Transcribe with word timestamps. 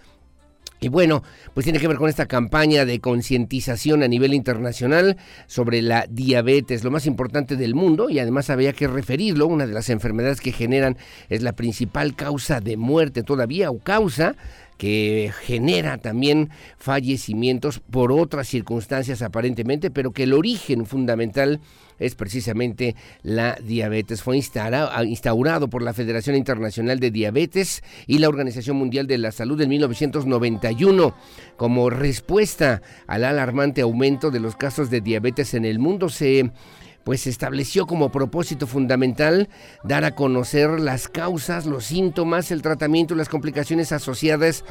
y 0.79 0.89
bueno, 0.89 1.23
pues 1.53 1.63
tiene 1.63 1.79
que 1.79 1.87
ver 1.87 1.97
con 1.97 2.09
esta 2.09 2.25
campaña 2.25 2.85
de 2.85 2.99
concientización 2.99 4.03
a 4.03 4.07
nivel 4.07 4.33
internacional 4.33 5.17
sobre 5.47 5.81
la 5.81 6.05
diabetes, 6.09 6.83
lo 6.83 6.91
más 6.91 7.05
importante 7.05 7.55
del 7.55 7.75
mundo, 7.75 8.09
y 8.09 8.19
además 8.19 8.49
había 8.49 8.73
que 8.73 8.87
referirlo, 8.87 9.47
una 9.47 9.67
de 9.67 9.73
las 9.73 9.89
enfermedades 9.89 10.41
que 10.41 10.51
generan 10.51 10.97
es 11.29 11.41
la 11.41 11.53
principal 11.53 12.15
causa 12.15 12.59
de 12.59 12.77
muerte 12.77 13.23
todavía 13.23 13.71
o 13.71 13.79
causa 13.79 14.35
que 14.77 15.31
genera 15.43 15.97
también 15.97 16.49
fallecimientos 16.77 17.79
por 17.79 18.11
otras 18.11 18.47
circunstancias 18.47 19.21
aparentemente, 19.21 19.89
pero 19.89 20.11
que 20.11 20.23
el 20.23 20.33
origen 20.33 20.85
fundamental 20.85 21.61
es 21.99 22.15
precisamente 22.15 22.95
la 23.23 23.55
diabetes. 23.55 24.21
Fue 24.21 24.37
instaurado 24.37 25.69
por 25.69 25.81
la 25.81 25.93
Federación 25.93 26.35
Internacional 26.35 26.99
de 26.99 27.11
Diabetes 27.11 27.83
y 28.07 28.19
la 28.19 28.29
Organización 28.29 28.77
Mundial 28.77 29.07
de 29.07 29.17
la 29.17 29.31
Salud 29.31 29.59
en 29.61 29.69
1991 29.69 31.15
como 31.57 31.89
respuesta 31.89 32.81
al 33.07 33.23
alarmante 33.23 33.81
aumento 33.81 34.31
de 34.31 34.39
los 34.39 34.55
casos 34.55 34.89
de 34.89 35.01
diabetes 35.01 35.53
en 35.53 35.65
el 35.65 35.79
mundo. 35.79 36.09
Se 36.09 36.51
pues 37.03 37.27
estableció 37.27 37.85
como 37.85 38.11
propósito 38.11 38.65
fundamental 38.65 39.47
dar 39.83 40.05
a 40.05 40.15
conocer 40.15 40.79
las 40.79 41.07
causas, 41.07 41.67
los 41.67 41.85
síntomas, 41.85 42.49
el 42.49 42.63
tratamiento 42.63 43.13
y 43.13 43.17
las 43.17 43.29
complicaciones 43.29 43.91
asociadas 43.91 44.65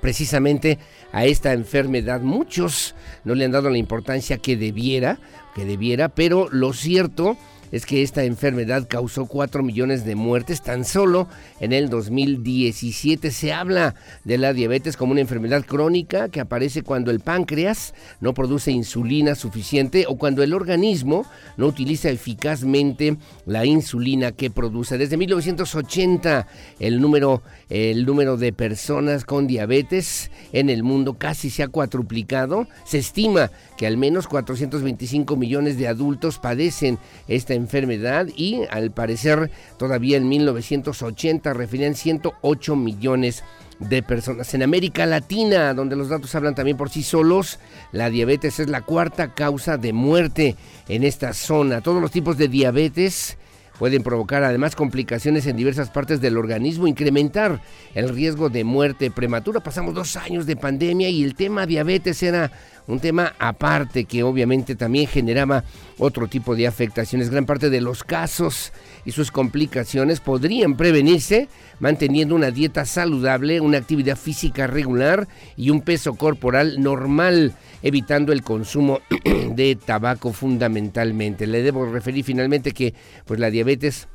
precisamente 0.00 0.78
a 1.12 1.24
esta 1.24 1.52
enfermedad. 1.52 2.20
Muchos 2.20 2.94
no 3.24 3.34
le 3.34 3.44
han 3.44 3.50
dado 3.50 3.70
la 3.70 3.78
importancia 3.78 4.38
que 4.38 4.56
debiera, 4.56 5.18
que 5.54 5.64
debiera, 5.64 6.08
pero 6.08 6.48
lo 6.50 6.72
cierto 6.72 7.36
es 7.72 7.86
que 7.86 8.02
esta 8.02 8.24
enfermedad 8.24 8.86
causó 8.88 9.26
4 9.26 9.62
millones 9.62 10.04
de 10.04 10.16
muertes 10.16 10.62
tan 10.62 10.84
solo 10.84 11.28
en 11.60 11.72
el 11.72 11.88
2017. 11.88 13.30
Se 13.30 13.52
habla 13.52 13.94
de 14.24 14.38
la 14.38 14.52
diabetes 14.52 14.96
como 14.96 15.12
una 15.12 15.20
enfermedad 15.20 15.64
crónica 15.64 16.28
que 16.28 16.40
aparece 16.40 16.82
cuando 16.82 17.10
el 17.10 17.20
páncreas 17.20 17.94
no 18.20 18.34
produce 18.34 18.72
insulina 18.72 19.34
suficiente 19.34 20.06
o 20.08 20.16
cuando 20.16 20.42
el 20.42 20.52
organismo 20.52 21.26
no 21.56 21.66
utiliza 21.66 22.10
eficazmente 22.10 23.16
la 23.46 23.64
insulina 23.64 24.32
que 24.32 24.50
produce. 24.50 24.98
Desde 24.98 25.16
1980 25.16 26.46
el 26.80 27.00
número, 27.00 27.42
el 27.70 28.04
número 28.04 28.36
de 28.36 28.52
personas 28.52 29.24
con 29.24 29.46
diabetes 29.46 30.30
en 30.52 30.68
el 30.70 30.82
mundo 30.82 31.14
casi 31.14 31.50
se 31.50 31.62
ha 31.62 31.68
cuatruplicado. 31.68 32.66
Se 32.84 32.98
estima 32.98 33.50
que 33.78 33.86
al 33.86 33.96
menos 33.96 34.26
425 34.26 35.36
millones 35.36 35.78
de 35.78 35.88
adultos 35.88 36.38
padecen 36.38 36.98
esta 37.28 37.54
enfermedad 37.54 38.26
y 38.36 38.62
al 38.70 38.90
parecer 38.90 39.50
todavía 39.78 40.16
en 40.16 40.28
1980 40.28 41.52
referían 41.54 41.94
108 41.94 42.76
millones 42.76 43.44
de 43.78 44.02
personas. 44.02 44.52
En 44.52 44.62
América 44.62 45.06
Latina, 45.06 45.72
donde 45.72 45.96
los 45.96 46.08
datos 46.08 46.34
hablan 46.34 46.54
también 46.54 46.76
por 46.76 46.90
sí 46.90 47.02
solos, 47.02 47.58
la 47.92 48.10
diabetes 48.10 48.60
es 48.60 48.68
la 48.68 48.82
cuarta 48.82 49.34
causa 49.34 49.78
de 49.78 49.92
muerte 49.92 50.56
en 50.88 51.04
esta 51.04 51.32
zona. 51.32 51.80
Todos 51.80 52.02
los 52.02 52.10
tipos 52.10 52.36
de 52.36 52.48
diabetes 52.48 53.38
pueden 53.80 54.02
provocar 54.02 54.44
además 54.44 54.76
complicaciones 54.76 55.46
en 55.46 55.56
diversas 55.56 55.88
partes 55.88 56.20
del 56.20 56.36
organismo, 56.36 56.86
incrementar 56.86 57.62
el 57.94 58.10
riesgo 58.10 58.50
de 58.50 58.62
muerte 58.62 59.10
prematura. 59.10 59.60
Pasamos 59.60 59.94
dos 59.94 60.18
años 60.18 60.44
de 60.44 60.54
pandemia 60.54 61.08
y 61.08 61.24
el 61.24 61.34
tema 61.34 61.64
diabetes 61.64 62.22
era 62.22 62.52
un 62.86 63.00
tema 63.00 63.32
aparte 63.38 64.04
que 64.04 64.22
obviamente 64.22 64.76
también 64.76 65.06
generaba 65.06 65.64
otro 65.96 66.28
tipo 66.28 66.54
de 66.54 66.66
afectaciones. 66.66 67.30
Gran 67.30 67.46
parte 67.46 67.70
de 67.70 67.80
los 67.80 68.04
casos 68.04 68.70
y 69.04 69.12
sus 69.12 69.30
complicaciones 69.30 70.20
podrían 70.20 70.76
prevenirse 70.76 71.48
manteniendo 71.78 72.34
una 72.34 72.50
dieta 72.50 72.84
saludable, 72.84 73.60
una 73.60 73.78
actividad 73.78 74.16
física 74.16 74.66
regular 74.66 75.28
y 75.56 75.70
un 75.70 75.80
peso 75.80 76.14
corporal 76.14 76.80
normal, 76.82 77.54
evitando 77.82 78.32
el 78.32 78.42
consumo 78.42 79.00
de 79.54 79.76
tabaco 79.76 80.32
fundamentalmente. 80.32 81.46
Le 81.46 81.62
debo 81.62 81.86
referir 81.86 82.24
finalmente 82.24 82.72
que 82.72 82.94
pues 83.24 83.40
la 83.40 83.50
diabetes 83.50 84.08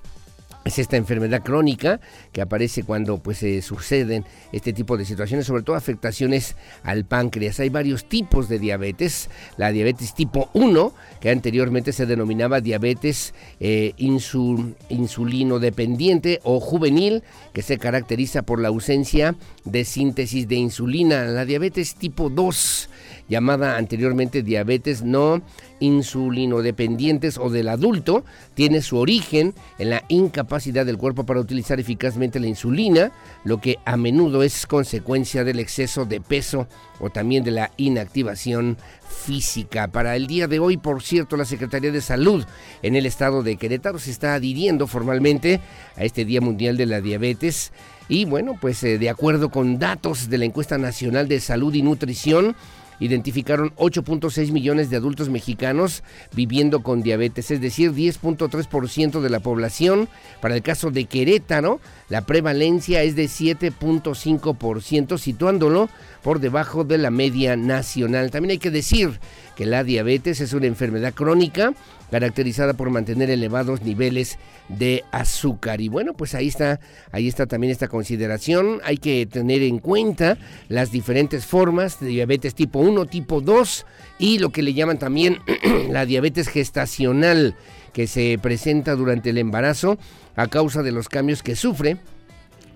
es 0.65 0.79
esta 0.79 0.97
enfermedad 0.97 1.43
crónica 1.43 2.01
que 2.31 2.41
aparece 2.41 2.83
cuando 2.83 3.19
pues 3.19 3.37
se 3.37 3.61
suceden 3.61 4.25
este 4.51 4.73
tipo 4.73 4.97
de 4.97 5.05
situaciones, 5.05 5.45
sobre 5.45 5.61
todo 5.61 5.75
afectaciones 5.75 6.55
al 6.83 7.05
páncreas. 7.05 7.59
Hay 7.59 7.69
varios 7.69 8.09
tipos 8.09 8.49
de 8.49 8.57
diabetes. 8.57 9.29
La 9.57 9.71
diabetes 9.71 10.15
tipo 10.15 10.49
1, 10.53 10.93
que 11.21 11.29
anteriormente 11.29 11.93
se 11.93 12.07
denominaba 12.07 12.61
diabetes 12.61 13.35
eh, 13.59 13.93
insulino 13.97 15.59
dependiente 15.59 16.39
o 16.43 16.59
juvenil, 16.59 17.23
que 17.53 17.61
se 17.61 17.77
caracteriza 17.77 18.41
por 18.41 18.59
la 18.59 18.69
ausencia 18.69 19.35
de 19.65 19.85
síntesis 19.85 20.47
de 20.47 20.55
insulina. 20.55 21.25
La 21.25 21.45
diabetes 21.45 21.93
tipo 21.93 22.31
2 22.31 22.89
llamada 23.27 23.77
anteriormente 23.77 24.43
diabetes 24.43 25.03
no 25.03 25.41
insulinodependientes 25.79 27.37
o 27.37 27.49
del 27.49 27.69
adulto, 27.69 28.23
tiene 28.53 28.81
su 28.81 28.97
origen 28.97 29.53
en 29.77 29.89
la 29.89 30.03
incapacidad 30.07 30.85
del 30.85 30.97
cuerpo 30.97 31.25
para 31.25 31.39
utilizar 31.39 31.79
eficazmente 31.79 32.39
la 32.39 32.47
insulina, 32.47 33.11
lo 33.43 33.59
que 33.59 33.77
a 33.85 33.97
menudo 33.97 34.43
es 34.43 34.65
consecuencia 34.65 35.43
del 35.43 35.59
exceso 35.59 36.05
de 36.05 36.21
peso 36.21 36.67
o 36.99 37.09
también 37.09 37.43
de 37.43 37.51
la 37.51 37.71
inactivación 37.77 38.77
física. 39.07 39.89
Para 39.89 40.15
el 40.15 40.27
día 40.27 40.47
de 40.47 40.59
hoy, 40.59 40.77
por 40.77 41.03
cierto, 41.03 41.35
la 41.35 41.45
Secretaría 41.45 41.91
de 41.91 42.01
Salud 42.01 42.45
en 42.81 42.95
el 42.95 43.05
estado 43.05 43.43
de 43.43 43.57
Querétaro 43.57 43.99
se 43.99 44.11
está 44.11 44.35
adhiriendo 44.35 44.87
formalmente 44.87 45.59
a 45.97 46.03
este 46.03 46.25
Día 46.25 46.41
Mundial 46.41 46.77
de 46.77 46.85
la 46.85 47.01
Diabetes. 47.01 47.71
Y 48.07 48.25
bueno, 48.25 48.57
pues 48.59 48.83
eh, 48.83 48.97
de 48.97 49.09
acuerdo 49.09 49.49
con 49.49 49.79
datos 49.79 50.29
de 50.29 50.37
la 50.37 50.45
encuesta 50.45 50.77
nacional 50.77 51.27
de 51.27 51.39
salud 51.39 51.73
y 51.73 51.81
nutrición, 51.81 52.55
identificaron 52.99 53.73
8.6 53.75 54.51
millones 54.51 54.89
de 54.89 54.97
adultos 54.97 55.29
mexicanos 55.29 56.03
viviendo 56.33 56.83
con 56.83 57.01
diabetes, 57.01 57.51
es 57.51 57.61
decir, 57.61 57.91
10.3% 57.91 59.21
de 59.21 59.29
la 59.29 59.39
población. 59.39 60.07
Para 60.41 60.55
el 60.55 60.61
caso 60.61 60.91
de 60.91 61.05
Querétaro, 61.05 61.79
la 62.09 62.25
prevalencia 62.25 63.03
es 63.03 63.15
de 63.15 63.25
7.5%, 63.25 65.17
situándolo 65.17 65.89
por 66.21 66.39
debajo 66.39 66.83
de 66.83 66.97
la 66.97 67.11
media 67.11 67.55
nacional. 67.55 68.31
También 68.31 68.51
hay 68.51 68.57
que 68.57 68.71
decir 68.71 69.19
que 69.55 69.65
la 69.65 69.83
diabetes 69.83 70.41
es 70.41 70.53
una 70.53 70.67
enfermedad 70.67 71.13
crónica 71.13 71.73
caracterizada 72.11 72.73
por 72.73 72.89
mantener 72.89 73.29
elevados 73.29 73.81
niveles 73.81 74.37
de 74.69 75.03
azúcar. 75.11 75.81
Y 75.81 75.89
bueno, 75.89 76.13
pues 76.13 76.35
ahí 76.35 76.47
está, 76.47 76.79
ahí 77.11 77.27
está 77.27 77.45
también 77.45 77.71
esta 77.71 77.87
consideración. 77.87 78.81
Hay 78.83 78.97
que 78.97 79.25
tener 79.25 79.61
en 79.63 79.79
cuenta 79.79 80.37
las 80.69 80.91
diferentes 80.91 81.45
formas 81.45 81.99
de 81.99 82.07
diabetes 82.07 82.55
tipo 82.55 82.79
1, 82.79 83.05
tipo 83.07 83.41
2 83.41 83.85
y 84.19 84.39
lo 84.39 84.49
que 84.49 84.61
le 84.61 84.73
llaman 84.73 84.99
también 84.99 85.39
la 85.89 86.05
diabetes 86.05 86.47
gestacional 86.47 87.55
que 87.93 88.07
se 88.07 88.37
presenta 88.41 88.95
durante 88.95 89.29
el 89.29 89.37
embarazo 89.37 89.97
a 90.35 90.47
causa 90.47 90.83
de 90.83 90.91
los 90.91 91.07
cambios 91.07 91.41
que 91.41 91.55
sufre 91.55 91.97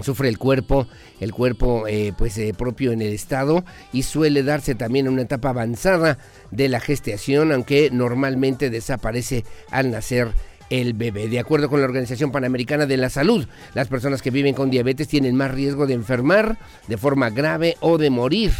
sufre 0.02 0.30
el 0.30 0.38
cuerpo, 0.38 0.88
el 1.20 1.34
cuerpo 1.34 1.88
eh, 1.88 2.14
pues 2.18 2.38
eh, 2.38 2.54
propio 2.58 2.92
en 2.92 3.02
el 3.02 3.14
estado 3.14 3.64
y 3.94 4.04
suele 4.04 4.44
darse 4.44 4.76
también 4.76 5.08
en 5.08 5.14
una 5.14 5.24
etapa 5.24 5.50
avanzada 5.50 6.18
de 6.52 6.70
la 6.70 6.80
gestación, 6.80 7.52
aunque 7.52 7.90
normalmente 7.92 8.70
desaparece 8.70 9.44
al 9.72 9.92
nacer 9.92 10.34
el 10.70 10.94
bebé. 10.94 11.28
De 11.28 11.40
acuerdo 11.40 11.70
con 11.70 11.80
la 11.82 11.88
Organización 11.88 12.32
Panamericana 12.32 12.86
de 12.86 12.98
la 12.98 13.10
Salud, 13.10 13.48
las 13.74 13.88
personas 13.88 14.22
que 14.22 14.32
viven 14.32 14.54
con 14.54 14.70
diabetes 14.70 15.08
tienen 15.08 15.36
más 15.36 15.52
riesgo 15.52 15.88
de 15.88 15.96
enfermar 15.96 16.58
de 16.88 16.98
forma 16.98 17.30
grave 17.30 17.76
o 17.80 17.98
de 17.98 18.10
morir 18.10 18.52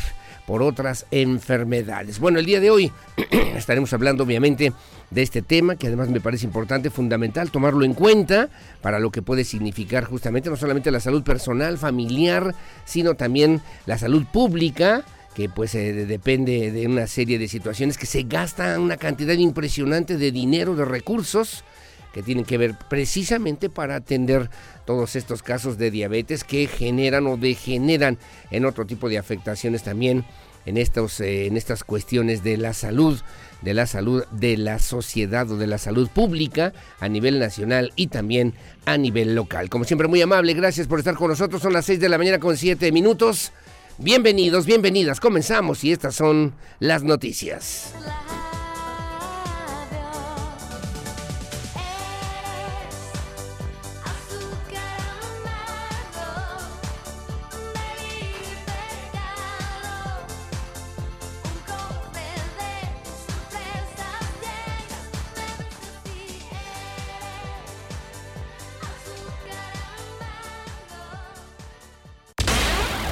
por 0.50 0.64
otras 0.64 1.06
enfermedades. 1.12 2.20
Bueno, 2.20 2.40
el 2.40 2.46
día 2.48 2.60
de 2.60 2.72
hoy 2.72 2.92
estaremos 3.56 3.94
hablando 3.94 4.24
obviamente 4.24 4.74
de 5.12 5.22
este 5.22 5.44
tema 5.44 5.76
que 5.76 5.86
además 5.86 6.10
me 6.10 6.22
parece 6.22 6.48
importante, 6.48 6.90
fundamental 6.90 7.52
tomarlo 7.52 7.86
en 7.86 7.94
cuenta 7.94 8.50
para 8.82 8.98
lo 8.98 9.12
que 9.12 9.22
puede 9.22 9.44
significar 9.44 10.06
justamente 10.06 10.50
no 10.50 10.56
solamente 10.56 10.90
la 10.90 11.02
salud 11.02 11.22
personal, 11.22 11.78
familiar, 11.78 12.56
sino 12.84 13.14
también 13.14 13.62
la 13.86 14.00
salud 14.00 14.26
pública 14.26 15.04
que 15.36 15.50
pues 15.50 15.76
eh, 15.76 15.94
depende 16.08 16.72
de 16.72 16.88
una 16.88 17.06
serie 17.06 17.38
de 17.38 17.48
situaciones 17.48 18.00
que 18.00 18.08
se 18.08 18.24
gasta 18.24 18.80
una 18.80 18.98
cantidad 18.98 19.36
impresionante 19.36 20.18
de 20.18 20.32
dinero, 20.32 20.74
de 20.74 20.84
recursos 20.84 21.64
que 22.12 22.24
tienen 22.24 22.44
que 22.44 22.58
ver 22.58 22.76
precisamente 22.90 23.70
para 23.70 23.98
atender 23.98 24.50
todos 24.90 25.16
estos 25.16 25.44
casos 25.44 25.78
de 25.78 25.92
diabetes 25.92 26.44
que 26.44 26.66
generan 26.66 27.28
o 27.28 27.38
degeneran 27.38 28.18
en 28.50 28.66
otro 28.66 28.88
tipo 28.88 29.08
de 29.08 29.20
afectaciones 29.20 29.84
también 29.84 30.26
en, 30.66 30.78
estos, 30.78 31.20
eh, 31.20 31.46
en 31.46 31.58
estas 31.58 31.84
cuestiones 31.84 32.42
de 32.42 32.58
la 32.58 32.74
salud, 32.74 33.20
de 33.62 33.76
la 33.76 33.86
salud 33.86 34.24
de 34.32 34.58
la 34.58 34.80
sociedad 34.80 35.48
o 35.52 35.58
de 35.58 35.68
la 35.68 35.78
salud 35.78 36.10
pública 36.10 36.74
a 37.00 37.08
nivel 37.08 37.38
nacional 37.38 37.94
y 37.96 38.08
también 38.08 38.56
a 38.88 38.98
nivel 38.98 39.36
local. 39.36 39.70
Como 39.70 39.84
siempre, 39.84 40.08
muy 40.08 40.24
amable, 40.24 40.56
gracias 40.56 40.88
por 40.88 40.98
estar 40.98 41.14
con 41.14 41.30
nosotros. 41.30 41.62
Son 41.62 41.72
las 41.72 41.86
6 41.86 42.00
de 42.00 42.10
la 42.10 42.18
mañana 42.18 42.40
con 42.40 42.58
7 42.58 42.92
minutos. 42.92 43.52
Bienvenidos, 44.00 44.66
bienvenidas. 44.66 45.20
Comenzamos 45.20 45.84
y 45.84 45.92
estas 45.92 46.16
son 46.16 46.56
las 46.80 47.04
noticias. 47.04 47.94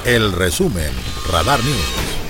El 0.08 0.32
resumen, 0.32 0.90
Radar 1.30 1.62
News. 1.62 2.27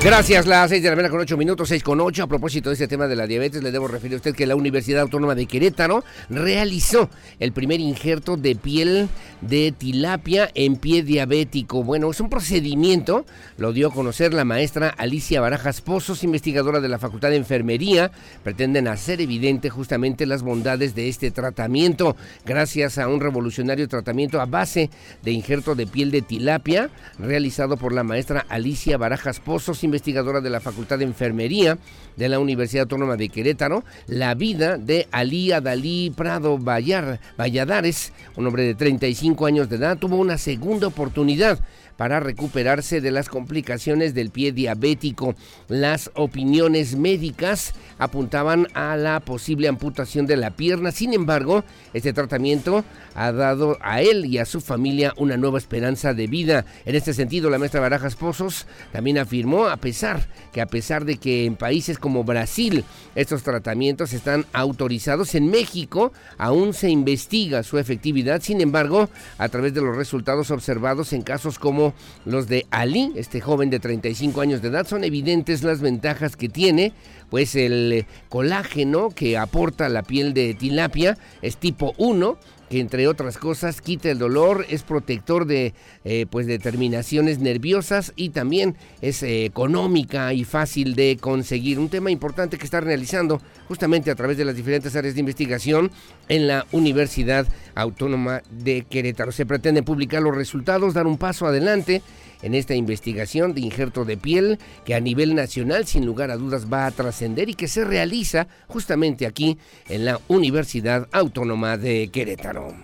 Gracias, 0.00 0.46
las 0.46 0.70
6 0.70 0.80
de 0.80 0.90
la 0.90 0.94
mañana 0.94 1.10
con 1.10 1.18
8 1.18 1.36
minutos, 1.36 1.68
6 1.70 1.82
con 1.82 2.00
8. 2.00 2.22
A 2.22 2.26
propósito 2.28 2.70
de 2.70 2.74
este 2.74 2.86
tema 2.86 3.08
de 3.08 3.16
la 3.16 3.26
diabetes, 3.26 3.64
le 3.64 3.72
debo 3.72 3.88
referir 3.88 4.14
a 4.14 4.18
usted 4.18 4.32
que 4.32 4.46
la 4.46 4.54
Universidad 4.54 5.02
Autónoma 5.02 5.34
de 5.34 5.46
Querétaro 5.46 6.04
realizó 6.30 7.10
el 7.40 7.50
primer 7.50 7.80
injerto 7.80 8.36
de 8.36 8.54
piel 8.54 9.08
de 9.40 9.72
tilapia 9.76 10.50
en 10.54 10.76
pie 10.76 11.02
diabético. 11.02 11.82
Bueno, 11.82 12.10
es 12.12 12.20
un 12.20 12.30
procedimiento, 12.30 13.26
lo 13.56 13.72
dio 13.72 13.88
a 13.88 13.92
conocer 13.92 14.32
la 14.34 14.44
maestra 14.44 14.88
Alicia 14.88 15.40
Barajas 15.40 15.80
Pozos, 15.80 16.22
investigadora 16.22 16.78
de 16.78 16.88
la 16.88 17.00
Facultad 17.00 17.30
de 17.30 17.36
Enfermería. 17.36 18.12
Pretenden 18.44 18.86
hacer 18.86 19.20
evidente 19.20 19.68
justamente 19.68 20.26
las 20.26 20.42
bondades 20.42 20.94
de 20.94 21.08
este 21.08 21.32
tratamiento, 21.32 22.16
gracias 22.46 22.98
a 22.98 23.08
un 23.08 23.20
revolucionario 23.20 23.88
tratamiento 23.88 24.40
a 24.40 24.46
base 24.46 24.90
de 25.24 25.32
injerto 25.32 25.74
de 25.74 25.88
piel 25.88 26.12
de 26.12 26.22
tilapia, 26.22 26.88
realizado 27.18 27.76
por 27.76 27.92
la 27.92 28.04
maestra 28.04 28.46
Alicia 28.48 28.96
Barajas 28.96 29.40
Pozos 29.40 29.82
investigadora 29.88 30.40
de 30.40 30.50
la 30.50 30.60
Facultad 30.60 30.98
de 30.98 31.04
Enfermería 31.04 31.78
de 32.16 32.28
la 32.28 32.38
Universidad 32.38 32.82
Autónoma 32.82 33.16
de 33.16 33.28
Querétaro, 33.28 33.84
la 34.06 34.34
vida 34.34 34.78
de 34.78 35.08
Ali 35.10 35.52
Adalí 35.52 36.12
Prado 36.14 36.58
Valladares, 36.58 38.12
un 38.36 38.46
hombre 38.46 38.64
de 38.64 38.74
35 38.74 39.46
años 39.46 39.68
de 39.68 39.76
edad, 39.76 39.98
tuvo 39.98 40.16
una 40.16 40.38
segunda 40.38 40.86
oportunidad 40.86 41.58
para 41.98 42.20
recuperarse 42.20 43.00
de 43.00 43.10
las 43.10 43.28
complicaciones 43.28 44.14
del 44.14 44.30
pie 44.30 44.52
diabético. 44.52 45.34
Las 45.66 46.12
opiniones 46.14 46.94
médicas 46.94 47.74
apuntaban 47.98 48.68
a 48.72 48.96
la 48.96 49.18
posible 49.18 49.66
amputación 49.66 50.24
de 50.24 50.36
la 50.36 50.50
pierna. 50.52 50.92
Sin 50.92 51.12
embargo, 51.12 51.64
este 51.92 52.12
tratamiento 52.12 52.84
ha 53.16 53.32
dado 53.32 53.78
a 53.80 54.00
él 54.00 54.26
y 54.26 54.38
a 54.38 54.44
su 54.44 54.60
familia 54.60 55.12
una 55.16 55.36
nueva 55.36 55.58
esperanza 55.58 56.14
de 56.14 56.28
vida. 56.28 56.64
En 56.86 56.94
este 56.94 57.12
sentido, 57.12 57.50
la 57.50 57.58
maestra 57.58 57.80
Barajas 57.80 58.14
Pozos 58.14 58.66
también 58.92 59.18
afirmó, 59.18 59.66
a 59.66 59.76
pesar 59.76 60.28
que 60.52 60.60
a 60.60 60.66
pesar 60.66 61.04
de 61.04 61.16
que 61.16 61.46
en 61.46 61.56
países 61.56 61.98
como 61.98 62.22
Brasil 62.22 62.84
estos 63.16 63.42
tratamientos 63.42 64.12
están 64.12 64.46
autorizados, 64.52 65.34
en 65.34 65.50
México 65.50 66.12
aún 66.36 66.74
se 66.74 66.90
investiga 66.90 67.64
su 67.64 67.76
efectividad. 67.76 68.40
Sin 68.40 68.60
embargo, 68.60 69.10
a 69.36 69.48
través 69.48 69.74
de 69.74 69.80
los 69.80 69.96
resultados 69.96 70.52
observados 70.52 71.12
en 71.12 71.22
casos 71.22 71.58
como 71.58 71.87
los 72.24 72.48
de 72.48 72.66
Ali, 72.70 73.12
este 73.16 73.40
joven 73.40 73.70
de 73.70 73.80
35 73.80 74.40
años 74.40 74.62
de 74.62 74.68
edad, 74.68 74.86
son 74.86 75.04
evidentes 75.04 75.62
las 75.62 75.80
ventajas 75.80 76.36
que 76.36 76.48
tiene 76.48 76.92
pues 77.30 77.54
el 77.54 78.06
colágeno 78.28 79.10
que 79.10 79.36
aporta 79.36 79.88
la 79.88 80.02
piel 80.02 80.32
de 80.34 80.54
tilapia 80.54 81.18
es 81.42 81.56
tipo 81.56 81.94
1 81.98 82.38
que 82.68 82.80
entre 82.80 83.08
otras 83.08 83.38
cosas 83.38 83.80
quita 83.80 84.10
el 84.10 84.18
dolor, 84.18 84.66
es 84.68 84.82
protector 84.82 85.46
de 85.46 85.74
eh, 86.04 86.26
pues 86.30 86.46
de 86.46 86.58
terminaciones 86.58 87.38
nerviosas 87.38 88.12
y 88.16 88.30
también 88.30 88.76
es 89.00 89.22
eh, 89.22 89.44
económica 89.44 90.32
y 90.32 90.44
fácil 90.44 90.94
de 90.94 91.16
conseguir. 91.20 91.78
Un 91.78 91.88
tema 91.88 92.10
importante 92.10 92.58
que 92.58 92.64
está 92.64 92.80
realizando 92.80 93.40
justamente 93.66 94.10
a 94.10 94.14
través 94.14 94.36
de 94.36 94.44
las 94.44 94.56
diferentes 94.56 94.94
áreas 94.96 95.14
de 95.14 95.20
investigación 95.20 95.90
en 96.28 96.46
la 96.46 96.66
Universidad 96.72 97.46
Autónoma 97.74 98.42
de 98.50 98.82
Querétaro. 98.82 99.32
Se 99.32 99.46
pretende 99.46 99.82
publicar 99.82 100.22
los 100.22 100.34
resultados, 100.34 100.94
dar 100.94 101.06
un 101.06 101.18
paso 101.18 101.46
adelante 101.46 102.02
en 102.42 102.54
esta 102.54 102.74
investigación 102.74 103.54
de 103.54 103.60
injerto 103.62 104.04
de 104.04 104.16
piel 104.16 104.58
que 104.84 104.94
a 104.94 105.00
nivel 105.00 105.34
nacional 105.34 105.86
sin 105.86 106.06
lugar 106.06 106.30
a 106.30 106.36
dudas 106.36 106.66
va 106.72 106.86
a 106.86 106.90
trascender 106.90 107.48
y 107.48 107.54
que 107.54 107.68
se 107.68 107.84
realiza 107.84 108.48
justamente 108.66 109.26
aquí 109.26 109.58
en 109.88 110.04
la 110.04 110.20
Universidad 110.28 111.08
Autónoma 111.12 111.76
de 111.76 112.10
Querétaro. 112.12 112.74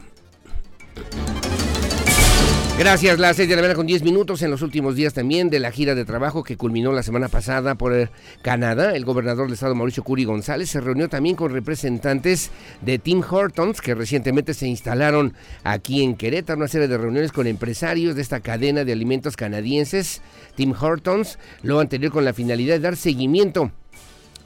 Gracias, 2.76 3.20
las 3.20 3.36
6 3.36 3.48
de 3.48 3.54
la 3.54 3.62
mañana 3.62 3.76
con 3.76 3.86
10 3.86 4.02
minutos 4.02 4.42
en 4.42 4.50
los 4.50 4.60
últimos 4.60 4.96
días 4.96 5.14
también 5.14 5.48
de 5.48 5.60
la 5.60 5.70
gira 5.70 5.94
de 5.94 6.04
trabajo 6.04 6.42
que 6.42 6.56
culminó 6.56 6.90
la 6.90 7.04
semana 7.04 7.28
pasada 7.28 7.76
por 7.76 8.10
Canadá. 8.42 8.96
El 8.96 9.04
gobernador 9.04 9.46
del 9.46 9.54
estado 9.54 9.76
Mauricio 9.76 10.02
Curi 10.02 10.24
González 10.24 10.70
se 10.70 10.80
reunió 10.80 11.08
también 11.08 11.36
con 11.36 11.52
representantes 11.52 12.50
de 12.80 12.98
Tim 12.98 13.22
Hortons 13.22 13.80
que 13.80 13.94
recientemente 13.94 14.54
se 14.54 14.66
instalaron 14.66 15.34
aquí 15.62 16.02
en 16.02 16.16
Querétaro. 16.16 16.58
Una 16.58 16.66
serie 16.66 16.88
de 16.88 16.98
reuniones 16.98 17.30
con 17.30 17.46
empresarios 17.46 18.16
de 18.16 18.22
esta 18.22 18.40
cadena 18.40 18.84
de 18.84 18.92
alimentos 18.92 19.36
canadienses, 19.36 20.20
Tim 20.56 20.74
Hortons, 20.78 21.38
lo 21.62 21.78
anterior 21.78 22.10
con 22.10 22.24
la 22.24 22.32
finalidad 22.32 22.74
de 22.74 22.80
dar 22.80 22.96
seguimiento 22.96 23.70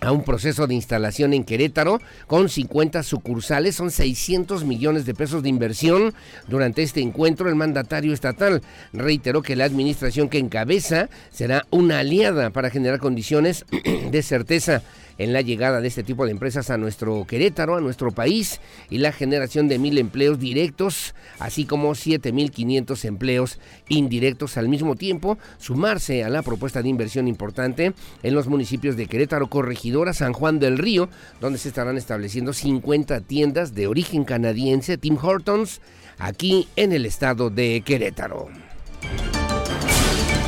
a 0.01 0.13
un 0.13 0.23
proceso 0.23 0.67
de 0.67 0.75
instalación 0.75 1.33
en 1.33 1.45
Querétaro 1.45 2.01
con 2.27 2.49
50 2.49 3.03
sucursales. 3.03 3.77
Son 3.77 3.91
600 3.91 4.65
millones 4.65 5.07
de 5.07 5.15
pesos 5.15 5.43
de 5.43 5.49
inversión. 5.49 6.15
Durante 6.47 6.83
este 6.83 7.01
encuentro, 7.01 7.49
el 7.49 7.57
mandatario 7.57 8.13
estatal 8.13 8.63
reiteró 8.93 9.43
que 9.43 9.57
la 9.57 9.65
administración 9.65 10.29
que 10.29 10.39
encabeza 10.39 11.09
será 11.31 11.67
una 11.71 11.99
aliada 11.99 12.51
para 12.51 12.71
generar 12.71 12.99
condiciones 12.99 13.65
de 14.11 14.23
certeza 14.23 14.83
en 15.19 15.33
la 15.33 15.43
llegada 15.43 15.81
de 15.81 15.89
este 15.89 16.03
tipo 16.03 16.25
de 16.25 16.31
empresas 16.31 16.71
a 16.71 16.79
nuestro 16.79 17.27
Querétaro, 17.27 17.77
a 17.77 17.81
nuestro 17.81 18.11
país, 18.13 18.61
y 18.89 18.99
la 18.99 19.13
generación 19.13 19.69
de 19.69 19.79
mil 19.79 19.99
empleos 19.99 20.39
directos, 20.39 21.15
así 21.39 21.65
como 21.65 21.91
7.500 21.91 23.05
empleos 23.05 23.59
indirectos 23.89 24.57
al 24.57 24.69
mismo 24.69 24.95
tiempo, 24.95 25.39
sumarse 25.59 26.25
a 26.25 26.29
la 26.29 26.43
propuesta 26.43 26.83
de 26.83 26.89
inversión 26.89 27.29
importante 27.29 27.93
en 28.23 28.35
los 28.35 28.47
municipios 28.47 28.97
de 28.97 29.07
Querétaro, 29.07 29.49
Corregidora, 29.49 30.13
San 30.13 30.33
Juan 30.33 30.59
del 30.59 30.79
Río, 30.79 31.09
donde 31.41 31.59
se 31.59 31.69
estarán 31.69 31.97
estableciendo 31.97 32.53
50 32.53 33.21
tiendas 33.23 33.75
de 33.75 33.87
origen 33.87 34.25
canadiense, 34.25 34.99
Tim 34.99 35.19
Hortons, 35.21 35.81
aquí 36.19 36.69
en 36.77 36.93
el 36.93 37.07
estado 37.07 37.51
de 37.51 37.83
Querétaro. 37.85 38.49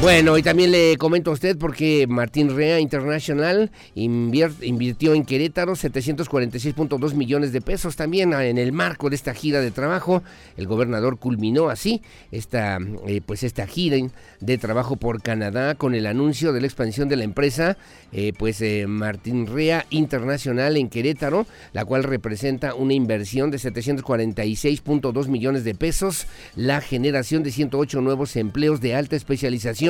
Bueno, 0.03 0.39
y 0.39 0.43
también 0.43 0.71
le 0.71 0.97
comento 0.97 1.31
a 1.31 1.35
usted 1.35 1.59
porque 1.59 2.07
Martín 2.09 2.57
Rea 2.57 2.81
International 2.81 3.71
invirtió 3.95 5.13
en 5.13 5.27
Querétaro 5.27 5.75
746.2 5.75 7.13
millones 7.13 7.53
de 7.53 7.61
pesos 7.61 7.97
también 7.97 8.33
en 8.33 8.57
el 8.57 8.73
marco 8.73 9.11
de 9.11 9.17
esta 9.17 9.35
gira 9.35 9.61
de 9.61 9.71
trabajo. 9.71 10.23
El 10.57 10.67
gobernador 10.67 11.19
culminó 11.19 11.69
así 11.69 12.01
esta, 12.33 12.79
eh, 13.07 13.21
pues 13.21 13.43
esta 13.43 13.67
gira 13.67 13.99
de 14.41 14.57
trabajo 14.57 14.97
por 14.97 15.21
Canadá 15.21 15.75
con 15.75 15.95
el 15.95 16.07
anuncio 16.07 16.55
de 16.55 16.63
la 16.63 16.67
expansión 16.67 17.11
de 17.11 17.17
la 17.17 17.25
empresa 17.25 17.77
eh, 18.13 18.33
pues 18.39 18.63
eh, 18.63 18.87
Martín 18.87 19.47
Rea 19.47 19.85
Internacional 19.91 20.79
en 20.79 20.89
Querétaro, 20.89 21.47
la 21.75 21.85
cual 21.85 22.05
representa 22.05 22.75
una 22.75 22.95
inversión 22.95 23.51
de 23.51 23.59
746.2 23.59 25.29
millones 25.29 25.63
de 25.65 25.75
pesos, 25.75 26.27
la 26.57 26.81
generación 26.81 27.43
de 27.43 27.51
108 27.51 28.01
nuevos 28.01 28.35
empleos 28.37 28.81
de 28.81 28.95
alta 28.95 29.15
especialización 29.15 29.90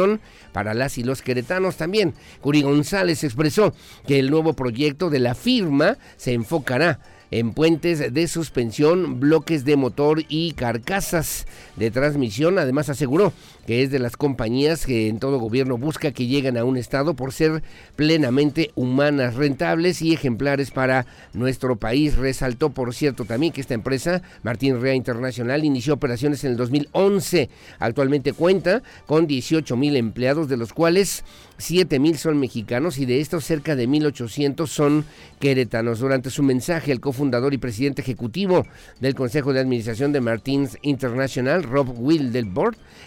para 0.53 0.75
las 0.75 0.99
y 0.99 1.05
los 1.05 1.23
queretanos 1.23 1.77
también. 1.77 2.15
Curi 2.41 2.63
González 2.63 3.25
expresó 3.25 3.75
que 4.07 4.19
el 4.19 4.31
nuevo 4.31 4.55
proyecto 4.55 5.11
de 5.11 5.19
la 5.19 5.35
firma 5.35 5.97
se 6.17 6.33
enfocará 6.33 7.01
en 7.31 7.53
puentes 7.53 8.13
de 8.13 8.29
suspensión, 8.29 9.21
bloques 9.21 9.65
de 9.65 9.77
motor 9.77 10.25
y 10.29 10.53
carcasas 10.53 11.47
de 11.77 11.91
transmisión. 11.91 12.59
Además 12.59 12.89
aseguró 12.89 13.33
que 13.67 13.83
es 13.83 13.91
de 13.91 14.01
las 14.01 14.17
compañías 14.17 14.85
que 14.85 15.09
en 15.09 15.21
todo 15.21 15.39
gobierno 15.39 15.79
busca 15.79 16.11
que 16.11 16.27
lleguen 16.27 16.57
a 16.57 16.65
un 16.65 16.77
estado 16.77 17.15
por 17.15 17.33
ser 17.33 17.63
plenamente 17.95 18.73
humanas, 18.75 19.37
rentables 19.37 20.03
y 20.03 20.13
ejemplares 20.13 20.73
para 20.73 21.07
nuestro 21.33 21.77
país. 21.77 22.17
Resaltó, 22.17 22.71
por 22.71 22.95
cierto, 22.95 23.25
también 23.25 23.53
que 23.53 23.61
esta 23.61 23.75
empresa, 23.75 24.23
Martín 24.43 24.81
Rea 24.81 24.95
Internacional, 24.95 25.65
inició 25.65 25.95
operaciones 25.95 26.43
en 26.43 26.53
el 26.53 26.57
2011. 26.57 27.49
Actualmente 27.79 28.33
cuenta 28.33 28.83
con 29.07 29.27
18 29.27 29.77
mil 29.77 29.97
empleados, 29.97 30.49
de 30.49 30.57
los 30.57 30.73
cuales 30.73 31.25
7 31.59 31.99
mil 32.01 32.19
son 32.19 32.41
mexicanos 32.41 32.99
y 32.99 33.07
de 33.07 33.21
estos 33.21 33.45
cerca 33.45 33.77
de 33.77 33.89
1.800 33.89 34.67
son 34.67 35.05
queretanos. 35.39 36.01
Durante 36.01 36.31
su 36.31 36.43
mensaje, 36.43 36.91
el 36.91 37.01
cofundador 37.01 37.20
y 37.53 37.59
presidente 37.59 38.01
ejecutivo 38.01 38.65
del 38.99 39.15
Consejo 39.15 39.53
de 39.53 39.61
Administración 39.61 40.11
de 40.13 40.23
Martins 40.23 40.79
International, 40.81 41.63
Rob 41.63 41.93
Will 41.99 42.33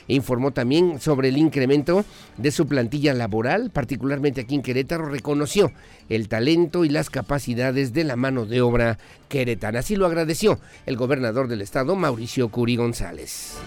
informó 0.07 0.51
también 0.51 0.99
sobre 0.99 1.29
el 1.29 1.37
incremento 1.37 2.05
de 2.37 2.51
su 2.51 2.67
plantilla 2.67 3.13
laboral, 3.13 3.71
particularmente 3.71 4.41
aquí 4.41 4.53
en 4.53 4.61
Querétaro, 4.61 5.07
reconoció 5.07 5.71
el 6.09 6.27
talento 6.27 6.85
y 6.85 6.89
las 6.89 7.09
capacidades 7.09 7.91
de 7.93 8.03
la 8.03 8.15
mano 8.15 8.45
de 8.45 8.61
obra 8.61 8.99
queretana. 9.29 9.79
Así 9.79 9.95
lo 9.95 10.05
agradeció 10.05 10.59
el 10.85 10.95
gobernador 10.95 11.47
del 11.47 11.61
estado, 11.61 11.95
Mauricio 11.95 12.49
Curi 12.49 12.75
González. 12.75 13.57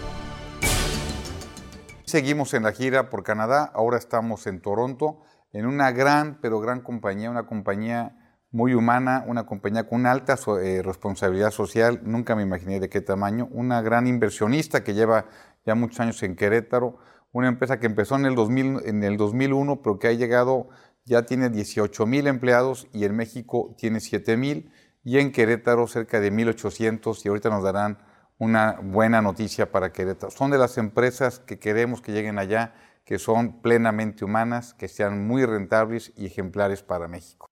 Seguimos 2.05 2.53
en 2.53 2.63
la 2.63 2.71
gira 2.71 3.09
por 3.09 3.23
Canadá, 3.23 3.69
ahora 3.73 3.97
estamos 3.97 4.47
en 4.47 4.61
Toronto, 4.61 5.19
en 5.51 5.65
una 5.65 5.91
gran, 5.91 6.39
pero 6.41 6.61
gran 6.61 6.79
compañía, 6.79 7.29
una 7.29 7.47
compañía 7.47 8.15
muy 8.57 8.73
humana, 8.73 9.23
una 9.27 9.45
compañía 9.45 9.87
con 9.87 9.99
una 9.99 10.11
alta 10.11 10.35
eh, 10.63 10.81
responsabilidad 10.83 11.51
social, 11.51 12.01
nunca 12.03 12.35
me 12.35 12.41
imaginé 12.41 12.79
de 12.79 12.89
qué 12.89 13.01
tamaño, 13.01 13.47
una 13.51 13.83
gran 13.83 14.07
inversionista 14.07 14.83
que 14.83 14.95
lleva 14.95 15.25
ya 15.63 15.75
muchos 15.75 15.99
años 15.99 16.23
en 16.23 16.35
Querétaro, 16.35 16.97
una 17.31 17.49
empresa 17.49 17.79
que 17.79 17.85
empezó 17.85 18.15
en 18.15 18.25
el, 18.25 18.33
2000, 18.33 18.81
en 18.85 19.03
el 19.03 19.15
2001, 19.15 19.83
pero 19.83 19.99
que 19.99 20.07
ha 20.07 20.13
llegado, 20.13 20.69
ya 21.05 21.21
tiene 21.21 21.49
18 21.51 22.07
mil 22.07 22.25
empleados 22.25 22.87
y 22.93 23.05
en 23.05 23.15
México 23.15 23.75
tiene 23.77 23.99
7 23.99 24.35
mil 24.37 24.71
y 25.03 25.19
en 25.19 25.31
Querétaro 25.31 25.85
cerca 25.85 26.19
de 26.19 26.33
1.800 26.33 27.23
y 27.23 27.27
ahorita 27.27 27.51
nos 27.51 27.63
darán 27.63 27.99
una 28.39 28.79
buena 28.81 29.21
noticia 29.21 29.71
para 29.71 29.93
Querétaro. 29.93 30.31
Son 30.31 30.49
de 30.49 30.57
las 30.57 30.79
empresas 30.79 31.37
que 31.37 31.59
queremos 31.59 32.01
que 32.01 32.11
lleguen 32.11 32.39
allá, 32.39 32.73
que 33.05 33.19
son 33.19 33.61
plenamente 33.61 34.25
humanas, 34.25 34.73
que 34.73 34.87
sean 34.87 35.27
muy 35.27 35.45
rentables 35.45 36.11
y 36.17 36.25
ejemplares 36.25 36.81
para 36.81 37.07
México. 37.07 37.51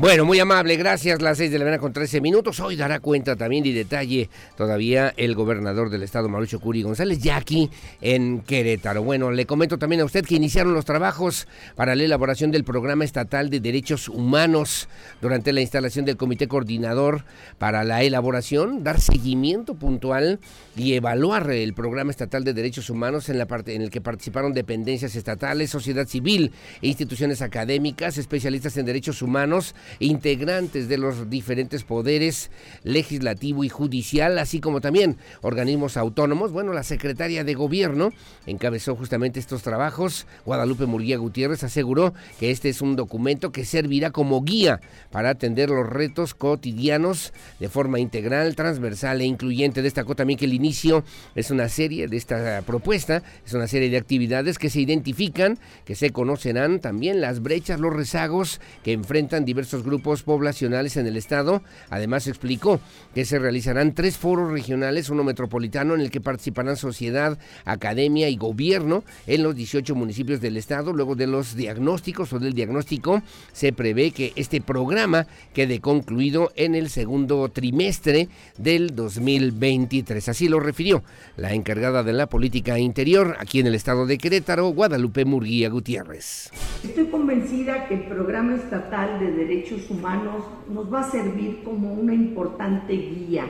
Bueno, 0.00 0.24
muy 0.24 0.40
amable, 0.40 0.76
gracias. 0.76 1.20
Las 1.20 1.36
6 1.36 1.52
de 1.52 1.58
la 1.58 1.66
mañana 1.66 1.78
con 1.78 1.92
13 1.92 2.22
minutos. 2.22 2.58
Hoy 2.60 2.74
dará 2.74 3.00
cuenta 3.00 3.36
también 3.36 3.66
y 3.66 3.72
detalle 3.72 4.30
todavía 4.56 5.12
el 5.18 5.34
gobernador 5.34 5.90
del 5.90 6.02
estado, 6.02 6.26
Mauricio 6.26 6.58
Curi 6.58 6.80
González, 6.80 7.18
ya 7.18 7.36
aquí 7.36 7.68
en 8.00 8.40
Querétaro. 8.40 9.02
Bueno, 9.02 9.30
le 9.30 9.44
comento 9.44 9.76
también 9.76 10.00
a 10.00 10.06
usted 10.06 10.24
que 10.24 10.36
iniciaron 10.36 10.72
los 10.72 10.86
trabajos 10.86 11.46
para 11.76 11.94
la 11.94 12.04
elaboración 12.04 12.50
del 12.50 12.64
programa 12.64 13.04
estatal 13.04 13.50
de 13.50 13.60
derechos 13.60 14.08
humanos 14.08 14.88
durante 15.20 15.52
la 15.52 15.60
instalación 15.60 16.06
del 16.06 16.16
comité 16.16 16.48
coordinador 16.48 17.26
para 17.58 17.84
la 17.84 18.02
elaboración, 18.02 18.82
dar 18.82 19.02
seguimiento 19.02 19.74
puntual 19.74 20.40
y 20.78 20.94
evaluar 20.94 21.50
el 21.50 21.74
programa 21.74 22.10
estatal 22.10 22.42
de 22.42 22.54
derechos 22.54 22.88
humanos 22.88 23.28
en 23.28 23.36
la 23.36 23.44
parte 23.44 23.74
en 23.74 23.82
el 23.82 23.90
que 23.90 24.00
participaron 24.00 24.54
dependencias 24.54 25.14
estatales, 25.14 25.68
sociedad 25.68 26.06
civil 26.06 26.52
e 26.80 26.88
instituciones 26.88 27.42
académicas, 27.42 28.16
especialistas 28.16 28.78
en 28.78 28.86
derechos 28.86 29.20
humanos 29.20 29.74
integrantes 29.98 30.88
de 30.88 30.98
los 30.98 31.28
diferentes 31.28 31.84
poderes 31.84 32.50
legislativo 32.84 33.64
y 33.64 33.68
judicial, 33.68 34.38
así 34.38 34.60
como 34.60 34.80
también 34.80 35.16
organismos 35.42 35.96
autónomos. 35.96 36.52
Bueno, 36.52 36.72
la 36.72 36.82
secretaria 36.82 37.44
de 37.44 37.54
Gobierno 37.54 38.10
encabezó 38.46 38.96
justamente 38.96 39.40
estos 39.40 39.62
trabajos. 39.62 40.26
Guadalupe 40.44 40.86
Murguía 40.86 41.18
Gutiérrez 41.18 41.64
aseguró 41.64 42.14
que 42.38 42.50
este 42.50 42.68
es 42.68 42.80
un 42.80 42.96
documento 42.96 43.52
que 43.52 43.64
servirá 43.64 44.10
como 44.10 44.42
guía 44.42 44.80
para 45.10 45.30
atender 45.30 45.70
los 45.70 45.88
retos 45.88 46.34
cotidianos 46.34 47.32
de 47.58 47.68
forma 47.68 47.98
integral, 48.00 48.54
transversal 48.56 49.20
e 49.20 49.24
incluyente. 49.24 49.82
Destacó 49.82 50.14
también 50.14 50.38
que 50.38 50.44
el 50.44 50.54
inicio 50.54 51.04
es 51.34 51.50
una 51.50 51.68
serie 51.68 52.08
de 52.08 52.16
esta 52.16 52.62
propuesta, 52.62 53.22
es 53.46 53.52
una 53.52 53.66
serie 53.66 53.90
de 53.90 53.96
actividades 53.96 54.58
que 54.58 54.70
se 54.70 54.80
identifican, 54.80 55.58
que 55.84 55.94
se 55.94 56.10
conocerán 56.10 56.80
también 56.80 57.20
las 57.20 57.42
brechas, 57.42 57.80
los 57.80 57.94
rezagos 57.94 58.60
que 58.84 58.92
enfrentan 58.92 59.44
diversos 59.44 59.79
grupos 59.82 60.22
poblacionales 60.22 60.96
en 60.96 61.06
el 61.06 61.16
estado. 61.16 61.62
Además 61.88 62.26
explicó 62.26 62.80
que 63.14 63.24
se 63.24 63.38
realizarán 63.38 63.94
tres 63.94 64.16
foros 64.16 64.50
regionales, 64.50 65.10
uno 65.10 65.24
metropolitano 65.24 65.94
en 65.94 66.00
el 66.00 66.10
que 66.10 66.20
participarán 66.20 66.76
sociedad, 66.76 67.38
academia 67.64 68.28
y 68.28 68.36
gobierno 68.36 69.04
en 69.26 69.42
los 69.42 69.54
18 69.54 69.94
municipios 69.94 70.40
del 70.40 70.56
estado. 70.56 70.92
Luego 70.92 71.14
de 71.14 71.26
los 71.26 71.56
diagnósticos 71.56 72.32
o 72.32 72.38
del 72.38 72.54
diagnóstico, 72.54 73.22
se 73.52 73.72
prevé 73.72 74.10
que 74.10 74.32
este 74.36 74.60
programa 74.60 75.26
quede 75.52 75.80
concluido 75.80 76.52
en 76.56 76.74
el 76.74 76.90
segundo 76.90 77.48
trimestre 77.48 78.28
del 78.58 78.94
2023. 78.94 80.28
Así 80.28 80.48
lo 80.48 80.60
refirió 80.60 81.02
la 81.36 81.52
encargada 81.52 82.02
de 82.02 82.12
la 82.12 82.28
política 82.28 82.78
interior 82.78 83.36
aquí 83.38 83.60
en 83.60 83.66
el 83.66 83.74
estado 83.74 84.06
de 84.06 84.18
Querétaro, 84.18 84.68
Guadalupe 84.68 85.24
Murguía 85.24 85.68
Gutiérrez. 85.68 86.50
Estoy 86.84 87.06
convencida 87.06 87.86
que 87.88 87.94
el 87.94 88.04
programa 88.04 88.56
estatal 88.56 89.20
de 89.20 89.32
derechos 89.32 89.59
humanos 89.90 90.44
nos 90.72 90.92
va 90.92 91.00
a 91.00 91.10
servir 91.10 91.62
como 91.64 91.92
una 91.92 92.14
importante 92.14 92.92
guía 92.92 93.44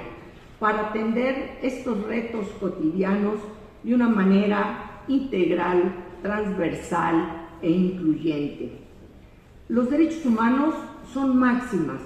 para 0.59 0.89
atender 0.89 1.59
estos 1.63 2.07
retos 2.07 2.47
cotidianos 2.61 3.37
de 3.83 3.95
una 3.95 4.09
manera 4.09 5.03
integral, 5.09 5.95
transversal 6.23 7.47
e 7.63 7.71
incluyente. 7.71 8.73
Los 9.69 9.89
derechos 9.91 10.25
humanos 10.27 10.75
son 11.13 11.39
máximas 11.39 12.01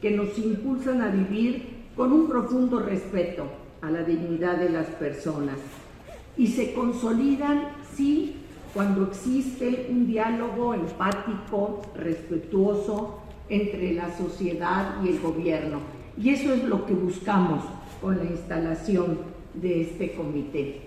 que 0.00 0.10
nos 0.10 0.38
impulsan 0.38 1.00
a 1.00 1.08
vivir 1.08 1.86
con 1.96 2.12
un 2.12 2.28
profundo 2.28 2.78
respeto 2.80 3.46
a 3.80 3.90
la 3.90 4.02
dignidad 4.02 4.58
de 4.58 4.70
las 4.70 4.86
personas 4.86 5.58
y 6.36 6.48
se 6.48 6.74
consolidan 6.74 7.68
sí 7.94 8.36
cuando 8.74 9.04
existe 9.04 9.86
un 9.90 10.06
diálogo 10.06 10.74
empático, 10.74 11.80
respetuoso 11.94 13.22
entre 13.48 13.92
la 13.92 14.16
sociedad 14.16 14.96
y 15.04 15.08
el 15.08 15.20
gobierno. 15.20 15.80
Y 16.16 16.30
eso 16.30 16.52
es 16.52 16.64
lo 16.64 16.86
que 16.86 16.94
buscamos 16.94 17.64
con 18.00 18.16
la 18.18 18.24
instalación 18.24 19.18
de 19.54 19.82
este 19.82 20.12
comité. 20.12 20.86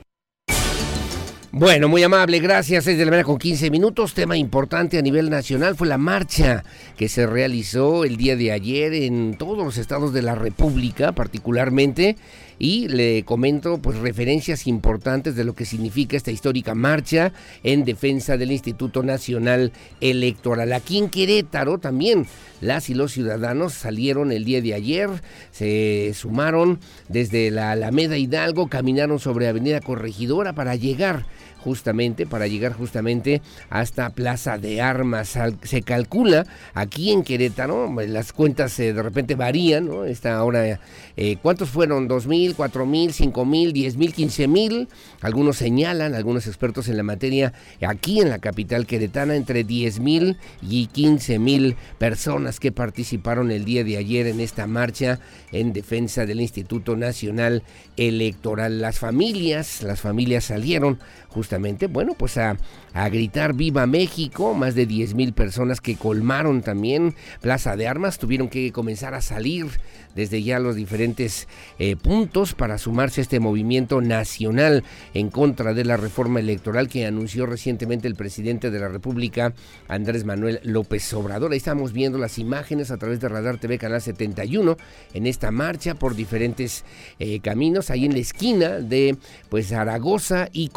Bueno, 1.51 1.87
muy 1.87 2.03
amable, 2.03 2.39
gracias. 2.39 2.85
Es 2.85 2.97
de 2.97 3.05
la 3.05 3.11
mañana 3.11 3.25
con 3.25 3.39
15 3.39 3.71
minutos. 3.71 4.13
Tema 4.13 4.37
importante 4.37 4.99
a 4.99 5.01
nivel 5.01 5.31
nacional 5.31 5.75
fue 5.75 5.87
la 5.87 5.97
marcha 5.97 6.63
que 6.95 7.09
se 7.09 7.25
realizó 7.25 8.05
el 8.05 8.17
día 8.17 8.35
de 8.35 8.51
ayer 8.51 8.93
en 8.93 9.35
todos 9.35 9.57
los 9.57 9.79
estados 9.79 10.13
de 10.13 10.21
la 10.21 10.35
República, 10.35 11.11
particularmente. 11.11 12.17
Y 12.59 12.89
le 12.89 13.23
comento 13.23 13.79
pues 13.79 13.97
referencias 13.97 14.67
importantes 14.67 15.35
de 15.35 15.45
lo 15.45 15.55
que 15.55 15.65
significa 15.65 16.17
esta 16.17 16.31
histórica 16.31 16.75
marcha 16.75 17.31
en 17.63 17.85
defensa 17.85 18.37
del 18.37 18.51
Instituto 18.51 19.01
Nacional 19.01 19.71
Electoral. 20.01 20.73
Aquí 20.73 20.97
en 20.97 21.09
Querétaro 21.09 21.79
también 21.79 22.27
las 22.61 22.89
y 22.89 22.93
los 22.93 23.13
ciudadanos 23.13 23.73
salieron 23.73 24.33
el 24.33 24.43
día 24.43 24.61
de 24.61 24.73
ayer, 24.73 25.09
se 25.51 26.11
sumaron 26.13 26.79
desde 27.07 27.51
la 27.51 27.71
Alameda 27.71 28.17
Hidalgo, 28.17 28.67
caminaron 28.67 29.19
sobre 29.19 29.47
Avenida 29.47 29.79
Corregidora 29.79 30.53
para 30.53 30.75
llegar 30.75 31.25
justamente 31.59 32.25
para 32.25 32.47
llegar 32.47 32.73
justamente 32.73 33.41
hasta 33.69 34.09
Plaza 34.09 34.57
de 34.57 34.81
Armas. 34.81 35.37
Se 35.63 35.81
calcula 35.81 36.45
aquí 36.73 37.11
en 37.11 37.23
Querétaro, 37.23 37.93
las 38.07 38.33
cuentas 38.33 38.79
eh, 38.79 38.93
de 38.93 39.03
repente 39.03 39.35
varían, 39.35 39.87
¿no? 39.87 40.05
Esta 40.05 40.35
ahora, 40.35 40.79
eh, 41.17 41.37
¿cuántos 41.41 41.69
fueron? 41.69 42.07
¿Dos 42.07 42.27
mil, 42.27 42.55
cuatro 42.55 42.85
mil, 42.85 43.13
cinco 43.13 43.45
mil, 43.45 43.73
diez 43.73 43.97
mil, 43.97 44.13
quince 44.13 44.47
mil? 44.47 44.87
Algunos 45.21 45.57
señalan, 45.57 46.15
algunos 46.15 46.47
expertos 46.47 46.87
en 46.87 46.97
la 46.97 47.03
materia, 47.03 47.53
aquí 47.85 48.21
en 48.21 48.29
la 48.29 48.39
capital 48.39 48.85
queretana, 48.85 49.35
entre 49.35 49.63
diez 49.63 49.99
mil 49.99 50.37
y 50.61 50.87
quince 50.87 51.39
mil 51.39 51.75
personas 51.97 52.59
que 52.59 52.71
participaron 52.71 53.51
el 53.51 53.65
día 53.65 53.83
de 53.83 53.97
ayer 53.97 54.27
en 54.27 54.39
esta 54.39 54.65
marcha 54.67 55.19
en 55.51 55.73
defensa 55.73 56.25
del 56.25 56.41
Instituto 56.41 56.95
Nacional 56.95 57.63
Electoral. 57.97 58.81
Las 58.81 58.99
familias, 58.99 59.83
las 59.83 59.99
familias 59.99 60.45
salieron 60.45 60.99
justamente, 61.27 61.49
bueno, 61.89 62.13
pues 62.18 62.38
a, 62.38 62.58
a 62.94 63.10
gritar 63.10 63.53
Viva 63.53 63.88
México, 63.88 64.53
más 64.53 64.75
de 64.75 64.86
10 64.86 65.15
mil 65.15 65.34
personas 65.34 65.82
que 65.82 65.96
colmaron 65.96 66.62
también 66.62 67.15
Plaza 67.41 67.75
de 67.75 67.88
Armas, 67.88 68.20
tuvieron 68.20 68.50
que 68.50 68.72
comenzar 68.72 69.13
a 69.13 69.22
salir 69.22 69.68
desde 70.15 70.44
ya 70.44 70.60
los 70.60 70.75
diferentes 70.75 71.48
eh, 71.77 71.96
puntos 71.96 72.53
para 72.53 72.77
sumarse 72.77 73.22
a 73.22 73.24
este 73.24 73.39
movimiento 73.39 74.01
nacional 74.01 74.84
en 75.13 75.29
contra 75.29 75.74
de 75.74 75.86
la 75.86 75.98
reforma 75.98 76.39
electoral 76.39 76.88
que 76.88 77.06
anunció 77.06 77.46
recientemente 77.46 78.08
el 78.08 78.15
presidente 78.15 78.72
de 78.72 78.79
la 78.79 78.89
República, 78.89 79.53
Andrés 79.88 80.25
Manuel 80.25 80.60
López 80.63 81.13
Obrador. 81.13 81.51
Ahí 81.51 81.58
estamos 81.58 81.94
viendo 81.94 82.18
las 82.18 82.38
imágenes 82.38 82.91
a 82.91 82.98
través 82.98 83.20
de 83.20 83.29
Radar 83.29 83.60
TV 83.60 83.77
Canal 83.77 84.01
71 84.01 84.77
en 85.13 85.27
esta 85.27 85.51
marcha 85.51 85.96
por 85.96 86.15
diferentes 86.15 86.84
eh, 87.20 87.39
caminos, 87.39 87.89
ahí 87.89 88.06
en 88.06 88.13
la 88.13 88.20
esquina 88.20 88.79
de 88.79 89.18
pues 89.50 89.68
Zaragoza 89.68 90.50
y 90.51 90.70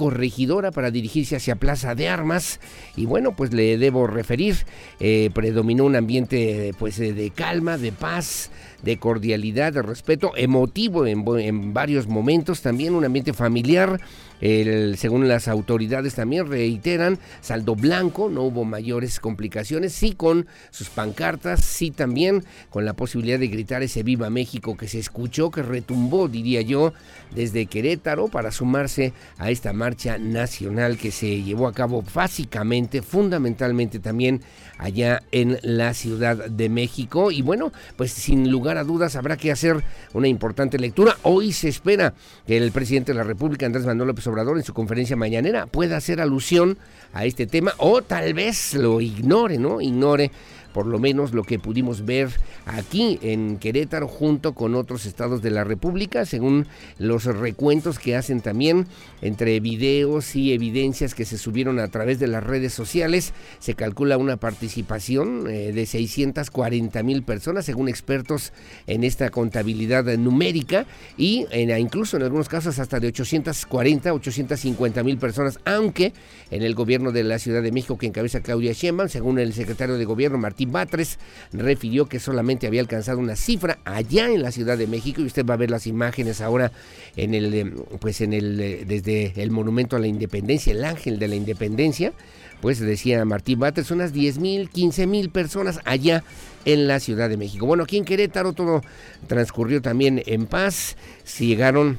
Para 0.70 0.90
dirigirse 0.90 1.36
hacia 1.36 1.56
Plaza 1.56 1.94
de 1.94 2.08
Armas. 2.08 2.60
Y 2.96 3.06
bueno, 3.06 3.34
pues 3.34 3.52
le 3.52 3.78
debo 3.78 4.06
referir, 4.06 4.56
eh, 5.00 5.30
predominó 5.34 5.84
un 5.84 5.96
ambiente 5.96 6.72
pues 6.78 6.98
de 6.98 7.32
calma, 7.34 7.78
de 7.78 7.92
paz, 7.92 8.50
de 8.82 8.98
cordialidad, 8.98 9.72
de 9.72 9.82
respeto, 9.82 10.32
emotivo 10.36 11.06
en 11.06 11.74
varios 11.74 12.06
momentos, 12.06 12.62
también 12.62 12.94
un 12.94 13.04
ambiente 13.04 13.32
familiar 13.32 14.00
según 14.42 15.28
las 15.28 15.46
autoridades 15.46 16.14
también 16.14 16.48
reiteran, 16.48 17.18
saldo 17.40 17.76
blanco, 17.76 18.28
no 18.28 18.42
hubo 18.42 18.64
mayores 18.64 19.20
complicaciones, 19.20 19.92
sí 19.92 20.12
con 20.12 20.46
sus 20.70 20.88
pancartas, 20.88 21.64
sí 21.64 21.92
también 21.92 22.44
con 22.68 22.84
la 22.84 22.94
posibilidad 22.94 23.38
de 23.38 23.46
gritar 23.46 23.82
ese 23.84 24.02
Viva 24.02 24.30
México 24.30 24.76
que 24.76 24.88
se 24.88 24.98
escuchó, 24.98 25.50
que 25.50 25.62
retumbó, 25.62 26.26
diría 26.26 26.60
yo, 26.60 26.92
desde 27.34 27.66
Querétaro 27.66 28.28
para 28.28 28.50
sumarse 28.50 29.12
a 29.38 29.50
esta 29.50 29.72
marcha 29.72 30.18
nacional 30.18 30.98
que 30.98 31.12
se 31.12 31.42
llevó 31.42 31.68
a 31.68 31.72
cabo 31.72 32.02
básicamente, 32.12 33.00
fundamentalmente 33.00 34.00
también 34.00 34.42
allá 34.78 35.22
en 35.30 35.58
la 35.62 35.94
Ciudad 35.94 36.50
de 36.50 36.68
México. 36.68 37.30
Y 37.30 37.42
bueno, 37.42 37.72
pues 37.96 38.12
sin 38.12 38.50
lugar 38.50 38.76
a 38.76 38.84
dudas 38.84 39.14
habrá 39.14 39.36
que 39.36 39.52
hacer 39.52 39.84
una 40.12 40.26
importante 40.28 40.78
lectura. 40.78 41.16
Hoy 41.22 41.52
se 41.52 41.68
espera 41.68 42.14
que 42.46 42.56
el 42.56 42.72
presidente 42.72 43.12
de 43.12 43.18
la 43.18 43.24
República, 43.24 43.66
Andrés 43.66 43.86
Manuel 43.86 44.08
López 44.08 44.26
en 44.40 44.64
su 44.64 44.72
conferencia 44.72 45.16
mañanera 45.16 45.66
pueda 45.66 45.96
hacer 45.96 46.20
alusión 46.20 46.78
a 47.12 47.24
este 47.24 47.46
tema 47.46 47.74
o 47.78 48.02
tal 48.02 48.32
vez 48.34 48.74
lo 48.74 49.00
ignore, 49.00 49.58
¿no? 49.58 49.80
Ignore 49.80 50.30
por 50.72 50.86
lo 50.86 50.98
menos 50.98 51.32
lo 51.32 51.44
que 51.44 51.58
pudimos 51.58 52.04
ver 52.04 52.30
aquí 52.66 53.18
en 53.22 53.58
Querétaro 53.58 54.08
junto 54.08 54.54
con 54.54 54.74
otros 54.74 55.06
estados 55.06 55.42
de 55.42 55.50
la 55.50 55.64
República, 55.64 56.24
según 56.24 56.66
los 56.98 57.24
recuentos 57.24 57.98
que 57.98 58.16
hacen 58.16 58.40
también 58.40 58.86
entre 59.20 59.60
videos 59.60 60.34
y 60.36 60.52
evidencias 60.52 61.14
que 61.14 61.24
se 61.24 61.38
subieron 61.38 61.78
a 61.78 61.88
través 61.88 62.18
de 62.18 62.26
las 62.26 62.42
redes 62.42 62.72
sociales, 62.72 63.32
se 63.58 63.74
calcula 63.74 64.18
una 64.18 64.36
participación 64.36 65.46
eh, 65.48 65.72
de 65.72 65.86
640 65.86 67.02
mil 67.02 67.22
personas, 67.22 67.64
según 67.64 67.88
expertos 67.88 68.52
en 68.86 69.04
esta 69.04 69.30
contabilidad 69.30 70.04
numérica, 70.16 70.86
y 71.16 71.46
incluso 71.78 72.16
en 72.16 72.22
algunos 72.22 72.48
casos 72.48 72.78
hasta 72.78 73.00
de 73.00 73.08
840, 73.08 74.12
850 74.12 75.02
mil 75.02 75.18
personas, 75.18 75.58
aunque 75.64 76.12
en 76.50 76.62
el 76.62 76.74
gobierno 76.74 77.12
de 77.12 77.24
la 77.24 77.38
Ciudad 77.38 77.62
de 77.62 77.72
México 77.72 77.98
que 77.98 78.06
encabeza 78.06 78.40
Claudia 78.40 78.72
Sheinbaum, 78.72 79.08
según 79.08 79.38
el 79.38 79.52
secretario 79.52 79.96
de 79.96 80.04
gobierno 80.04 80.38
Martín 80.38 80.61
Batres 80.70 81.18
refirió 81.52 82.06
que 82.06 82.20
solamente 82.20 82.66
había 82.66 82.80
alcanzado 82.80 83.18
una 83.18 83.36
cifra 83.36 83.78
allá 83.84 84.28
en 84.28 84.42
la 84.42 84.52
Ciudad 84.52 84.78
de 84.78 84.86
México 84.86 85.20
y 85.20 85.26
usted 85.26 85.44
va 85.44 85.54
a 85.54 85.58
ver 85.58 85.70
las 85.70 85.86
imágenes 85.86 86.40
ahora 86.40 86.72
en 87.16 87.34
el 87.34 87.54
eh, 87.54 87.72
pues 88.00 88.20
en 88.20 88.32
el 88.32 88.60
eh, 88.60 88.84
desde 88.86 89.42
el 89.42 89.50
monumento 89.50 89.96
a 89.96 89.98
la 89.98 90.06
independencia, 90.06 90.72
el 90.72 90.84
ángel 90.84 91.18
de 91.18 91.28
la 91.28 91.34
independencia, 91.34 92.12
pues 92.60 92.78
decía 92.78 93.24
Martín 93.24 93.58
Batres, 93.58 93.90
unas 93.90 94.12
10 94.12 94.38
mil, 94.38 94.70
15 94.70 95.06
mil 95.06 95.30
personas 95.30 95.80
allá 95.84 96.24
en 96.64 96.86
la 96.86 97.00
Ciudad 97.00 97.28
de 97.28 97.36
México. 97.36 97.66
Bueno, 97.66 97.84
aquí 97.84 97.96
en 97.96 98.04
Querétaro 98.04 98.52
todo 98.52 98.82
transcurrió 99.26 99.82
también 99.82 100.22
en 100.26 100.46
paz, 100.46 100.96
si 101.24 101.46
llegaron 101.46 101.98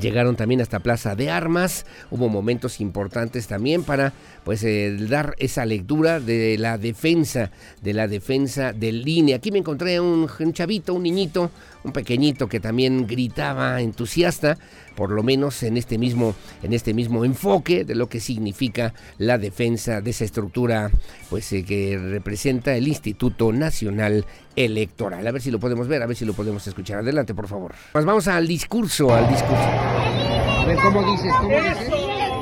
Llegaron 0.00 0.36
también 0.36 0.60
hasta 0.60 0.80
Plaza 0.80 1.14
de 1.14 1.30
Armas, 1.30 1.86
hubo 2.10 2.28
momentos 2.28 2.80
importantes 2.80 3.46
también 3.46 3.82
para 3.82 4.12
pues 4.44 4.62
eh, 4.62 4.96
dar 5.08 5.34
esa 5.38 5.64
lectura 5.64 6.20
de 6.20 6.56
la 6.58 6.78
defensa, 6.78 7.50
de 7.82 7.94
la 7.94 8.06
defensa 8.06 8.72
del 8.72 9.02
línea. 9.02 9.36
Aquí 9.36 9.50
me 9.50 9.58
encontré 9.58 9.98
un, 10.00 10.28
un 10.38 10.52
chavito, 10.52 10.94
un 10.94 11.02
niñito, 11.02 11.50
un 11.84 11.92
pequeñito 11.92 12.48
que 12.48 12.60
también 12.60 13.06
gritaba 13.06 13.80
entusiasta, 13.80 14.58
por 14.96 15.10
lo 15.10 15.22
menos 15.22 15.62
en 15.62 15.76
este 15.76 15.98
mismo, 15.98 16.34
en 16.62 16.72
este 16.72 16.94
mismo 16.94 17.24
enfoque 17.24 17.84
de 17.84 17.94
lo 17.94 18.08
que 18.08 18.18
significa 18.18 18.94
la 19.18 19.38
defensa 19.38 20.00
de 20.00 20.10
esa 20.10 20.24
estructura 20.24 20.90
pues, 21.30 21.52
eh, 21.52 21.64
que 21.64 21.98
representa 21.98 22.74
el 22.74 22.88
Instituto 22.88 23.52
Nacional 23.52 24.24
Electoral. 24.56 25.24
A 25.26 25.30
ver 25.30 25.42
si 25.42 25.50
lo 25.50 25.60
podemos 25.60 25.86
ver, 25.86 26.02
a 26.02 26.06
ver 26.06 26.16
si 26.16 26.24
lo 26.24 26.32
podemos 26.32 26.66
escuchar. 26.66 27.00
Adelante, 27.00 27.34
por 27.34 27.46
favor. 27.46 27.74
Pues 27.92 28.04
vamos 28.04 28.26
al 28.26 28.48
discurso, 28.48 29.14
al 29.14 29.28
discurso. 29.28 29.62
A 29.62 30.64
ver, 30.66 30.78
¿cómo 30.78 31.02
dices? 31.12 31.32
¿Cómo 31.38 31.50
dices? 31.50 31.90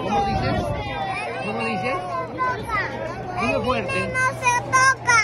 ¿Cómo 0.02 0.26
dices? 0.26 0.56
¿Cómo 1.44 1.66
dices? 1.66 1.94
Fuerte. 3.64 4.08
no 4.08 4.26
se 4.40 4.54
toca. 4.66 5.20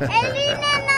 El 0.00 0.36
INE 0.36 0.86
no 0.86 0.95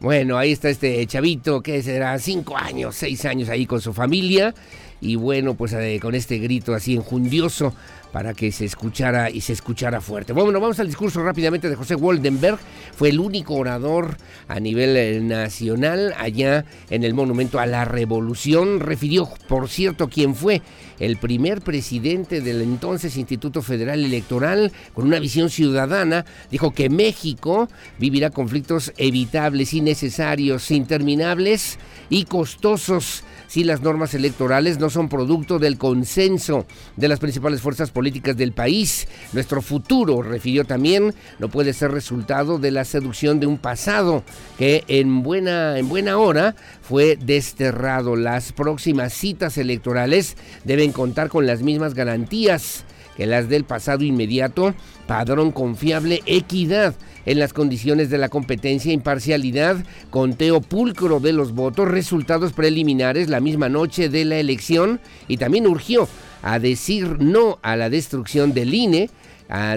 Bueno, 0.00 0.38
ahí 0.38 0.52
está 0.52 0.70
este 0.70 1.06
chavito 1.06 1.60
que 1.60 1.82
será 1.82 2.18
cinco 2.18 2.56
años, 2.56 2.96
seis 2.96 3.22
años 3.26 3.50
ahí 3.50 3.66
con 3.66 3.82
su 3.82 3.92
familia. 3.92 4.54
Y 5.02 5.16
bueno, 5.16 5.54
pues 5.54 5.74
eh, 5.74 5.98
con 6.00 6.14
este 6.14 6.38
grito 6.38 6.74
así 6.74 6.94
enjundioso 6.94 7.74
para 8.12 8.34
que 8.34 8.52
se 8.52 8.64
escuchara 8.64 9.30
y 9.30 9.40
se 9.40 9.52
escuchara 9.52 10.00
fuerte. 10.00 10.32
Bueno, 10.32 10.60
vamos 10.60 10.80
al 10.80 10.86
discurso 10.86 11.22
rápidamente 11.22 11.68
de 11.68 11.76
José 11.76 11.94
Waldenberg. 11.94 12.58
Fue 12.96 13.10
el 13.10 13.20
único 13.20 13.54
orador 13.54 14.16
a 14.48 14.58
nivel 14.60 14.96
eh, 14.96 15.20
nacional 15.20 16.14
allá 16.18 16.64
en 16.90 17.04
el 17.04 17.14
Monumento 17.14 17.58
a 17.58 17.66
la 17.66 17.84
Revolución. 17.84 18.80
Refirió, 18.80 19.28
por 19.48 19.68
cierto, 19.68 20.08
quién 20.08 20.34
fue 20.34 20.62
el 20.98 21.16
primer 21.16 21.62
presidente 21.62 22.40
del 22.40 22.62
entonces 22.62 23.16
Instituto 23.16 23.62
Federal 23.62 24.04
Electoral 24.04 24.72
con 24.94 25.06
una 25.06 25.18
visión 25.18 25.48
ciudadana. 25.50 26.24
Dijo 26.50 26.72
que 26.72 26.90
México 26.90 27.68
vivirá 27.98 28.30
conflictos 28.30 28.92
evitables, 28.96 29.72
innecesarios, 29.72 30.70
interminables 30.70 31.78
y 32.08 32.24
costosos 32.24 33.24
si 33.46 33.64
las 33.64 33.82
normas 33.82 34.14
electorales 34.14 34.78
no 34.78 34.90
son 34.90 35.08
producto 35.08 35.58
del 35.58 35.76
consenso 35.76 36.66
de 36.96 37.08
las 37.08 37.18
principales 37.18 37.60
fuerzas 37.60 37.90
políticas 37.90 37.99
del 38.00 38.52
país. 38.52 39.06
Nuestro 39.32 39.62
futuro, 39.62 40.22
refirió 40.22 40.64
también, 40.64 41.14
no 41.38 41.48
puede 41.48 41.72
ser 41.72 41.90
resultado 41.92 42.58
de 42.58 42.70
la 42.70 42.84
seducción 42.84 43.40
de 43.40 43.46
un 43.46 43.58
pasado 43.58 44.24
que 44.58 44.84
en 44.88 45.22
buena, 45.22 45.78
en 45.78 45.88
buena 45.88 46.18
hora 46.18 46.54
fue 46.82 47.16
desterrado. 47.16 48.16
Las 48.16 48.52
próximas 48.52 49.12
citas 49.12 49.58
electorales 49.58 50.36
deben 50.64 50.92
contar 50.92 51.28
con 51.28 51.46
las 51.46 51.62
mismas 51.62 51.94
garantías 51.94 52.84
que 53.16 53.26
las 53.26 53.48
del 53.48 53.64
pasado 53.64 54.02
inmediato, 54.02 54.74
padrón 55.06 55.52
confiable, 55.52 56.22
equidad 56.24 56.94
en 57.26 57.38
las 57.38 57.52
condiciones 57.52 58.08
de 58.08 58.18
la 58.18 58.28
competencia, 58.28 58.92
imparcialidad, 58.92 59.76
conteo 60.10 60.60
pulcro 60.60 61.20
de 61.20 61.32
los 61.32 61.52
votos, 61.52 61.88
resultados 61.88 62.52
preliminares 62.52 63.28
la 63.28 63.40
misma 63.40 63.68
noche 63.68 64.08
de 64.08 64.24
la 64.24 64.36
elección 64.36 65.00
y 65.28 65.36
también 65.36 65.66
urgió 65.66 66.08
a 66.42 66.58
decir 66.58 67.20
no 67.20 67.58
a 67.62 67.76
la 67.76 67.90
destrucción 67.90 68.52
del 68.52 68.74
INE, 68.74 69.10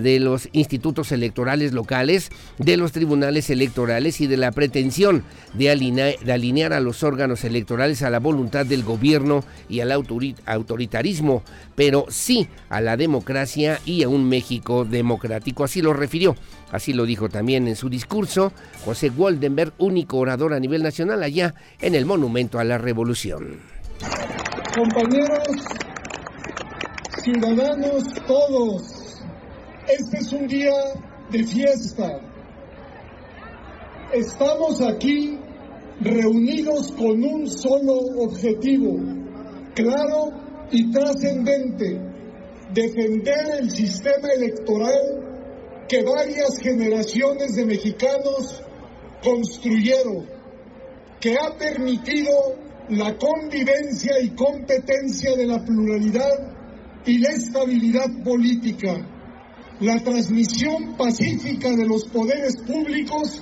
de 0.02 0.19
los 0.19 0.49
institutos 0.52 1.12
electorales 1.12 1.73
locales, 1.73 2.30
de 2.60 2.78
los 2.78 2.91
tribunales 2.91 3.49
electorales 3.49 4.21
y 4.21 4.28
de 4.28 4.38
la 4.38 4.52
pretensión 4.52 5.23
de 5.56 5.71
alinear, 5.71 6.73
a 6.73 6.80
los 6.80 7.02
órganos 7.02 7.43
electorales 7.43 8.04
a 8.04 8.12
la 8.12 8.19
voluntad 8.19 8.67
del 8.67 8.84
gobierno 8.84 9.43
y 9.69 9.80
al 9.80 9.91
autoritarismo, 9.91 11.41
pero 11.73 12.06
sí 12.10 12.47
a 12.69 12.82
la 12.82 12.97
democracia 12.97 13.80
y 13.84 14.04
a 14.04 14.10
un 14.10 14.30
México 14.30 14.86
democrático. 14.86 15.63
Así 15.63 15.82
lo 15.82 15.93
refirió, 15.93 16.36
así 16.71 16.93
lo 16.93 17.08
dijo 17.08 17.30
también 17.30 17.67
en 17.67 17.76
su 17.76 17.89
discurso 17.89 18.54
José 18.86 19.10
Waldenberg, 19.10 19.73
único 19.80 20.17
orador 20.17 20.54
a 20.54 20.60
nivel 20.60 20.84
nacional 20.84 21.23
allá 21.23 21.56
en 21.82 21.95
el 21.95 22.06
Monumento 22.06 22.60
a 22.60 22.63
la 22.63 22.78
Revolución. 22.78 23.58
Compañeros, 24.76 25.39
ciudadanos 27.21 28.04
todos, 28.26 29.21
este 29.88 30.17
es 30.17 30.34
un 30.34 30.47
día 30.47 30.73
de 31.30 31.43
fiesta. 31.43 32.19
Estamos 34.13 34.82
aquí 34.82 35.38
reunidos 36.02 36.91
con 36.93 37.23
un 37.23 37.47
solo 37.47 37.93
objetivo, 38.23 38.99
claro 39.76 40.32
y 40.71 40.91
trascendente, 40.91 41.99
defender 42.73 43.60
el 43.60 43.69
sistema 43.69 44.30
electoral 44.36 45.86
que 45.88 46.04
varias 46.04 46.60
generaciones 46.60 47.56
de 47.56 47.65
mexicanos 47.65 48.63
construyeron, 49.23 50.28
que 51.19 51.36
ha 51.38 51.56
permitido 51.58 52.56
la 52.89 53.15
convivencia 53.17 54.19
y 54.21 54.30
competencia 54.32 55.36
de 55.36 55.45
la 55.45 55.63
pluralidad 55.63 56.52
y 57.05 57.17
la 57.17 57.29
estabilidad 57.29 58.23
política 58.23 59.09
la 59.79 60.01
transmisión 60.01 60.95
pacífica 60.97 61.71
de 61.71 61.85
los 61.85 62.05
poderes 62.05 62.55
públicos 62.57 63.41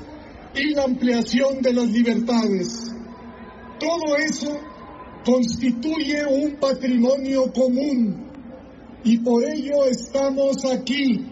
y 0.55 0.73
la 0.73 0.83
ampliación 0.83 1.61
de 1.61 1.73
las 1.73 1.89
libertades. 1.91 2.91
Todo 3.79 4.15
eso 4.17 4.57
constituye 5.25 6.25
un 6.25 6.55
patrimonio 6.59 7.51
común 7.53 8.27
y 9.03 9.17
por 9.19 9.43
ello 9.43 9.85
estamos 9.85 10.65
aquí, 10.65 11.25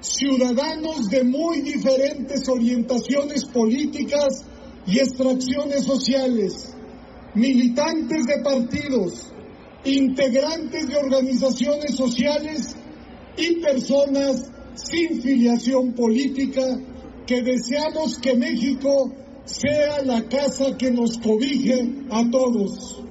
ciudadanos 0.00 1.08
de 1.10 1.24
muy 1.24 1.60
diferentes 1.60 2.48
orientaciones 2.48 3.44
políticas 3.44 4.44
y 4.86 4.98
extracciones 4.98 5.84
sociales, 5.84 6.74
militantes 7.34 8.24
de 8.26 8.42
partidos, 8.42 9.32
integrantes 9.84 10.88
de 10.88 10.96
organizaciones 10.96 11.96
sociales 11.96 12.76
y 13.36 13.56
personas 13.60 14.50
sin 14.74 15.22
filiación 15.22 15.94
política 15.94 16.62
que 17.26 17.42
deseamos 17.42 18.18
que 18.18 18.34
México 18.34 19.12
sea 19.44 20.02
la 20.04 20.22
casa 20.28 20.76
que 20.76 20.90
nos 20.90 21.18
cobije 21.18 22.06
a 22.10 22.28
todos. 22.30 23.02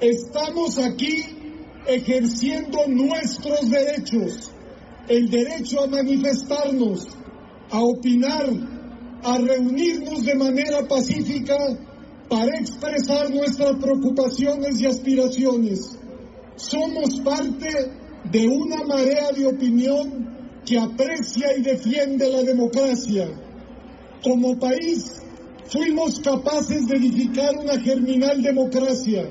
Estamos 0.00 0.78
aquí 0.78 1.24
ejerciendo 1.86 2.86
nuestros 2.86 3.68
derechos, 3.70 4.50
el 5.08 5.30
derecho 5.30 5.84
a 5.84 5.86
manifestarnos, 5.86 7.06
a 7.70 7.80
opinar, 7.82 8.46
a 9.22 9.38
reunirnos 9.38 10.24
de 10.24 10.34
manera 10.34 10.86
pacífica 10.86 11.56
para 12.28 12.58
expresar 12.58 13.30
nuestras 13.30 13.76
preocupaciones 13.76 14.80
y 14.80 14.86
aspiraciones. 14.86 15.98
Somos 16.56 17.20
parte 17.20 17.68
de 18.30 18.48
una 18.48 18.84
marea 18.84 19.32
de 19.32 19.46
opinión 19.46 20.28
que 20.66 20.78
aprecia 20.78 21.56
y 21.56 21.62
defiende 21.62 22.30
la 22.30 22.42
democracia. 22.42 23.28
Como 24.22 24.58
país 24.58 25.22
fuimos 25.68 26.20
capaces 26.20 26.86
de 26.86 26.96
edificar 26.96 27.56
una 27.56 27.78
germinal 27.80 28.42
democracia 28.42 29.30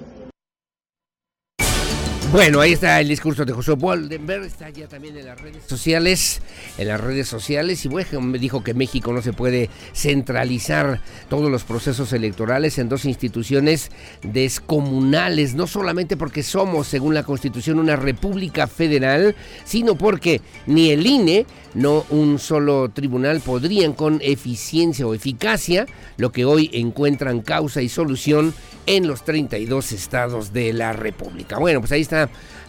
bueno, 2.32 2.60
ahí 2.60 2.74
está 2.74 3.00
el 3.00 3.08
discurso 3.08 3.46
de 3.46 3.54
José 3.54 3.72
Waldenberg, 3.72 4.44
está 4.44 4.70
ya 4.70 4.88
también 4.88 5.16
en 5.18 5.26
las 5.26 5.40
redes 5.40 5.64
sociales, 5.66 6.42
en 6.78 6.90
las 6.90 7.00
redes 7.00 7.28
sociales, 7.28 7.86
y 7.86 7.88
bueno, 7.88 8.20
me 8.20 8.38
dijo 8.38 8.64
que 8.64 8.74
México 8.74 9.14
no 9.14 9.22
se 9.22 9.32
puede 9.32 9.70
centralizar 9.94 11.02
todos 11.30 11.50
los 11.50 11.64
procesos 11.64 12.12
electorales 12.12 12.78
en 12.80 12.90
dos 12.90 13.06
instituciones 13.06 13.92
descomunales, 14.24 15.56
no 15.56 15.68
solamente 15.68 16.18
porque 16.18 16.44
somos, 16.44 16.88
según 16.88 17.14
la 17.14 17.24
Constitución, 17.24 17.80
una 17.80 17.96
república 17.96 18.68
federal, 18.68 19.36
sino 19.64 19.96
porque 19.96 20.42
ni 20.66 20.92
el 20.92 21.06
INE, 21.06 21.46
no 21.74 22.06
un 22.10 22.40
solo 22.40 22.90
tribunal 22.90 23.40
podrían 23.40 23.94
con 23.94 24.20
eficiencia 24.24 25.06
o 25.06 25.14
eficacia 25.14 25.86
lo 26.18 26.32
que 26.32 26.44
hoy 26.44 26.72
encuentran 26.74 27.42
causa 27.42 27.82
y 27.82 27.90
solución 27.90 28.54
en 28.88 29.06
los 29.08 29.24
32 29.24 29.92
estados 29.92 30.54
de 30.54 30.74
la 30.74 30.94
República. 30.94 31.60
Bueno, 31.60 31.82
pues 31.82 31.92
ahí 31.92 32.02
está, 32.02 32.17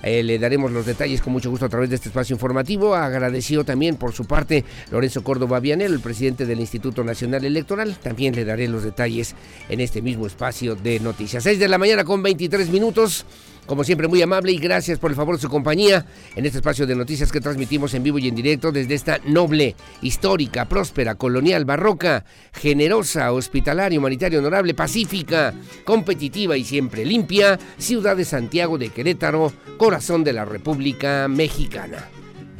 eh, 0.03 0.23
le 0.23 0.39
daremos 0.39 0.71
los 0.71 0.87
detalles 0.87 1.21
con 1.21 1.33
mucho 1.33 1.51
gusto 1.51 1.67
a 1.67 1.69
través 1.69 1.91
de 1.91 1.97
este 1.97 2.09
espacio 2.09 2.35
informativo. 2.35 2.95
Agradeció 2.95 3.65
también 3.65 3.97
por 3.97 4.13
su 4.13 4.25
parte 4.25 4.65
Lorenzo 4.91 5.23
Córdoba 5.23 5.61
Vianel, 5.61 5.93
el 5.93 6.01
presidente 6.01 6.47
del 6.47 6.61
Instituto 6.61 7.03
Nacional 7.05 7.45
Electoral. 7.45 7.97
También 8.03 8.35
le 8.35 8.45
daré 8.45 8.69
los 8.69 8.85
detalles 8.85 9.35
en 9.69 9.81
este 9.81 10.03
mismo 10.03 10.27
espacio 10.27 10.77
de 10.77 11.01
noticias. 11.01 11.43
6 11.43 11.59
de 11.59 11.69
la 11.69 11.79
mañana 11.79 12.05
con 12.05 12.23
23 12.23 12.71
minutos. 12.71 13.25
Como 13.69 13.85
siempre, 13.85 14.09
muy 14.09 14.23
amable 14.23 14.51
y 14.51 14.57
gracias 14.57 14.99
por 14.99 15.11
el 15.11 15.17
favor 15.17 15.37
de 15.37 15.43
su 15.43 15.51
compañía 15.51 16.07
en 16.35 16.47
este 16.47 16.57
espacio 16.57 16.87
de 16.87 16.97
noticias 16.97 17.31
que 17.31 17.43
transmitimos 17.43 17.93
en 17.93 18.03
vivo 18.03 18.19
y 18.19 18.27
en 18.27 18.35
directo 18.35 18.73
desde 18.73 18.95
esta 18.95 19.21
noble, 19.27 19.77
histórica, 20.01 20.65
próspera, 20.65 21.17
colonial, 21.17 21.67
barroca, 21.67 22.25
generosa, 22.55 23.31
hospitalaria, 23.31 23.99
humanitaria, 23.99 24.39
honorable, 24.39 24.73
pacífica, 24.73 25.53
competitiva 25.85 26.57
y 26.57 26.65
siempre 26.65 27.05
limpia 27.05 27.59
ciudad 27.77 28.17
de 28.17 28.25
Santiago 28.25 28.79
de 28.79 28.89
Querétaro, 28.89 29.53
corazón 29.77 30.25
de 30.25 30.33
la 30.33 30.47
República 30.47 31.29
Mexicana. 31.29 32.09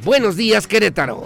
Buenos 0.05 0.37
días, 0.37 0.67
Querétaro. 0.67 1.25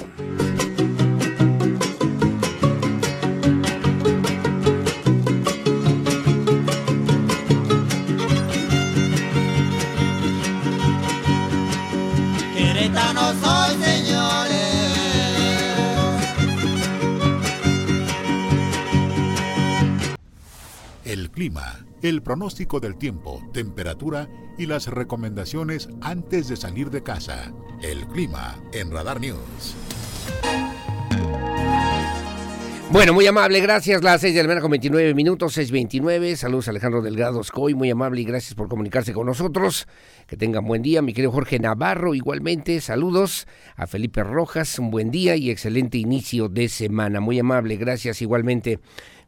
El 22.03 22.23
pronóstico 22.23 22.81
del 22.81 22.97
tiempo, 22.97 23.41
temperatura 23.53 24.29
y 24.59 24.67
las 24.67 24.89
recomendaciones 24.89 25.89
antes 26.01 26.49
de 26.49 26.57
salir 26.57 26.91
de 26.91 27.03
casa. 27.03 27.53
El 27.81 28.07
clima 28.09 28.61
en 28.73 28.91
Radar 28.91 29.21
News. 29.21 29.77
Bueno, 32.91 33.15
muy 33.15 33.27
amable, 33.27 33.61
gracias. 33.61 34.03
Las 34.03 34.21
6 34.21 34.35
de 34.35 34.43
la 34.43 34.49
mañana 34.49 34.61
con 34.61 34.71
29 34.73 35.15
minutos, 35.15 35.57
6.29. 35.57 36.37
Saludos 36.37 36.69
Alejandro 36.69 37.01
Delgado 37.01 37.43
Scoy, 37.43 37.75
muy 37.75 37.89
amable 37.91 38.21
y 38.21 38.25
gracias 38.25 38.55
por 38.55 38.69
comunicarse 38.69 39.15
con 39.15 39.27
nosotros. 39.27 39.87
Que 40.27 40.37
tengan 40.37 40.67
buen 40.67 40.83
día, 40.83 41.01
mi 41.01 41.15
querido 41.15 41.33
Jorge 41.33 41.59
Navarro, 41.59 42.15
igualmente. 42.15 42.81
Saludos 42.83 43.47
a 43.77 43.87
Felipe 43.87 44.23
Rojas, 44.23 44.79
un 44.79 44.91
buen 44.91 45.11
día 45.11 45.37
y 45.37 45.51
excelente 45.51 45.97
inicio 45.97 46.49
de 46.49 46.69
semana. 46.69 47.21
Muy 47.21 47.39
amable, 47.39 47.77
gracias 47.77 48.21
igualmente 48.21 48.81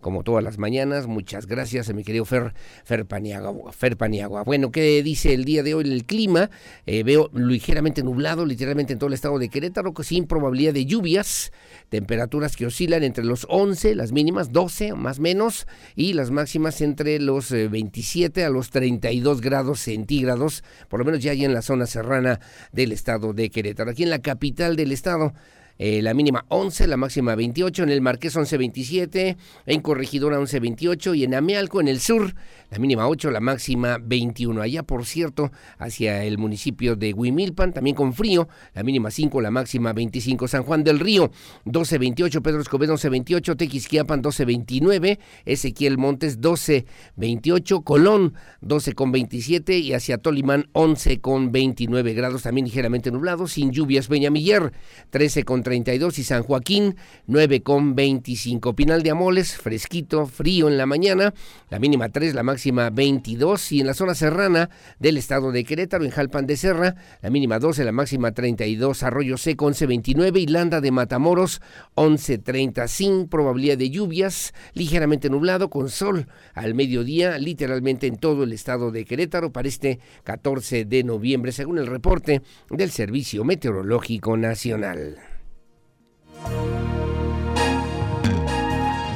como 0.05 0.23
todas 0.23 0.45
las 0.45 0.59
mañanas. 0.59 1.07
Muchas 1.07 1.47
gracias 1.47 1.89
a 1.89 1.95
mi 1.95 2.05
querido 2.05 2.27
Fer, 2.27 2.53
Fer, 2.85 3.07
Paniagua. 3.07 4.43
Bueno, 4.45 4.71
¿qué 4.71 5.03
dice 5.03 5.33
el 5.33 5.47
día 5.47 5.63
de 5.63 5.73
hoy 5.73 5.91
el 5.91 6.05
clima? 6.05 6.51
Eh, 6.85 7.03
veo 7.05 7.31
ligeramente 7.33 8.03
nublado, 8.03 8.45
literalmente 8.45 8.93
en 8.93 8.99
todo 8.99 9.09
el 9.09 9.15
estado 9.15 9.39
de 9.39 9.49
Querétaro, 9.49 9.95
sin 10.03 10.27
probabilidad 10.27 10.75
de 10.75 10.85
lluvias. 10.85 11.53
Temperaturas 11.89 12.55
que 12.55 12.67
oscilan 12.67 13.03
entre 13.03 13.25
los 13.25 13.47
11, 13.49 13.95
las 13.95 14.13
mínimas 14.13 14.53
12 14.53 14.93
más 14.93 15.21
menos, 15.21 15.67
y 15.97 16.13
las 16.13 16.31
máximas 16.31 16.83
entre 16.83 17.19
los 17.19 17.51
27 17.51 18.43
eh, 18.43 18.45
a 18.45 18.51
los 18.51 18.69
32 18.69 19.41
grados 19.41 19.81
centígrados, 19.81 20.65
por 20.91 21.01
lo 21.01 21.07
menos 21.07 21.23
ya 21.23 21.33
hay 21.33 21.47
en 21.47 21.55
la 21.55 21.63
zona 21.63 21.87
serrana 21.87 22.41
del 22.73 22.93
estado 22.93 23.33
de 23.33 23.49
Querétaro. 23.49 23.91
Aquí 23.91 24.03
en 24.03 24.11
la 24.11 24.21
capital 24.21 24.77
del 24.77 24.93
estado 24.93 25.33
eh, 25.79 26.03
la 26.03 26.15
mínima 26.15 26.45
11, 26.49 26.87
la 26.87 26.97
máxima 26.97 27.35
28, 27.35 27.83
en 27.83 27.91
el 27.91 28.01
Marqués 28.01 28.37
11.27, 28.37 29.37
en 29.67 29.81
Corregidora 29.81 30.39
11.28 30.39 31.17
y 31.17 31.25
en 31.25 31.35
Amealco, 31.35 31.81
en 31.81 31.89
el 31.89 32.01
sur, 32.01 32.35
la 32.71 32.79
mínima 32.79 33.09
8, 33.09 33.31
la 33.31 33.41
máxima 33.41 33.99
21. 34.03 34.61
Allá, 34.61 34.83
por 34.83 35.07
cierto, 35.07 35.51
hacia 35.79 36.25
el 36.25 36.39
municipio 36.39 36.97
de 36.97 37.15
Huimilpan, 37.15 37.73
también 37.73 37.97
con 37.97 38.13
frío, 38.13 38.49
la 38.75 38.83
mínima 38.83 39.11
5, 39.11 39.41
la 39.41 39.51
máxima 39.51 39.93
25. 39.93 40.49
San 40.49 40.63
Juan 40.65 40.85
del 40.85 41.01
Río 41.01 41.31
12.28, 41.67 42.43
Pedro 42.43 42.61
Escobedo 42.61 42.95
11.28, 42.95 43.57
Tequisquiapan 43.57 44.23
12.29, 44.23 45.19
Ezequiel 45.45 45.99
Montes 45.99 46.41
12.28, 46.41 47.85
Colón 47.85 48.35
12.27 48.63 49.81
y 49.81 49.93
hacia 49.93 50.19
Tolimán 50.19 50.69
11.29 50.73 52.15
grados, 52.15 52.43
también 52.43 52.67
ligeramente 52.67 53.11
nublado, 53.11 53.47
sin 53.47 53.71
lluvias, 53.71 54.09
Peñamiller 54.09 54.73
13 55.11 55.45
32 55.45 56.19
y 56.19 56.25
San 56.25 56.43
Joaquín 56.43 56.97
9 57.27 57.63
con 57.63 57.95
25. 57.95 58.75
Pinal 58.75 59.03
de 59.03 59.11
Amoles, 59.11 59.57
fresquito, 59.57 60.27
frío 60.27 60.69
en 60.69 60.77
la 60.77 60.87
mañana, 60.87 61.35
la 61.71 61.79
mínima 61.79 62.09
3, 62.09 62.35
la 62.35 62.43
máxima 62.43 62.64
22 62.73 63.73
y 63.73 63.81
en 63.81 63.87
la 63.87 63.95
zona 63.95 64.15
serrana 64.15 64.71
del 64.99 65.17
estado 65.17 65.53
de 65.53 65.65
Querétaro, 65.65 66.05
en 66.05 66.11
Jalpan 66.11 66.47
de 66.47 66.57
Serra, 66.57 66.95
la 67.23 67.31
mínima 67.31 67.59
12, 67.59 67.85
la 67.85 67.93
máxima 67.93 68.33
32, 68.33 69.03
Arroyo 69.03 69.37
Seco 69.37 69.67
11 69.67 69.87
29 69.87 70.41
y 70.41 70.47
Landa 70.47 70.81
de 70.81 70.91
Matamoros 70.91 71.61
11 71.95 72.39
30 72.39 72.89
sin 72.89 73.29
probabilidad 73.29 73.79
de 73.79 73.91
lluvias, 73.91 74.55
ligeramente 74.73 75.31
nublado 75.31 75.71
con 75.71 75.91
sol 75.91 76.29
al 76.55 76.75
mediodía, 76.75 77.39
literalmente 77.39 78.07
en 78.07 78.17
todo 78.17 78.45
el 78.45 78.53
estado 78.53 78.91
de 78.91 79.05
Querétaro 79.05 79.53
para 79.53 79.69
este 79.69 79.99
14 80.25 80.85
de 80.85 81.05
noviembre, 81.05 81.53
según 81.53 81.79
el 81.79 81.87
reporte 81.87 82.43
del 82.71 82.91
Servicio 82.91 83.45
Meteorológico 83.45 84.37
Nacional. 84.37 85.19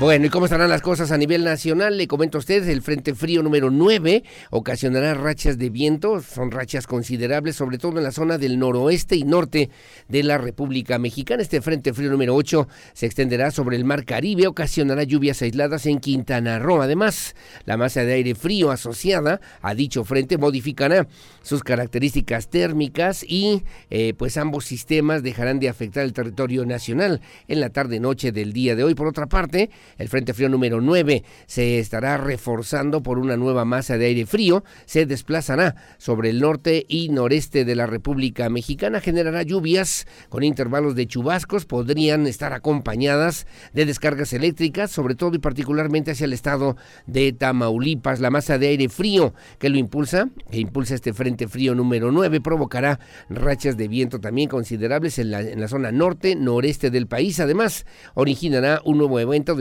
Bueno, 0.01 0.27
¿y 0.27 0.29
cómo 0.29 0.45
estarán 0.45 0.71
las 0.71 0.81
cosas 0.81 1.11
a 1.11 1.19
nivel 1.19 1.43
nacional? 1.43 1.99
Le 1.99 2.07
comento 2.07 2.39
a 2.39 2.41
ustedes, 2.41 2.69
el 2.69 2.83
Frente 2.83 3.17
Frío 3.17 3.43
número 3.43 3.69
9 3.69 4.23
ocasionará 4.51 5.13
rachas 5.15 5.59
de 5.59 5.71
viento, 5.71 6.23
son 6.23 6.53
rachas 6.53 6.87
considerables, 6.87 7.57
sobre 7.57 7.79
todo 7.79 7.99
en 7.99 8.05
la 8.05 8.13
zona 8.13 8.39
del 8.39 8.61
noroeste 8.61 9.17
y 9.17 9.25
norte 9.25 9.71
de 10.07 10.23
la 10.23 10.39
República 10.39 11.01
Mexicana. 11.01 11.43
Este 11.43 11.61
Frente 11.61 11.93
Frío 11.93 12.13
número 12.13 12.37
8 12.37 12.69
se 12.93 13.07
extenderá 13.07 13.51
sobre 13.51 13.75
el 13.75 13.85
Mar 13.85 14.05
Caribe, 14.05 14.47
ocasionará 14.47 15.03
lluvias 15.03 15.43
aisladas 15.43 15.85
en 15.87 15.99
Quintana 15.99 16.61
Roo. 16.61 16.81
Además, 16.81 17.35
la 17.65 17.77
masa 17.77 18.05
de 18.05 18.13
aire 18.13 18.37
frío 18.37 18.71
asociada 18.71 19.41
a 19.63 19.75
dicho 19.75 20.05
frente 20.05 20.39
modificará 20.39 21.09
sus 21.43 21.65
características 21.65 22.49
térmicas 22.51 23.25
y 23.27 23.65
eh, 23.91 24.15
pues 24.17 24.37
ambos 24.37 24.65
sistemas 24.65 25.25
dejarán 25.25 25.59
de 25.59 25.69
afectar 25.69 26.05
el 26.05 26.13
territorio 26.13 26.65
nacional 26.65 27.21
en 27.49 27.59
la 27.59 27.71
tarde-noche 27.71 28.31
del 28.31 28.53
día 28.53 28.77
de 28.77 28.85
hoy. 28.85 28.95
Por 28.95 29.09
otra 29.09 29.27
parte, 29.27 29.71
el 29.96 30.09
Frente 30.09 30.35
Frío 30.35 30.48
número 30.48 30.81
9 30.81 31.24
se 31.46 31.79
estará 31.79 32.16
reforzando 32.16 33.03
por 33.03 33.18
una 33.18 33.37
nueva 33.37 33.64
masa 33.64 33.98
de 33.98 34.07
aire 34.07 34.27
frío, 34.27 34.64
se 34.87 35.07
desplazará 35.07 35.77
sobre 35.98 36.31
el 36.31 36.40
norte 36.40 36.85
y 36.88 37.09
noreste 37.09 37.64
de 37.64 37.74
la 37.74 37.87
República 37.87 38.48
Mexicana, 38.51 39.01
generará 39.01 39.42
lluvias 39.42 40.07
con 40.29 40.42
intervalos 40.42 40.94
de 40.94 41.07
chubascos, 41.07 41.64
podrían 41.64 42.27
estar 42.27 42.53
acompañadas 42.53 43.46
de 43.72 43.87
descargas 43.87 44.33
eléctricas, 44.33 44.90
sobre 44.90 45.14
todo 45.14 45.35
y 45.35 45.38
particularmente 45.38 46.12
hacia 46.12 46.24
el 46.24 46.33
estado 46.33 46.77
de 47.07 47.33
Tamaulipas. 47.33 48.20
La 48.20 48.31
masa 48.31 48.59
de 48.59 48.68
aire 48.68 48.88
frío 48.88 49.35
que 49.59 49.68
lo 49.68 49.79
impulsa, 49.79 50.29
que 50.51 50.59
impulsa 50.59 50.94
este 50.94 51.12
Frente 51.12 51.48
Frío 51.48 51.74
número 51.74 52.12
9, 52.12 52.40
provocará 52.40 53.01
rachas 53.29 53.77
de 53.77 53.88
viento 53.88 54.20
también 54.20 54.48
considerables 54.48 55.18
en 55.18 55.31
la, 55.31 55.68
zona 55.68 55.92
norte, 55.92 56.35
noreste 56.35 56.90
del 56.90 57.07
país. 57.07 57.40
Además, 57.40 57.87
originará 58.14 58.81
un 58.85 58.98
nuevo 58.98 59.20
evento 59.20 59.57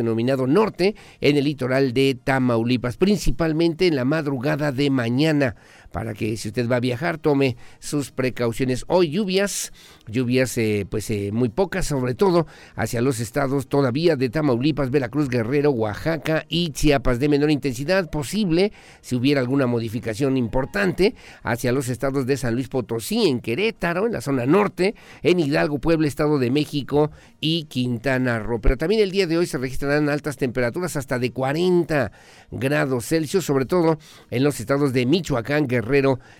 norte 0.47 0.95
en 1.21 1.37
el 1.37 1.45
litoral 1.45 1.93
de 1.93 2.15
Tamaulipas, 2.15 2.97
principalmente 2.97 3.87
en 3.87 3.95
la 3.95 4.05
madrugada 4.05 4.71
de 4.71 4.89
mañana 4.89 5.55
para 5.91 6.13
que 6.13 6.37
si 6.37 6.49
usted 6.49 6.69
va 6.69 6.77
a 6.77 6.79
viajar 6.79 7.17
tome 7.17 7.57
sus 7.79 8.11
precauciones. 8.11 8.85
Hoy 8.87 9.09
lluvias, 9.09 9.73
lluvias 10.07 10.57
eh, 10.57 10.85
pues 10.89 11.09
eh, 11.09 11.31
muy 11.31 11.49
pocas, 11.49 11.85
sobre 11.85 12.15
todo 12.15 12.47
hacia 12.75 13.01
los 13.01 13.19
estados 13.19 13.67
todavía 13.67 14.15
de 14.15 14.29
Tamaulipas, 14.29 14.91
Veracruz, 14.91 15.29
Guerrero, 15.29 15.71
Oaxaca 15.71 16.45
y 16.49 16.69
Chiapas 16.71 17.19
de 17.19 17.29
menor 17.29 17.51
intensidad 17.51 18.09
posible 18.09 18.71
si 19.01 19.15
hubiera 19.15 19.41
alguna 19.41 19.67
modificación 19.67 20.37
importante 20.37 21.15
hacia 21.43 21.71
los 21.71 21.89
estados 21.89 22.25
de 22.25 22.37
San 22.37 22.53
Luis 22.53 22.67
Potosí, 22.67 23.27
en 23.27 23.39
Querétaro, 23.39 24.05
en 24.05 24.13
la 24.13 24.21
zona 24.21 24.45
norte, 24.45 24.95
en 25.23 25.39
Hidalgo, 25.39 25.79
Puebla, 25.79 26.07
Estado 26.07 26.39
de 26.39 26.51
México 26.51 27.11
y 27.39 27.63
Quintana 27.65 28.39
Roo. 28.39 28.59
Pero 28.61 28.77
también 28.77 29.01
el 29.01 29.11
día 29.11 29.27
de 29.27 29.37
hoy 29.37 29.45
se 29.45 29.57
registrarán 29.57 30.09
altas 30.09 30.37
temperaturas 30.37 30.95
hasta 30.95 31.19
de 31.19 31.31
40 31.31 32.11
grados 32.51 33.05
Celsius, 33.05 33.45
sobre 33.45 33.65
todo 33.65 33.97
en 34.29 34.43
los 34.43 34.59
estados 34.59 34.93
de 34.93 35.05
Michoacán, 35.05 35.67
Guerrero 35.67 35.76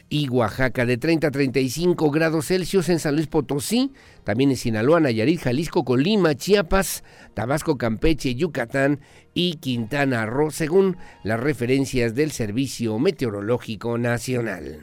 y 0.10 0.30
Oaxaca, 0.30 0.86
de 0.86 0.98
30 0.98 1.28
a 1.28 1.32
35 1.32 2.12
grados 2.12 2.48
Celsius 2.48 2.90
en 2.90 3.00
San 3.00 3.16
Luis 3.16 3.28
Potosí, 3.28 3.92
también 4.24 4.52
en 4.52 4.58
Sinaloa, 4.58 5.00
Nayarit, 5.00 5.42
Jalisco, 5.42 5.84
Colima, 5.84 6.36
Chiapas, 6.36 7.04
Tabasco, 7.34 7.78
Campeche, 7.78 8.36
Yucatán 8.36 9.00
y 9.34 9.56
Quintana 9.56 10.26
Roo, 10.26 10.52
según 10.52 10.98
las 11.24 11.40
referencias 11.40 12.16
del 12.16 12.32
Servicio 12.32 12.98
Meteorológico 13.00 13.98
Nacional. 13.98 14.82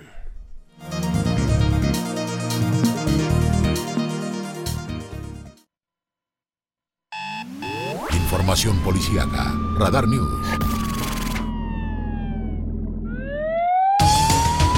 Información 8.13 8.77
policiaca. 8.83 9.55
Radar 9.79 10.09
News. 10.09 10.84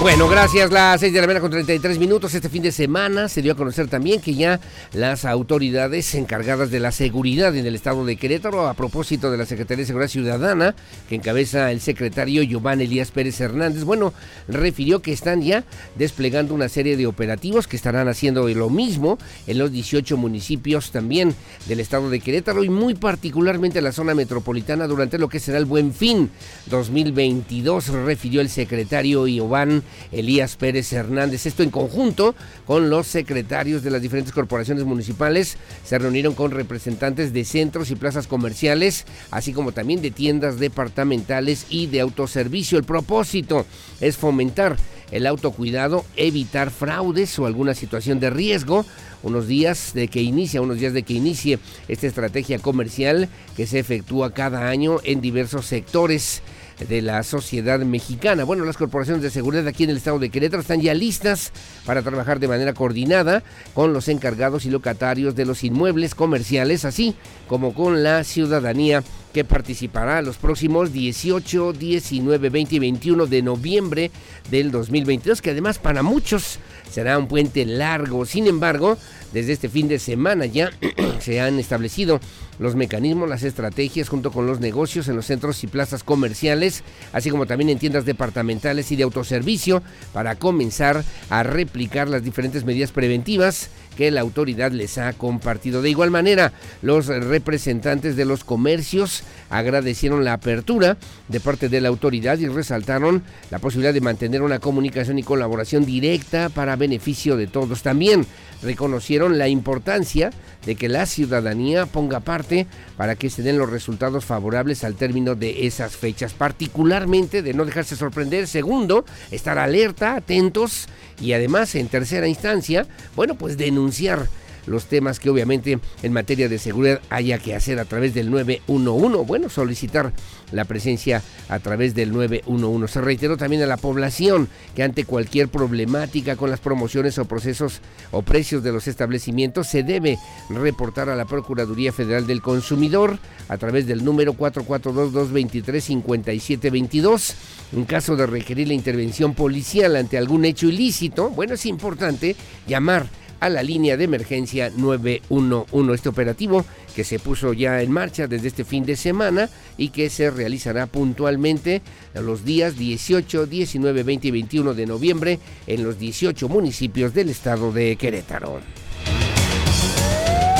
Bueno, 0.07 0.29
gracias. 0.29 0.71
Las 0.71 1.01
6 1.01 1.13
de 1.13 1.21
la 1.21 1.27
mañana 1.27 1.41
con 1.41 1.51
33 1.51 1.99
minutos. 1.99 2.33
Este 2.33 2.49
fin 2.49 2.63
de 2.63 2.71
semana 2.71 3.29
se 3.29 3.43
dio 3.43 3.55
a 3.55 3.57
conocer 3.57 3.89
también 3.89 4.21
que 4.21 4.35
ya 4.35 4.61
las 4.93 5.25
autoridades 5.25 6.15
encargadas 6.15 6.71
de 6.71 6.79
la 6.79 6.93
seguridad 6.93 7.57
en 7.57 7.67
el 7.67 7.75
estado 7.75 8.05
de 8.05 8.15
Querétaro, 8.15 8.69
a 8.69 8.75
propósito 8.75 9.33
de 9.33 9.37
la 9.37 9.47
Secretaría 9.47 9.83
de 9.83 9.87
Seguridad 9.87 10.09
Ciudadana, 10.09 10.77
que 11.09 11.17
encabeza 11.17 11.73
el 11.73 11.81
secretario 11.81 12.45
Giovanni 12.45 12.85
Elías 12.85 13.11
Pérez 13.11 13.41
Hernández, 13.41 13.83
bueno, 13.83 14.15
refirió 14.47 15.03
que 15.03 15.13
están 15.13 15.43
ya 15.43 15.65
desplegando 15.97 16.55
una 16.55 16.69
serie 16.69 16.97
de 16.97 17.09
operativos 17.09 17.67
que 17.67 17.75
estarán 17.75 18.07
haciendo 18.07 18.49
lo 18.49 18.71
mismo 18.71 19.19
en 19.49 19.59
los 19.59 19.73
18 19.73 20.17
municipios 20.17 20.93
también 20.93 21.35
del 21.67 21.81
estado 21.81 22.11
de 22.11 22.21
Querétaro 22.21 22.63
y 22.63 22.69
muy 22.69 22.95
particularmente 22.95 23.79
en 23.79 23.85
la 23.85 23.93
zona 23.93 24.15
metropolitana 24.15 24.87
durante 24.87 25.19
lo 25.19 25.29
que 25.29 25.41
será 25.41 25.59
el 25.59 25.65
Buen 25.65 25.93
Fin 25.93 26.31
2022, 26.67 27.89
refirió 27.89 28.41
el 28.41 28.51
secretario 28.51 29.27
Giovanni 29.27 29.83
Elías 30.13 30.57
Pérez 30.57 30.93
Hernández. 30.93 31.47
Esto 31.47 31.63
en 31.63 31.71
conjunto 31.71 32.35
con 32.67 32.91
los 32.91 33.07
secretarios 33.07 33.83
de 33.83 33.91
las 33.91 34.03
diferentes 34.03 34.33
corporaciones 34.33 34.85
municipales 34.85 35.57
se 35.85 35.99
reunieron 35.99 36.35
con 36.35 36.51
representantes 36.51 37.33
de 37.33 37.45
centros 37.45 37.91
y 37.91 37.97
plazas 37.97 38.27
comerciales, 38.27 39.07
así 39.31 39.53
como 39.53 39.73
también 39.73 40.03
de 40.03 40.11
tiendas 40.11 40.59
departamentales 40.59 41.67
y 41.71 41.87
de 41.87 42.01
autoservicio. 42.01 42.79
El 42.79 42.85
propósito 42.85 43.67
es 44.01 44.17
fomentar 44.17 44.77
el 45.11 45.27
autocuidado, 45.27 46.05
evitar 46.17 46.71
fraudes 46.71 47.39
o 47.39 47.47
alguna 47.47 47.75
situación 47.75 48.21
de 48.21 48.31
riesgo 48.31 48.85
unos 49.23 49.47
días 49.47 49.93
de 49.95 50.09
que 50.09 50.23
inicia, 50.23 50.63
unos 50.63 50.79
días 50.79 50.93
de 50.93 51.03
que 51.03 51.15
inicie 51.15 51.59
esta 51.89 52.07
estrategia 52.07 52.59
comercial 52.59 53.29
que 53.57 53.67
se 53.67 53.79
efectúa 53.79 54.35
cada 54.35 54.69
año 54.69 54.99
en 55.05 55.21
diversos 55.21 55.67
sectores 55.67 56.43
de 56.89 57.03
la 57.03 57.23
sociedad 57.23 57.79
mexicana. 57.81 58.45
Bueno, 58.45 58.65
las 58.65 58.77
corporaciones 58.77 59.23
de 59.23 59.31
seguridad 59.31 59.67
aquí 59.67 59.85
en 59.85 59.91
el 59.91 59.97
estado 59.97 60.19
de 60.19 60.31
Querétaro 60.31 60.61
están 60.61 60.81
ya 60.81 60.95
listas 60.95 61.53
para 61.85 62.03
trabajar 62.03 62.39
de 62.39 62.49
manera 62.49 62.75
coordinada 62.75 63.43
con 63.75 63.93
los 63.93 64.09
encargados 64.09 64.67
y 64.67 64.71
locatarios 64.71 65.35
de 65.35 65.47
los 65.47 65.65
inmuebles 65.65 66.15
comerciales, 66.15 66.85
así 66.85 67.15
como 67.49 67.75
con 67.75 68.03
la 68.03 68.25
ciudadanía 68.25 69.03
que 69.33 69.45
participará 69.45 70.23
los 70.23 70.39
próximos 70.39 70.93
18, 70.93 71.75
19, 71.75 72.49
20 72.49 72.75
y 72.75 72.79
21 72.79 73.27
de 73.27 73.43
noviembre 73.43 74.11
del 74.51 74.71
2022, 74.71 75.43
que 75.43 75.51
además 75.51 75.79
para 75.79 76.03
muchos 76.03 76.59
será 76.91 77.19
un 77.19 77.29
puente 77.29 77.67
largo. 77.67 78.25
Sin 78.25 78.47
embargo, 78.47 78.97
desde 79.37 79.53
este 79.53 79.69
fin 79.69 79.87
de 79.87 79.99
semana 79.99 80.47
ya 80.47 80.71
se 81.21 81.43
han 81.43 81.59
establecido 81.59 82.21
los 82.59 82.75
mecanismos, 82.75 83.29
las 83.29 83.43
estrategias 83.43 84.09
junto 84.09 84.33
con 84.33 84.47
los 84.47 84.61
negocios 84.61 85.09
en 85.09 85.17
los 85.17 85.27
centros 85.27 85.63
y 85.63 85.67
plazas 85.67 86.03
comerciales, 86.03 86.83
así 87.13 87.29
como 87.29 87.45
también 87.45 87.69
en 87.69 87.79
tiendas 87.79 88.07
departamentales 88.07 88.91
y 88.93 88.97
de 88.97 89.03
autoservicio, 89.03 89.83
para 90.15 90.37
comenzar 90.37 91.05
a 91.29 91.43
replicar 91.43 92.09
las 92.09 92.25
diferentes 92.25 92.65
medidas 92.65 92.93
preventivas 92.93 93.69
que 93.95 94.11
la 94.11 94.21
autoridad 94.21 94.73
les 94.73 94.99
ha 94.99 95.13
compartido. 95.13 95.83
De 95.83 95.91
igual 95.91 96.11
manera, 96.11 96.53
los 96.83 97.07
representantes 97.07 98.17
de 98.17 98.25
los 98.25 98.45
comercios 98.45 99.23
agradecieron 99.51 100.25
la 100.25 100.35
apertura 100.35 100.97
de 101.29 101.41
parte 101.41 101.69
de 101.69 101.81
la 101.81 101.89
autoridad 101.89 102.39
y 102.39 102.47
resaltaron 102.47 103.23
la 103.51 103.59
posibilidad 103.59 103.95
de 103.95 104.01
mantener 104.01 104.43
una 104.43 104.59
comunicación 104.61 105.19
y 105.19 105.23
colaboración 105.23 105.85
directa 105.85 106.49
para 106.51 106.77
beneficio 106.77 107.37
de 107.37 107.47
todos. 107.47 107.83
También 107.83 108.27
reconocieron 108.63 109.39
la 109.39 109.49
importancia 109.49 110.31
de 110.65 110.75
que 110.75 110.89
la 110.89 111.07
ciudadanía 111.07 111.87
ponga 111.87 112.21
parte 112.21 112.67
para 112.97 113.15
que 113.15 113.31
se 113.31 113.43
den 113.43 113.59
los 113.59 113.71
resultados 113.71 114.25
favorables 114.25 114.85
al 114.85 114.97
término 114.97 115.35
de 115.35 115.67
esas 115.67 115.97
fechas, 115.97 116.35
particularmente 116.35 117.43
de 117.43 117.55
no 117.55 117.65
dejarse 117.65 117.97
sorprender. 117.97 118.49
Segundo, 118.49 119.05
estar 119.31 119.59
alerta, 119.59 120.17
atentos 120.17 120.89
y 121.21 121.33
además 121.33 121.75
en 121.75 121.89
tercera 121.89 122.27
instancia, 122.27 122.87
bueno, 123.15 123.37
pues 123.37 123.57
denunciar 123.57 124.29
los 124.67 124.87
temas 124.87 125.21
que 125.21 125.31
obviamente 125.31 125.79
en 126.03 126.13
materia 126.13 126.49
de 126.49 126.59
seguridad 126.59 127.01
haya 127.11 127.39
que 127.39 127.55
hacer 127.55 127.79
a 127.79 127.85
través 127.85 128.15
del 128.15 128.31
911. 128.31 129.25
Bueno, 129.27 129.49
solicitar 129.49 130.13
la 130.53 130.65
presencia 130.65 131.23
a 131.49 131.59
través 131.59 131.95
del 131.95 132.13
911. 132.13 132.93
Se 132.93 133.01
reiteró 133.01 133.37
también 133.37 133.63
a 133.63 133.67
la 133.67 133.77
población 133.77 134.49
que 134.75 134.83
ante 134.83 135.05
cualquier 135.05 135.49
problemática 135.49 136.37
con 136.37 136.51
las 136.51 136.61
promociones 136.61 137.19
o 137.19 137.25
procesos 137.25 137.81
o 138.11 138.23
precios 138.23 138.63
de 138.63 138.73
los 138.73 138.89
establecimientos 138.89 139.69
se 139.69 139.83
debe 139.83 140.19
reportar 140.51 141.09
a 141.09 141.17
la 141.17 141.25
Procuraduría 141.25 141.93
Federal 141.93 142.27
del 142.27 142.43
Consumidor 142.43 143.19
a 143.49 143.57
través 143.59 143.87
del 143.87 144.05
número 144.05 144.35
442-223-5722. 144.35 147.35
En 147.73 147.85
caso 147.85 148.17
de 148.17 148.27
requerir 148.27 148.69
la 148.69 148.75
intervención 148.75 149.35
policial 149.35 149.97
ante 149.97 150.19
algún 150.19 150.45
hecho 150.45 150.69
ilícito, 150.69 151.31
bueno, 151.31 151.55
es 151.55 151.67
importante 151.67 152.37
llamar 152.67 153.07
a 153.41 153.49
la 153.49 153.63
línea 153.63 153.97
de 153.97 154.05
emergencia 154.05 154.71
911. 154.77 155.95
Este 155.95 156.09
operativo 156.09 156.65
que 156.95 157.05
se 157.05 157.19
puso 157.19 157.53
ya 157.53 157.83
en 157.83 157.93
marcha 157.93 158.27
desde 158.27 158.49
este 158.49 158.65
fin 158.65 158.85
de 158.85 158.97
semana 158.97 159.51
y 159.77 159.91
que 159.91 160.11
se 160.11 160.31
realizará 160.31 160.87
puntualmente 160.87 161.83
los 162.15 162.45
días 162.45 162.77
18, 162.77 163.47
19, 163.47 164.03
20 164.03 164.29
y 164.29 164.31
21 164.31 164.75
de 164.75 164.87
noviembre 164.87 165.39
en 165.67 165.85
los 165.85 165.99
18 165.99 166.49
municipios 166.49 167.13
del 167.15 167.31
estado 167.31 167.73
de 167.73 167.97
Querétaro. 167.97 168.61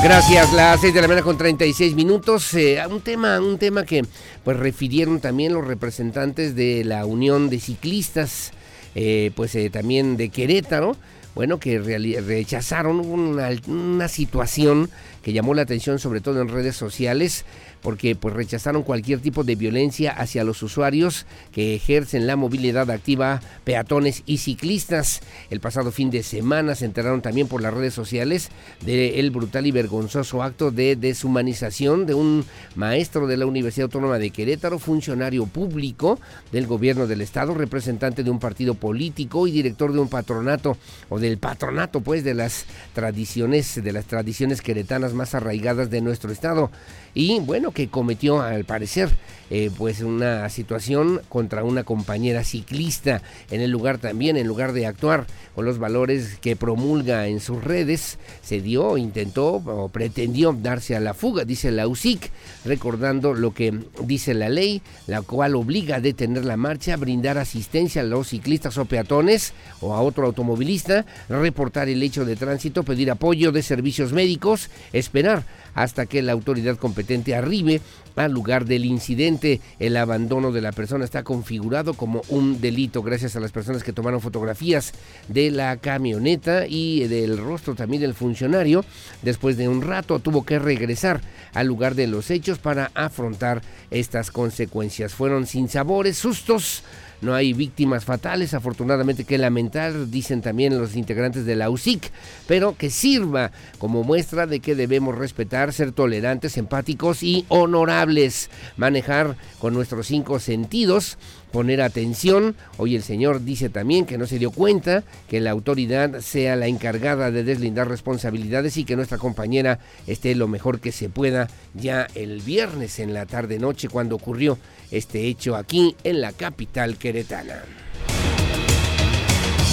Gracias, 0.03 0.53
las 0.53 0.79
6 0.79 0.93
de 0.93 1.01
la 1.01 1.07
mañana 1.07 1.23
con 1.23 1.39
36 1.39 1.95
minutos. 1.95 2.53
Eh, 2.53 2.79
un 2.87 3.01
tema, 3.01 3.39
un 3.39 3.57
tema 3.57 3.83
que 3.83 4.05
pues 4.43 4.55
refirieron 4.55 5.19
también 5.19 5.53
los 5.53 5.65
representantes 5.65 6.55
de 6.55 6.83
la 6.85 7.05
Unión 7.07 7.49
de 7.49 7.59
Ciclistas, 7.59 8.51
eh, 8.93 9.31
pues 9.35 9.55
eh, 9.55 9.71
también 9.71 10.15
de 10.15 10.29
Querétaro, 10.29 10.95
bueno, 11.37 11.59
que 11.59 11.77
rechazaron 11.77 12.99
una, 12.99 13.51
una 13.67 14.07
situación 14.07 14.89
que 15.21 15.33
llamó 15.33 15.53
la 15.53 15.61
atención 15.61 15.99
sobre 15.99 16.19
todo 16.19 16.41
en 16.41 16.47
redes 16.47 16.75
sociales 16.75 17.45
porque 17.81 18.15
pues 18.15 18.33
rechazaron 18.33 18.83
cualquier 18.83 19.19
tipo 19.19 19.43
de 19.43 19.55
violencia 19.55 20.11
hacia 20.11 20.43
los 20.43 20.63
usuarios 20.63 21.25
que 21.51 21.75
ejercen 21.75 22.27
la 22.27 22.35
movilidad 22.35 22.89
activa, 22.89 23.41
peatones 23.63 24.23
y 24.25 24.37
ciclistas. 24.37 25.21
El 25.49 25.59
pasado 25.59 25.91
fin 25.91 26.09
de 26.09 26.23
semana 26.23 26.75
se 26.75 26.85
enteraron 26.85 27.21
también 27.21 27.47
por 27.47 27.61
las 27.61 27.73
redes 27.73 27.93
sociales 27.93 28.49
del 28.85 29.31
brutal 29.31 29.65
y 29.65 29.71
vergonzoso 29.71 30.43
acto 30.43 30.71
de 30.71 30.95
deshumanización 30.95 32.05
de 32.05 32.13
un 32.13 32.45
maestro 32.75 33.27
de 33.27 33.37
la 33.37 33.45
Universidad 33.45 33.85
Autónoma 33.85 34.19
de 34.19 34.31
Querétaro, 34.31 34.79
funcionario 34.79 35.45
público 35.45 36.19
del 36.51 36.67
gobierno 36.67 37.07
del 37.07 37.21
estado, 37.21 37.53
representante 37.53 38.23
de 38.23 38.29
un 38.29 38.39
partido 38.39 38.73
político 38.73 39.47
y 39.47 39.51
director 39.51 39.93
de 39.93 39.99
un 39.99 40.09
patronato 40.09 40.77
o 41.09 41.19
del 41.19 41.37
patronato 41.37 42.01
pues 42.01 42.23
de 42.23 42.33
las 42.33 42.65
tradiciones 42.93 43.81
de 43.83 43.91
las 43.91 44.05
tradiciones 44.05 44.61
queretanas 44.61 45.13
más 45.13 45.35
arraigadas 45.35 45.89
de 45.89 46.01
nuestro 46.01 46.31
estado 46.31 46.71
y 47.17 47.39
bueno, 47.39 47.71
que 47.71 47.87
cometió 47.87 48.41
al 48.41 48.63
parecer 48.63 49.09
eh, 49.49 49.71
pues 49.77 50.01
una 50.01 50.49
situación 50.49 51.21
contra 51.29 51.63
una 51.63 51.83
compañera 51.83 52.43
ciclista 52.43 53.21
en 53.49 53.61
el 53.61 53.71
lugar 53.71 53.97
también, 53.97 54.37
en 54.37 54.47
lugar 54.47 54.73
de 54.73 54.85
actuar 54.85 55.25
con 55.55 55.65
los 55.65 55.79
valores 55.79 56.37
que 56.41 56.55
promulga 56.55 57.27
en 57.27 57.39
sus 57.39 57.63
redes, 57.63 58.19
se 58.43 58.61
dio, 58.61 58.97
intentó 58.97 59.55
o 59.55 59.89
pretendió 59.89 60.53
darse 60.53 60.95
a 60.95 60.99
la 60.99 61.13
fuga, 61.13 61.45
dice 61.45 61.71
la 61.71 61.87
UCIC, 61.87 62.31
recordando 62.65 63.33
lo 63.33 63.53
que 63.53 63.73
dice 64.03 64.33
la 64.33 64.49
ley, 64.49 64.81
la 65.07 65.21
cual 65.21 65.55
obliga 65.55 65.97
a 65.97 66.01
detener 66.01 66.45
la 66.45 66.57
marcha, 66.57 66.97
brindar 66.97 67.37
asistencia 67.37 68.01
a 68.01 68.05
los 68.05 68.29
ciclistas 68.29 68.77
o 68.77 68.85
peatones 68.85 69.53
o 69.81 69.93
a 69.93 70.01
otro 70.01 70.25
automovilista, 70.25 71.05
reportar 71.29 71.89
el 71.89 72.03
hecho 72.03 72.25
de 72.25 72.35
tránsito, 72.35 72.83
pedir 72.83 73.09
apoyo 73.11 73.51
de 73.51 73.63
servicios 73.63 74.13
médicos, 74.13 74.69
esperar 74.93 75.43
hasta 75.73 76.07
que 76.07 76.21
la 76.21 76.33
autoridad 76.33 76.77
competente 76.77 77.35
arribe 77.35 77.81
al 78.17 78.31
lugar 78.31 78.65
del 78.65 78.85
incidente. 78.85 79.61
El 79.79 79.97
abandono 79.97 80.51
de 80.51 80.61
la 80.61 80.71
persona 80.71 81.05
está 81.05 81.23
configurado 81.23 81.93
como 81.93 82.21
un 82.29 82.59
delito 82.59 83.01
gracias 83.03 83.35
a 83.35 83.39
las 83.39 83.51
personas 83.51 83.83
que 83.83 83.93
tomaron 83.93 84.21
fotografías 84.21 84.93
de 85.27 85.51
la 85.51 85.77
camioneta 85.77 86.67
y 86.67 87.07
del 87.07 87.37
rostro 87.37 87.75
también 87.75 88.01
del 88.01 88.13
funcionario. 88.13 88.83
Después 89.21 89.57
de 89.57 89.67
un 89.67 89.81
rato 89.81 90.19
tuvo 90.19 90.45
que 90.45 90.59
regresar 90.59 91.21
al 91.53 91.67
lugar 91.67 91.95
de 91.95 92.07
los 92.07 92.31
hechos 92.31 92.59
para 92.59 92.91
afrontar 92.93 93.61
estas 93.91 94.31
consecuencias. 94.31 95.13
Fueron 95.13 95.47
sin 95.47 95.69
sabores, 95.69 96.17
sustos 96.17 96.83
no 97.21 97.33
hay 97.33 97.53
víctimas 97.53 98.05
fatales, 98.05 98.53
afortunadamente 98.53 99.23
que 99.23 99.37
lamentar, 99.37 100.09
dicen 100.09 100.41
también 100.41 100.77
los 100.79 100.95
integrantes 100.95 101.45
de 101.45 101.55
la 101.55 101.69
UCIC, 101.69 102.11
pero 102.47 102.75
que 102.77 102.89
sirva 102.89 103.51
como 103.79 104.03
muestra 104.03 104.45
de 104.45 104.59
que 104.59 104.75
debemos 104.75 105.17
respetar, 105.17 105.73
ser 105.73 105.91
tolerantes, 105.91 106.57
empáticos 106.57 107.23
y 107.23 107.45
honorables, 107.49 108.49
manejar 108.75 109.35
con 109.59 109.73
nuestros 109.73 110.07
cinco 110.07 110.39
sentidos 110.39 111.17
poner 111.51 111.81
atención. 111.81 112.55
Hoy 112.77 112.95
el 112.95 113.03
señor 113.03 113.43
dice 113.43 113.69
también 113.69 114.05
que 114.05 114.17
no 114.17 114.27
se 114.27 114.39
dio 114.39 114.51
cuenta 114.51 115.03
que 115.29 115.39
la 115.39 115.51
autoridad 115.51 116.21
sea 116.21 116.55
la 116.55 116.67
encargada 116.67 117.31
de 117.31 117.43
deslindar 117.43 117.87
responsabilidades 117.87 118.77
y 118.77 118.85
que 118.85 118.95
nuestra 118.95 119.17
compañera 119.17 119.79
esté 120.07 120.35
lo 120.35 120.47
mejor 120.47 120.79
que 120.79 120.91
se 120.91 121.09
pueda 121.09 121.47
ya 121.73 122.07
el 122.15 122.41
viernes 122.41 122.99
en 122.99 123.13
la 123.13 123.25
tarde 123.25 123.59
noche 123.59 123.89
cuando 123.89 124.15
ocurrió 124.15 124.57
este 124.91 125.25
hecho 125.25 125.55
aquí 125.55 125.95
en 126.03 126.21
la 126.21 126.31
capital 126.31 126.97
queretana. 126.97 127.63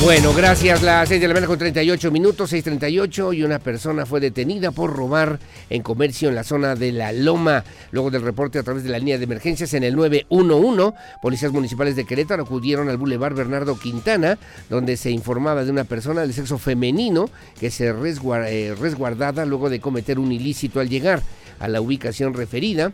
Bueno, 0.03 0.35
gracias. 0.35 0.83
Las 0.83 1.09
6 1.09 1.21
de 1.21 1.29
la 1.29 1.35
mañana 1.35 1.47
con 1.47 1.59
38 1.59 2.11
minutos, 2.11 2.53
6.38 2.53 3.37
y 3.37 3.43
una 3.43 3.59
persona 3.59 4.05
fue 4.05 4.21
detenida 4.21 4.71
por 4.71 4.93
robar 4.93 5.39
en 5.71 5.83
comercio 5.83 6.29
en 6.29 6.35
la 6.35 6.45
zona 6.45 6.75
de 6.75 6.93
La 6.93 7.13
Loma. 7.13 7.65
Luego 7.91 8.11
del 8.11 8.23
reporte 8.23 8.59
a 8.59 8.65
través 8.65 8.83
de 8.83 8.91
la 8.91 8.99
línea 8.99 9.17
de 9.17 9.25
emergencias 9.25 9.73
en 9.73 9.85
el 9.85 9.97
911, 9.97 10.97
policías 11.23 11.53
municipales 11.53 11.97
de 11.97 12.05
Querétaro 12.05 12.43
acudieron 12.43 12.91
al 12.91 12.99
Boulevard 12.99 13.35
Bernardo 13.35 13.79
Quintana, 13.79 14.37
donde 14.69 14.97
se 14.97 15.11
informaba 15.11 15.65
de 15.65 15.71
una 15.71 15.85
persona 15.85 16.23
del 16.23 16.35
sexo 16.35 16.59
femenino 16.59 17.31
que 17.59 17.71
se 17.71 17.87
eh, 17.87 18.75
resguardada 18.79 19.47
luego 19.47 19.71
de 19.71 19.81
cometer 19.81 20.19
un 20.19 20.33
ilícito 20.33 20.81
al 20.81 20.91
llegar 20.91 21.23
a 21.61 21.69
la 21.69 21.81
ubicación 21.81 22.35
referida 22.35 22.93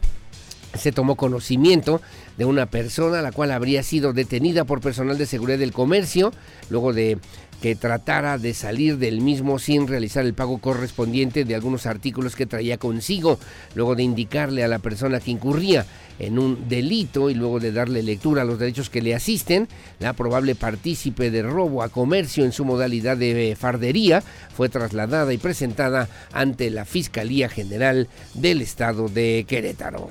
se 0.79 0.93
tomó 0.93 1.17
conocimiento 1.17 2.01
de 2.41 2.47
una 2.47 2.71
persona 2.71 3.21
la 3.21 3.33
cual 3.33 3.51
habría 3.51 3.83
sido 3.83 4.15
detenida 4.15 4.65
por 4.65 4.81
personal 4.81 5.19
de 5.19 5.27
seguridad 5.27 5.59
del 5.59 5.75
comercio 5.75 6.33
luego 6.71 6.95
de 6.95 7.19
que 7.61 7.77
tratara 7.77 8.39
de 8.39 8.55
salir 8.55 8.97
del 8.97 9.21
mismo 9.21 9.59
sin 9.59 9.87
realizar 9.87 10.25
el 10.25 10.33
pago 10.33 10.57
correspondiente 10.57 11.45
de 11.45 11.55
algunos 11.55 11.85
artículos 11.85 12.37
que 12.37 12.47
traía 12.47 12.79
consigo, 12.79 13.39
luego 13.75 13.95
de 13.95 14.05
indicarle 14.05 14.65
a 14.65 14.69
la 14.69 14.79
persona 14.79 15.21
que 15.21 15.33
incurría 15.33 15.85
en 16.19 16.39
un 16.39 16.67
delito 16.67 17.29
y 17.29 17.35
luego 17.35 17.61
de 17.61 17.73
darle 17.73 18.03
lectura 18.03 18.41
a 18.41 18.47
los 18.47 18.59
derechos 18.59 18.89
que 18.89 19.03
le 19.03 19.15
asisten, 19.15 19.69
la 19.99 20.15
probable 20.15 20.55
partícipe 20.55 21.31
de 21.31 21.43
robo 21.43 21.83
a 21.83 21.91
comercio 21.91 22.47
en 22.47 22.53
su 22.53 22.65
modalidad 22.65 23.19
de 23.19 23.55
fardería 23.61 24.23
fue 24.57 24.71
trasladada 24.71 25.35
y 25.35 25.37
presentada 25.37 26.09
ante 26.33 26.71
la 26.71 26.87
Fiscalía 26.87 27.51
General 27.51 28.09
del 28.33 28.63
Estado 28.63 29.11
de 29.11 29.45
Querétaro. 29.47 30.09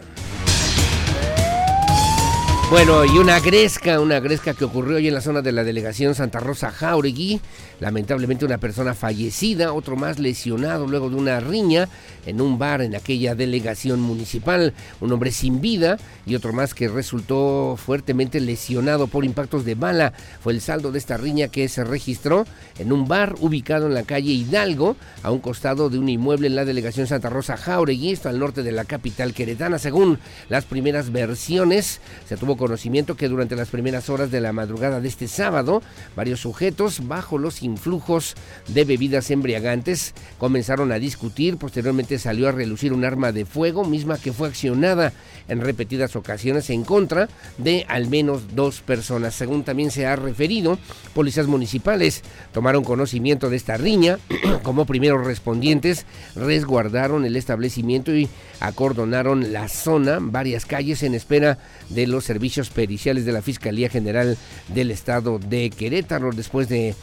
Bueno, 2.70 3.04
y 3.04 3.18
una 3.18 3.40
gresca, 3.40 4.00
una 4.00 4.20
gresca 4.20 4.54
que 4.54 4.64
ocurrió 4.64 4.98
hoy 4.98 5.08
en 5.08 5.16
la 5.16 5.22
zona 5.22 5.42
de 5.42 5.52
la 5.52 5.64
delegación 5.64 6.14
Santa 6.14 6.40
Rosa 6.40 6.70
Jauregui. 6.70 7.42
Lamentablemente 7.80 8.46
una 8.46 8.60
persona 8.60 8.94
fallecida, 8.94 9.74
otro 9.74 9.96
más 9.96 10.20
lesionado 10.20 10.86
luego 10.86 11.10
de 11.10 11.16
una 11.16 11.40
riña 11.40 11.90
en 12.28 12.42
un 12.42 12.60
bar 12.60 12.84
en 12.84 12.94
aquella 12.94 13.34
delegación 13.34 14.00
municipal. 14.02 14.76
Un 15.02 15.12
hombre 15.12 15.32
sin 15.32 15.62
vida 15.62 15.98
y 16.28 16.36
otro 16.36 16.54
más 16.54 16.76
que 16.76 16.90
resultó 16.90 17.76
fuertemente 17.76 18.40
lesionado 18.40 19.08
por 19.08 19.26
impactos 19.26 19.66
de 19.66 19.74
bala. 19.74 20.14
Fue 20.40 20.54
el 20.54 20.62
saldo 20.62 20.92
de 20.92 21.00
esta 21.00 21.18
riña 21.18 21.48
que 21.48 21.68
se 21.70 21.84
registró 21.84 22.46
en 22.78 22.92
un 22.92 23.08
bar 23.08 23.34
ubicado 23.40 23.88
en 23.88 23.96
la 23.96 24.04
calle 24.04 24.32
Hidalgo, 24.32 24.96
a 25.24 25.32
un 25.32 25.40
costado 25.40 25.90
de 25.90 25.98
un 25.98 26.08
inmueble 26.08 26.46
en 26.46 26.56
la 26.56 26.66
delegación 26.66 27.08
Santa 27.08 27.30
Rosa 27.30 27.58
Jauregui, 27.58 28.12
esto 28.12 28.30
al 28.30 28.38
norte 28.38 28.62
de 28.62 28.74
la 28.74 28.86
capital 28.86 29.34
queretana. 29.34 29.80
Según 29.80 30.20
las 30.50 30.66
primeras 30.66 31.12
versiones, 31.12 32.00
se 32.28 32.38
tuvo 32.38 32.59
conocimiento 32.60 33.16
que 33.16 33.28
durante 33.28 33.56
las 33.56 33.70
primeras 33.70 34.10
horas 34.10 34.30
de 34.30 34.42
la 34.42 34.54
madrugada 34.54 35.02
de 35.02 35.08
este 35.08 35.28
sábado, 35.28 35.82
varios 36.16 36.42
sujetos 36.42 37.08
bajo 37.08 37.40
los 37.40 37.64
influjos 37.64 38.36
de 38.68 38.86
bebidas 38.86 39.32
embriagantes 39.32 40.14
comenzaron 40.38 40.92
a 40.92 41.00
discutir. 41.00 41.58
Posteriormente 41.58 42.20
salió 42.20 42.50
a 42.50 42.52
relucir 42.52 42.94
un 42.94 43.06
arma 43.06 43.32
de 43.32 43.46
fuego, 43.46 43.86
misma 43.86 44.20
que 44.20 44.34
fue 44.34 44.50
accionada 44.50 45.14
en 45.48 45.62
repetidas 45.62 46.16
ocasiones 46.16 46.70
en 46.70 46.84
contra 46.84 47.30
de 47.58 47.86
al 47.88 48.08
menos 48.08 48.56
dos 48.56 48.82
personas. 48.82 49.34
Según 49.34 49.64
también 49.64 49.90
se 49.90 50.06
ha 50.06 50.16
referido, 50.16 50.78
policías 51.16 51.48
municipales 51.48 52.22
tomaron 52.54 52.84
conocimiento 52.84 53.50
de 53.50 53.58
esta 53.58 53.78
riña. 53.78 54.20
Como 54.64 54.86
primeros 54.86 55.26
respondientes, 55.26 56.06
resguardaron 56.36 57.26
el 57.26 57.36
establecimiento 57.36 58.14
y 58.14 58.30
acordonaron 58.60 59.54
la 59.54 59.68
zona, 59.68 60.20
varias 60.22 60.66
calles 60.66 61.04
en 61.04 61.16
espera 61.16 61.58
de 61.90 62.08
los 62.08 62.26
servicios 62.26 62.70
periciales 62.70 63.26
de 63.26 63.32
la 63.32 63.42
Fiscalía 63.42 63.90
General 63.90 64.38
del 64.68 64.92
Estado 64.92 65.40
de 65.40 65.70
Querétaro. 65.70 66.32
Después 66.32 66.70
de 66.70 66.90
eh, 66.90 66.96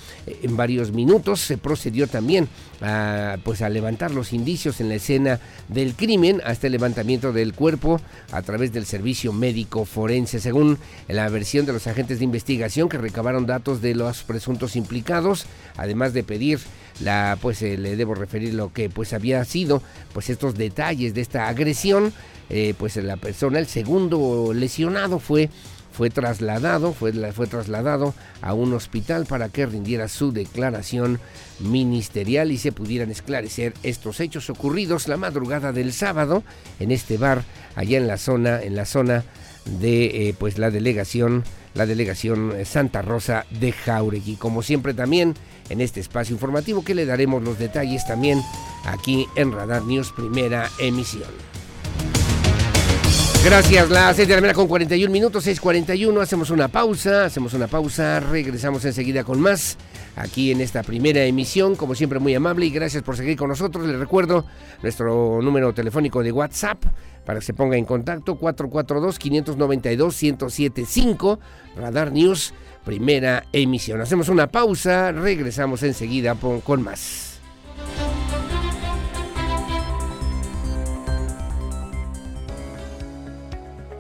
en 0.43 0.57
varios 0.57 0.93
minutos 0.93 1.41
se 1.41 1.59
procedió 1.59 2.07
también 2.07 2.49
a, 2.81 3.37
pues 3.43 3.63
a 3.63 3.69
levantar 3.69 4.11
los 4.11 4.33
indicios 4.33 4.81
en 4.81 4.89
la 4.89 4.97
escena 4.97 5.41
del 5.69 5.95
crimen 5.95 6.41
hasta 6.45 6.67
el 6.67 6.73
levantamiento 6.73 7.33
del 7.33 7.55
cuerpo 7.55 8.01
a 8.33 8.43
través 8.43 8.73
del 8.73 8.87
servicio 8.87 9.33
médico 9.33 9.85
forense. 9.85 10.41
Según 10.41 10.79
la 11.09 11.29
versión 11.29 11.67
de 11.67 11.73
los 11.73 11.87
agentes 11.87 12.19
de 12.19 12.25
investigación 12.25 12.89
que 12.89 12.99
recabaron 12.99 13.47
datos 13.47 13.81
de 13.81 13.95
los 13.95 14.23
presuntos 14.23 14.77
implicados, 14.77 15.47
además 15.77 16.13
de 16.13 16.23
pedir 16.23 16.61
la 17.01 17.39
pues 17.41 17.63
eh, 17.63 17.77
le 17.77 17.97
debo 17.97 18.15
referir 18.15 18.55
lo 18.55 18.73
que 18.73 18.89
pues 18.89 19.13
había 19.13 19.45
sido 19.45 19.83
pues 20.13 20.31
estos 20.31 20.55
detalles 20.55 21.15
de 21.15 21.21
esta 21.21 21.49
agresión. 21.49 22.13
Eh, 22.49 22.75
pues 22.79 22.97
la 22.97 23.17
persona 23.17 23.59
el 23.59 23.67
segundo 23.67 24.53
lesionado 24.55 25.19
fue 25.19 25.51
fue 25.91 26.11
trasladado 26.11 26.93
fue, 26.93 27.13
fue 27.33 27.47
trasladado 27.47 28.15
a 28.41 28.53
un 28.55 28.73
hospital 28.75 29.27
para 29.27 29.49
que 29.49 29.67
rindiera 29.67 30.07
su 30.09 30.31
declaración 30.31 31.19
ministerial 31.59 32.53
y 32.53 32.59
se 32.59 32.71
pudieran 32.71 33.11
esclarecer 33.11 33.73
estos 33.83 34.21
hechos 34.21 34.49
ocurridos 34.49 35.09
la 35.09 35.17
madrugada 35.17 35.73
del 35.73 35.93
sábado 35.93 36.45
en 36.79 36.93
este 36.93 37.17
bar 37.17 37.43
allá 37.75 37.99
en 37.99 38.07
la 38.07 38.19
zona 38.19 38.63
en 38.63 38.77
la 38.77 38.85
zona 38.85 39.25
de 39.81 40.29
eh, 40.29 40.35
pues 40.39 40.59
la 40.59 40.71
delegación 40.71 41.43
la 41.77 41.87
delegación 41.87 42.55
Santa 42.65 43.03
Rosa 43.03 43.47
de 43.51 43.73
Jauregui 43.73 44.37
como 44.37 44.63
siempre 44.63 44.95
también 44.95 45.35
en 45.69 45.81
este 45.81 46.01
espacio 46.01 46.35
informativo 46.35 46.85
que 46.85 46.95
le 46.95 47.07
daremos 47.07 47.43
los 47.43 47.59
detalles 47.59 48.07
también 48.07 48.43
aquí 48.85 49.27
en 49.37 49.53
Radar 49.53 49.83
News 49.83 50.13
Primera 50.13 50.71
Emisión. 50.79 51.31
Gracias, 53.45 53.91
las 53.91 54.17
6 54.17 54.27
de 54.27 54.35
la 54.35 54.41
mañana 54.41 54.57
con 54.57 54.67
41 54.67 55.13
minutos, 55.13 55.47
6.41, 55.47 56.21
hacemos 56.21 56.51
una 56.51 56.67
pausa, 56.67 57.27
hacemos 57.27 57.55
una 57.55 57.69
pausa, 57.69 58.19
regresamos 58.19 58.85
enseguida 58.85 59.23
con 59.23 59.41
más 59.41 59.77
aquí 60.17 60.51
en 60.51 60.61
esta 60.61 60.83
primera 60.83 61.23
emisión, 61.25 61.77
como 61.77 61.95
siempre 61.95 62.19
muy 62.19 62.35
amable 62.35 62.67
y 62.67 62.71
gracias 62.71 63.05
por 63.05 63.17
seguir 63.17 63.37
con 63.37 63.49
nosotros. 63.49 63.87
Les 63.87 63.99
recuerdo 63.99 64.45
nuestro 64.83 65.41
número 65.41 65.73
telefónico 65.73 66.21
de 66.23 66.33
WhatsApp 66.33 66.85
para 67.25 67.39
que 67.39 67.45
se 67.45 67.55
ponga 67.55 67.77
en 67.77 67.85
contacto 67.85 68.37
442-592-1075, 68.39 71.39
Radar 71.77 72.11
News 72.13 72.53
primera 72.87 73.45
emisión. 73.53 74.01
Hacemos 74.01 74.29
una 74.29 74.47
pausa, 74.47 75.11
regresamos 75.11 75.83
enseguida 75.83 76.37
con 76.37 76.83
más. 76.83 77.36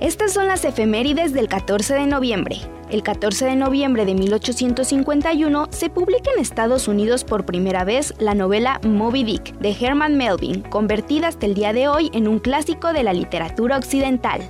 Estas 0.00 0.34
son 0.34 0.46
las 0.46 0.66
efemérides 0.66 1.32
del 1.32 1.48
14 1.48 1.94
de 1.94 2.06
noviembre. 2.06 2.58
El 2.90 3.02
14 3.02 3.46
de 3.46 3.56
noviembre 3.56 4.04
de 4.04 4.14
1851 4.14 5.68
se 5.70 5.88
publica 5.88 6.30
en 6.34 6.42
Estados 6.42 6.86
Unidos 6.86 7.24
por 7.24 7.46
primera 7.46 7.82
vez 7.84 8.12
la 8.18 8.34
novela 8.34 8.78
Moby 8.84 9.24
Dick 9.24 9.58
de 9.58 9.74
Herman 9.80 10.18
Melvin, 10.18 10.60
convertida 10.60 11.28
hasta 11.28 11.46
el 11.46 11.54
día 11.54 11.72
de 11.72 11.88
hoy 11.88 12.10
en 12.12 12.28
un 12.28 12.40
clásico 12.40 12.92
de 12.92 13.04
la 13.04 13.14
literatura 13.14 13.78
occidental. 13.78 14.42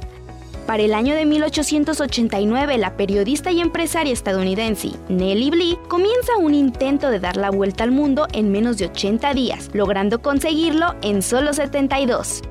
Para 0.66 0.82
el 0.82 0.92
año 0.92 1.14
de 1.14 1.26
1889, 1.26 2.76
la 2.76 2.96
periodista 2.96 3.52
y 3.52 3.60
empresaria 3.60 4.12
estadounidense 4.12 4.90
Nellie 5.08 5.52
Bly 5.52 5.78
comienza 5.86 6.36
un 6.38 6.54
intento 6.54 7.08
de 7.08 7.20
dar 7.20 7.36
la 7.36 7.50
vuelta 7.50 7.84
al 7.84 7.92
mundo 7.92 8.26
en 8.32 8.50
menos 8.50 8.78
de 8.78 8.86
80 8.86 9.32
días, 9.32 9.70
logrando 9.72 10.20
conseguirlo 10.20 10.96
en 11.02 11.22
solo 11.22 11.52
72. 11.52 12.42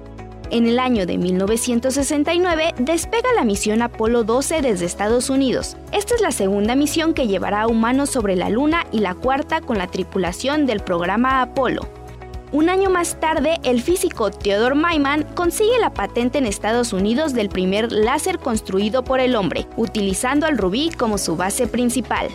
En 0.51 0.67
el 0.67 0.77
año 0.77 1.07
de 1.07 1.17
1969 1.17 2.75
despega 2.77 3.33
la 3.35 3.43
misión 3.43 3.81
Apolo 3.81 4.23
12 4.23 4.61
desde 4.61 4.85
Estados 4.85 5.31
Unidos. 5.31 5.75
Esta 5.91 6.13
es 6.13 6.21
la 6.21 6.31
segunda 6.31 6.75
misión 6.75 7.15
que 7.15 7.27
llevará 7.27 7.63
a 7.63 7.67
humanos 7.67 8.11
sobre 8.11 8.35
la 8.35 8.49
Luna 8.49 8.85
y 8.91 8.99
la 8.99 9.15
cuarta 9.15 9.61
con 9.61 9.79
la 9.79 9.87
tripulación 9.87 10.67
del 10.67 10.81
programa 10.81 11.41
Apolo. 11.41 11.87
Un 12.51 12.69
año 12.69 12.91
más 12.91 13.19
tarde, 13.19 13.57
el 13.63 13.81
físico 13.81 14.29
Theodore 14.29 14.75
Maiman 14.75 15.23
consigue 15.33 15.79
la 15.79 15.93
patente 15.93 16.37
en 16.37 16.45
Estados 16.45 16.93
Unidos 16.93 17.33
del 17.33 17.49
primer 17.49 17.91
láser 17.91 18.37
construido 18.37 19.03
por 19.03 19.19
el 19.19 19.35
hombre, 19.35 19.67
utilizando 19.77 20.45
al 20.45 20.59
rubí 20.59 20.91
como 20.91 21.17
su 21.17 21.35
base 21.35 21.65
principal. 21.65 22.29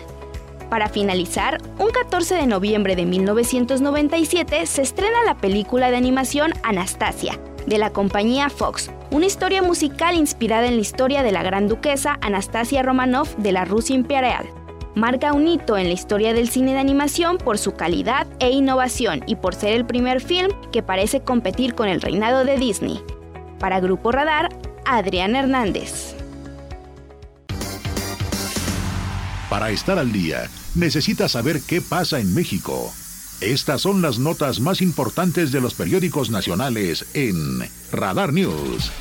Para 0.69 0.89
finalizar, 0.89 1.61
un 1.79 1.89
14 1.89 2.35
de 2.35 2.45
noviembre 2.45 2.95
de 2.95 3.05
1997 3.05 4.65
se 4.67 4.81
estrena 4.81 5.23
la 5.25 5.37
película 5.37 5.91
de 5.91 5.97
animación 5.97 6.53
Anastasia, 6.61 7.39
de 7.65 7.77
la 7.77 7.91
compañía 7.91 8.49
Fox, 8.49 8.91
una 9.11 9.25
historia 9.25 9.61
musical 9.61 10.15
inspirada 10.15 10.67
en 10.67 10.75
la 10.75 10.81
historia 10.81 11.23
de 11.23 11.31
la 11.31 11.43
gran 11.43 11.67
duquesa 11.67 12.17
Anastasia 12.21 12.83
Romanov 12.83 13.35
de 13.37 13.51
la 13.51 13.65
Rusia 13.65 13.95
imperial 13.95 14.49
marca 14.95 15.33
un 15.33 15.47
hito 15.47 15.77
en 15.77 15.87
la 15.87 15.93
historia 15.93 16.33
del 16.33 16.49
cine 16.49 16.73
de 16.73 16.79
animación 16.79 17.37
por 17.37 17.57
su 17.57 17.73
calidad 17.73 18.27
e 18.39 18.49
innovación 18.49 19.23
y 19.25 19.35
por 19.35 19.55
ser 19.55 19.73
el 19.73 19.85
primer 19.85 20.21
film 20.21 20.51
que 20.71 20.83
parece 20.83 21.21
competir 21.21 21.75
con 21.75 21.87
el 21.87 22.01
reinado 22.01 22.43
de 22.43 22.57
Disney. 22.57 23.01
Para 23.59 23.79
Grupo 23.79 24.11
Radar, 24.11 24.49
Adrián 24.85 25.35
Hernández. 25.35 26.15
Para 29.49 29.69
estar 29.69 29.99
al 29.99 30.11
día, 30.11 30.49
necesita 30.75 31.27
saber 31.27 31.61
qué 31.61 31.81
pasa 31.81 32.19
en 32.19 32.33
México. 32.33 32.93
Estas 33.41 33.81
son 33.81 34.03
las 34.03 34.19
notas 34.19 34.59
más 34.59 34.83
importantes 34.83 35.51
de 35.51 35.59
los 35.61 35.73
periódicos 35.73 36.29
nacionales 36.29 37.07
en 37.15 37.59
Radar 37.91 38.31
News. 38.31 38.91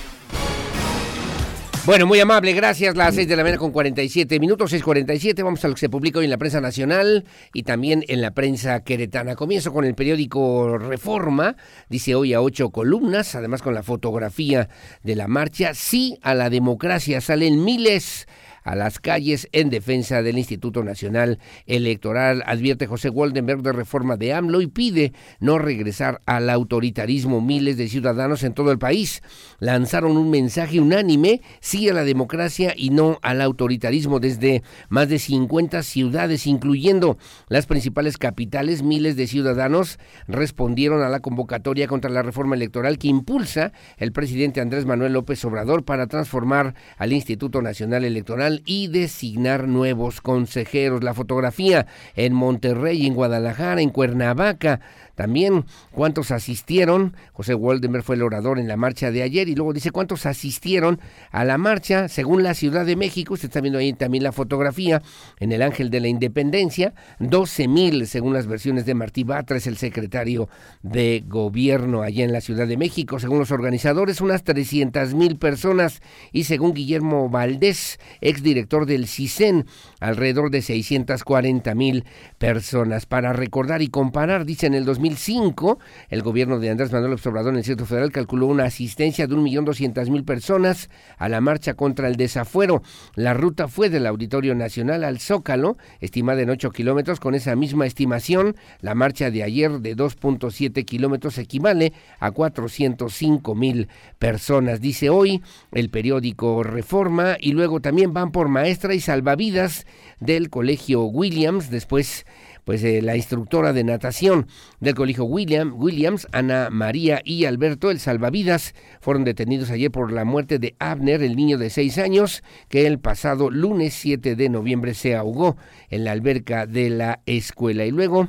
Bueno, 1.84 2.06
muy 2.06 2.20
amable, 2.20 2.54
gracias. 2.54 2.96
Las 2.96 3.16
6 3.16 3.28
de 3.28 3.36
la 3.36 3.42
mañana 3.42 3.58
con 3.58 3.70
47 3.70 4.40
minutos, 4.40 4.72
6.47. 4.72 5.44
Vamos 5.44 5.62
a 5.62 5.68
lo 5.68 5.74
que 5.74 5.80
se 5.80 5.88
publica 5.90 6.20
hoy 6.20 6.24
en 6.24 6.30
la 6.30 6.38
prensa 6.38 6.62
nacional 6.62 7.26
y 7.52 7.64
también 7.64 8.02
en 8.08 8.22
la 8.22 8.30
prensa 8.30 8.80
queretana. 8.82 9.36
Comienzo 9.36 9.74
con 9.74 9.84
el 9.84 9.94
periódico 9.94 10.78
Reforma, 10.78 11.56
dice 11.90 12.14
hoy 12.14 12.32
a 12.32 12.40
ocho 12.40 12.70
columnas, 12.70 13.34
además 13.34 13.60
con 13.60 13.74
la 13.74 13.82
fotografía 13.82 14.70
de 15.02 15.16
la 15.16 15.28
marcha. 15.28 15.74
Sí 15.74 16.18
a 16.22 16.34
la 16.34 16.48
democracia, 16.48 17.20
salen 17.20 17.62
miles 17.62 18.26
a 18.70 18.76
las 18.76 19.00
calles 19.00 19.48
en 19.50 19.68
defensa 19.68 20.22
del 20.22 20.38
Instituto 20.38 20.84
Nacional 20.84 21.40
Electoral, 21.66 22.44
advierte 22.46 22.86
José 22.86 23.10
Waldenberg 23.10 23.62
de 23.62 23.72
reforma 23.72 24.16
de 24.16 24.32
AMLO 24.32 24.60
y 24.60 24.68
pide 24.68 25.12
no 25.40 25.58
regresar 25.58 26.22
al 26.24 26.48
autoritarismo. 26.48 27.40
Miles 27.40 27.76
de 27.76 27.88
ciudadanos 27.88 28.44
en 28.44 28.54
todo 28.54 28.70
el 28.70 28.78
país 28.78 29.22
lanzaron 29.60 30.16
un 30.16 30.30
mensaje 30.30 30.80
unánime, 30.80 31.42
sí 31.60 31.88
a 31.88 31.94
la 31.94 32.04
democracia 32.04 32.74
y 32.76 32.90
no 32.90 33.18
al 33.22 33.40
autoritarismo 33.40 34.18
desde 34.18 34.62
más 34.88 35.08
de 35.08 35.18
50 35.18 35.82
ciudades, 35.82 36.46
incluyendo 36.46 37.16
las 37.48 37.66
principales 37.66 38.18
capitales. 38.18 38.82
Miles 38.82 39.16
de 39.16 39.26
ciudadanos 39.26 39.98
respondieron 40.26 41.02
a 41.02 41.08
la 41.08 41.20
convocatoria 41.20 41.86
contra 41.86 42.10
la 42.10 42.22
reforma 42.22 42.56
electoral 42.56 42.98
que 42.98 43.08
impulsa 43.08 43.72
el 43.98 44.12
presidente 44.12 44.60
Andrés 44.60 44.86
Manuel 44.86 45.12
López 45.12 45.44
Obrador 45.44 45.84
para 45.84 46.06
transformar 46.06 46.74
al 46.96 47.12
Instituto 47.12 47.62
Nacional 47.62 48.04
Electoral 48.04 48.62
y 48.64 48.88
designar 48.88 49.68
nuevos 49.68 50.20
consejeros. 50.20 51.04
La 51.04 51.14
fotografía 51.14 51.86
en 52.14 52.32
Monterrey, 52.32 53.06
en 53.06 53.14
Guadalajara, 53.14 53.82
en 53.82 53.90
Cuernavaca, 53.90 54.80
también 55.20 55.66
cuántos 55.92 56.30
asistieron. 56.30 57.14
José 57.34 57.54
Waldenberg 57.54 58.02
fue 58.02 58.16
el 58.16 58.22
orador 58.22 58.58
en 58.58 58.68
la 58.68 58.78
marcha 58.78 59.10
de 59.10 59.22
ayer 59.22 59.50
y 59.50 59.54
luego 59.54 59.74
dice 59.74 59.90
cuántos 59.90 60.24
asistieron 60.24 60.98
a 61.30 61.44
la 61.44 61.58
marcha 61.58 62.08
según 62.08 62.42
la 62.42 62.54
Ciudad 62.54 62.86
de 62.86 62.96
México. 62.96 63.34
Usted 63.34 63.48
está 63.48 63.60
viendo 63.60 63.78
ahí 63.78 63.92
también 63.92 64.24
la 64.24 64.32
fotografía 64.32 65.02
en 65.38 65.52
el 65.52 65.60
Ángel 65.60 65.90
de 65.90 66.00
la 66.00 66.08
Independencia. 66.08 66.94
12 67.18 67.68
mil 67.68 68.06
según 68.06 68.32
las 68.32 68.46
versiones 68.46 68.86
de 68.86 68.94
Martí 68.94 69.24
Batres, 69.24 69.66
el 69.66 69.76
secretario 69.76 70.48
de 70.80 71.22
gobierno 71.28 72.00
allá 72.00 72.24
en 72.24 72.32
la 72.32 72.40
Ciudad 72.40 72.66
de 72.66 72.78
México. 72.78 73.20
Según 73.20 73.40
los 73.40 73.50
organizadores, 73.50 74.22
unas 74.22 74.42
300 74.42 75.12
mil 75.12 75.36
personas 75.36 76.00
y 76.32 76.44
según 76.44 76.72
Guillermo 76.72 77.28
Valdés, 77.28 78.00
exdirector 78.22 78.86
del 78.86 79.06
CISEN, 79.06 79.66
alrededor 80.00 80.50
de 80.50 80.62
640 80.62 81.74
mil 81.74 82.06
personas. 82.38 83.04
Para 83.04 83.34
recordar 83.34 83.82
y 83.82 83.88
comparar, 83.88 84.46
dice 84.46 84.66
en 84.66 84.72
el 84.72 84.86
2005, 85.10 85.78
el 86.08 86.22
gobierno 86.22 86.58
de 86.58 86.70
Andrés 86.70 86.92
Manuel 86.92 87.12
Observador 87.14 87.52
en 87.52 87.58
el 87.58 87.64
Centro 87.64 87.86
Federal 87.86 88.12
calculó 88.12 88.46
una 88.46 88.64
asistencia 88.64 89.26
de 89.26 89.34
1.200.000 89.34 90.24
personas 90.24 90.88
a 91.18 91.28
la 91.28 91.40
marcha 91.40 91.74
contra 91.74 92.08
el 92.08 92.16
desafuero. 92.16 92.82
La 93.14 93.34
ruta 93.34 93.66
fue 93.68 93.90
del 93.90 94.06
Auditorio 94.06 94.54
Nacional 94.54 95.04
al 95.04 95.18
Zócalo, 95.18 95.76
estimada 96.00 96.42
en 96.42 96.50
8 96.50 96.70
kilómetros. 96.70 97.18
Con 97.18 97.34
esa 97.34 97.56
misma 97.56 97.86
estimación, 97.86 98.56
la 98.80 98.94
marcha 98.94 99.30
de 99.30 99.42
ayer 99.42 99.80
de 99.80 99.96
2.7 99.96 100.84
kilómetros 100.84 101.38
equivale 101.38 101.92
a 102.18 102.30
405 102.30 103.54
mil 103.54 103.88
personas. 104.18 104.80
Dice 104.80 105.10
hoy 105.10 105.42
el 105.72 105.90
periódico 105.90 106.62
Reforma 106.62 107.36
y 107.40 107.52
luego 107.52 107.80
también 107.80 108.12
van 108.12 108.30
por 108.30 108.48
maestra 108.48 108.94
y 108.94 109.00
salvavidas 109.00 109.86
del 110.20 110.50
Colegio 110.50 111.04
Williams, 111.04 111.70
después 111.70 112.26
pues 112.64 112.82
eh, 112.84 113.02
la 113.02 113.16
instructora 113.16 113.72
de 113.72 113.84
natación 113.84 114.46
del 114.80 114.94
colegio 114.94 115.24
William, 115.24 115.74
Williams, 115.76 116.26
Ana 116.32 116.68
María 116.70 117.20
y 117.24 117.44
Alberto, 117.44 117.90
el 117.90 118.00
salvavidas, 118.00 118.74
fueron 119.00 119.24
detenidos 119.24 119.70
ayer 119.70 119.90
por 119.90 120.12
la 120.12 120.24
muerte 120.24 120.58
de 120.58 120.74
Abner, 120.78 121.22
el 121.22 121.36
niño 121.36 121.58
de 121.58 121.70
seis 121.70 121.98
años, 121.98 122.42
que 122.68 122.86
el 122.86 122.98
pasado 122.98 123.50
lunes 123.50 123.94
7 123.94 124.36
de 124.36 124.48
noviembre 124.48 124.94
se 124.94 125.14
ahogó 125.14 125.56
en 125.88 126.04
la 126.04 126.12
alberca 126.12 126.66
de 126.66 126.90
la 126.90 127.20
escuela. 127.26 127.84
Y 127.84 127.90
luego 127.90 128.28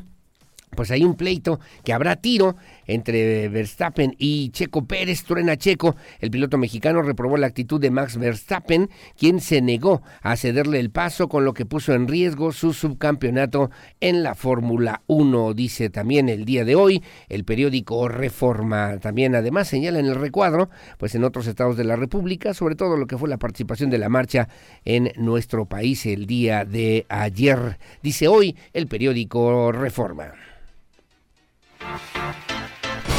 pues 0.75 0.89
hay 0.91 1.03
un 1.03 1.15
pleito 1.15 1.59
que 1.83 1.93
habrá 1.93 2.15
tiro 2.15 2.55
entre 2.87 3.49
Verstappen 3.49 4.15
y 4.17 4.49
Checo 4.49 4.85
Pérez, 4.85 5.23
truena 5.23 5.57
Checo. 5.57 5.95
El 6.19 6.31
piloto 6.31 6.57
mexicano 6.57 7.01
reprobó 7.01 7.37
la 7.37 7.47
actitud 7.47 7.79
de 7.79 7.91
Max 7.91 8.17
Verstappen, 8.17 8.89
quien 9.17 9.39
se 9.39 9.61
negó 9.61 10.01
a 10.21 10.35
cederle 10.35 10.79
el 10.79 10.89
paso, 10.89 11.29
con 11.29 11.45
lo 11.45 11.53
que 11.53 11.65
puso 11.65 11.93
en 11.93 12.07
riesgo 12.07 12.51
su 12.51 12.73
subcampeonato 12.73 13.71
en 13.99 14.23
la 14.23 14.35
Fórmula 14.35 15.03
1, 15.07 15.53
dice 15.53 15.89
también 15.89 16.29
el 16.29 16.45
día 16.45 16.65
de 16.65 16.75
hoy 16.75 17.03
el 17.29 17.43
periódico 17.43 18.07
Reforma. 18.07 18.97
También 18.99 19.35
además 19.35 19.67
señala 19.67 19.99
en 19.99 20.07
el 20.07 20.15
recuadro, 20.15 20.69
pues 20.97 21.15
en 21.15 21.23
otros 21.23 21.47
estados 21.47 21.77
de 21.77 21.83
la 21.83 21.95
República, 21.95 22.53
sobre 22.53 22.75
todo 22.75 22.97
lo 22.97 23.07
que 23.07 23.17
fue 23.17 23.29
la 23.29 23.37
participación 23.37 23.89
de 23.89 23.97
la 23.97 24.09
marcha 24.09 24.47
en 24.85 25.11
nuestro 25.17 25.65
país 25.65 26.05
el 26.05 26.25
día 26.25 26.65
de 26.65 27.05
ayer. 27.09 27.77
Dice 28.01 28.27
hoy 28.27 28.55
el 28.73 28.87
periódico 28.87 29.71
Reforma. 29.71 30.33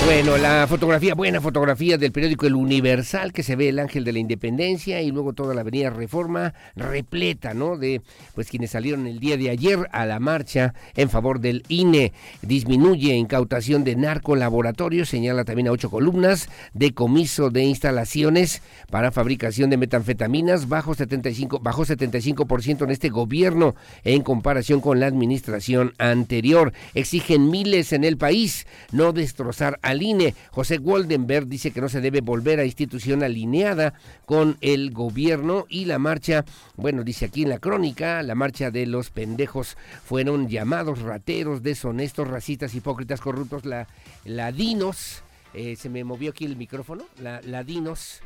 Bueno, 0.04 0.36
la 0.36 0.66
fotografía, 0.66 1.14
buena 1.14 1.40
fotografía 1.40 1.96
del 1.96 2.10
periódico 2.10 2.46
El 2.46 2.56
Universal, 2.56 3.32
que 3.32 3.44
se 3.44 3.54
ve 3.54 3.68
el 3.68 3.78
Ángel 3.78 4.02
de 4.02 4.12
la 4.12 4.18
Independencia 4.18 5.00
y 5.00 5.12
luego 5.12 5.32
toda 5.32 5.54
la 5.54 5.60
avenida 5.60 5.90
Reforma 5.90 6.54
repleta, 6.74 7.54
¿no? 7.54 7.78
De 7.78 8.02
pues 8.34 8.48
quienes 8.48 8.72
salieron 8.72 9.06
el 9.06 9.20
día 9.20 9.36
de 9.36 9.48
ayer 9.48 9.88
a 9.92 10.04
la 10.04 10.18
marcha 10.18 10.74
en 10.96 11.08
favor 11.08 11.38
del 11.38 11.62
INE. 11.68 12.12
Disminuye 12.42 13.14
incautación 13.14 13.84
de 13.84 13.94
narcolaboratorios, 13.94 15.08
señala 15.08 15.44
también 15.44 15.68
a 15.68 15.72
ocho 15.72 15.88
columnas, 15.88 16.48
decomiso 16.74 17.50
de 17.50 17.62
instalaciones 17.62 18.60
para 18.90 19.12
fabricación 19.12 19.70
de 19.70 19.76
metanfetaminas, 19.76 20.68
bajo 20.68 20.94
75, 20.94 21.60
bajo 21.60 21.84
75% 21.84 22.84
en 22.84 22.90
este 22.90 23.08
gobierno 23.08 23.76
en 24.02 24.22
comparación 24.22 24.80
con 24.80 24.98
la 24.98 25.06
administración 25.06 25.94
anterior. 25.98 26.72
Exigen 26.94 27.50
miles 27.50 27.92
en 27.92 28.02
el 28.02 28.16
país 28.16 28.66
no 28.90 29.12
destrozar 29.12 29.78
a 29.82 29.91
al 29.92 30.02
INE. 30.02 30.34
José 30.50 30.78
Goldenberg 30.78 31.46
dice 31.46 31.70
que 31.70 31.80
no 31.80 31.88
se 31.88 32.00
debe 32.00 32.20
volver 32.20 32.58
a 32.58 32.64
institución 32.64 33.22
alineada 33.22 33.94
con 34.26 34.56
el 34.60 34.90
gobierno 34.90 35.66
y 35.68 35.84
la 35.84 35.98
marcha, 35.98 36.44
bueno, 36.76 37.04
dice 37.04 37.26
aquí 37.26 37.42
en 37.42 37.50
la 37.50 37.58
crónica, 37.58 38.22
la 38.22 38.34
marcha 38.34 38.70
de 38.70 38.86
los 38.86 39.10
pendejos 39.10 39.76
fueron 40.04 40.48
llamados 40.48 41.00
rateros, 41.00 41.62
deshonestos, 41.62 42.28
racistas, 42.28 42.74
hipócritas, 42.74 43.20
corruptos, 43.20 43.64
la, 43.64 43.86
ladinos. 44.24 45.22
Eh, 45.54 45.76
se 45.76 45.88
me 45.88 46.02
movió 46.02 46.30
aquí 46.30 46.46
el 46.46 46.56
micrófono, 46.56 47.04
la, 47.20 47.40
ladinos 47.42 48.22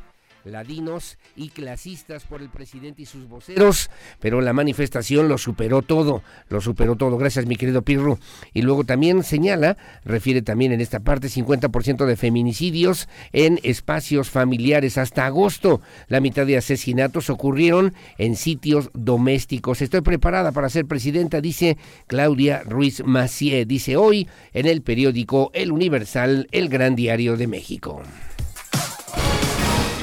ladinos 0.47 1.17
y 1.35 1.49
clasistas 1.49 2.23
por 2.23 2.41
el 2.41 2.49
presidente 2.49 3.03
y 3.03 3.05
sus 3.05 3.27
voceros, 3.27 3.89
pero 4.19 4.41
la 4.41 4.53
manifestación 4.53 5.27
lo 5.27 5.37
superó 5.37 5.81
todo, 5.81 6.23
lo 6.49 6.61
superó 6.61 6.95
todo. 6.95 7.17
Gracias, 7.17 7.45
mi 7.45 7.55
querido 7.55 7.81
Pirru. 7.81 8.17
Y 8.53 8.61
luego 8.61 8.83
también 8.83 9.23
señala, 9.23 9.77
refiere 10.03 10.41
también 10.41 10.71
en 10.71 10.81
esta 10.81 10.99
parte, 10.99 11.27
50% 11.27 12.05
de 12.05 12.15
feminicidios 12.15 13.07
en 13.33 13.59
espacios 13.63 14.29
familiares 14.29 14.97
hasta 14.97 15.25
agosto. 15.25 15.81
La 16.07 16.19
mitad 16.19 16.45
de 16.45 16.57
asesinatos 16.57 17.29
ocurrieron 17.29 17.93
en 18.17 18.35
sitios 18.35 18.89
domésticos. 18.93 19.81
Estoy 19.81 20.01
preparada 20.01 20.51
para 20.51 20.69
ser 20.69 20.85
presidenta, 20.85 21.41
dice 21.41 21.77
Claudia 22.07 22.63
Ruiz 22.65 23.03
Macié. 23.05 23.65
Dice 23.65 23.97
hoy 23.97 24.27
en 24.53 24.65
el 24.65 24.81
periódico 24.81 25.51
El 25.53 25.71
Universal, 25.71 26.47
el 26.51 26.69
gran 26.69 26.95
diario 26.95 27.37
de 27.37 27.47
México. 27.47 28.01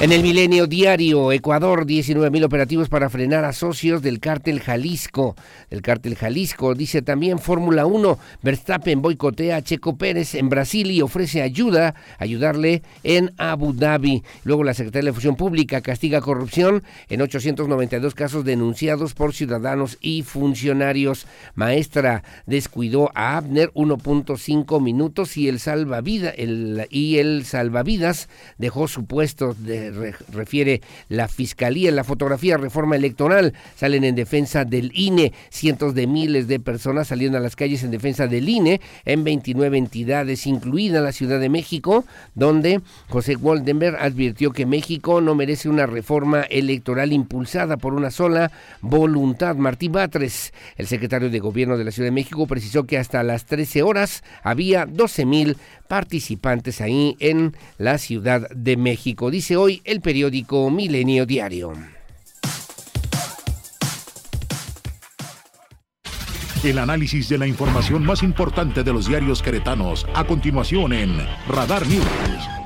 En 0.01 0.13
el 0.13 0.23
Milenio 0.23 0.67
Diario, 0.67 1.33
Ecuador, 1.33 1.87
19.000 1.87 2.45
operativos 2.45 2.89
para 2.89 3.09
frenar 3.09 3.45
a 3.45 3.53
socios 3.53 4.03
del 4.03 4.19
cártel 4.19 4.61
Jalisco. 4.61 5.37
El 5.71 5.83
cártel 5.83 6.17
Jalisco 6.17 6.75
dice 6.75 7.01
también 7.01 7.39
Fórmula 7.39 7.87
1, 7.87 8.19
Verstappen 8.43 9.01
boicotea 9.01 9.57
a 9.57 9.63
Checo 9.63 9.97
Pérez 9.97 10.35
en 10.35 10.51
Brasil 10.51 10.91
y 10.91 11.01
ofrece 11.01 11.41
ayuda, 11.43 11.95
ayudarle 12.19 12.83
en 13.03 13.33
Abu 13.39 13.73
Dhabi. 13.73 14.25
Luego 14.43 14.65
la 14.65 14.75
Secretaría 14.75 15.09
de 15.09 15.15
Función 15.15 15.37
Pública 15.37 15.81
castiga 15.81 16.21
corrupción 16.21 16.83
en 17.09 17.23
892 17.23 18.15
casos 18.15 18.45
denunciados 18.45 19.15
por 19.15 19.33
ciudadanos 19.33 19.97
y 20.03 20.23
funcionarios. 20.23 21.27
Maestra 21.55 22.25
descuidó 22.47 23.11
a 23.15 23.37
Abner 23.39 23.73
1.5 23.73 24.83
minutos 24.83 25.37
y 25.39 25.49
el 25.49 25.61
salvavidas 25.61 26.35
el, 26.37 26.87
y 26.91 27.19
el 27.19 27.45
salvavidas 27.47 28.29
dejó 28.59 28.87
su 28.89 29.07
puesto 29.07 29.55
de 29.55 29.84
refiere 30.33 30.81
la 31.09 31.29
Fiscalía. 31.29 31.89
En 31.89 31.97
la 31.97 32.05
fotografía 32.05 32.57
Reforma 32.57 32.97
Electoral 32.97 33.55
salen 33.77 34.05
en 34.05 34.15
defensa 34.15 34.65
del 34.65 34.91
INE. 34.95 35.33
Cientos 35.51 35.95
de 35.95 36.07
miles 36.07 36.49
de 36.49 36.61
personas 36.61 37.09
salieron 37.09 37.37
a 37.37 37.41
las 37.41 37.57
calles 37.57 37.83
en 37.83 37.91
defensa 37.91 38.27
del 38.27 38.49
INE 38.49 38.81
en 39.05 39.25
29 39.25 39.77
entidades, 39.79 40.47
incluida 40.47 41.01
la 41.01 41.13
Ciudad 41.13 41.41
de 41.41 41.49
México, 41.49 42.05
donde 42.35 42.81
José 43.09 43.37
Waldenberg 43.37 43.97
advirtió 43.97 44.53
que 44.53 44.67
México 44.67 45.21
no 45.21 45.35
merece 45.35 45.69
una 45.69 45.87
reforma 45.87 46.43
electoral 46.43 47.13
impulsada 47.13 47.77
por 47.77 47.95
una 47.95 48.11
sola 48.11 48.51
voluntad. 48.81 49.57
Martí 49.57 49.89
Batres, 49.89 50.53
el 50.77 50.87
secretario 50.87 51.31
de 51.31 51.41
Gobierno 51.41 51.77
de 51.77 51.85
la 51.85 51.91
Ciudad 51.91 52.09
de 52.09 52.13
México, 52.13 52.47
precisó 52.47 52.85
que 52.85 52.99
hasta 52.99 53.23
las 53.23 53.47
13 53.47 53.83
horas 53.83 54.23
había 54.43 54.87
12 54.87 55.25
mil 55.25 55.57
participantes 55.89 56.81
ahí 56.81 57.17
en 57.21 57.57
la 57.79 57.99
Ciudad 57.99 58.49
de 58.51 58.77
México. 58.77 59.31
Dice 59.31 59.57
hoy 59.57 59.83
el 59.85 60.01
periódico 60.01 60.71
Milenio 60.71 61.27
Diario. 61.27 61.73
El 66.65 66.79
análisis 66.79 67.29
de 67.29 67.37
la 67.37 67.47
información 67.47 68.07
más 68.07 68.23
importante 68.23 68.83
de 68.83 68.93
los 68.93 69.07
diarios 69.07 69.43
queretanos 69.43 70.07
a 70.15 70.25
continuación 70.25 70.95
en 70.95 71.19
Radar 71.47 71.87
News. 71.87 72.64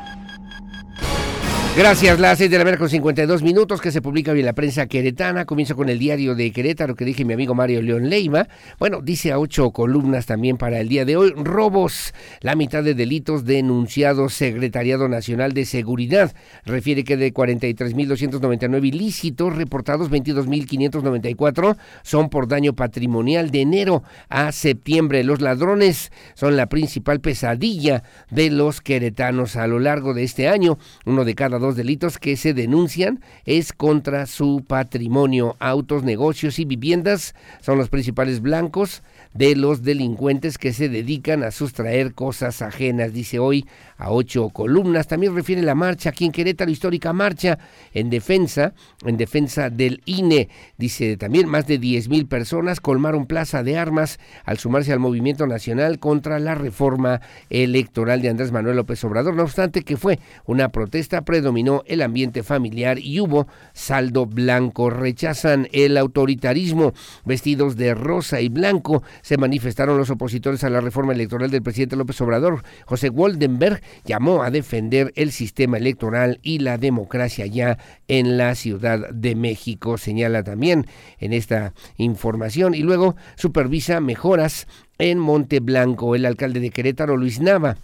Gracias, 1.79 2.19
las 2.19 2.39
6 2.39 2.51
de 2.51 2.59
la 2.59 2.65
mañana 2.65 2.81
con 2.81 2.91
52 2.91 3.45
minutos 3.45 3.81
que 3.81 3.93
se 3.93 4.03
publica 4.03 4.33
hoy 4.33 4.41
en 4.41 4.47
la 4.47 4.53
prensa 4.53 4.89
queretana. 4.89 5.45
Comienzo 5.45 5.77
con 5.77 5.89
el 5.89 6.01
diario 6.01 6.35
de 6.35 6.51
Querétaro 6.51 6.97
que 6.97 7.05
dije 7.05 7.25
mi 7.25 7.35
amigo 7.35 7.55
Mario 7.55 7.81
León 7.83 8.11
Leiva. 8.11 8.49
Bueno, 8.81 9.01
dice 9.01 9.31
a 9.31 9.39
ocho 9.39 9.71
columnas 9.71 10.27
también 10.27 10.57
para 10.57 10.81
el 10.81 10.89
día 10.89 11.05
de 11.05 11.17
hoy. 11.17 11.33
Robos, 11.37 12.15
la 12.41 12.57
mitad 12.57 12.83
de 12.83 12.95
delitos 12.95 13.45
denunciados 13.45 14.35
Secretariado 14.35 15.09
Nacional 15.09 15.53
de 15.53 15.67
Seguridad. 15.67 16.35
Refiere 16.65 17.05
que 17.05 17.17
de 17.17 17.33
43.299 17.33 18.85
ilícitos 18.85 19.55
reportados, 19.55 20.11
22.594 20.11 21.77
son 22.03 22.29
por 22.29 22.49
daño 22.49 22.73
patrimonial 22.73 23.53
de 23.53 23.61
enero 23.61 24.03
a 24.29 24.51
septiembre. 24.51 25.23
Los 25.23 25.41
ladrones 25.41 26.11
son 26.35 26.57
la 26.57 26.67
principal 26.67 27.21
pesadilla 27.21 28.03
de 28.33 28.51
los 28.51 28.81
queretanos 28.81 29.55
a 29.55 29.69
lo 29.69 29.79
largo 29.79 30.13
de 30.13 30.25
este 30.25 30.49
año. 30.49 30.77
Uno 31.07 31.25
de 31.25 31.37
cada 31.37 31.61
dos 31.61 31.68
dos 31.69 31.77
delitos 31.77 32.19
que 32.19 32.37
se 32.39 32.55
denuncian 32.55 33.21
es 33.45 33.75
contra 33.75 34.25
su 34.25 34.65
patrimonio. 34.67 35.57
Autos, 35.59 36.03
negocios 36.03 36.59
y 36.59 36.65
viviendas 36.65 37.35
son 37.61 37.77
los 37.77 37.91
principales 37.91 38.41
blancos 38.41 39.03
de 39.35 39.55
los 39.55 39.83
delincuentes 39.83 40.57
que 40.57 40.73
se 40.73 40.89
dedican 40.89 41.43
a 41.43 41.51
sustraer 41.51 42.15
cosas 42.15 42.63
ajenas, 42.63 43.13
dice 43.13 43.39
hoy 43.39 43.67
a 43.99 44.11
ocho 44.11 44.49
columnas. 44.49 45.07
También 45.09 45.35
refiere 45.35 45.63
la 45.63 45.75
marcha 45.75 46.09
aquí 46.09 46.25
en 46.25 46.33
Querétaro, 46.33 46.71
histórica 46.71 47.13
marcha 47.13 47.59
en 47.93 48.09
defensa, 48.09 48.73
en 49.05 49.19
defensa 49.19 49.69
del 49.69 50.01
INE. 50.07 50.49
Dice 50.79 51.19
también 51.19 51.49
más 51.49 51.67
de 51.67 51.77
diez 51.77 52.09
mil 52.09 52.27
personas 52.27 52.81
colmaron 52.81 53.27
plaza 53.27 53.63
de 53.63 53.77
armas 53.77 54.19
al 54.45 54.59
sumarse 54.59 54.93
al 54.93 55.01
movimiento 55.01 55.47
nacional 55.47 55.99
contra 55.99 56.39
la 56.39 56.55
reforma 56.55 57.21
electoral 57.51 58.23
de 58.23 58.31
Andrés 58.31 58.51
Manuel 58.51 58.77
López 58.77 59.05
Obrador. 59.05 59.35
No 59.35 59.43
obstante 59.43 59.83
que 59.83 59.99
fue 59.99 60.19
una 60.47 60.71
protesta, 60.71 61.23
el 61.87 62.03
ambiente 62.03 62.43
familiar 62.43 62.99
y 62.99 63.21
hubo 63.21 63.47
saldo 63.73 64.27
blanco. 64.27 64.91
Rechazan 64.91 65.69
el 65.73 65.97
autoritarismo. 65.97 66.93
Vestidos 67.25 67.77
de 67.77 67.95
rosa 67.95 68.41
y 68.41 68.49
blanco 68.49 69.03
se 69.23 69.37
manifestaron 69.37 69.99
los 69.99 70.11
opositores 70.11 70.63
a 70.65 70.71
la 70.71 70.81
reforma 70.81 71.13
electoral 71.13 71.51
del 71.51 71.63
presidente 71.63 71.97
López 71.97 72.21
Obrador. 72.21 72.63
José 72.87 73.09
Waldenberg 73.11 73.81
llamó 74.05 74.43
a 74.43 74.51
defender 74.51 75.13
el 75.17 75.33
sistema 75.33 75.79
electoral 75.79 76.39
y 76.43 76.61
la 76.61 76.79
democracia 76.79 77.47
ya 77.47 77.79
en 78.07 78.39
la 78.39 78.55
Ciudad 78.55 79.11
de 79.11 79.35
México, 79.35 79.99
señala 79.99 80.43
también 80.43 80.87
en 81.19 81.33
esta 81.33 81.73
información. 81.97 82.75
Y 82.75 82.83
luego 82.83 83.17
supervisa 83.37 84.01
mejoras 84.01 84.67
en 84.99 85.19
Monte 85.19 85.61
Blanco. 85.61 86.15
El 86.15 86.27
alcalde 86.27 86.61
de 86.61 86.71
Querétaro, 86.71 87.17
Luis 87.17 87.41
Nava, 87.41 87.77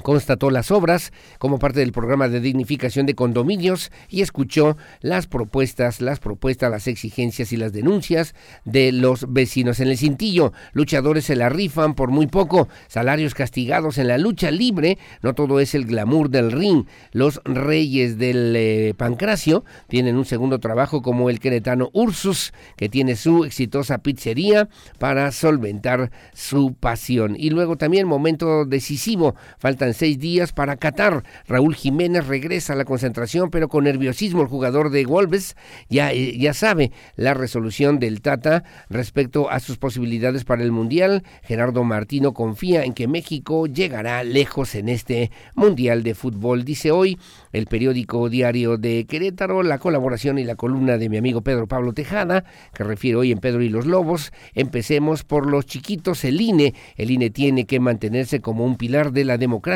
constató 0.00 0.50
las 0.50 0.70
obras 0.70 1.12
como 1.38 1.58
parte 1.58 1.80
del 1.80 1.92
programa 1.92 2.28
de 2.28 2.40
dignificación 2.40 3.06
de 3.06 3.14
condominios 3.14 3.90
y 4.08 4.22
escuchó 4.22 4.76
las 5.00 5.26
propuestas, 5.26 6.00
las 6.00 6.20
propuestas, 6.20 6.70
las 6.70 6.86
exigencias 6.86 7.52
y 7.52 7.56
las 7.56 7.72
denuncias 7.72 8.34
de 8.64 8.92
los 8.92 9.32
vecinos. 9.32 9.80
En 9.80 9.88
el 9.88 9.98
cintillo, 9.98 10.52
luchadores 10.72 11.24
se 11.24 11.36
la 11.36 11.48
rifan 11.48 11.94
por 11.94 12.10
muy 12.10 12.26
poco, 12.26 12.68
salarios 12.88 13.34
castigados 13.34 13.98
en 13.98 14.08
la 14.08 14.18
lucha 14.18 14.50
libre, 14.50 14.98
no 15.22 15.34
todo 15.34 15.60
es 15.60 15.74
el 15.74 15.86
glamour 15.86 16.30
del 16.30 16.52
ring. 16.52 16.86
Los 17.12 17.40
reyes 17.44 18.18
del 18.18 18.54
eh, 18.56 18.94
pancracio 18.96 19.64
tienen 19.88 20.16
un 20.16 20.24
segundo 20.24 20.58
trabajo 20.58 21.02
como 21.02 21.30
el 21.30 21.40
queretano 21.40 21.90
Ursus, 21.92 22.52
que 22.76 22.88
tiene 22.88 23.16
su 23.16 23.44
exitosa 23.44 23.98
pizzería 23.98 24.68
para 24.98 25.30
solventar 25.32 26.10
su 26.32 26.74
pasión. 26.74 27.36
Y 27.38 27.50
luego 27.50 27.76
también 27.76 28.06
momento 28.06 28.64
decisivo, 28.64 29.34
faltan 29.58 29.89
seis 29.94 30.18
días 30.18 30.52
para 30.52 30.76
Qatar. 30.76 31.24
Raúl 31.46 31.74
Jiménez 31.74 32.26
regresa 32.26 32.72
a 32.72 32.76
la 32.76 32.84
concentración, 32.84 33.50
pero 33.50 33.68
con 33.68 33.84
nerviosismo. 33.84 34.42
El 34.42 34.48
jugador 34.48 34.90
de 34.90 35.06
Wolves 35.06 35.56
ya, 35.88 36.12
eh, 36.12 36.36
ya 36.38 36.54
sabe 36.54 36.92
la 37.16 37.34
resolución 37.34 37.98
del 37.98 38.20
Tata 38.20 38.64
respecto 38.88 39.50
a 39.50 39.60
sus 39.60 39.78
posibilidades 39.78 40.44
para 40.44 40.62
el 40.62 40.72
Mundial. 40.72 41.22
Gerardo 41.42 41.84
Martino 41.84 42.34
confía 42.34 42.84
en 42.84 42.94
que 42.94 43.08
México 43.08 43.66
llegará 43.66 44.22
lejos 44.24 44.74
en 44.74 44.88
este 44.88 45.30
Mundial 45.54 46.02
de 46.02 46.14
Fútbol. 46.14 46.64
Dice 46.64 46.90
hoy 46.90 47.18
el 47.52 47.66
periódico 47.66 48.28
diario 48.28 48.76
de 48.76 49.06
Querétaro, 49.06 49.62
la 49.62 49.78
colaboración 49.78 50.38
y 50.38 50.44
la 50.44 50.56
columna 50.56 50.98
de 50.98 51.08
mi 51.08 51.16
amigo 51.16 51.42
Pedro 51.42 51.66
Pablo 51.66 51.92
Tejada, 51.92 52.44
que 52.74 52.84
refiere 52.84 53.16
hoy 53.16 53.32
en 53.32 53.38
Pedro 53.38 53.62
y 53.62 53.68
los 53.68 53.86
Lobos. 53.86 54.32
Empecemos 54.54 55.24
por 55.24 55.46
los 55.46 55.66
chiquitos, 55.66 56.24
el 56.24 56.40
INE. 56.40 56.74
El 56.96 57.10
INE 57.10 57.30
tiene 57.30 57.66
que 57.66 57.80
mantenerse 57.80 58.40
como 58.40 58.64
un 58.64 58.76
pilar 58.76 59.12
de 59.12 59.24
la 59.24 59.38
democracia, 59.38 59.69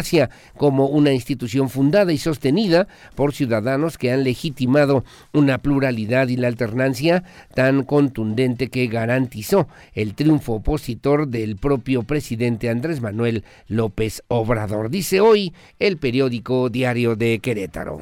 como 0.57 0.87
una 0.87 1.13
institución 1.13 1.69
fundada 1.69 2.13
y 2.13 2.19
sostenida 2.19 2.89
por 3.15 3.33
ciudadanos 3.33 3.99
que 3.99 4.13
han 4.13 4.25
legitimado 4.25 5.05
una 5.33 5.59
pluralidad 5.59 6.29
y 6.29 6.37
la 6.37 6.49
alternancia 6.49 7.25
tan 7.55 7.85
contundente 7.85 8.69
que 8.69 8.87
garantizó 8.87 9.69
el 9.95 10.15
triunfo 10.15 10.55
opositor 10.55 11.29
del 11.29 11.57
propio 11.57 12.03
presidente 12.03 12.71
Andrés 12.71 13.01
Manuel 13.01 13.45
López 13.69 14.23
Obrador. 14.29 14.91
Dice 14.91 15.21
hoy 15.21 15.53
el 15.79 15.97
periódico 15.99 16.69
diario 16.71 17.17
de 17.17 17.39
Querétaro. 17.39 18.01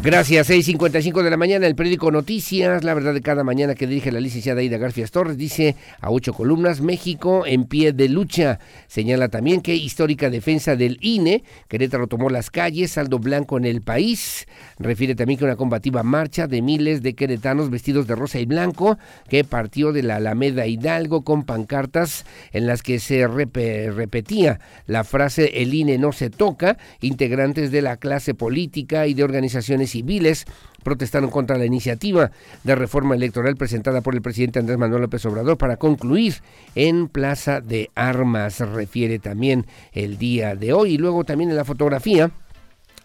Gracias, 0.00 0.48
6.55 0.48 1.24
de 1.24 1.30
la 1.30 1.36
mañana, 1.36 1.66
el 1.66 1.74
periódico 1.74 2.12
Noticias, 2.12 2.84
la 2.84 2.94
verdad 2.94 3.12
de 3.12 3.20
cada 3.20 3.42
mañana 3.42 3.74
que 3.74 3.88
dirige 3.88 4.12
la 4.12 4.20
licenciada 4.20 4.62
Ida 4.62 4.78
García 4.78 5.04
Torres, 5.08 5.36
dice 5.36 5.74
a 6.00 6.12
ocho 6.12 6.32
columnas, 6.32 6.80
México 6.80 7.44
en 7.44 7.64
pie 7.64 7.92
de 7.92 8.08
lucha. 8.08 8.60
Señala 8.86 9.28
también 9.28 9.60
que 9.60 9.74
histórica 9.74 10.30
defensa 10.30 10.76
del 10.76 10.98
INE, 11.00 11.42
Querétaro 11.66 12.06
tomó 12.06 12.30
las 12.30 12.48
calles, 12.48 12.92
saldo 12.92 13.18
blanco 13.18 13.58
en 13.58 13.64
el 13.64 13.82
país. 13.82 14.46
Refiere 14.78 15.16
también 15.16 15.40
que 15.40 15.44
una 15.44 15.56
combativa 15.56 16.04
marcha 16.04 16.46
de 16.46 16.62
miles 16.62 17.02
de 17.02 17.14
queretanos 17.14 17.68
vestidos 17.68 18.06
de 18.06 18.14
rosa 18.14 18.38
y 18.38 18.46
blanco 18.46 18.98
que 19.28 19.42
partió 19.42 19.92
de 19.92 20.04
la 20.04 20.16
Alameda 20.16 20.68
Hidalgo 20.68 21.24
con 21.24 21.42
pancartas 21.42 22.24
en 22.52 22.68
las 22.68 22.82
que 22.82 23.00
se 23.00 23.26
repetía 23.26 24.60
la 24.86 25.02
frase 25.02 25.60
el 25.60 25.74
INE 25.74 25.98
no 25.98 26.12
se 26.12 26.30
toca, 26.30 26.78
integrantes 27.00 27.72
de 27.72 27.82
la 27.82 27.96
clase 27.96 28.34
política 28.34 29.08
y 29.08 29.14
de 29.14 29.24
organizaciones 29.24 29.87
civiles 29.90 30.46
protestaron 30.82 31.30
contra 31.30 31.58
la 31.58 31.64
iniciativa 31.64 32.30
de 32.64 32.74
reforma 32.74 33.14
electoral 33.14 33.56
presentada 33.56 34.00
por 34.00 34.14
el 34.14 34.22
presidente 34.22 34.58
Andrés 34.58 34.78
Manuel 34.78 35.02
López 35.02 35.24
Obrador 35.26 35.58
para 35.58 35.76
concluir 35.76 36.36
en 36.74 37.08
Plaza 37.08 37.60
de 37.60 37.90
Armas, 37.94 38.60
refiere 38.60 39.18
también 39.18 39.66
el 39.92 40.18
día 40.18 40.54
de 40.54 40.72
hoy. 40.72 40.94
Y 40.94 40.98
luego 40.98 41.24
también 41.24 41.50
en 41.50 41.56
la 41.56 41.64
fotografía 41.64 42.30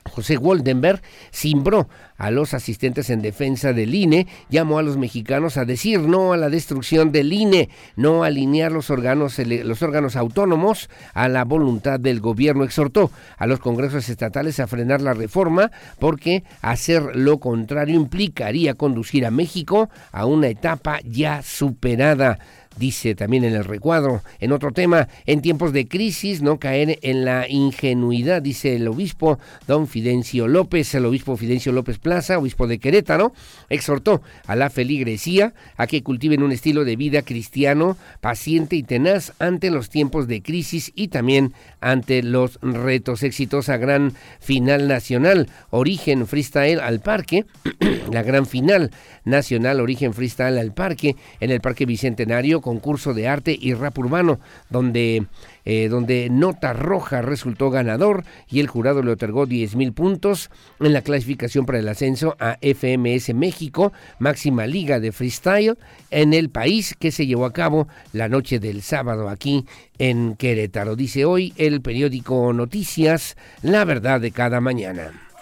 José 0.10 0.38
Woldenberg 0.38 1.02
cimbró 1.32 1.88
a 2.18 2.32
los 2.32 2.54
asistentes 2.54 3.10
en 3.10 3.22
defensa 3.22 3.74
del 3.74 3.96
INE, 3.96 4.28
llamó 4.50 4.78
a 4.78 4.84
los 4.84 4.98
mexicanos 4.98 5.58
a 5.58 5.66
decir 5.66 6.02
no 6.02 6.34
a 6.34 6.38
la 6.38 6.50
destrucción 6.50 7.12
del 7.12 7.34
INE, 7.34 7.70
no 7.96 8.24
alinear 8.24 8.72
los 8.72 8.90
órganos, 8.90 9.40
los 9.40 9.82
órganos 9.82 10.16
autónomos 10.16 10.90
a 11.14 11.28
la 11.28 11.44
voluntad 11.44 12.00
del 12.00 12.20
gobierno. 12.20 12.64
Exhortó 12.64 13.12
a 13.38 13.48
los 13.48 13.60
congresos 13.60 14.08
estatales 14.10 14.60
a 14.60 14.68
frenar 14.68 15.02
la 15.02 15.14
reforma 15.14 15.72
porque 16.00 16.44
hacer 16.62 17.16
lo 17.16 17.40
contrario 17.40 17.96
implicaría 17.96 18.76
conducir 18.76 19.26
a 19.26 19.32
México 19.32 19.90
a 20.12 20.26
una 20.26 20.48
etapa 20.48 21.00
ya 21.04 21.42
superada 21.42 22.40
dice 22.78 23.16
también 23.16 23.44
en 23.44 23.54
el 23.54 23.66
recuadro. 23.66 24.22
En 24.40 24.52
otro 24.52 24.72
tema, 24.72 25.08
en 25.26 25.42
tiempos 25.42 25.74
de 25.74 25.88
crisis, 25.88 26.42
no 26.42 26.60
caer 26.60 27.00
en 27.02 27.26
la 27.26 27.48
ingenuidad, 27.50 28.42
dice 28.42 28.76
el 28.76 28.88
obispo 28.88 29.40
don 29.68 29.88
Fidencio 29.88 30.48
López, 30.48 30.94
el 30.96 31.06
obispo 31.06 31.38
Fidencio 31.38 31.72
López 31.72 32.00
Plaza, 32.00 32.38
obispo 32.38 32.68
de 32.68 32.80
Querétaro, 32.80 33.34
exhortó 33.70 34.22
a 34.48 34.56
la 34.56 34.70
feligresía 34.70 35.54
a 35.78 35.88
que 35.88 36.04
cultiven 36.04 36.44
un 36.44 36.52
estilo 36.52 36.86
de 36.86 36.96
vida 36.96 37.22
cristiano, 37.22 37.98
paciente 38.22 38.76
y 38.76 38.84
tenaz 38.84 39.34
ante 39.40 39.70
los 39.70 39.90
tiempos 39.90 40.28
de 40.28 40.42
crisis 40.42 40.92
y 40.96 41.10
también 41.10 41.54
ante 41.82 42.24
los 42.24 42.60
retos. 42.62 43.24
Exitosa 43.24 43.78
gran 43.78 44.14
final 44.40 44.88
nacional, 44.88 45.50
origen 45.70 46.28
freestyle 46.28 46.80
al 46.80 47.00
parque, 47.00 47.46
la 48.12 48.24
gran 48.24 48.46
final 48.46 48.92
nacional, 49.26 49.80
origen 49.80 50.14
freestyle 50.14 50.58
al 50.58 50.74
parque, 50.74 51.16
en 51.40 51.52
el 51.52 51.62
Parque 51.62 51.86
Bicentenario, 51.86 52.62
concurso 52.62 53.14
de 53.14 53.28
arte 53.28 53.58
y 53.60 53.74
rap 53.74 53.98
urbano, 53.98 54.40
donde, 54.70 55.26
eh, 55.66 55.88
donde 55.90 56.30
Nota 56.30 56.74
Roja 56.74 57.22
resultó 57.22 57.70
ganador 57.70 58.24
y 58.50 58.60
el 58.60 58.68
jurado 58.68 59.02
le 59.02 59.12
otorgó 59.12 59.46
10 59.46 59.76
mil 59.76 59.94
puntos 59.94 60.50
en 60.80 60.94
la 60.94 61.02
clasificación 61.02 61.66
para 61.66 61.80
el 61.80 61.88
ascenso 61.88 62.36
a 62.40 62.58
FMS 62.62 63.34
México, 63.34 63.94
máxima 64.20 64.68
liga 64.68 65.00
de 65.00 65.12
freestyle 65.12 65.78
en 66.12 66.34
el 66.34 66.50
país 66.50 66.96
que 66.98 67.12
se 67.12 67.26
llevó 67.26 67.46
a 67.46 67.54
cabo 67.54 67.88
la 68.12 68.30
noche 68.30 68.60
del 68.60 68.82
sábado 68.82 69.30
aquí 69.30 69.66
en 69.98 70.36
Querétaro. 70.36 70.96
Dice 70.96 71.26
hoy 71.26 71.54
el 71.58 71.82
periódico 71.82 72.54
Noticias, 72.54 73.38
la 73.62 73.86
verdad 73.86 74.22
de 74.22 74.32
cada 74.32 74.60
mañana. 74.62 75.33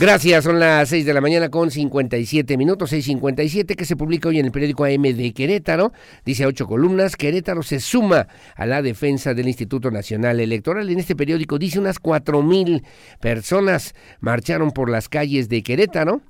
Gracias, 0.00 0.42
son 0.42 0.58
las 0.58 0.88
6 0.88 1.06
de 1.06 1.14
la 1.14 1.20
mañana 1.20 1.50
con 1.50 1.70
57 1.70 2.56
minutos, 2.56 2.92
6.57, 2.92 3.76
que 3.76 3.84
se 3.84 3.94
publica 3.94 4.28
hoy 4.28 4.40
en 4.40 4.46
el 4.46 4.50
periódico 4.50 4.84
AM 4.84 5.02
de 5.02 5.32
Querétaro. 5.32 5.92
Dice 6.24 6.42
a 6.42 6.48
ocho 6.48 6.66
columnas, 6.66 7.14
Querétaro 7.14 7.62
se 7.62 7.78
suma 7.78 8.26
a 8.56 8.66
la 8.66 8.82
defensa 8.82 9.34
del 9.34 9.46
Instituto 9.46 9.92
Nacional 9.92 10.40
Electoral. 10.40 10.90
En 10.90 10.98
este 10.98 11.14
periódico 11.14 11.60
dice 11.60 11.78
unas 11.78 12.00
cuatro 12.00 12.42
mil 12.42 12.82
personas 13.20 13.94
marcharon 14.18 14.72
por 14.72 14.90
las 14.90 15.08
calles 15.08 15.48
de 15.48 15.62
Querétaro 15.62 16.22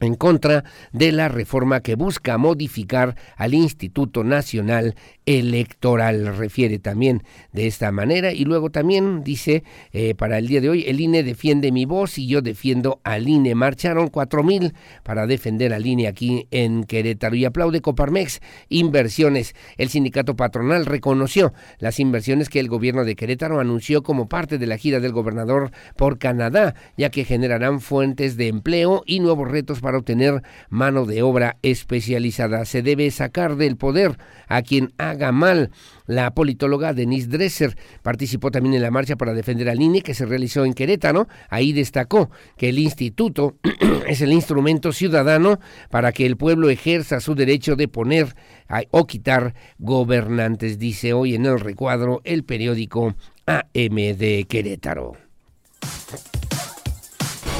en 0.00 0.14
contra 0.14 0.64
de 0.92 1.12
la 1.12 1.28
reforma 1.28 1.80
que 1.80 1.96
busca 1.96 2.38
modificar 2.38 3.16
al 3.36 3.54
Instituto 3.54 4.22
Nacional 4.22 4.94
Electoral. 5.26 6.36
Refiere 6.36 6.78
también 6.78 7.22
de 7.52 7.66
esta 7.66 7.92
manera 7.92 8.32
y 8.32 8.44
luego 8.44 8.70
también 8.70 9.24
dice 9.24 9.64
eh, 9.92 10.14
para 10.14 10.38
el 10.38 10.46
día 10.46 10.60
de 10.60 10.68
hoy 10.68 10.84
el 10.86 11.00
INE 11.00 11.22
defiende 11.22 11.72
mi 11.72 11.84
voz 11.84 12.18
y 12.18 12.26
yo 12.26 12.42
defiendo 12.42 13.00
al 13.04 13.28
INE. 13.28 13.54
Marcharon 13.54 14.08
cuatro 14.08 14.42
mil 14.42 14.74
para 15.02 15.26
defender 15.26 15.72
al 15.72 15.86
INE 15.86 16.08
aquí 16.08 16.46
en 16.50 16.84
Querétaro 16.84 17.36
y 17.36 17.44
aplaude 17.44 17.80
Coparmex 17.80 18.40
inversiones. 18.68 19.54
El 19.76 19.88
sindicato 19.88 20.36
patronal 20.36 20.86
reconoció 20.86 21.52
las 21.78 22.00
inversiones 22.00 22.48
que 22.48 22.60
el 22.60 22.68
gobierno 22.68 23.04
de 23.04 23.16
Querétaro 23.16 23.60
anunció 23.60 24.02
como 24.02 24.28
parte 24.28 24.58
de 24.58 24.66
la 24.66 24.76
gira 24.76 25.00
del 25.00 25.12
gobernador 25.12 25.70
por 25.96 26.18
Canadá, 26.18 26.74
ya 26.96 27.10
que 27.10 27.24
generarán 27.24 27.80
fuentes 27.80 28.36
de 28.36 28.48
empleo 28.48 29.02
y 29.06 29.20
nuevos 29.20 29.50
retos 29.50 29.80
para 29.80 29.98
obtener 29.98 30.42
mano 30.68 31.06
de 31.06 31.22
obra 31.22 31.56
especializada. 31.62 32.64
Se 32.64 32.82
debe 32.82 33.10
sacar 33.10 33.56
del 33.56 33.76
poder 33.76 34.18
a 34.48 34.62
quien 34.62 34.92
haga 35.14 35.32
mal. 35.32 35.70
La 36.06 36.34
politóloga 36.34 36.92
Denise 36.92 37.28
Dresser 37.28 37.76
participó 38.02 38.50
también 38.50 38.74
en 38.74 38.82
la 38.82 38.90
marcha 38.90 39.16
para 39.16 39.32
defender 39.32 39.68
al 39.68 39.80
INE 39.80 40.02
que 40.02 40.14
se 40.14 40.26
realizó 40.26 40.64
en 40.64 40.74
Querétaro. 40.74 41.28
Ahí 41.48 41.72
destacó 41.72 42.30
que 42.56 42.68
el 42.68 42.78
instituto 42.78 43.56
es 44.08 44.20
el 44.20 44.32
instrumento 44.32 44.92
ciudadano 44.92 45.58
para 45.90 46.12
que 46.12 46.26
el 46.26 46.36
pueblo 46.36 46.68
ejerza 46.68 47.20
su 47.20 47.34
derecho 47.34 47.76
de 47.76 47.88
poner 47.88 48.34
o 48.90 49.06
quitar 49.06 49.54
gobernantes, 49.78 50.78
dice 50.78 51.12
hoy 51.12 51.34
en 51.34 51.46
el 51.46 51.60
recuadro 51.60 52.20
el 52.24 52.44
periódico 52.44 53.14
AM 53.46 53.94
de 53.94 54.46
Querétaro. 54.48 55.12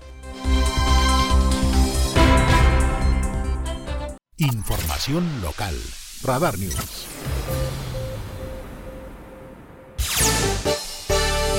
Información 4.40 5.42
local. 5.42 5.74
Radar 6.22 6.58
News. 6.58 7.06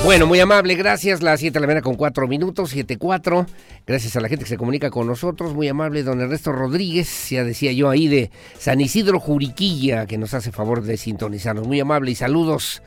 Bueno, 0.04 0.26
muy 0.26 0.40
amable, 0.40 0.74
gracias. 0.74 1.22
Las 1.22 1.38
7 1.38 1.54
de 1.54 1.60
la 1.60 1.68
mañana 1.68 1.82
con 1.82 1.94
4 1.94 2.26
minutos, 2.26 2.74
7-4. 2.74 3.46
Gracias 3.86 4.16
a 4.16 4.20
la 4.20 4.28
gente 4.28 4.46
que 4.46 4.48
se 4.48 4.56
comunica 4.56 4.90
con 4.90 5.06
nosotros. 5.06 5.54
Muy 5.54 5.68
amable, 5.68 6.02
don 6.02 6.20
Ernesto 6.20 6.50
Rodríguez, 6.50 7.30
ya 7.30 7.44
decía 7.44 7.70
yo 7.70 7.88
ahí 7.88 8.08
de 8.08 8.32
San 8.58 8.80
Isidro 8.80 9.20
Juriquilla, 9.20 10.06
que 10.06 10.18
nos 10.18 10.34
hace 10.34 10.50
favor 10.50 10.82
de 10.82 10.96
sintonizarnos. 10.96 11.68
Muy 11.68 11.78
amable 11.78 12.10
y 12.10 12.16
saludos. 12.16 12.82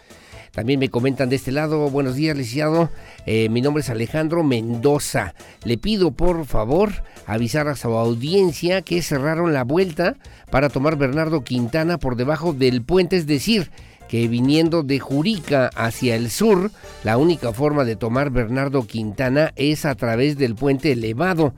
También 0.56 0.80
me 0.80 0.90
comentan 0.90 1.28
de 1.28 1.36
este 1.36 1.52
lado, 1.52 1.90
buenos 1.90 2.16
días, 2.16 2.38
licenciado. 2.38 2.90
Eh, 3.26 3.50
mi 3.50 3.62
nombre 3.62 3.82
es 3.82 3.90
Alejandro 3.90 4.42
Mendoza. 4.42 5.36
Le 5.66 5.78
pido 5.78 6.12
por 6.12 6.46
favor 6.46 6.94
avisar 7.28 7.68
a 7.68 7.76
su 7.76 7.90
audiencia 7.90 8.82
que 8.82 9.02
cerraron 9.02 9.52
la 9.52 9.66
vuelta 9.66 10.16
para 10.50 10.70
tomar 10.70 10.96
Bernardo 10.96 11.44
Quintana 11.44 11.98
por 11.98 12.16
debajo 12.16 12.54
del 12.54 12.84
puente, 12.84 13.18
es 13.18 13.28
decir, 13.28 13.70
que 14.08 14.30
viniendo 14.30 14.82
de 14.82 15.00
Jurica 15.00 15.70
hacia 15.76 16.16
el 16.16 16.32
sur, 16.32 16.72
la 17.04 17.18
única 17.18 17.52
forma 17.52 17.84
de 17.84 17.98
tomar 17.98 18.30
Bernardo 18.30 18.88
Quintana 18.88 19.52
es 19.58 19.84
a 19.84 19.96
través 19.96 20.38
del 20.38 20.56
puente 20.56 20.94
elevado, 20.94 21.54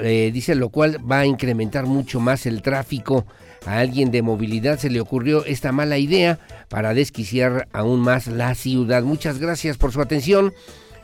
eh, 0.00 0.30
dice 0.32 0.54
lo 0.54 0.68
cual 0.68 0.98
va 1.10 1.20
a 1.20 1.26
incrementar 1.26 1.86
mucho 1.86 2.20
más 2.20 2.46
el 2.46 2.62
tráfico. 2.62 3.26
A 3.66 3.78
alguien 3.78 4.10
de 4.10 4.22
movilidad 4.22 4.78
se 4.78 4.90
le 4.90 5.00
ocurrió 5.00 5.44
esta 5.44 5.72
mala 5.72 5.98
idea 5.98 6.38
para 6.68 6.94
desquiciar 6.94 7.68
aún 7.72 8.00
más 8.00 8.26
la 8.26 8.54
ciudad. 8.54 9.02
Muchas 9.02 9.38
gracias 9.38 9.76
por 9.76 9.92
su 9.92 10.00
atención. 10.00 10.52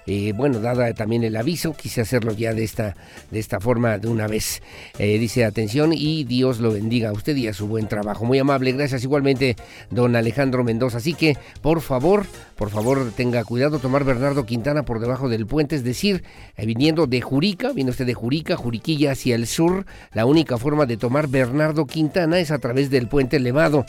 Eh, 0.07 0.33
bueno, 0.35 0.61
dada 0.61 0.93
también 0.95 1.25
el 1.25 1.37
aviso, 1.37 1.73
quise 1.73 2.01
hacerlo 2.01 2.33
ya 2.33 2.55
de 2.55 2.63
esta, 2.63 2.97
de 3.31 3.39
esta 3.39 3.59
forma 3.61 3.99
de 3.99 4.09
una 4.09 4.29
vez. 4.29 4.63
Eh, 4.99 5.19
dice 5.19 5.45
atención 5.45 5.93
y 5.93 6.25
Dios 6.25 6.61
lo 6.61 6.73
bendiga 6.73 7.11
a 7.11 7.13
usted 7.13 7.35
y 7.37 7.49
a 7.49 7.53
su 7.53 7.67
buen 7.67 7.89
trabajo. 7.89 8.25
Muy 8.25 8.39
amable, 8.39 8.73
gracias 8.73 9.03
igualmente, 9.03 9.57
don 9.91 10.15
Alejandro 10.15 10.63
Mendoza. 10.63 10.99
Así 10.99 11.15
que, 11.15 11.37
por 11.61 11.81
favor, 11.81 12.25
por 12.57 12.71
favor, 12.71 13.11
tenga 13.17 13.43
cuidado 13.45 13.79
tomar 13.81 14.05
Bernardo 14.05 14.47
Quintana 14.47 14.85
por 14.85 15.01
debajo 15.01 15.29
del 15.29 15.47
puente, 15.47 15.75
es 15.75 15.85
decir, 15.85 16.23
eh, 16.57 16.67
viniendo 16.67 17.07
de 17.07 17.21
Jurica, 17.21 17.73
viene 17.73 17.91
usted 17.91 18.07
de 18.07 18.15
Jurica, 18.15 18.57
Juriquilla 18.57 19.13
hacia 19.13 19.35
el 19.35 19.47
sur, 19.47 19.87
la 20.13 20.25
única 20.25 20.57
forma 20.57 20.87
de 20.87 20.97
tomar 20.97 21.27
Bernardo 21.27 21.87
Quintana 21.87 22.39
es 22.39 22.53
a 22.53 22.59
través 22.59 22.91
del 22.91 23.09
puente 23.09 23.37
elevado. 23.37 23.85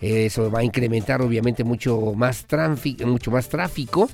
Eso 0.00 0.50
va 0.50 0.58
a 0.58 0.64
incrementar 0.64 1.22
obviamente 1.22 1.64
mucho 1.64 2.12
más, 2.14 2.44
mucho 3.06 3.30
más 3.30 3.48
tráfico 3.48 4.10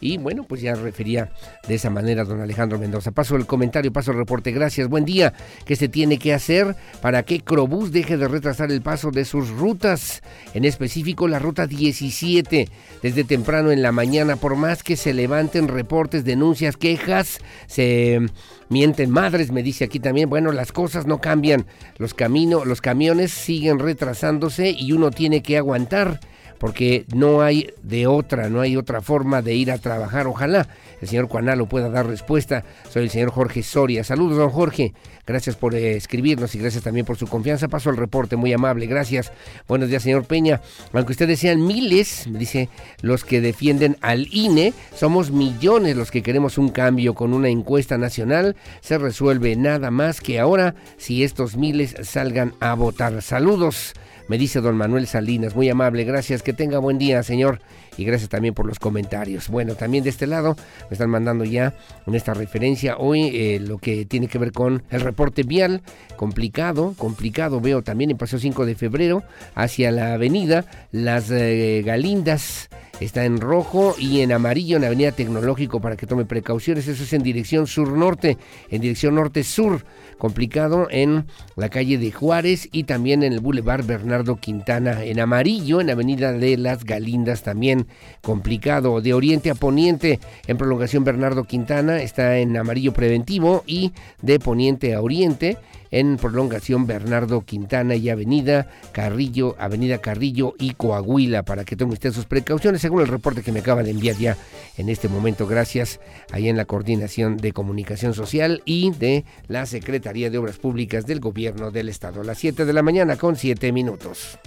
y 0.00 0.18
bueno, 0.18 0.44
pues 0.44 0.60
ya 0.60 0.74
refería 0.74 1.30
de 1.66 1.74
esa 1.74 1.90
manera 1.90 2.24
don 2.24 2.40
Alejandro 2.40 2.78
Mendoza. 2.78 3.10
Paso 3.10 3.36
el 3.36 3.46
comentario, 3.46 3.92
paso 3.92 4.12
el 4.12 4.18
reporte. 4.18 4.52
Gracias. 4.52 4.88
Buen 4.88 5.04
día. 5.04 5.32
¿Qué 5.64 5.76
se 5.76 5.88
tiene 5.88 6.18
que 6.18 6.34
hacer 6.34 6.76
para 7.00 7.22
que 7.24 7.40
Crobús 7.40 7.92
deje 7.92 8.16
de 8.16 8.28
retrasar 8.28 8.70
el 8.70 8.82
paso 8.82 9.10
de 9.10 9.24
sus 9.24 9.50
rutas? 9.50 10.22
En 10.54 10.64
específico 10.64 11.26
la 11.26 11.38
ruta 11.38 11.66
17. 11.66 12.68
Desde 13.02 13.24
temprano 13.24 13.70
en 13.70 13.82
la 13.82 13.92
mañana, 13.92 14.36
por 14.36 14.56
más 14.56 14.82
que 14.82 14.96
se 14.96 15.14
levanten 15.14 15.68
reportes, 15.68 16.24
denuncias, 16.24 16.76
quejas, 16.76 17.38
se 17.66 18.20
mienten 18.68 19.10
madres, 19.10 19.50
me 19.50 19.62
dice 19.62 19.84
aquí 19.84 20.00
también. 20.00 20.30
Bueno, 20.30 20.52
las 20.52 20.72
cosas 20.72 21.06
no 21.06 21.20
cambian. 21.20 21.66
Los, 21.98 22.14
caminos, 22.14 22.66
los 22.66 22.80
camiones 22.80 23.32
siguen 23.32 23.78
retrasándose 23.78 24.70
y 24.70 24.92
uno 24.92 25.10
tiene 25.10 25.42
que 25.42 25.56
aguantar 25.56 26.20
porque 26.58 27.04
no 27.14 27.42
hay 27.42 27.70
de 27.82 28.06
otra, 28.06 28.48
no 28.48 28.60
hay 28.60 28.76
otra 28.76 29.00
forma 29.00 29.42
de 29.42 29.54
ir 29.54 29.70
a 29.70 29.78
trabajar. 29.78 30.26
Ojalá 30.26 30.68
el 31.00 31.08
señor 31.08 31.28
Cuanalo 31.28 31.66
pueda 31.66 31.88
dar 31.88 32.06
respuesta. 32.06 32.64
Soy 32.90 33.04
el 33.04 33.10
señor 33.10 33.30
Jorge 33.30 33.62
Soria. 33.62 34.04
Saludos, 34.04 34.36
don 34.36 34.50
Jorge. 34.50 34.92
Gracias 35.26 35.56
por 35.56 35.74
eh, 35.74 35.94
escribirnos 35.94 36.54
y 36.54 36.58
gracias 36.58 36.82
también 36.82 37.04
por 37.04 37.18
su 37.18 37.26
confianza. 37.26 37.68
Paso 37.68 37.90
al 37.90 37.96
reporte, 37.96 38.36
muy 38.36 38.52
amable. 38.52 38.86
Gracias. 38.86 39.30
Buenos 39.68 39.90
días, 39.90 40.02
señor 40.02 40.24
Peña. 40.24 40.62
Aunque 40.92 41.12
ustedes 41.12 41.38
sean 41.38 41.66
miles, 41.66 42.26
dice, 42.30 42.70
los 43.02 43.24
que 43.24 43.40
defienden 43.40 43.98
al 44.00 44.26
INE, 44.32 44.72
somos 44.94 45.30
millones 45.30 45.96
los 45.96 46.10
que 46.10 46.22
queremos 46.22 46.56
un 46.56 46.70
cambio 46.70 47.14
con 47.14 47.34
una 47.34 47.48
encuesta 47.48 47.98
nacional. 47.98 48.56
Se 48.80 48.96
resuelve 48.96 49.54
nada 49.54 49.90
más 49.90 50.20
que 50.20 50.40
ahora 50.40 50.74
si 50.96 51.22
estos 51.22 51.56
miles 51.56 51.94
salgan 52.02 52.54
a 52.60 52.74
votar. 52.74 53.20
Saludos 53.20 53.92
me 54.28 54.38
dice 54.38 54.60
don 54.60 54.76
Manuel 54.76 55.06
Salinas, 55.06 55.56
muy 55.56 55.68
amable, 55.68 56.04
gracias, 56.04 56.42
que 56.42 56.52
tenga 56.52 56.78
buen 56.78 56.98
día, 56.98 57.22
señor, 57.22 57.60
y 57.96 58.04
gracias 58.04 58.28
también 58.28 58.54
por 58.54 58.66
los 58.66 58.78
comentarios. 58.78 59.48
Bueno, 59.48 59.74
también 59.74 60.04
de 60.04 60.10
este 60.10 60.26
lado 60.26 60.54
me 60.88 60.94
están 60.94 61.10
mandando 61.10 61.44
ya 61.44 61.74
en 62.06 62.14
esta 62.14 62.34
referencia 62.34 62.96
hoy 62.98 63.30
eh, 63.32 63.58
lo 63.60 63.78
que 63.78 64.04
tiene 64.04 64.28
que 64.28 64.38
ver 64.38 64.52
con 64.52 64.82
el 64.90 65.00
reporte 65.00 65.42
vial, 65.42 65.82
complicado, 66.16 66.94
complicado, 66.96 67.60
veo 67.60 67.82
también 67.82 68.10
en 68.10 68.18
Paseo 68.18 68.38
5 68.38 68.66
de 68.66 68.74
Febrero, 68.74 69.22
hacia 69.54 69.90
la 69.90 70.14
avenida 70.14 70.66
Las 70.92 71.30
eh, 71.30 71.82
Galindas, 71.84 72.68
está 73.00 73.24
en 73.24 73.40
rojo 73.40 73.94
y 73.98 74.20
en 74.20 74.32
amarillo 74.32 74.76
en 74.76 74.84
Avenida 74.84 75.12
Tecnológico 75.12 75.80
para 75.80 75.96
que 75.96 76.06
tome 76.06 76.24
precauciones. 76.24 76.88
Eso 76.88 77.02
es 77.02 77.12
en 77.12 77.22
dirección 77.22 77.66
sur-norte, 77.66 78.38
en 78.70 78.80
dirección 78.80 79.14
norte-sur. 79.14 79.84
Complicado 80.18 80.88
en 80.90 81.26
la 81.54 81.68
calle 81.68 81.96
de 81.96 82.10
Juárez 82.10 82.68
y 82.72 82.84
también 82.84 83.22
en 83.22 83.32
el 83.32 83.38
Boulevard 83.38 83.86
Bernardo 83.86 84.36
Quintana. 84.36 85.04
En 85.04 85.20
amarillo, 85.20 85.80
en 85.80 85.90
Avenida 85.90 86.32
de 86.32 86.56
las 86.56 86.84
Galindas 86.84 87.44
también 87.44 87.86
complicado. 88.20 89.00
De 89.00 89.14
oriente 89.14 89.50
a 89.50 89.54
poniente, 89.54 90.18
en 90.48 90.56
prolongación 90.56 91.04
Bernardo 91.04 91.44
Quintana, 91.44 92.02
está 92.02 92.38
en 92.38 92.56
amarillo 92.56 92.92
preventivo 92.92 93.62
y 93.64 93.92
de 94.20 94.40
poniente 94.40 94.94
a 94.94 95.02
oriente 95.02 95.56
en 95.90 96.16
prolongación 96.16 96.86
Bernardo 96.86 97.42
Quintana 97.42 97.94
y 97.94 98.08
Avenida 98.08 98.68
Carrillo, 98.92 99.56
Avenida 99.58 99.98
Carrillo 99.98 100.54
y 100.58 100.74
Coahuila, 100.74 101.42
para 101.44 101.64
que 101.64 101.76
tome 101.76 101.92
usted 101.92 102.12
sus 102.12 102.24
precauciones, 102.24 102.80
según 102.80 103.00
el 103.00 103.08
reporte 103.08 103.42
que 103.42 103.52
me 103.52 103.60
acaba 103.60 103.82
de 103.82 103.90
enviar 103.90 104.16
ya 104.16 104.36
en 104.76 104.88
este 104.88 105.08
momento. 105.08 105.46
Gracias 105.46 106.00
ahí 106.32 106.48
en 106.48 106.56
la 106.56 106.64
Coordinación 106.64 107.36
de 107.36 107.52
Comunicación 107.52 108.14
Social 108.14 108.62
y 108.64 108.90
de 108.92 109.24
la 109.46 109.66
Secretaría 109.66 110.30
de 110.30 110.38
Obras 110.38 110.58
Públicas 110.58 111.06
del 111.06 111.20
Gobierno 111.20 111.70
del 111.70 111.88
Estado. 111.88 112.20
A 112.20 112.24
las 112.24 112.38
7 112.38 112.64
de 112.64 112.72
la 112.72 112.82
mañana 112.82 113.16
con 113.16 113.36
7 113.36 113.72
minutos. 113.72 114.38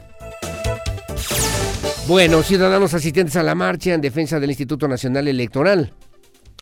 Bueno, 2.08 2.44
ciudadanos 2.44 2.94
asistentes 2.94 3.36
a 3.36 3.44
la 3.44 3.56
marcha 3.56 3.94
en 3.94 4.02
defensa 4.02 4.40
del 4.40 4.50
Instituto 4.50 4.88
Nacional 4.88 5.28
Electoral 5.28 5.94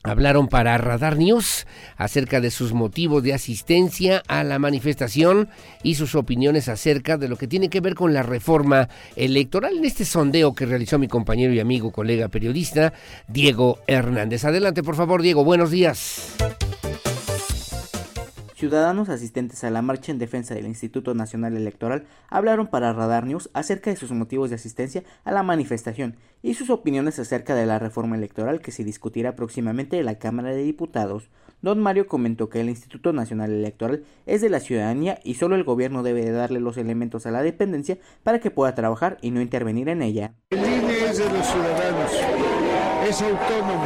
hablaron 0.04 0.48
para 0.48 0.78
Radar 0.78 1.18
News 1.18 1.68
acerca 1.98 2.40
de 2.40 2.52
sus 2.52 2.74
motivos 2.74 3.24
de 3.24 3.34
asistencia 3.34 4.24
a 4.28 4.44
la 4.44 4.60
manifestación 4.60 5.50
y 5.84 5.96
sus 5.96 6.16
opiniones 6.16 6.70
acerca 6.70 7.18
de 7.18 7.28
lo 7.28 7.38
que 7.38 7.48
tiene 7.48 7.70
que 7.70 7.82
ver 7.82 7.96
con 7.96 8.14
la 8.14 8.24
reforma 8.24 8.90
electoral 9.16 9.78
en 9.78 9.86
este 9.86 10.06
sondeo 10.06 10.54
que 10.54 10.66
realizó 10.66 10.98
mi 11.00 11.08
compañero 11.08 11.54
y 11.54 11.60
amigo, 11.60 11.92
colega 11.92 12.28
periodista, 12.28 12.94
Diego 13.28 13.80
Hernández. 13.88 14.46
Adelante, 14.46 14.84
por 14.84 14.96
favor, 14.96 15.22
Diego, 15.22 15.44
buenos 15.44 15.72
días. 15.72 16.36
Ciudadanos 18.60 19.08
asistentes 19.08 19.64
a 19.64 19.70
la 19.70 19.82
marcha 19.82 20.12
en 20.12 20.20
defensa 20.20 20.54
del 20.54 20.66
Instituto 20.66 21.14
Nacional 21.14 21.56
Electoral 21.56 22.08
hablaron 22.28 22.68
para 22.68 22.92
Radar 22.92 23.26
News 23.26 23.50
acerca 23.54 23.90
de 23.90 23.96
sus 23.96 24.12
motivos 24.12 24.50
de 24.50 24.58
asistencia 24.58 25.06
a 25.24 25.32
la 25.32 25.44
manifestación 25.44 26.18
y 26.44 26.56
sus 26.56 26.70
opiniones 26.70 27.20
acerca 27.20 27.56
de 27.56 27.66
la 27.66 27.80
reforma 27.80 28.18
electoral 28.18 28.60
que 28.60 28.74
se 28.74 28.84
discutirá 28.84 29.38
próximamente 29.38 29.98
en 29.98 30.06
la 30.06 30.20
Cámara 30.20 30.50
de 30.50 30.64
Diputados. 30.64 31.30
Don 31.62 31.80
Mario 31.80 32.08
comentó 32.08 32.50
que 32.50 32.62
el 32.62 32.70
Instituto 32.70 33.12
Nacional 33.12 33.52
Electoral 33.52 34.04
es 34.26 34.42
de 34.42 34.50
la 34.50 34.60
ciudadanía 34.60 35.20
y 35.24 35.36
solo 35.36 35.56
el 35.56 35.64
gobierno 35.64 36.04
debe 36.04 36.30
darle 36.32 36.60
los 36.60 36.78
elementos 36.78 37.26
a 37.26 37.32
la 37.32 37.44
dependencia 37.44 37.98
para 38.24 38.40
que 38.40 38.52
pueda 38.52 38.76
trabajar 38.76 39.18
y 39.22 39.32
no 39.32 39.42
intervenir 39.42 39.90
en 39.90 40.02
ella. 40.02 40.34
El 40.52 40.60
INE 40.60 41.06
es 41.10 41.18
de 41.18 41.26
los 41.26 41.46
ciudadanos, 41.46 42.12
es 43.08 43.22
autónomo, 43.22 43.86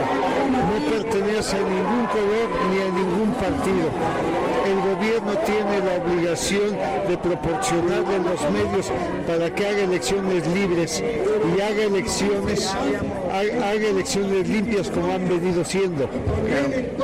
no 0.51 0.89
pertenece 0.91 1.57
a 1.57 1.61
ningún 1.61 2.05
color 2.07 2.49
ni 2.71 2.81
a 2.81 2.89
ningún 2.89 3.33
partido 3.33 4.43
el 4.65 4.79
gobierno 4.79 5.37
tiene 5.45 5.79
la 5.79 6.03
obligación 6.03 6.71
de 7.07 7.17
proporcionarle 7.17 8.19
los 8.19 8.41
medios 8.51 8.91
para 9.27 9.53
que 9.53 9.67
haga 9.67 9.83
elecciones 9.83 10.47
libres 10.47 11.03
y 11.03 11.61
haga 11.61 11.83
elecciones, 11.83 12.73
haga 13.33 13.87
elecciones 13.87 14.47
limpias 14.47 14.89
como 14.89 15.11
han 15.11 15.27
venido 15.27 15.63
siendo. 15.65 16.07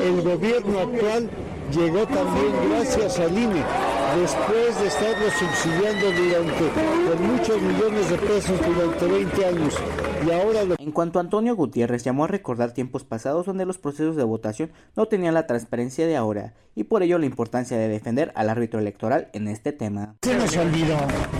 El 0.02 0.22
gobierno 0.22 0.80
actual 0.80 1.30
llegó 1.72 2.06
también 2.06 2.54
gracias 2.70 3.20
al 3.20 3.38
INE, 3.38 3.64
después 4.20 4.80
de 4.80 4.88
estarlo 4.88 5.30
subsidiando 5.32 6.12
durante 6.12 7.10
con 7.10 7.28
muchos 7.32 7.62
millones 7.62 8.10
de 8.10 8.18
pesos 8.18 8.60
durante 8.66 9.08
20 9.08 9.46
años. 9.46 9.76
Y 10.28 10.32
ahora 10.32 10.62
En 10.78 10.92
cuanto 10.92 11.18
a 11.18 11.22
Antonio 11.22 11.56
Gutiérrez 11.56 12.04
llamó 12.04 12.26
a 12.26 12.28
recordar 12.28 12.74
tiempos 12.74 13.06
pasados 13.06 13.46
donde 13.46 13.66
los 13.66 13.78
procesos 13.78 14.18
de 14.18 14.24
votación 14.24 14.72
no 14.98 15.06
tenían 15.06 15.34
la 15.34 15.48
transparencia 15.48 16.06
de 16.06 16.18
ahora 16.18 16.56
y 16.76 16.84
por 16.84 17.04
ello 17.04 17.18
la 17.18 17.26
importancia 17.26 17.78
de 17.78 17.88
defender 17.88 18.34
al 18.36 18.50
árbitro 18.50 18.80
electoral 18.82 19.30
en 19.32 19.48
este 19.48 19.72
tema. 19.72 20.16
Se 20.22 20.36
nos 20.36 20.56
olvidó 20.58 20.98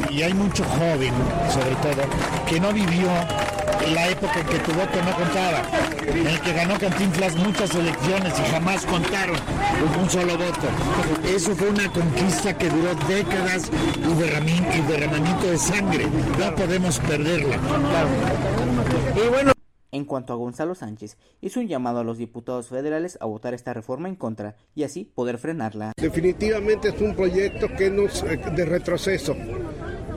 y 0.10 0.22
hay 0.22 0.34
mucho 0.34 0.64
joven 0.64 1.14
sobre 1.50 1.76
todo 1.76 2.04
que 2.48 2.60
no 2.62 2.72
vivió 2.72 3.10
la 3.88 4.10
época 4.10 4.40
en 4.40 4.48
que 4.48 4.60
tu 4.60 4.72
voto 4.74 5.02
no 5.04 5.16
contaba, 5.16 5.62
en 6.06 6.28
el 6.28 6.42
que 6.42 6.54
ganó 6.54 6.78
Cantinflas 6.78 7.36
muchas 7.36 7.74
elecciones 7.74 8.34
y 8.40 8.52
jamás 8.52 8.86
contaron 8.86 9.38
un 10.00 10.10
solo 10.10 10.38
voto. 10.38 10.68
Eso 11.26 11.56
fue 11.56 11.70
una 11.70 11.92
conquista 11.92 12.58
que 12.58 12.70
duró 12.70 12.94
décadas 13.08 13.72
y, 13.98 14.82
derramamiento 14.82 15.48
de 15.48 15.58
sangre. 15.58 16.08
No 16.38 16.56
podemos 16.56 17.00
perderla. 17.00 17.58
Y 19.16 19.30
bueno, 19.30 19.52
en 19.92 20.06
cuanto 20.06 20.34
a 20.34 20.36
Gonzalo 20.36 20.76
Sánchez, 20.76 21.18
hizo 21.42 21.60
un 21.60 21.68
llamado 21.68 22.00
a 22.00 22.04
los 22.04 22.18
diputados 22.18 22.68
federales 22.68 23.18
a 23.22 23.26
votar 23.26 23.54
esta 23.54 23.74
reforma 23.74 24.08
en 24.08 24.16
contra 24.16 24.56
y 24.76 24.84
así 24.84 25.06
poder 25.06 25.38
frenarla. 25.38 25.94
Definitivamente 25.98 26.90
es 26.90 27.02
un 27.02 27.16
proyecto 27.16 27.68
que 27.76 27.90
nos 27.90 28.24
de 28.24 28.66
retroceso 28.66 29.36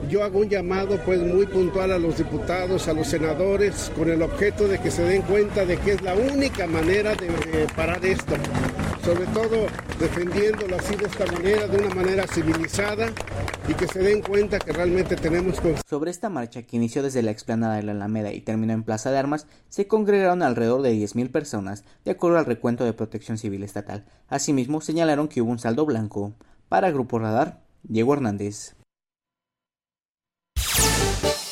yo 0.09 0.23
hago 0.23 0.39
un 0.39 0.49
llamado 0.49 0.97
pues 1.05 1.21
muy 1.21 1.45
puntual 1.45 1.91
a 1.91 1.99
los 1.99 2.17
diputados, 2.17 2.87
a 2.87 2.93
los 2.93 3.07
senadores, 3.07 3.91
con 3.95 4.09
el 4.09 4.21
objeto 4.21 4.67
de 4.67 4.79
que 4.79 4.91
se 4.91 5.03
den 5.03 5.21
cuenta 5.23 5.65
de 5.65 5.77
que 5.77 5.93
es 5.93 6.01
la 6.01 6.15
única 6.15 6.67
manera 6.67 7.15
de, 7.15 7.67
parar 7.75 8.05
esto. 8.05 8.35
Sobre 9.03 9.25
todo 9.27 9.67
defendiéndolo 9.99 10.77
así 10.77 10.95
de 10.95 11.05
esta 11.05 11.25
manera, 11.31 11.67
de 11.67 11.77
una 11.77 11.95
manera 11.95 12.27
civilizada 12.27 13.11
y 13.67 13.73
que 13.73 13.87
se 13.87 13.99
den 13.99 14.21
cuenta 14.21 14.59
que 14.59 14.71
realmente 14.71 15.15
tenemos... 15.15 15.57
Sobre 15.89 16.11
esta 16.11 16.29
marcha 16.29 16.63
que 16.63 16.77
inició 16.77 17.03
desde 17.03 17.21
la 17.21 17.31
explanada 17.31 17.75
de 17.75 17.83
la 17.83 17.91
Alameda 17.91 18.31
y 18.31 18.41
terminó 18.41 18.73
en 18.73 18.83
Plaza 18.83 19.11
de 19.11 19.17
Armas, 19.17 19.47
se 19.69 19.87
congregaron 19.87 20.41
alrededor 20.41 20.81
de 20.81 20.93
10.000 20.93 21.31
personas, 21.31 21.83
de 22.05 22.11
acuerdo 22.11 22.37
al 22.37 22.45
recuento 22.45 22.85
de 22.85 22.93
Protección 22.93 23.37
Civil 23.37 23.63
Estatal. 23.63 24.05
Asimismo, 24.27 24.81
señalaron 24.81 25.27
que 25.27 25.41
hubo 25.41 25.51
un 25.51 25.59
saldo 25.59 25.85
blanco. 25.85 26.33
Para 26.69 26.91
Grupo 26.91 27.19
Radar, 27.19 27.61
Diego 27.83 28.13
Hernández. 28.13 28.75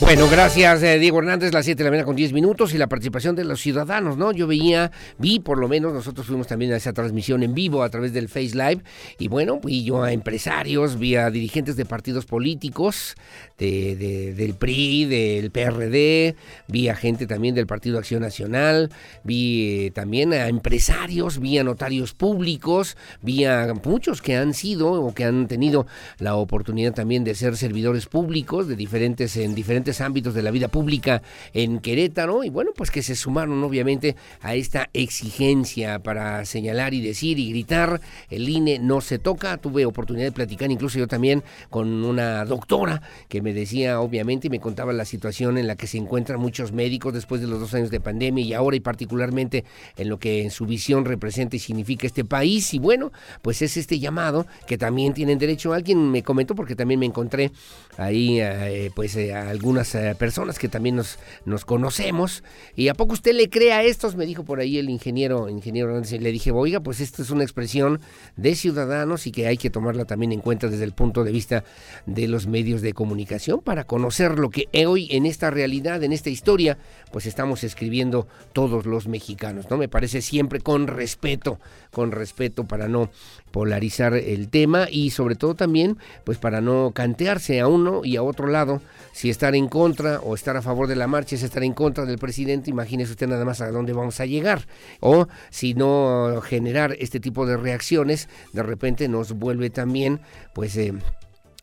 Bueno, 0.02 0.28
gracias 0.28 0.82
eh, 0.82 0.98
Diego 0.98 1.20
Hernández, 1.20 1.54
las 1.54 1.64
7 1.64 1.78
de 1.78 1.84
la 1.84 1.92
mañana 1.92 2.06
con 2.08 2.16
10 2.16 2.34
minutos 2.34 2.74
y 2.74 2.80
la 2.80 2.88
participación 2.88 3.36
de 3.36 3.44
los 3.44 3.62
ciudadanos, 3.62 4.18
¿no? 4.18 4.32
Yo 4.32 4.48
veía, 4.48 4.92
vi 5.20 5.40
por 5.40 5.60
lo 5.60 5.68
menos, 5.68 5.94
nosotros 5.94 6.26
fuimos 6.26 6.48
también 6.48 6.74
a 6.74 6.78
esa 6.78 6.92
transmisión 6.92 7.44
en 7.44 7.54
vivo 7.54 7.84
a 7.84 7.90
través 7.90 8.12
del 8.12 8.28
Face 8.28 8.56
Live 8.56 8.82
y 9.20 9.28
bueno, 9.28 9.60
vi 9.64 9.84
yo 9.84 10.02
a 10.02 10.12
empresarios, 10.12 10.98
vi 10.98 11.18
a 11.18 11.30
dirigentes 11.30 11.76
de 11.76 11.86
partidos 11.86 12.26
políticos, 12.26 13.16
de, 13.60 14.34
del 14.36 14.56
PRI, 14.56 15.06
del 15.06 15.52
PRD, 15.52 16.36
vi 16.68 16.90
a 16.90 16.96
gente 16.96 17.28
también 17.28 17.54
del 17.54 17.68
Partido 17.68 18.00
Acción 18.00 18.24
Nacional, 18.24 18.90
vi 19.24 19.86
eh, 19.86 19.92
también 19.92 20.34
a 20.34 20.48
empresarios, 20.48 21.40
vi 21.40 21.60
a 21.60 21.64
notarios 21.64 22.16
públicos, 22.16 22.98
vi 23.22 23.46
a 23.46 23.72
muchos 23.86 24.24
que 24.24 24.36
han 24.36 24.56
sido 24.56 24.94
o 24.94 25.14
que 25.14 25.26
han 25.26 25.48
tenido 25.48 25.86
la 26.18 26.36
oportunidad 26.36 26.94
también 26.94 27.24
de 27.24 27.36
ser 27.36 27.56
servidores 27.56 28.08
públicos 28.08 28.68
de 28.68 28.76
diferentes 28.76 29.38
en 29.38 29.54
diferentes 29.54 29.91
ámbitos 30.00 30.34
de 30.34 30.44
la 30.44 30.52
vida 30.52 30.70
pública 30.70 31.22
en 31.54 31.80
Querétaro 31.80 32.46
y 32.46 32.50
bueno, 32.50 32.72
pues 32.76 32.92
que 32.92 33.04
se 33.04 33.16
sumaron 33.16 33.62
obviamente 33.64 34.16
a 34.42 34.56
esta 34.56 34.90
exigencia 34.94 36.00
para 36.00 36.46
señalar 36.46 36.94
y 36.94 37.02
decir 37.02 37.40
y 37.40 37.50
gritar, 37.50 38.00
el 38.30 38.48
INE 38.48 38.80
no 38.80 39.02
se 39.02 39.20
toca. 39.20 39.58
Tuve 39.58 39.86
oportunidad 39.86 40.28
de 40.28 40.32
platicar 40.32 40.72
incluso 40.72 41.00
yo 41.00 41.08
también 41.08 41.44
con 41.70 42.06
una 42.06 42.46
doctora 42.46 43.02
que 43.28 43.42
me 43.42 43.54
decía 43.54 44.00
obviamente 44.00 44.48
y 44.48 44.50
me 44.50 44.60
contaba 44.60 44.94
la 44.94 45.06
situación 45.06 45.58
en 45.58 45.68
la 45.68 45.76
que 45.76 45.88
se 45.88 45.98
encuentran 45.98 46.40
muchos 46.40 46.72
médicos 46.72 47.14
después 47.14 47.42
de 47.42 47.48
los 47.48 47.60
dos 47.60 47.74
años 47.74 47.90
de 47.90 48.00
pandemia 48.00 48.46
y 48.46 48.54
ahora 48.54 48.76
y 48.76 48.80
particularmente 48.80 49.66
en 49.98 50.10
lo 50.10 50.20
que 50.20 50.44
en 50.44 50.52
su 50.52 50.66
visión 50.66 51.06
representa 51.06 51.56
y 51.56 51.60
significa 51.60 52.08
este 52.08 52.24
país 52.24 52.74
y 52.74 52.80
bueno, 52.80 53.12
pues 53.42 53.62
es 53.62 53.78
este 53.78 54.00
llamado 54.00 54.46
que 54.68 54.78
también 54.78 55.14
tienen 55.14 55.40
derecho. 55.40 55.74
Alguien 55.74 56.12
me 56.12 56.24
comentó 56.24 56.56
porque 56.56 56.76
también 56.76 57.00
me 57.00 57.06
encontré 57.06 57.52
ahí 57.98 58.40
eh, 58.40 58.92
pues 58.96 59.16
eh, 59.16 59.34
algunas 59.34 59.81
eh, 59.96 60.16
personas 60.18 60.60
que 60.60 60.70
también 60.70 60.96
nos, 60.96 61.20
nos 61.46 61.66
conocemos. 61.66 62.44
¿Y 62.76 62.88
a 62.88 62.94
poco 62.94 63.14
usted 63.14 63.34
le 63.34 63.50
cree 63.50 63.74
a 63.74 63.84
estos? 63.84 64.16
Me 64.16 64.26
dijo 64.26 64.44
por 64.44 64.60
ahí 64.60 64.78
el 64.78 64.90
ingeniero, 64.90 65.50
ingeniero 65.50 66.00
Le 66.00 66.32
dije, 66.32 66.52
oiga, 66.52 66.80
pues 66.80 67.00
esto 67.00 67.22
es 67.22 67.30
una 67.30 67.44
expresión 67.44 68.00
de 68.36 68.56
ciudadanos 68.56 69.28
y 69.28 69.32
que 69.32 69.48
hay 69.48 69.58
que 69.58 69.70
tomarla 69.70 70.06
también 70.06 70.32
en 70.32 70.42
cuenta 70.42 70.68
desde 70.68 70.84
el 70.84 70.94
punto 70.94 71.24
de 71.24 71.32
vista 71.32 71.64
de 72.06 72.28
los 72.28 72.48
medios 72.48 72.82
de 72.82 72.94
comunicación 72.94 73.62
para 73.62 73.86
conocer 73.86 74.40
lo 74.40 74.50
que 74.50 74.68
hoy 74.86 75.08
en 75.12 75.26
esta 75.26 75.50
realidad, 75.50 76.04
en 76.04 76.14
esta 76.14 76.30
historia, 76.30 76.78
pues 77.12 77.26
estamos 77.26 77.64
escribiendo 77.64 78.28
todos 78.54 78.86
los 78.86 79.08
mexicanos, 79.08 79.70
¿no? 79.70 79.78
Me 79.78 79.88
parece 79.88 80.22
siempre 80.22 80.60
con 80.60 80.88
respeto, 80.88 81.60
con 81.92 82.12
respeto 82.12 82.66
para 82.66 82.88
no 82.88 83.10
polarizar 83.52 84.14
el 84.14 84.50
tema 84.50 84.88
y 84.90 85.12
sobre 85.12 85.36
todo 85.36 85.56
también 85.56 85.98
pues 86.24 86.38
para 86.38 86.62
no 86.62 86.92
cantearse 86.94 87.60
a 87.60 87.68
uno 87.68 88.02
y 88.04 88.16
a 88.16 88.24
otro 88.24 88.48
lado 88.48 88.82
si 89.14 89.30
estar 89.30 89.56
en 89.56 89.68
contra 89.68 90.20
o 90.22 90.36
estar 90.36 90.56
a 90.58 90.62
favor 90.62 90.88
de 90.88 90.96
la 90.96 91.08
marcha 91.08 91.36
es 91.36 91.44
estar 91.44 91.64
en 91.64 91.74
contra 91.74 92.06
del 92.06 92.18
presidente 92.18 92.70
imagínese 92.70 93.12
usted 93.12 93.28
nada 93.28 93.46
más 93.46 93.62
a 93.62 93.72
dónde 93.72 93.94
vamos 93.94 94.20
a 94.20 94.26
llegar. 94.26 94.68
O 95.00 95.28
si 95.50 95.74
no 95.74 96.42
generar 96.44 96.96
este 97.00 97.20
tipo 97.20 97.46
de 97.46 97.58
reacciones 97.58 98.30
de 98.54 98.64
repente 98.64 99.08
nos 99.08 99.34
vuelve 99.34 99.70
también 99.70 100.22
pues 100.54 100.76
eh, 100.78 100.94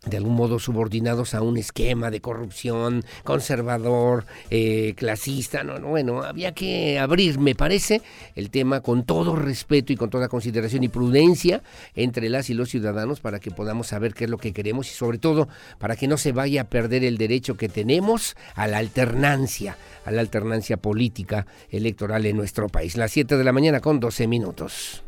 de 0.07 0.17
algún 0.17 0.35
modo 0.35 0.59
subordinados 0.59 1.35
a 1.35 1.43
un 1.43 1.57
esquema 1.57 2.11
de 2.11 2.21
corrupción 2.21 3.05
conservador, 3.25 4.25
eh, 4.51 4.95
clasista. 4.97 5.65
No, 5.65 5.79
no, 5.79 5.89
bueno, 5.89 6.23
había 6.23 6.53
que 6.53 6.99
abrir, 6.99 7.39
me 7.39 7.55
parece, 7.55 8.03
el 8.35 8.51
tema 8.51 8.81
con 8.81 9.05
todo 9.05 9.35
respeto 9.37 9.93
y 9.93 9.97
con 9.97 10.11
toda 10.11 10.29
consideración 10.29 10.85
y 10.85 10.89
prudencia 10.89 11.63
entre 11.95 12.29
las 12.29 12.49
y 12.51 12.55
los 12.55 12.71
ciudadanos 12.71 13.21
para 13.21 13.41
que 13.41 13.51
podamos 13.51 13.89
saber 13.89 14.15
qué 14.15 14.25
es 14.25 14.31
lo 14.31 14.39
que 14.39 14.53
queremos 14.53 14.89
y 14.91 14.95
sobre 14.95 15.19
todo 15.19 15.49
para 15.79 15.97
que 15.97 16.09
no 16.09 16.17
se 16.17 16.33
vaya 16.33 16.63
a 16.63 16.65
perder 16.65 17.05
el 17.05 17.19
derecho 17.19 17.57
que 17.57 17.69
tenemos 17.69 18.37
a 18.55 18.67
la 18.67 18.79
alternancia, 18.79 19.77
a 20.05 20.11
la 20.11 20.21
alternancia 20.21 20.77
política 20.77 21.47
electoral 21.71 22.25
en 22.27 22.37
nuestro 22.37 22.69
país. 22.69 22.97
Las 22.97 23.13
7 23.13 23.37
de 23.37 23.45
la 23.45 23.53
mañana 23.53 23.81
con 23.81 24.01
12 24.01 24.27
minutos. 24.27 25.03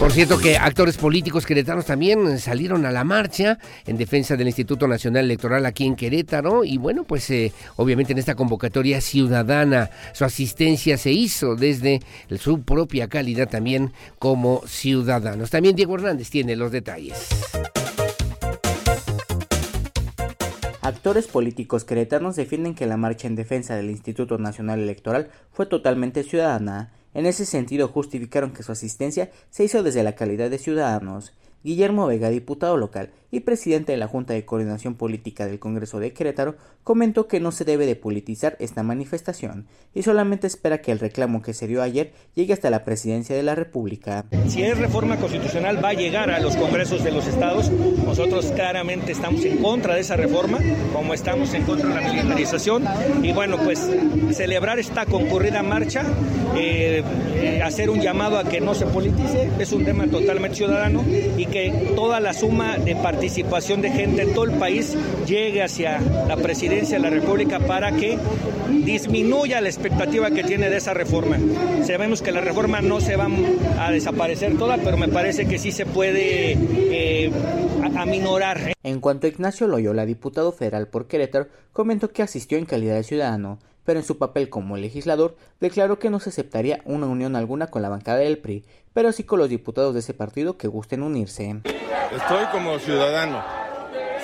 Por 0.00 0.12
cierto 0.12 0.38
que 0.38 0.56
actores 0.56 0.96
políticos 0.96 1.44
queretanos 1.44 1.84
también 1.84 2.38
salieron 2.38 2.86
a 2.86 2.90
la 2.90 3.04
marcha 3.04 3.58
en 3.86 3.98
defensa 3.98 4.34
del 4.34 4.46
Instituto 4.46 4.88
Nacional 4.88 5.26
Electoral 5.26 5.66
aquí 5.66 5.84
en 5.84 5.94
Querétaro 5.94 6.64
y 6.64 6.78
bueno, 6.78 7.04
pues 7.04 7.28
eh, 7.28 7.52
obviamente 7.76 8.14
en 8.14 8.18
esta 8.18 8.34
convocatoria 8.34 9.02
ciudadana 9.02 9.90
su 10.14 10.24
asistencia 10.24 10.96
se 10.96 11.12
hizo 11.12 11.54
desde 11.54 12.00
su 12.38 12.62
propia 12.62 13.08
calidad 13.08 13.50
también 13.50 13.92
como 14.18 14.62
ciudadanos. 14.66 15.50
También 15.50 15.76
Diego 15.76 15.96
Hernández 15.96 16.30
tiene 16.30 16.56
los 16.56 16.72
detalles. 16.72 17.28
Actores 20.80 21.26
políticos 21.26 21.84
queretanos 21.84 22.36
defienden 22.36 22.74
que 22.74 22.86
la 22.86 22.96
marcha 22.96 23.28
en 23.28 23.36
defensa 23.36 23.76
del 23.76 23.90
Instituto 23.90 24.38
Nacional 24.38 24.80
Electoral 24.80 25.28
fue 25.52 25.66
totalmente 25.66 26.22
ciudadana 26.22 26.90
en 27.14 27.26
ese 27.26 27.44
sentido 27.44 27.88
justificaron 27.88 28.52
que 28.52 28.62
su 28.62 28.72
asistencia 28.72 29.30
se 29.50 29.64
hizo 29.64 29.82
desde 29.82 30.02
la 30.02 30.14
calidad 30.14 30.50
de 30.50 30.58
ciudadanos. 30.58 31.32
Guillermo 31.62 32.06
Vega, 32.06 32.30
diputado 32.30 32.76
local, 32.76 33.10
y 33.30 33.40
presidente 33.40 33.92
de 33.92 33.98
la 33.98 34.08
Junta 34.08 34.34
de 34.34 34.44
Coordinación 34.44 34.94
Política 34.94 35.46
del 35.46 35.58
Congreso 35.58 36.00
de 36.00 36.12
Querétaro, 36.12 36.56
comentó 36.82 37.28
que 37.28 37.40
no 37.40 37.52
se 37.52 37.64
debe 37.64 37.86
de 37.86 37.96
politizar 37.96 38.56
esta 38.58 38.82
manifestación 38.82 39.66
y 39.94 40.02
solamente 40.02 40.46
espera 40.46 40.80
que 40.80 40.92
el 40.92 40.98
reclamo 40.98 41.42
que 41.42 41.54
se 41.54 41.66
dio 41.66 41.82
ayer 41.82 42.12
llegue 42.34 42.52
hasta 42.52 42.70
la 42.70 42.84
presidencia 42.84 43.36
de 43.36 43.42
la 43.42 43.54
República. 43.54 44.24
Si 44.48 44.62
es 44.62 44.78
reforma 44.78 45.16
constitucional 45.16 45.82
va 45.84 45.90
a 45.90 45.94
llegar 45.94 46.30
a 46.30 46.40
los 46.40 46.56
congresos 46.56 47.04
de 47.04 47.12
los 47.12 47.26
estados. 47.26 47.70
Nosotros 47.70 48.46
claramente 48.52 49.12
estamos 49.12 49.44
en 49.44 49.58
contra 49.58 49.94
de 49.94 50.00
esa 50.00 50.16
reforma, 50.16 50.58
como 50.92 51.14
estamos 51.14 51.52
en 51.54 51.64
contra 51.64 51.88
de 51.88 51.94
la 51.94 52.12
militarización. 52.12 52.84
Y 53.22 53.32
bueno, 53.32 53.58
pues 53.58 53.88
celebrar 54.32 54.78
esta 54.78 55.06
concurrida 55.06 55.62
marcha, 55.62 56.04
eh, 56.56 57.02
eh, 57.34 57.62
hacer 57.62 57.90
un 57.90 58.00
llamado 58.00 58.38
a 58.38 58.44
que 58.44 58.60
no 58.60 58.74
se 58.74 58.86
politice, 58.86 59.50
es 59.58 59.72
un 59.72 59.84
tema 59.84 60.06
totalmente 60.06 60.56
ciudadano 60.56 61.04
y 61.36 61.46
que 61.50 61.92
toda 61.94 62.20
la 62.20 62.32
suma 62.32 62.78
de 62.78 62.96
participación 62.96 63.82
de 63.82 63.90
gente 63.90 64.22
en 64.22 64.34
todo 64.34 64.44
el 64.44 64.52
país 64.52 64.96
llegue 65.26 65.62
hacia 65.62 66.00
la 66.00 66.36
presidencia 66.36 66.98
de 66.98 67.02
la 67.02 67.10
República 67.10 67.60
para 67.60 67.92
que 67.92 68.18
disminuya 68.84 69.60
la 69.60 69.68
expectativa 69.68 70.30
que 70.30 70.44
tiene 70.44 70.70
de 70.70 70.76
esa 70.76 70.94
reforma. 70.94 71.38
Sabemos 71.84 72.22
que 72.22 72.32
la 72.32 72.40
reforma 72.40 72.80
no 72.80 73.00
se 73.00 73.16
va 73.16 73.28
a 73.78 73.90
desaparecer 73.90 74.56
toda, 74.56 74.78
pero 74.78 74.96
me 74.96 75.08
parece 75.08 75.46
que 75.46 75.58
sí 75.58 75.72
se 75.72 75.86
puede 75.86 76.56
eh, 76.56 77.30
aminorar. 77.96 78.72
En 78.82 79.00
cuanto 79.00 79.26
a 79.26 79.30
Ignacio 79.30 79.66
Loyola, 79.66 80.06
diputado 80.06 80.52
federal 80.52 80.88
por 80.88 81.06
Querétaro, 81.06 81.48
comentó 81.72 82.10
que 82.10 82.22
asistió 82.22 82.58
en 82.58 82.64
calidad 82.64 82.94
de 82.94 83.02
ciudadano, 83.02 83.58
pero 83.90 83.98
en 83.98 84.06
su 84.06 84.18
papel 84.18 84.48
como 84.48 84.76
legislador 84.76 85.34
declaró 85.58 85.98
que 85.98 86.10
no 86.10 86.20
se 86.20 86.30
aceptaría 86.30 86.80
una 86.84 87.06
unión 87.06 87.34
alguna 87.34 87.66
con 87.66 87.82
la 87.82 87.88
bancada 87.88 88.18
del 88.18 88.38
PRI, 88.38 88.64
pero 88.92 89.10
sí 89.10 89.24
con 89.24 89.40
los 89.40 89.48
diputados 89.48 89.94
de 89.94 89.98
ese 89.98 90.14
partido 90.14 90.56
que 90.56 90.68
gusten 90.68 91.02
unirse. 91.02 91.60
Estoy 91.64 92.44
como 92.52 92.78
ciudadano, 92.78 93.42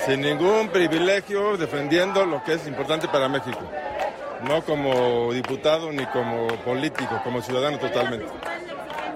sin 0.05 0.21
ningún 0.21 0.69
privilegio, 0.69 1.57
defendiendo 1.57 2.25
lo 2.25 2.41
que 2.45 2.53
es 2.53 2.65
importante 2.65 3.09
para 3.09 3.27
México. 3.27 3.59
No 4.47 4.63
como 4.63 5.33
diputado 5.33 5.91
ni 5.91 6.05
como 6.05 6.47
político, 6.63 7.19
como 7.25 7.41
ciudadano 7.41 7.77
totalmente. 7.77 8.27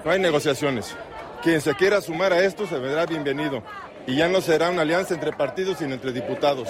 No 0.04 0.10
hay 0.10 0.20
negociaciones. 0.20 0.94
Quien 1.42 1.62
se 1.62 1.74
quiera 1.76 2.02
sumar 2.02 2.34
a 2.34 2.44
esto 2.44 2.66
se 2.66 2.78
verá 2.78 3.06
bienvenido. 3.06 3.62
Y 4.06 4.16
ya 4.16 4.28
no 4.28 4.40
será 4.40 4.70
una 4.70 4.82
alianza 4.82 5.14
entre 5.14 5.32
partidos, 5.32 5.78
sino 5.78 5.94
entre 5.94 6.12
diputados. 6.12 6.68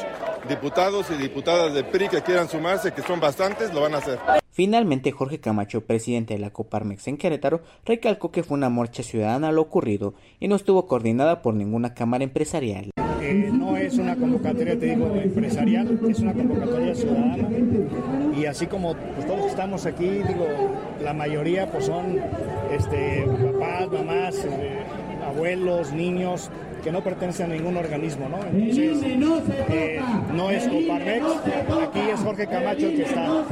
Diputados 0.49 1.07
y 1.11 1.15
diputadas 1.15 1.73
de 1.73 1.83
PRI 1.83 2.09
que 2.09 2.23
quieran 2.23 2.49
sumarse, 2.49 2.93
que 2.93 3.03
son 3.03 3.21
bastantes, 3.21 3.73
lo 3.73 3.81
van 3.81 3.95
a 3.95 3.99
hacer. 3.99 4.19
Finalmente, 4.51 5.13
Jorge 5.13 5.41
Camacho, 5.41 5.87
presidente 5.87 6.35
de 6.35 6.41
la 6.41 6.51
Coparmex 6.51 7.09
en 7.09 7.17
Querétaro, 7.17 7.63
recalcó 7.87 8.31
que 8.31 8.43
fue 8.43 8.59
una 8.59 8.69
marcha 8.69 9.03
ciudadana 9.03 9.51
lo 9.51 9.63
ocurrido 9.63 10.13
y 10.41 10.49
no 10.49 10.57
estuvo 10.57 10.87
coordinada 10.87 11.41
por 11.41 11.55
ninguna 11.55 11.95
cámara 11.95 12.23
empresarial. 12.23 12.91
Eh, 13.23 13.51
no 13.51 13.79
es 13.79 13.95
una 13.95 14.15
convocatoria, 14.15 14.79
te 14.79 14.95
digo, 14.95 15.15
empresarial, 15.17 15.99
es 16.07 16.19
una 16.19 16.35
convocatoria 16.35 16.95
ciudadana 16.95 17.49
y 18.37 18.45
así 18.45 18.67
como 18.67 18.95
pues, 18.95 19.27
todos 19.27 19.47
estamos 19.47 19.87
aquí, 19.87 20.05
digo, 20.07 20.47
la 21.03 21.15
mayoría 21.15 21.71
pues 21.71 21.87
son 21.87 22.19
este, 22.73 23.25
papás, 23.53 23.91
mamás, 23.91 24.45
eh, 24.45 24.81
abuelos, 25.25 25.93
niños, 25.93 26.51
que 26.83 26.93
no 26.93 27.03
pertenecen 27.03 27.53
a 27.53 27.55
ningún 27.55 27.77
organismo, 27.77 28.29
¿no? 28.29 28.45
Entonces, 28.45 29.03
eh, 29.71 30.01
no 30.35 30.51
es 30.51 30.65
Coparmex, 30.65 31.27
aquí 31.83 32.01
es 32.01 32.21
Jorge 32.21 32.47
Camacho 32.47 32.87
el 32.89 32.97
que 32.97 33.03
está. 33.03 33.45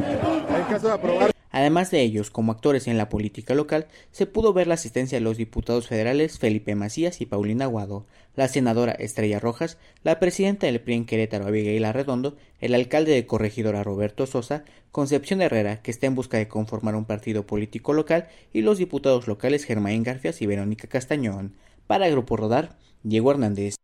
En 0.57 0.65
caso 0.69 0.89
de 0.89 0.95
aprobar. 0.95 1.31
Además 1.53 1.91
de 1.91 2.01
ellos, 2.01 2.31
como 2.31 2.53
actores 2.53 2.87
en 2.87 2.97
la 2.97 3.09
política 3.09 3.55
local, 3.55 3.89
se 4.13 4.27
pudo 4.27 4.53
ver 4.53 4.69
la 4.69 4.75
asistencia 4.75 5.19
de 5.19 5.25
los 5.25 5.37
diputados 5.37 5.89
federales 5.89 6.39
Felipe 6.39 6.77
Macías 6.77 7.21
y 7.21 7.27
Paulina 7.27 7.65
Aguado, 7.65 8.07
la 8.37 8.47
senadora 8.47 8.93
Estrella 8.93 9.41
Rojas, 9.41 9.77
la 10.05 10.21
presidenta 10.21 10.67
del 10.67 10.81
PRI 10.81 10.95
en 10.95 11.07
Querétaro 11.07 11.47
Abigail 11.47 11.85
Arredondo, 11.85 12.37
el 12.61 12.75
alcalde 12.75 13.13
de 13.13 13.27
Corregidora 13.27 13.83
Roberto 13.83 14.27
Sosa, 14.27 14.65
Concepción 14.93 15.43
Herrera, 15.43 15.83
que 15.83 15.91
está 15.91 16.07
en 16.07 16.15
busca 16.15 16.39
de 16.39 16.47
conformar 16.47 16.95
un 16.95 17.05
partido 17.05 17.47
político 17.47 17.95
local, 17.95 18.29
y 18.53 18.63
los 18.63 18.79
diputados 18.79 19.27
locales 19.27 19.65
Germain 19.65 20.05
Garfias 20.05 20.43
y 20.43 20.47
Verónica 20.47 20.87
Castañón. 20.87 21.57
Para 21.89 22.09
Grupo 22.09 22.37
Rodar, 22.37 22.77
Diego 23.03 23.31
Hernández. 23.31 23.77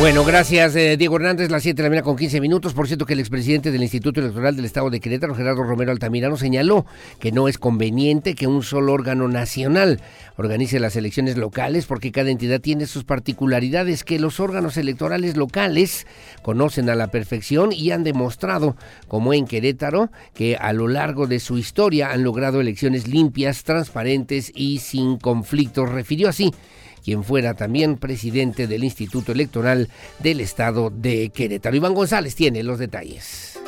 Bueno, 0.00 0.24
gracias 0.24 0.74
eh, 0.76 0.96
Diego 0.96 1.16
Hernández, 1.16 1.50
las 1.50 1.62
7 1.62 1.76
de 1.76 1.82
la 1.82 1.90
mañana 1.90 2.04
con 2.06 2.16
15 2.16 2.40
minutos. 2.40 2.72
Por 2.72 2.86
cierto 2.86 3.04
que 3.04 3.12
el 3.12 3.20
expresidente 3.20 3.70
del 3.70 3.82
Instituto 3.82 4.20
Electoral 4.20 4.56
del 4.56 4.64
Estado 4.64 4.88
de 4.88 4.98
Querétaro, 4.98 5.34
Gerardo 5.34 5.62
Romero 5.62 5.92
Altamirano, 5.92 6.38
señaló 6.38 6.86
que 7.18 7.32
no 7.32 7.48
es 7.48 7.58
conveniente 7.58 8.34
que 8.34 8.46
un 8.46 8.62
solo 8.62 8.94
órgano 8.94 9.28
nacional 9.28 10.00
organice 10.38 10.80
las 10.80 10.96
elecciones 10.96 11.36
locales 11.36 11.84
porque 11.84 12.12
cada 12.12 12.30
entidad 12.30 12.62
tiene 12.62 12.86
sus 12.86 13.04
particularidades 13.04 14.02
que 14.02 14.18
los 14.18 14.40
órganos 14.40 14.78
electorales 14.78 15.36
locales 15.36 16.06
conocen 16.40 16.88
a 16.88 16.94
la 16.94 17.08
perfección 17.08 17.70
y 17.70 17.90
han 17.90 18.02
demostrado, 18.02 18.76
como 19.06 19.34
en 19.34 19.44
Querétaro, 19.44 20.10
que 20.32 20.56
a 20.56 20.72
lo 20.72 20.88
largo 20.88 21.26
de 21.26 21.40
su 21.40 21.58
historia 21.58 22.10
han 22.10 22.24
logrado 22.24 22.62
elecciones 22.62 23.06
limpias, 23.06 23.64
transparentes 23.64 24.50
y 24.54 24.78
sin 24.78 25.18
conflictos. 25.18 25.90
Refirió 25.90 26.30
así 26.30 26.54
quien 27.04 27.24
fuera 27.24 27.54
también 27.54 27.96
presidente 27.96 28.66
del 28.66 28.84
Instituto 28.84 29.32
Electoral 29.32 29.88
del 30.18 30.40
Estado 30.40 30.90
de 30.90 31.30
Querétaro. 31.30 31.76
Iván 31.76 31.94
González 31.94 32.34
tiene 32.34 32.62
los 32.62 32.78
detalles. 32.78 33.58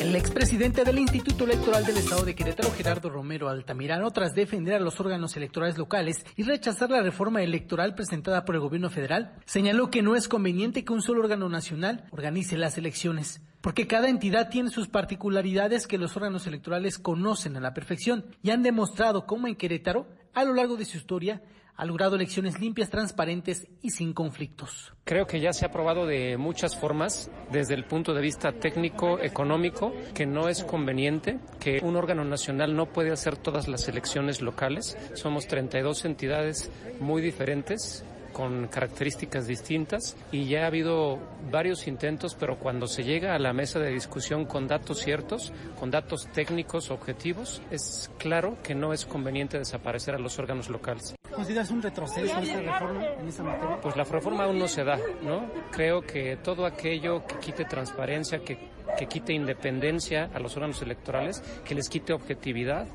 El 0.00 0.16
expresidente 0.16 0.84
del 0.84 0.98
Instituto 0.98 1.44
Electoral 1.44 1.86
del 1.86 1.96
Estado 1.96 2.24
de 2.24 2.34
Querétaro, 2.34 2.70
Gerardo 2.72 3.08
Romero 3.08 3.48
Altamirano, 3.48 4.10
tras 4.10 4.34
defender 4.34 4.74
a 4.74 4.80
los 4.80 5.00
órganos 5.00 5.34
electorales 5.34 5.78
locales 5.78 6.26
y 6.36 6.42
rechazar 6.42 6.90
la 6.90 7.00
reforma 7.00 7.42
electoral 7.42 7.94
presentada 7.94 8.44
por 8.44 8.54
el 8.54 8.60
gobierno 8.60 8.90
federal, 8.90 9.32
señaló 9.46 9.90
que 9.90 10.02
no 10.02 10.14
es 10.14 10.28
conveniente 10.28 10.84
que 10.84 10.92
un 10.92 11.00
solo 11.00 11.22
órgano 11.22 11.48
nacional 11.48 12.04
organice 12.10 12.58
las 12.58 12.76
elecciones 12.76 13.40
porque 13.64 13.86
cada 13.86 14.10
entidad 14.10 14.50
tiene 14.50 14.68
sus 14.68 14.88
particularidades 14.88 15.86
que 15.86 15.96
los 15.96 16.14
órganos 16.18 16.46
electorales 16.46 16.98
conocen 16.98 17.56
a 17.56 17.60
la 17.60 17.72
perfección 17.72 18.26
y 18.42 18.50
han 18.50 18.62
demostrado 18.62 19.24
cómo 19.24 19.46
en 19.48 19.56
Querétaro 19.56 20.06
a 20.34 20.44
lo 20.44 20.54
largo 20.54 20.76
de 20.76 20.84
su 20.84 20.96
historia, 20.96 21.42
ha 21.76 21.84
logrado 21.84 22.16
elecciones 22.16 22.60
limpias, 22.60 22.90
transparentes 22.90 23.66
y 23.82 23.90
sin 23.90 24.12
conflictos. 24.12 24.92
Creo 25.04 25.26
que 25.26 25.40
ya 25.40 25.52
se 25.52 25.66
ha 25.66 25.72
probado 25.72 26.06
de 26.06 26.36
muchas 26.36 26.76
formas, 26.76 27.30
desde 27.50 27.74
el 27.74 27.84
punto 27.84 28.14
de 28.14 28.22
vista 28.22 28.52
técnico, 28.52 29.18
económico, 29.20 29.92
que 30.14 30.26
no 30.26 30.48
es 30.48 30.62
conveniente, 30.62 31.40
que 31.58 31.80
un 31.82 31.96
órgano 31.96 32.24
nacional 32.24 32.76
no 32.76 32.86
puede 32.86 33.10
hacer 33.10 33.36
todas 33.36 33.66
las 33.66 33.88
elecciones 33.88 34.40
locales. 34.40 34.96
Somos 35.14 35.46
32 35.48 36.04
entidades 36.04 36.70
muy 37.00 37.22
diferentes 37.22 38.04
con 38.34 38.66
características 38.66 39.46
distintas 39.46 40.16
y 40.30 40.46
ya 40.46 40.64
ha 40.64 40.66
habido 40.66 41.18
varios 41.50 41.86
intentos, 41.86 42.36
pero 42.38 42.58
cuando 42.58 42.86
se 42.86 43.04
llega 43.04 43.34
a 43.34 43.38
la 43.38 43.54
mesa 43.54 43.78
de 43.78 43.90
discusión 43.90 44.44
con 44.44 44.66
datos 44.66 44.98
ciertos, 44.98 45.52
con 45.78 45.90
datos 45.90 46.28
técnicos 46.34 46.90
objetivos, 46.90 47.62
es 47.70 48.10
claro 48.18 48.58
que 48.62 48.74
no 48.74 48.92
es 48.92 49.06
conveniente 49.06 49.56
desaparecer 49.56 50.14
a 50.14 50.18
los 50.18 50.38
órganos 50.38 50.68
locales. 50.68 51.14
¿Consideras 51.34 51.70
un 51.70 51.82
retroceso 51.82 52.38
esta 52.38 52.60
reforma 52.60 53.06
en 53.18 53.28
esta 53.28 53.42
materia? 53.42 53.80
Pues 53.80 53.96
la 53.96 54.04
reforma 54.04 54.44
aún 54.44 54.58
no 54.58 54.68
se 54.68 54.84
da, 54.84 54.98
¿no? 55.22 55.50
Creo 55.70 56.02
que 56.02 56.36
todo 56.36 56.66
aquello 56.66 57.24
que 57.26 57.38
quite 57.38 57.64
transparencia, 57.64 58.40
que, 58.40 58.70
que 58.98 59.06
quite 59.06 59.32
independencia 59.32 60.30
a 60.32 60.38
los 60.38 60.56
órganos 60.56 60.82
electorales, 60.82 61.42
que 61.64 61.74
les 61.74 61.88
quite 61.88 62.12
objetividad, 62.12 62.86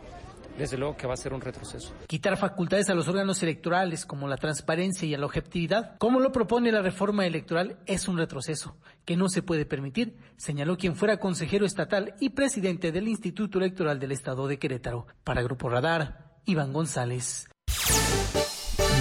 desde 0.59 0.77
luego 0.77 0.95
que 0.95 1.07
va 1.07 1.13
a 1.13 1.17
ser 1.17 1.33
un 1.33 1.41
retroceso. 1.41 1.93
Quitar 2.07 2.37
facultades 2.37 2.89
a 2.89 2.93
los 2.93 3.07
órganos 3.07 3.41
electorales 3.41 4.05
como 4.05 4.27
la 4.27 4.37
transparencia 4.37 5.07
y 5.07 5.15
la 5.15 5.25
objetividad, 5.25 5.97
como 5.97 6.19
lo 6.19 6.31
propone 6.31 6.71
la 6.71 6.81
reforma 6.81 7.25
electoral, 7.25 7.79
es 7.85 8.07
un 8.07 8.17
retroceso 8.17 8.77
que 9.05 9.15
no 9.15 9.29
se 9.29 9.41
puede 9.41 9.65
permitir, 9.65 10.17
señaló 10.37 10.77
quien 10.77 10.95
fuera 10.95 11.17
consejero 11.17 11.65
estatal 11.65 12.13
y 12.19 12.29
presidente 12.29 12.91
del 12.91 13.07
Instituto 13.07 13.57
Electoral 13.57 13.99
del 13.99 14.11
Estado 14.11 14.47
de 14.47 14.59
Querétaro. 14.59 15.07
Para 15.23 15.41
Grupo 15.41 15.69
Radar, 15.69 16.41
Iván 16.45 16.73
González. 16.73 17.47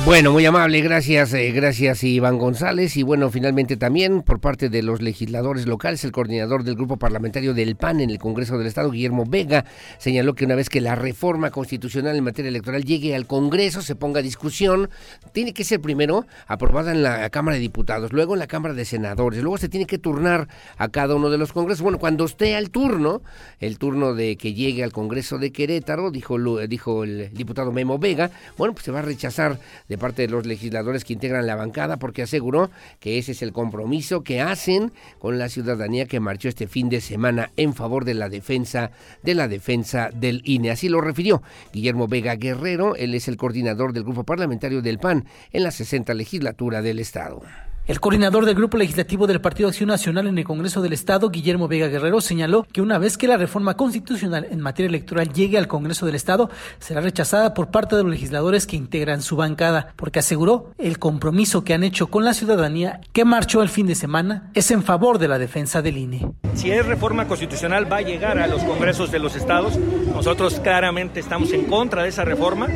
Bueno, 0.04 0.32
muy 0.32 0.46
amable, 0.46 0.80
gracias, 0.80 1.34
eh, 1.34 1.52
gracias 1.52 2.02
Iván 2.02 2.38
González. 2.38 2.96
Y 2.96 3.02
bueno, 3.02 3.30
finalmente 3.30 3.76
también 3.76 4.22
por 4.22 4.40
parte 4.40 4.70
de 4.70 4.82
los 4.82 5.02
legisladores 5.02 5.66
locales, 5.66 6.02
el 6.02 6.12
coordinador 6.12 6.64
del 6.64 6.76
grupo 6.76 6.96
parlamentario 6.96 7.52
del 7.52 7.76
PAN 7.76 8.00
en 8.00 8.08
el 8.08 8.18
Congreso 8.18 8.56
del 8.56 8.68
Estado, 8.68 8.90
Guillermo 8.90 9.26
Vega, 9.26 9.66
señaló 9.98 10.34
que 10.34 10.46
una 10.46 10.54
vez 10.54 10.70
que 10.70 10.80
la 10.80 10.94
reforma 10.94 11.50
constitucional 11.50 12.16
en 12.16 12.24
materia 12.24 12.48
electoral 12.48 12.84
llegue 12.84 13.14
al 13.14 13.26
Congreso, 13.26 13.82
se 13.82 13.96
ponga 13.96 14.20
a 14.20 14.22
discusión, 14.22 14.88
tiene 15.32 15.52
que 15.52 15.62
ser 15.62 15.80
primero 15.82 16.26
aprobada 16.46 16.92
en 16.92 17.02
la 17.02 17.28
Cámara 17.28 17.56
de 17.56 17.60
Diputados, 17.60 18.10
luego 18.10 18.32
en 18.32 18.38
la 18.38 18.46
Cámara 18.46 18.72
de 18.72 18.86
Senadores, 18.86 19.42
luego 19.42 19.58
se 19.58 19.68
tiene 19.68 19.84
que 19.84 19.98
turnar 19.98 20.48
a 20.78 20.88
cada 20.88 21.16
uno 21.16 21.28
de 21.28 21.36
los 21.36 21.52
congresos. 21.52 21.82
Bueno, 21.82 21.98
cuando 21.98 22.24
esté 22.24 22.56
al 22.56 22.70
turno, 22.70 23.20
el 23.60 23.76
turno 23.76 24.14
de 24.14 24.36
que 24.36 24.54
llegue 24.54 24.84
al 24.84 24.92
Congreso 24.92 25.36
de 25.36 25.52
Querétaro, 25.52 26.10
dijo, 26.10 26.38
dijo 26.66 27.04
el 27.04 27.30
diputado 27.34 27.72
Memo 27.72 27.98
Vega, 27.98 28.30
bueno, 28.56 28.72
pues 28.72 28.86
se 28.86 28.90
va 28.90 29.00
a 29.00 29.02
rechazar 29.02 29.58
de 29.88 29.98
parte 29.98 30.22
de 30.22 30.28
los 30.28 30.46
legisladores 30.46 31.04
que 31.04 31.12
integran 31.12 31.46
la 31.46 31.56
bancada 31.56 31.96
porque 31.96 32.22
aseguró 32.22 32.70
que 33.00 33.18
ese 33.18 33.32
es 33.32 33.42
el 33.42 33.52
compromiso 33.52 34.22
que 34.22 34.40
hacen 34.40 34.92
con 35.18 35.38
la 35.38 35.48
ciudadanía 35.48 36.06
que 36.06 36.20
marchó 36.20 36.48
este 36.48 36.66
fin 36.66 36.88
de 36.88 37.00
semana 37.00 37.50
en 37.56 37.74
favor 37.74 38.04
de 38.04 38.14
la 38.14 38.28
defensa 38.28 38.90
de 39.22 39.34
la 39.34 39.48
defensa 39.48 40.10
del 40.12 40.42
INE. 40.44 40.70
Así 40.70 40.88
lo 40.88 41.00
refirió 41.00 41.42
Guillermo 41.72 42.08
Vega 42.08 42.36
Guerrero, 42.36 42.96
él 42.96 43.14
es 43.14 43.28
el 43.28 43.36
coordinador 43.36 43.92
del 43.92 44.04
grupo 44.04 44.24
parlamentario 44.24 44.82
del 44.82 44.98
PAN 44.98 45.26
en 45.52 45.62
la 45.62 45.70
60 45.70 46.14
legislatura 46.14 46.82
del 46.82 46.98
estado. 46.98 47.42
El 47.88 48.00
coordinador 48.00 48.44
del 48.44 48.54
Grupo 48.54 48.76
Legislativo 48.76 49.26
del 49.26 49.40
Partido 49.40 49.70
Acción 49.70 49.88
Nacional 49.88 50.26
en 50.26 50.36
el 50.36 50.44
Congreso 50.44 50.82
del 50.82 50.92
Estado, 50.92 51.30
Guillermo 51.30 51.68
Vega 51.68 51.86
Guerrero, 51.86 52.20
señaló 52.20 52.66
que 52.70 52.82
una 52.82 52.98
vez 52.98 53.16
que 53.16 53.26
la 53.26 53.38
reforma 53.38 53.78
constitucional 53.78 54.46
en 54.50 54.60
materia 54.60 54.90
electoral 54.90 55.32
llegue 55.32 55.56
al 55.56 55.68
Congreso 55.68 56.04
del 56.04 56.14
Estado, 56.14 56.50
será 56.80 57.00
rechazada 57.00 57.54
por 57.54 57.70
parte 57.70 57.96
de 57.96 58.02
los 58.02 58.12
legisladores 58.12 58.66
que 58.66 58.76
integran 58.76 59.22
su 59.22 59.36
bancada, 59.36 59.94
porque 59.96 60.18
aseguró 60.18 60.74
el 60.76 60.98
compromiso 60.98 61.64
que 61.64 61.72
han 61.72 61.82
hecho 61.82 62.08
con 62.08 62.26
la 62.26 62.34
ciudadanía 62.34 63.00
que 63.14 63.24
marchó 63.24 63.62
el 63.62 63.70
fin 63.70 63.86
de 63.86 63.94
semana 63.94 64.50
es 64.52 64.70
en 64.70 64.82
favor 64.82 65.18
de 65.18 65.28
la 65.28 65.38
defensa 65.38 65.80
del 65.80 65.96
INE. 65.96 66.30
Si 66.52 66.70
es 66.70 66.84
reforma 66.84 67.26
constitucional, 67.26 67.90
va 67.90 67.96
a 67.96 68.02
llegar 68.02 68.38
a 68.38 68.48
los 68.48 68.64
Congresos 68.64 69.10
de 69.10 69.18
los 69.18 69.34
Estados. 69.34 69.78
Nosotros 69.78 70.60
claramente 70.60 71.20
estamos 71.20 71.54
en 71.54 71.64
contra 71.64 72.02
de 72.02 72.10
esa 72.10 72.26
reforma. 72.26 72.66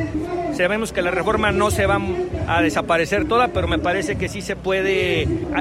Sabemos 0.55 0.91
que 0.91 1.01
la 1.01 1.11
reforma 1.11 1.51
no 1.51 1.71
se 1.71 1.85
va 1.85 1.99
a 2.47 2.61
desaparecer 2.61 3.27
toda, 3.27 3.49
pero 3.49 3.67
me 3.67 3.79
parece 3.79 4.17
que 4.17 4.29
sí 4.29 4.41
se 4.41 4.55
puede 4.55 5.02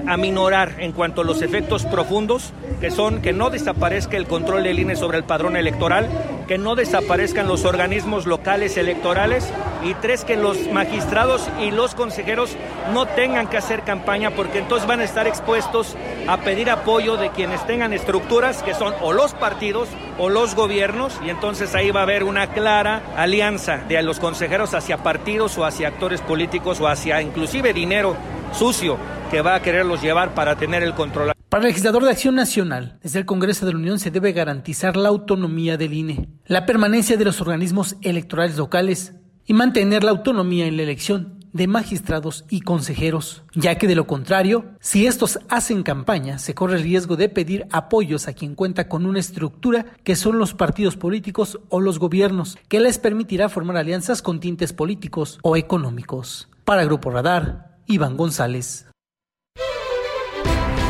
aminorar 0.07 0.77
en 0.79 0.93
cuanto 0.93 1.21
a 1.21 1.25
los 1.25 1.43
efectos 1.43 1.85
profundos, 1.85 2.53
que 2.81 2.91
son 2.91 3.23
que 3.23 3.33
no 3.33 3.51
desaparezca 3.51 4.17
el 4.17 4.27
control 4.27 4.65
del 4.65 4.79
INE 4.79 4.97
sobre 4.97 5.19
el 5.19 5.25
padrón 5.25 5.57
electoral, 5.57 6.09
que 6.49 6.59
no 6.59 6.75
desaparezcan 6.75 7.49
los 7.49 7.65
organismos 7.65 8.27
locales 8.27 8.77
electorales 8.77 9.49
y 9.85 9.95
tres, 9.95 10.25
que 10.25 10.37
los 10.37 10.69
magistrados 10.69 11.49
y 11.61 11.71
los 11.71 11.95
consejeros 11.95 12.57
no 12.93 13.07
tengan 13.07 13.49
que 13.49 13.57
hacer 13.57 13.83
campaña 13.83 14.31
porque 14.31 14.59
entonces 14.59 14.87
van 14.89 15.01
a 15.01 15.05
estar 15.05 15.27
expuestos 15.27 15.97
a 16.29 16.39
pedir 16.39 16.71
apoyo 16.71 17.17
de 17.17 17.31
quienes 17.31 17.65
tengan 17.67 17.93
estructuras 17.93 18.63
que 18.63 18.75
son 18.75 18.95
o 19.01 19.13
los 19.13 19.35
partidos 19.35 19.89
o 20.19 20.29
los 20.29 20.55
gobiernos 20.55 21.19
y 21.25 21.31
entonces 21.31 21.75
ahí 21.75 21.91
va 21.91 22.01
a 22.01 22.05
haber 22.05 22.25
una 22.25 22.49
clara 22.49 23.03
alianza 23.17 23.79
de 23.89 24.03
los 24.03 24.21
consejeros 24.21 24.75
hacia 24.75 24.99
partidos 24.99 25.57
o 25.59 25.65
hacia 25.65 25.89
actores 25.89 26.21
políticos 26.21 26.81
o 26.81 26.89
hacia 26.89 27.23
inclusive 27.23 27.73
dinero 27.73 28.17
sucio 28.55 28.99
que 29.31 29.41
va 29.41 29.55
a 29.55 29.63
quererlos 29.63 30.03
llevar 30.03 30.35
para 30.35 30.57
tener 30.57 30.83
el 30.83 30.95
control. 30.95 31.33
Para 31.49 31.65
el 31.65 31.69
legislador 31.69 32.05
de 32.05 32.11
Acción 32.11 32.35
Nacional, 32.35 32.99
desde 33.03 33.19
el 33.19 33.27
Congreso 33.27 33.67
de 33.67 33.73
la 33.73 33.79
Unión 33.79 33.99
se 33.99 34.11
debe 34.11 34.33
garantizar 34.33 34.97
la 34.97 35.11
autonomía 35.11 35.77
del 35.77 35.93
INE, 35.93 36.29
la 36.47 36.65
permanencia 36.65 37.17
de 37.17 37.25
los 37.25 37.41
organismos 37.41 37.97
electorales 38.01 38.57
locales 38.57 39.15
y 39.45 39.53
mantener 39.53 40.05
la 40.05 40.13
autonomía 40.13 40.67
en 40.67 40.77
la 40.77 40.83
elección 40.85 41.43
de 41.53 41.67
magistrados 41.67 42.45
y 42.49 42.63
consejeros, 42.63 43.43
ya 43.55 43.77
que 43.77 43.87
de 43.87 43.95
lo 43.95 44.07
contrario, 44.07 44.65
si 44.81 45.07
estos 45.07 45.39
hacen 45.49 45.83
campaña, 45.83 46.39
se 46.39 46.55
corre 46.55 46.77
el 46.77 46.83
riesgo 46.83 47.17
de 47.17 47.29
pedir 47.29 47.67
apoyos 47.71 48.27
a 48.29 48.33
quien 48.33 48.55
cuenta 48.55 48.89
con 48.89 49.05
una 49.05 49.21
estructura 49.21 49.85
que 50.03 50.17
son 50.17 50.39
los 50.39 50.55
partidos 50.55 50.97
políticos 50.97 51.61
o 51.69 51.81
los 51.81 51.99
gobiernos, 51.99 52.57
que 52.69 52.81
les 52.81 52.99
permitirá 52.99 53.49
formar 53.49 53.77
alianzas 53.77 54.23
con 54.23 54.41
tintes 54.41 54.73
políticos 54.73 55.39
o 55.43 55.57
económicos. 55.57 56.49
Para 56.65 56.85
Grupo 56.85 57.11
Radar, 57.11 57.72
Iván 57.87 58.17
González. 58.17 58.87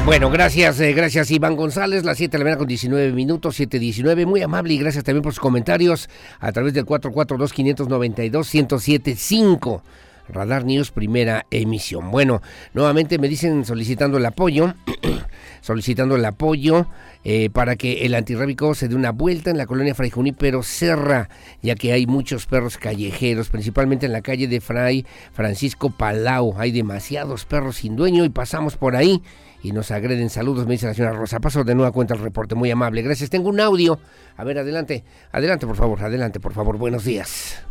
Bueno, 0.04 0.30
gracias, 0.30 0.80
eh, 0.80 0.94
gracias 0.94 1.30
Iván 1.30 1.54
González, 1.54 2.04
las 2.04 2.18
7 2.18 2.32
de 2.32 2.38
la 2.38 2.44
mañana 2.44 2.58
con 2.58 2.66
19 2.66 3.12
minutos, 3.12 3.60
7.19, 3.60 4.26
muy 4.26 4.42
amable 4.42 4.74
y 4.74 4.78
gracias 4.78 5.04
también 5.04 5.22
por 5.22 5.32
sus 5.32 5.38
comentarios 5.38 6.08
a 6.40 6.50
través 6.50 6.74
del 6.74 6.84
442-592-1075. 6.86 9.80
Radar 10.28 10.64
News, 10.64 10.90
primera 10.90 11.46
emisión. 11.50 12.10
Bueno, 12.10 12.42
nuevamente 12.74 13.16
me 13.18 13.28
dicen 13.28 13.64
solicitando 13.64 14.18
el 14.18 14.26
apoyo, 14.26 14.74
solicitando 15.62 16.16
el 16.16 16.24
apoyo 16.26 16.86
eh, 17.24 17.48
para 17.48 17.76
que 17.76 18.04
el 18.04 18.14
antirrábico 18.14 18.74
se 18.74 18.88
dé 18.88 18.94
una 18.94 19.12
vuelta 19.12 19.48
en 19.48 19.56
la 19.56 19.66
colonia 19.66 19.94
Fray 19.94 20.10
Junípero 20.10 20.62
Serra, 20.62 21.30
ya 21.62 21.74
que 21.74 21.92
hay 21.92 22.06
muchos 22.06 22.44
perros 22.44 22.76
callejeros, 22.76 23.48
principalmente 23.48 24.04
en 24.04 24.12
la 24.12 24.20
calle 24.20 24.48
de 24.48 24.60
Fray 24.60 25.06
Francisco 25.32 25.88
Palau. 25.88 26.54
Hay 26.58 26.72
demasiados 26.72 27.46
perros 27.46 27.76
sin 27.76 27.96
dueño 27.96 28.24
y 28.24 28.28
pasamos 28.28 28.76
por 28.76 28.96
ahí 28.96 29.22
y 29.62 29.72
nos 29.72 29.90
agreden. 29.90 30.28
Saludos, 30.28 30.66
me 30.66 30.72
dice 30.72 30.86
la 30.86 30.94
señora 30.94 31.14
Rosa. 31.14 31.40
Paso 31.40 31.64
de 31.64 31.74
nueva 31.74 31.92
cuenta 31.92 32.14
el 32.14 32.20
reporte, 32.20 32.54
muy 32.54 32.70
amable. 32.70 33.00
Gracias. 33.02 33.30
Tengo 33.30 33.48
un 33.48 33.60
audio. 33.60 33.98
A 34.36 34.44
ver, 34.44 34.58
adelante. 34.58 35.04
Adelante, 35.30 35.66
por 35.66 35.76
favor, 35.76 36.02
adelante, 36.02 36.40
por 36.40 36.52
favor. 36.52 36.76
Buenos 36.76 37.04
días. 37.04 37.62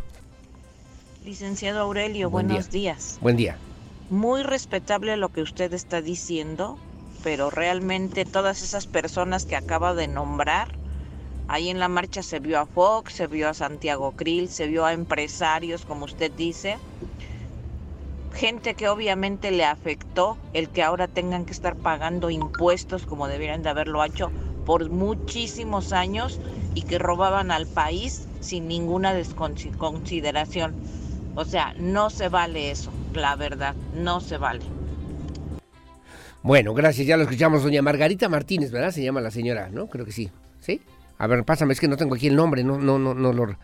Licenciado 1.24 1.80
Aurelio, 1.80 2.30
buenos 2.30 2.70
días. 2.70 3.18
Buen 3.20 3.36
día. 3.36 3.56
Muy 4.10 4.42
respetable 4.42 5.16
lo 5.16 5.28
que 5.28 5.40
usted 5.40 5.72
está 5.72 6.02
diciendo, 6.02 6.78
pero 7.22 7.50
realmente 7.50 8.24
todas 8.24 8.62
esas 8.62 8.86
personas 8.86 9.46
que 9.46 9.56
acaba 9.56 9.94
de 9.94 10.08
nombrar, 10.08 10.68
ahí 11.48 11.70
en 11.70 11.78
la 11.78 11.88
marcha 11.88 12.22
se 12.22 12.40
vio 12.40 12.58
a 12.58 12.66
Fox, 12.66 13.14
se 13.14 13.26
vio 13.26 13.48
a 13.48 13.54
Santiago 13.54 14.12
Krill, 14.12 14.48
se 14.48 14.66
vio 14.66 14.84
a 14.84 14.92
empresarios, 14.92 15.84
como 15.84 16.04
usted 16.04 16.32
dice, 16.32 16.78
gente 18.32 18.74
que 18.74 18.88
obviamente 18.88 19.50
le 19.50 19.64
afectó 19.64 20.38
el 20.52 20.70
que 20.70 20.82
ahora 20.82 21.06
tengan 21.06 21.44
que 21.44 21.52
estar 21.52 21.76
pagando 21.76 22.30
impuestos 22.30 23.06
como 23.06 23.28
debieran 23.28 23.62
de 23.62 23.70
haberlo 23.70 24.02
hecho 24.04 24.32
por 24.64 24.90
muchísimos 24.90 25.92
años 25.92 26.40
y 26.74 26.82
que 26.82 26.98
robaban 26.98 27.50
al 27.50 27.66
país 27.66 28.28
sin 28.40 28.66
ninguna 28.68 29.12
desconsideración. 29.12 30.76
O 31.34 31.44
sea, 31.44 31.72
no 31.76 32.10
se 32.10 32.28
vale 32.28 32.70
eso, 32.70 32.92
la 33.12 33.36
verdad, 33.36 33.76
no 33.92 34.20
se 34.20 34.38
vale. 34.38 34.81
Bueno, 36.42 36.74
gracias, 36.74 37.06
ya 37.06 37.16
lo 37.16 37.22
escuchamos, 37.22 37.62
doña 37.62 37.82
Margarita 37.82 38.28
Martínez, 38.28 38.72
¿verdad? 38.72 38.90
Se 38.90 39.02
llama 39.02 39.20
la 39.20 39.30
señora, 39.30 39.68
¿no? 39.70 39.86
Creo 39.86 40.04
que 40.04 40.10
sí. 40.10 40.28
¿Sí? 40.58 40.80
A 41.18 41.28
ver, 41.28 41.44
pásame, 41.44 41.72
es 41.72 41.78
que 41.78 41.86
no 41.86 41.96
tengo 41.96 42.16
aquí 42.16 42.26
el 42.26 42.34
nombre, 42.34 42.64
no, 42.64 42.78
no, 42.78 42.98
no, 42.98 43.14
no 43.14 43.32
lo 43.32 43.56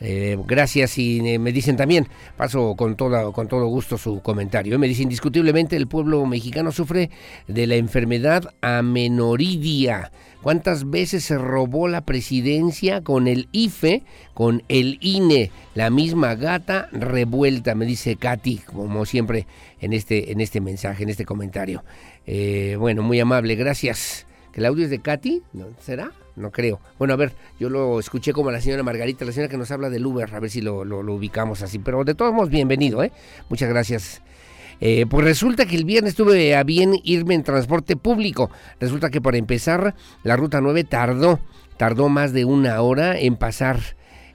Eh, 0.00 0.38
gracias 0.46 0.96
y 0.98 1.18
eh, 1.28 1.38
me 1.38 1.52
dicen 1.52 1.76
también, 1.76 2.06
paso 2.36 2.76
con, 2.76 2.96
toda, 2.96 3.32
con 3.32 3.48
todo 3.48 3.66
gusto 3.66 3.98
su 3.98 4.20
comentario. 4.20 4.78
Me 4.78 4.86
dice, 4.86 5.02
indiscutiblemente 5.02 5.76
el 5.76 5.88
pueblo 5.88 6.24
mexicano 6.26 6.72
sufre 6.72 7.10
de 7.46 7.66
la 7.66 7.76
enfermedad 7.76 8.54
amenoridia. 8.60 10.12
¿Cuántas 10.42 10.88
veces 10.88 11.24
se 11.24 11.36
robó 11.36 11.88
la 11.88 12.02
presidencia 12.02 13.02
con 13.02 13.26
el 13.26 13.48
IFE, 13.50 14.04
con 14.34 14.62
el 14.68 14.98
INE? 15.00 15.50
La 15.74 15.90
misma 15.90 16.36
gata 16.36 16.88
revuelta, 16.92 17.74
me 17.74 17.86
dice 17.86 18.14
Katy, 18.16 18.58
como 18.58 19.04
siempre 19.04 19.46
en 19.80 19.92
este, 19.92 20.30
en 20.30 20.40
este 20.40 20.60
mensaje, 20.60 21.02
en 21.02 21.08
este 21.08 21.24
comentario. 21.24 21.82
Eh, 22.26 22.76
bueno, 22.78 23.02
muy 23.02 23.18
amable, 23.18 23.56
gracias. 23.56 24.26
¿Que 24.52 24.60
el 24.60 24.66
audio 24.66 24.84
es 24.84 24.90
de 24.90 25.00
Katy? 25.00 25.42
¿Será? 25.80 26.12
No 26.38 26.50
creo. 26.50 26.80
Bueno, 26.98 27.14
a 27.14 27.16
ver, 27.16 27.32
yo 27.58 27.68
lo 27.68 28.00
escuché 28.00 28.32
como 28.32 28.50
la 28.50 28.60
señora 28.60 28.82
Margarita, 28.82 29.24
la 29.24 29.32
señora 29.32 29.50
que 29.50 29.58
nos 29.58 29.70
habla 29.70 29.90
del 29.90 30.06
Uber, 30.06 30.34
a 30.34 30.40
ver 30.40 30.50
si 30.50 30.60
lo, 30.60 30.84
lo, 30.84 31.00
ubicamos 31.12 31.62
así. 31.62 31.78
Pero 31.78 32.04
de 32.04 32.14
todos 32.14 32.32
modos, 32.32 32.50
bienvenido, 32.50 33.02
¿eh? 33.02 33.12
Muchas 33.48 33.68
gracias. 33.68 34.22
Eh, 34.80 35.06
pues 35.10 35.24
resulta 35.24 35.66
que 35.66 35.76
el 35.76 35.84
viernes 35.84 36.14
tuve 36.14 36.54
a 36.54 36.62
bien 36.62 36.94
irme 37.02 37.34
en 37.34 37.42
transporte 37.42 37.96
público. 37.96 38.50
Resulta 38.80 39.10
que 39.10 39.20
para 39.20 39.36
empezar, 39.36 39.94
la 40.22 40.36
ruta 40.36 40.60
9 40.60 40.84
tardó, 40.84 41.40
tardó 41.76 42.08
más 42.08 42.32
de 42.32 42.44
una 42.44 42.80
hora 42.80 43.18
en 43.18 43.36
pasar. 43.36 43.80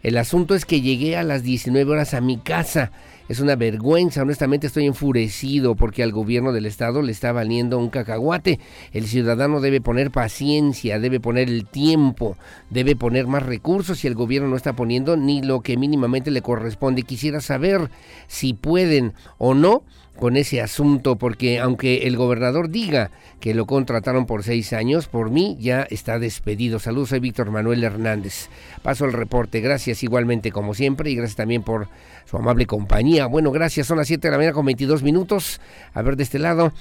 El 0.02 0.18
asunto 0.18 0.54
es 0.54 0.66
que 0.66 0.82
llegué 0.82 1.16
a 1.16 1.24
las 1.24 1.44
19 1.44 1.90
horas 1.90 2.14
a 2.14 2.20
mi 2.20 2.38
casa. 2.38 2.92
Es 3.34 3.40
una 3.40 3.56
vergüenza, 3.56 4.22
honestamente 4.22 4.68
estoy 4.68 4.86
enfurecido 4.86 5.74
porque 5.74 6.04
al 6.04 6.12
gobierno 6.12 6.54
del 6.54 6.68
estado 6.68 7.02
le 7.02 7.12
está 7.12 7.32
valiendo 7.32 7.80
un 7.80 7.90
cacahuate. 7.90 8.60
El 8.92 9.08
ciudadano 9.08 9.60
debe 9.60 9.82
poner 9.82 10.12
paciencia, 10.12 11.00
debe 11.00 11.20
poner 11.20 11.50
el 11.50 11.66
tiempo, 11.66 12.38
debe 12.70 12.96
poner 12.96 13.26
más 13.26 13.42
recursos 13.42 14.04
y 14.04 14.08
el 14.08 14.14
gobierno 14.14 14.50
no 14.50 14.56
está 14.56 14.74
poniendo 14.76 15.18
ni 15.18 15.42
lo 15.42 15.62
que 15.62 15.78
mínimamente 15.78 16.30
le 16.30 16.44
corresponde. 16.44 17.02
Quisiera 17.02 17.42
saber 17.42 17.90
si 18.28 18.54
pueden 18.54 19.14
o 19.40 19.56
no 19.56 19.82
con 20.18 20.38
ese 20.38 20.62
asunto, 20.62 21.16
porque 21.16 21.60
aunque 21.60 22.08
el 22.08 22.18
gobernador 22.18 22.70
diga 22.70 23.12
que 23.40 23.54
lo 23.54 23.66
contrataron 23.66 24.26
por 24.26 24.44
seis 24.44 24.72
años, 24.74 25.08
por 25.08 25.32
mí 25.32 25.58
ya 25.60 25.84
está 25.90 26.20
despedido. 26.20 26.80
Saludos, 26.80 27.10
soy 27.10 27.20
Víctor 27.20 27.52
Manuel 27.52 27.84
Hernández. 27.84 28.50
Paso 28.84 29.06
el 29.06 29.14
reporte, 29.14 29.60
gracias 29.60 30.04
igualmente 30.04 30.52
como 30.52 30.74
siempre 30.74 31.10
y 31.10 31.16
gracias 31.16 31.36
también 31.36 31.64
por 31.64 31.88
su 32.26 32.38
amable 32.38 32.66
compañía. 32.66 33.26
Bueno, 33.26 33.52
gracias, 33.52 33.88
son 33.88 33.98
las 33.98 34.08
7 34.08 34.28
de 34.28 34.32
la 34.32 34.38
mañana 34.38 34.54
con 34.54 34.66
22 34.66 35.04
minutos. 35.04 35.60
A 35.94 36.02
ver 36.02 36.16
de 36.16 36.24
este 36.24 36.40
lado. 36.40 36.74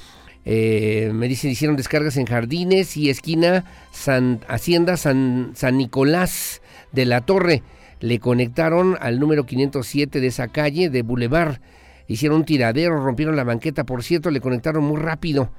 Eh, 0.44 1.12
me 1.14 1.28
dicen, 1.28 1.52
hicieron 1.52 1.76
descargas 1.76 2.16
en 2.16 2.26
Jardines 2.26 2.96
y 2.96 3.10
esquina 3.10 3.64
San, 3.92 4.40
Hacienda 4.48 4.96
San, 4.96 5.52
San 5.54 5.78
Nicolás 5.78 6.62
de 6.90 7.06
la 7.06 7.20
Torre. 7.20 7.62
Le 8.00 8.18
conectaron 8.18 8.96
al 9.00 9.20
número 9.20 9.46
507 9.46 10.20
de 10.20 10.26
esa 10.26 10.48
calle 10.48 10.90
de 10.90 11.02
Boulevard 11.02 11.60
hicieron 12.08 12.38
un 12.38 12.44
tiradero, 12.44 13.02
rompieron 13.02 13.36
la 13.36 13.44
banqueta, 13.44 13.84
por 13.84 14.02
cierto, 14.02 14.30
le 14.30 14.40
conectaron 14.40 14.84
muy 14.84 15.00
rápido. 15.00 15.50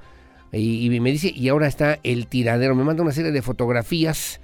Y, 0.52 1.00
me 1.00 1.10
dice, 1.10 1.32
y 1.34 1.48
ahora 1.48 1.66
está 1.66 1.98
el 2.04 2.28
tiradero. 2.28 2.76
Me 2.76 2.84
manda 2.84 3.02
una 3.02 3.10
serie 3.10 3.32
de 3.32 3.42
fotografías 3.42 4.40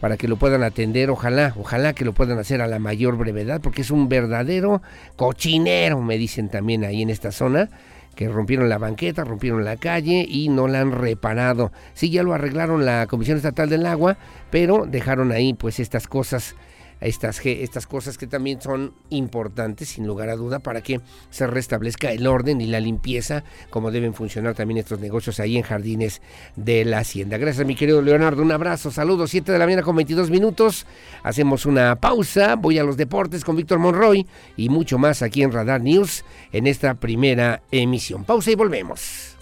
para 0.00 0.18
que 0.18 0.28
lo 0.28 0.36
puedan 0.36 0.62
atender. 0.62 1.08
Ojalá, 1.08 1.54
ojalá 1.56 1.94
que 1.94 2.04
lo 2.04 2.12
puedan 2.12 2.38
hacer 2.38 2.60
a 2.60 2.66
la 2.66 2.78
mayor 2.78 3.16
brevedad, 3.16 3.60
porque 3.62 3.80
es 3.80 3.90
un 3.90 4.08
verdadero 4.08 4.82
cochinero, 5.16 6.02
me 6.02 6.18
dicen 6.18 6.50
también 6.50 6.84
ahí 6.84 7.00
en 7.00 7.08
esta 7.08 7.32
zona, 7.32 7.70
que 8.14 8.28
rompieron 8.28 8.68
la 8.68 8.76
banqueta, 8.76 9.24
rompieron 9.24 9.64
la 9.64 9.76
calle 9.76 10.26
y 10.28 10.50
no 10.50 10.68
la 10.68 10.80
han 10.80 10.92
reparado. 10.92 11.72
Sí, 11.94 12.10
ya 12.10 12.22
lo 12.22 12.34
arreglaron 12.34 12.84
la 12.84 13.06
Comisión 13.06 13.38
Estatal 13.38 13.70
del 13.70 13.86
Agua, 13.86 14.18
pero 14.50 14.84
dejaron 14.86 15.32
ahí 15.32 15.54
pues 15.54 15.80
estas 15.80 16.06
cosas 16.06 16.54
estas, 17.00 17.44
estas 17.44 17.86
cosas 17.86 18.18
que 18.18 18.26
también 18.26 18.60
son 18.60 18.94
importantes, 19.10 19.88
sin 19.90 20.06
lugar 20.06 20.28
a 20.28 20.36
duda, 20.36 20.58
para 20.60 20.80
que 20.80 21.00
se 21.30 21.46
restablezca 21.46 22.10
el 22.12 22.26
orden 22.26 22.60
y 22.60 22.66
la 22.66 22.80
limpieza, 22.80 23.44
como 23.70 23.90
deben 23.90 24.14
funcionar 24.14 24.54
también 24.54 24.78
estos 24.78 25.00
negocios 25.00 25.40
ahí 25.40 25.56
en 25.56 25.62
Jardines 25.62 26.22
de 26.56 26.84
la 26.84 26.98
Hacienda. 26.98 27.38
Gracias, 27.38 27.66
mi 27.66 27.74
querido 27.74 28.02
Leonardo. 28.02 28.42
Un 28.42 28.52
abrazo, 28.52 28.90
saludos. 28.90 29.30
7 29.30 29.52
de 29.52 29.58
la 29.58 29.66
mañana 29.66 29.82
con 29.82 29.96
22 29.96 30.30
minutos. 30.30 30.86
Hacemos 31.22 31.66
una 31.66 31.96
pausa. 31.96 32.56
Voy 32.56 32.78
a 32.78 32.84
los 32.84 32.96
deportes 32.96 33.44
con 33.44 33.56
Víctor 33.56 33.78
Monroy 33.78 34.26
y 34.56 34.68
mucho 34.68 34.98
más 34.98 35.22
aquí 35.22 35.42
en 35.42 35.52
Radar 35.52 35.80
News 35.80 36.24
en 36.52 36.66
esta 36.66 36.94
primera 36.94 37.62
emisión. 37.70 38.24
Pausa 38.24 38.50
y 38.50 38.54
volvemos. 38.54 39.36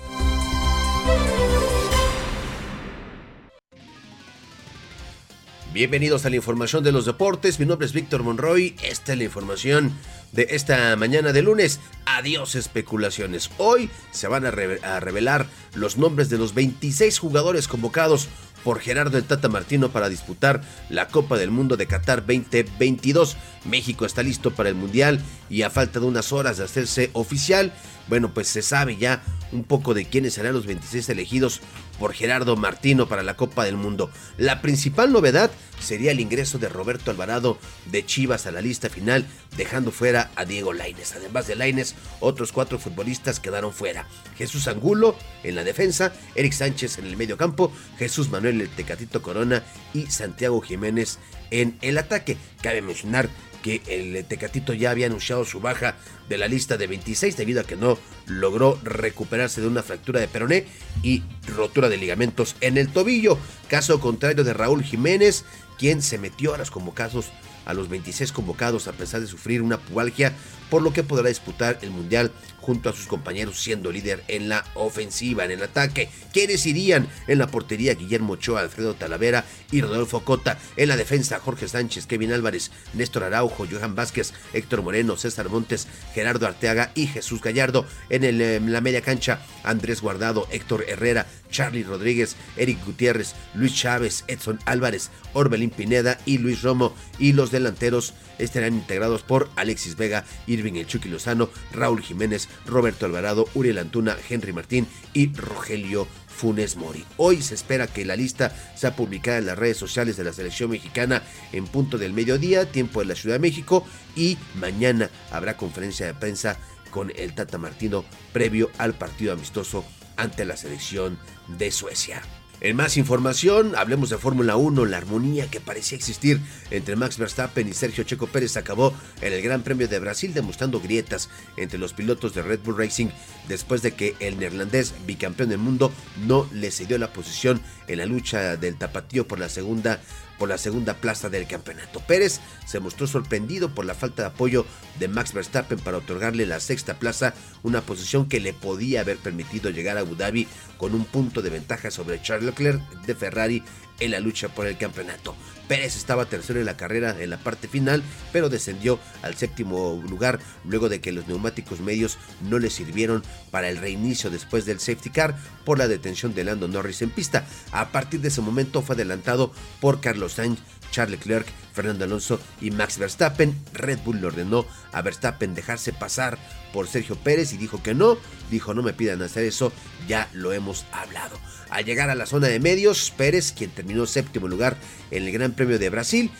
Bienvenidos 5.74 6.24
a 6.24 6.30
la 6.30 6.36
información 6.36 6.84
de 6.84 6.92
los 6.92 7.04
deportes. 7.04 7.58
Mi 7.58 7.66
nombre 7.66 7.84
es 7.84 7.92
Víctor 7.92 8.22
Monroy. 8.22 8.76
Esta 8.84 9.10
es 9.10 9.18
la 9.18 9.24
información 9.24 9.92
de 10.30 10.46
esta 10.50 10.94
mañana 10.94 11.32
de 11.32 11.42
lunes. 11.42 11.80
Adiós 12.06 12.54
especulaciones. 12.54 13.50
Hoy 13.58 13.90
se 14.12 14.28
van 14.28 14.46
a, 14.46 14.52
revelar 14.52 15.48
los 15.74 15.96
nombres 15.96 16.30
de 16.30 16.38
los 16.38 16.54
26 16.54 17.18
jugadores 17.18 17.66
convocados 17.66 18.28
por 18.62 18.78
Gerardo 18.78 19.18
el 19.18 19.24
Tata 19.24 19.48
Martino 19.48 19.90
para 19.90 20.08
disputar 20.08 20.62
la 20.90 21.08
Copa 21.08 21.36
del 21.36 21.50
Mundo 21.50 21.76
de 21.76 21.88
Qatar 21.88 22.20
2022. 22.24 23.36
México 23.64 24.06
está 24.06 24.22
listo 24.22 24.52
para 24.52 24.68
el 24.68 24.76
Mundial 24.76 25.20
y 25.50 25.62
a 25.62 25.70
falta 25.70 25.98
de 25.98 26.06
unas 26.06 26.32
horas 26.32 26.56
de 26.56 26.64
hacerse 26.64 27.10
oficial, 27.14 27.72
bueno, 28.08 28.32
pues 28.34 28.48
se 28.48 28.62
sabe 28.62 28.96
ya 28.96 29.22
un 29.52 29.64
poco 29.64 29.94
de 29.94 30.04
quiénes 30.04 30.34
serán 30.34 30.54
los 30.54 30.66
26 30.66 31.08
elegidos 31.08 31.60
por 31.98 32.12
Gerardo 32.12 32.56
Martino 32.56 33.08
para 33.08 33.22
la 33.22 33.36
Copa 33.36 33.64
del 33.64 33.76
Mundo. 33.76 34.10
La 34.36 34.60
principal 34.60 35.12
novedad 35.12 35.50
sería 35.80 36.10
el 36.10 36.20
ingreso 36.20 36.58
de 36.58 36.68
Roberto 36.68 37.10
Alvarado 37.10 37.58
de 37.86 38.04
Chivas 38.04 38.46
a 38.46 38.50
la 38.52 38.60
lista 38.60 38.88
final, 38.88 39.26
dejando 39.56 39.92
fuera 39.92 40.30
a 40.34 40.44
Diego 40.44 40.72
Laines. 40.72 41.14
Además 41.14 41.46
de 41.46 41.54
Laines, 41.54 41.94
otros 42.20 42.52
cuatro 42.52 42.78
futbolistas 42.78 43.40
quedaron 43.40 43.72
fuera. 43.72 44.08
Jesús 44.36 44.66
Angulo 44.66 45.16
en 45.42 45.54
la 45.54 45.64
defensa, 45.64 46.12
Eric 46.34 46.52
Sánchez 46.52 46.98
en 46.98 47.06
el 47.06 47.16
medio 47.16 47.36
campo, 47.36 47.72
Jesús 47.98 48.28
Manuel 48.28 48.60
el 48.60 48.68
Tecatito 48.68 49.22
Corona 49.22 49.62
y 49.92 50.06
Santiago 50.06 50.60
Jiménez 50.60 51.18
en 51.50 51.78
el 51.80 51.98
ataque. 51.98 52.36
Cabe 52.60 52.82
mencionar 52.82 53.28
que 53.64 53.80
el 53.86 54.22
Tecatito 54.26 54.74
ya 54.74 54.90
había 54.90 55.06
anunciado 55.06 55.46
su 55.46 55.58
baja 55.58 55.96
de 56.28 56.36
la 56.36 56.48
lista 56.48 56.76
de 56.76 56.86
26 56.86 57.34
debido 57.34 57.62
a 57.62 57.64
que 57.64 57.76
no 57.76 57.98
logró 58.26 58.78
recuperarse 58.82 59.62
de 59.62 59.66
una 59.66 59.82
fractura 59.82 60.20
de 60.20 60.28
peroné 60.28 60.66
y 61.02 61.22
rotura 61.46 61.88
de 61.88 61.96
ligamentos 61.96 62.56
en 62.60 62.76
el 62.76 62.92
tobillo. 62.92 63.38
Caso 63.68 64.00
contrario 64.00 64.44
de 64.44 64.52
Raúl 64.52 64.84
Jiménez, 64.84 65.46
quien 65.78 66.02
se 66.02 66.18
metió 66.18 66.52
a 66.52 66.58
los 66.58 66.70
convocados 66.70 67.30
a 67.64 67.72
los 67.72 67.88
26 67.88 68.32
convocados 68.32 68.86
a 68.86 68.92
pesar 68.92 69.22
de 69.22 69.26
sufrir 69.26 69.62
una 69.62 69.78
pubalgia 69.78 70.34
por 70.68 70.82
lo 70.82 70.92
que 70.92 71.02
podrá 71.02 71.30
disputar 71.30 71.78
el 71.80 71.90
Mundial 71.90 72.32
junto 72.64 72.88
a 72.88 72.94
sus 72.94 73.06
compañeros 73.06 73.60
siendo 73.60 73.92
líder 73.92 74.24
en 74.28 74.48
la 74.48 74.64
ofensiva, 74.74 75.44
en 75.44 75.50
el 75.50 75.62
ataque. 75.62 76.08
¿Quiénes 76.32 76.64
irían 76.64 77.06
en 77.28 77.38
la 77.38 77.46
portería? 77.46 77.94
Guillermo 77.94 78.32
Ochoa, 78.32 78.60
Alfredo 78.60 78.94
Talavera 78.94 79.44
y 79.70 79.82
Rodolfo 79.82 80.24
Cota. 80.24 80.58
En 80.76 80.88
la 80.88 80.96
defensa, 80.96 81.38
Jorge 81.40 81.68
Sánchez, 81.68 82.06
Kevin 82.06 82.32
Álvarez, 82.32 82.70
Néstor 82.94 83.24
Araujo, 83.24 83.66
Johan 83.70 83.94
Vázquez, 83.94 84.32
Héctor 84.54 84.82
Moreno, 84.82 85.16
César 85.18 85.50
Montes, 85.50 85.86
Gerardo 86.14 86.46
Arteaga 86.46 86.90
y 86.94 87.06
Jesús 87.06 87.42
Gallardo. 87.42 87.86
En, 88.08 88.24
el, 88.24 88.72
la 88.72 88.80
media 88.80 89.02
cancha, 89.02 89.40
Andrés 89.62 90.00
Guardado, 90.00 90.48
Héctor 90.50 90.86
Herrera, 90.88 91.26
Charlie 91.54 91.84
Rodríguez, 91.84 92.34
Eric 92.56 92.84
Gutiérrez, 92.84 93.34
Luis 93.54 93.74
Chávez, 93.74 94.24
Edson 94.26 94.58
Álvarez, 94.66 95.10
Orbelín 95.32 95.70
Pineda 95.70 96.18
y 96.26 96.38
Luis 96.38 96.62
Romo. 96.62 96.92
Y 97.18 97.32
los 97.32 97.52
delanteros 97.52 98.12
estarán 98.38 98.74
integrados 98.74 99.22
por 99.22 99.48
Alexis 99.54 99.96
Vega, 99.96 100.24
Irving 100.48 100.74
El 100.74 100.88
Chucky 100.88 101.08
Lozano, 101.08 101.48
Raúl 101.72 102.02
Jiménez, 102.02 102.48
Roberto 102.66 103.06
Alvarado, 103.06 103.48
Uriel 103.54 103.78
Antuna, 103.78 104.16
Henry 104.28 104.52
Martín 104.52 104.88
y 105.12 105.32
Rogelio 105.32 106.08
Funes 106.26 106.76
Mori. 106.76 107.04
Hoy 107.16 107.40
se 107.40 107.54
espera 107.54 107.86
que 107.86 108.04
la 108.04 108.16
lista 108.16 108.52
sea 108.74 108.96
publicada 108.96 109.38
en 109.38 109.46
las 109.46 109.58
redes 109.58 109.76
sociales 109.76 110.16
de 110.16 110.24
la 110.24 110.32
selección 110.32 110.70
mexicana 110.70 111.22
en 111.52 111.66
punto 111.68 111.98
del 111.98 112.12
mediodía, 112.12 112.70
tiempo 112.70 112.98
de 112.98 113.06
la 113.06 113.14
Ciudad 113.14 113.36
de 113.36 113.40
México, 113.40 113.86
y 114.16 114.36
mañana 114.56 115.08
habrá 115.30 115.56
conferencia 115.56 116.06
de 116.06 116.14
prensa 116.14 116.58
con 116.90 117.12
el 117.16 117.34
Tata 117.34 117.58
Martino 117.58 118.04
previo 118.32 118.70
al 118.78 118.94
partido 118.94 119.32
amistoso 119.32 119.84
ante 120.16 120.44
la 120.44 120.56
selección 120.56 121.18
de 121.48 121.70
Suecia. 121.70 122.22
En 122.60 122.76
más 122.76 122.96
información, 122.96 123.74
hablemos 123.76 124.08
de 124.08 124.16
Fórmula 124.16 124.56
1. 124.56 124.86
La 124.86 124.96
armonía 124.96 125.50
que 125.50 125.60
parecía 125.60 125.98
existir 125.98 126.40
entre 126.70 126.96
Max 126.96 127.18
Verstappen 127.18 127.68
y 127.68 127.74
Sergio 127.74 128.04
Checo 128.04 128.26
Pérez 128.26 128.56
acabó 128.56 128.94
en 129.20 129.32
el 129.32 129.42
Gran 129.42 129.62
Premio 129.62 129.86
de 129.86 129.98
Brasil, 129.98 130.32
demostrando 130.32 130.80
grietas 130.80 131.28
entre 131.56 131.78
los 131.78 131.92
pilotos 131.92 132.32
de 132.32 132.42
Red 132.42 132.60
Bull 132.64 132.78
Racing 132.78 133.08
después 133.48 133.82
de 133.82 133.92
que 133.92 134.14
el 134.20 134.38
neerlandés 134.38 134.94
bicampeón 135.06 135.50
del 135.50 135.58
mundo 135.58 135.92
no 136.26 136.48
le 136.52 136.70
cedió 136.70 136.96
la 136.96 137.12
posición 137.12 137.60
en 137.86 137.98
la 137.98 138.06
lucha 138.06 138.56
del 138.56 138.76
tapatío 138.78 139.28
por 139.28 139.40
la 139.40 139.48
segunda 139.50 140.00
por 140.38 140.48
la 140.48 140.58
segunda 140.58 140.94
plaza 140.94 141.28
del 141.28 141.46
campeonato. 141.46 142.00
Pérez 142.00 142.40
se 142.66 142.80
mostró 142.80 143.06
sorprendido 143.06 143.74
por 143.74 143.84
la 143.84 143.94
falta 143.94 144.22
de 144.22 144.28
apoyo 144.28 144.66
de 144.98 145.08
Max 145.08 145.32
Verstappen 145.32 145.78
para 145.78 145.98
otorgarle 145.98 146.46
la 146.46 146.60
sexta 146.60 146.98
plaza, 146.98 147.34
una 147.62 147.80
posición 147.80 148.28
que 148.28 148.40
le 148.40 148.52
podía 148.52 149.00
haber 149.00 149.16
permitido 149.18 149.70
llegar 149.70 149.96
a 149.96 150.00
Abu 150.00 150.14
Dhabi 150.16 150.46
con 150.78 150.94
un 150.94 151.04
punto 151.04 151.42
de 151.42 151.50
ventaja 151.50 151.90
sobre 151.90 152.20
Charles 152.22 152.46
Leclerc 152.46 152.82
de 153.06 153.14
Ferrari 153.14 153.62
en 154.00 154.10
la 154.10 154.20
lucha 154.20 154.48
por 154.48 154.66
el 154.66 154.76
campeonato. 154.76 155.34
Pérez 155.68 155.96
estaba 155.96 156.26
tercero 156.26 156.60
en 156.60 156.66
la 156.66 156.76
carrera 156.76 157.16
en 157.18 157.30
la 157.30 157.38
parte 157.38 157.68
final, 157.68 158.02
pero 158.32 158.48
descendió 158.48 158.98
al 159.22 159.34
séptimo 159.34 160.02
lugar 160.08 160.38
luego 160.64 160.88
de 160.88 161.00
que 161.00 161.12
los 161.12 161.26
neumáticos 161.26 161.80
medios 161.80 162.18
no 162.42 162.58
le 162.58 162.70
sirvieron 162.70 163.22
para 163.50 163.68
el 163.68 163.78
reinicio 163.78 164.30
después 164.30 164.66
del 164.66 164.80
safety 164.80 165.10
car 165.10 165.36
por 165.64 165.78
la 165.78 165.88
detención 165.88 166.34
de 166.34 166.44
Lando 166.44 166.68
Norris 166.68 167.02
en 167.02 167.10
pista. 167.10 167.46
A 167.72 167.90
partir 167.92 168.20
de 168.20 168.28
ese 168.28 168.40
momento 168.40 168.82
fue 168.82 168.94
adelantado 168.94 169.52
por 169.80 170.00
Carlos 170.00 170.34
Sainz, 170.34 170.60
Charles 170.90 171.18
Leclerc, 171.18 171.46
Fernando 171.72 172.04
Alonso 172.04 172.40
y 172.60 172.70
Max 172.70 172.98
Verstappen. 172.98 173.54
Red 173.72 173.98
Bull 174.04 174.20
le 174.20 174.28
ordenó 174.28 174.66
a 174.92 175.02
Verstappen 175.02 175.54
dejarse 175.54 175.92
pasar 175.92 176.38
por 176.72 176.86
Sergio 176.86 177.16
Pérez 177.16 177.52
y 177.52 177.56
dijo 177.56 177.82
que 177.82 177.94
no, 177.94 178.16
dijo 178.50 178.74
no 178.74 178.82
me 178.82 178.92
pidan 178.92 179.22
hacer 179.22 179.44
eso, 179.44 179.72
ya 180.06 180.28
lo 180.32 180.52
hemos 180.52 180.84
hablado. 180.92 181.38
Al 181.74 181.84
llegar 181.84 182.08
a 182.08 182.14
la 182.14 182.24
zona 182.24 182.46
de 182.46 182.60
medios, 182.60 183.10
Pérez, 183.10 183.50
quien 183.50 183.68
terminó 183.68 184.06
séptimo 184.06 184.46
lugar 184.46 184.76
en 185.10 185.24
el 185.24 185.32
Gran 185.32 185.50
Premio 185.50 185.76
de 185.76 185.90
Brasil, 185.90 186.30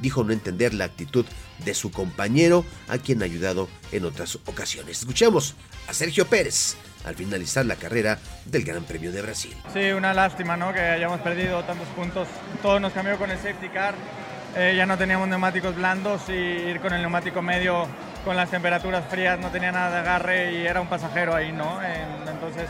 dijo, 0.00 0.24
no 0.24 0.32
entender 0.32 0.74
la 0.74 0.86
actitud 0.86 1.24
de 1.64 1.74
su 1.74 1.92
compañero, 1.92 2.64
a 2.88 2.98
quien 2.98 3.22
ha 3.22 3.24
ayudado 3.24 3.68
en 3.92 4.04
otras 4.04 4.34
ocasiones. 4.46 4.98
Escuchemos 4.98 5.54
a 5.86 5.94
Sergio 5.94 6.26
Pérez 6.26 6.74
al 7.04 7.14
finalizar 7.14 7.64
la 7.66 7.76
carrera 7.76 8.18
del 8.46 8.64
Gran 8.64 8.82
Premio 8.82 9.12
de 9.12 9.22
Brasil. 9.22 9.54
Sí, 9.72 9.92
una 9.92 10.12
lástima 10.12 10.56
¿no? 10.56 10.72
que 10.72 10.80
hayamos 10.80 11.20
perdido 11.20 11.62
tantos 11.62 11.86
puntos. 11.90 12.26
Todo 12.60 12.80
nos 12.80 12.92
cambió 12.92 13.16
con 13.16 13.30
el 13.30 13.36
safety 13.36 13.68
car. 13.68 13.94
Eh, 14.56 14.74
ya 14.76 14.86
no 14.86 14.98
teníamos 14.98 15.28
neumáticos 15.28 15.76
blandos 15.76 16.22
y 16.28 16.32
ir 16.32 16.80
con 16.80 16.92
el 16.92 17.00
neumático 17.00 17.40
medio 17.42 17.86
con 18.24 18.36
las 18.36 18.50
temperaturas 18.50 19.04
frías 19.08 19.38
no 19.38 19.50
tenía 19.50 19.70
nada 19.70 19.90
de 19.90 19.98
agarre 19.98 20.52
y 20.54 20.66
era 20.66 20.80
un 20.80 20.88
pasajero 20.88 21.34
ahí, 21.34 21.52
¿no? 21.52 21.78
entonces 21.82 22.64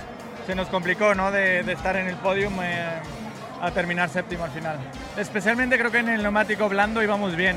se 0.46 0.54
nos 0.54 0.68
complicó 0.68 1.14
¿no? 1.14 1.30
de, 1.30 1.60
estar 1.60 1.96
en 1.96 2.06
el 2.08 2.16
podium 2.16 2.54
eh, 2.62 3.00
a 3.60 3.70
terminar 3.70 4.08
séptimo 4.08 4.44
al 4.44 4.50
final. 4.50 4.78
Especialmente 5.16 5.78
creo 5.78 5.90
que 5.90 5.98
en 5.98 6.08
el 6.08 6.22
neumático 6.22 6.68
blando 6.68 7.02
íbamos 7.02 7.36
bien. 7.36 7.56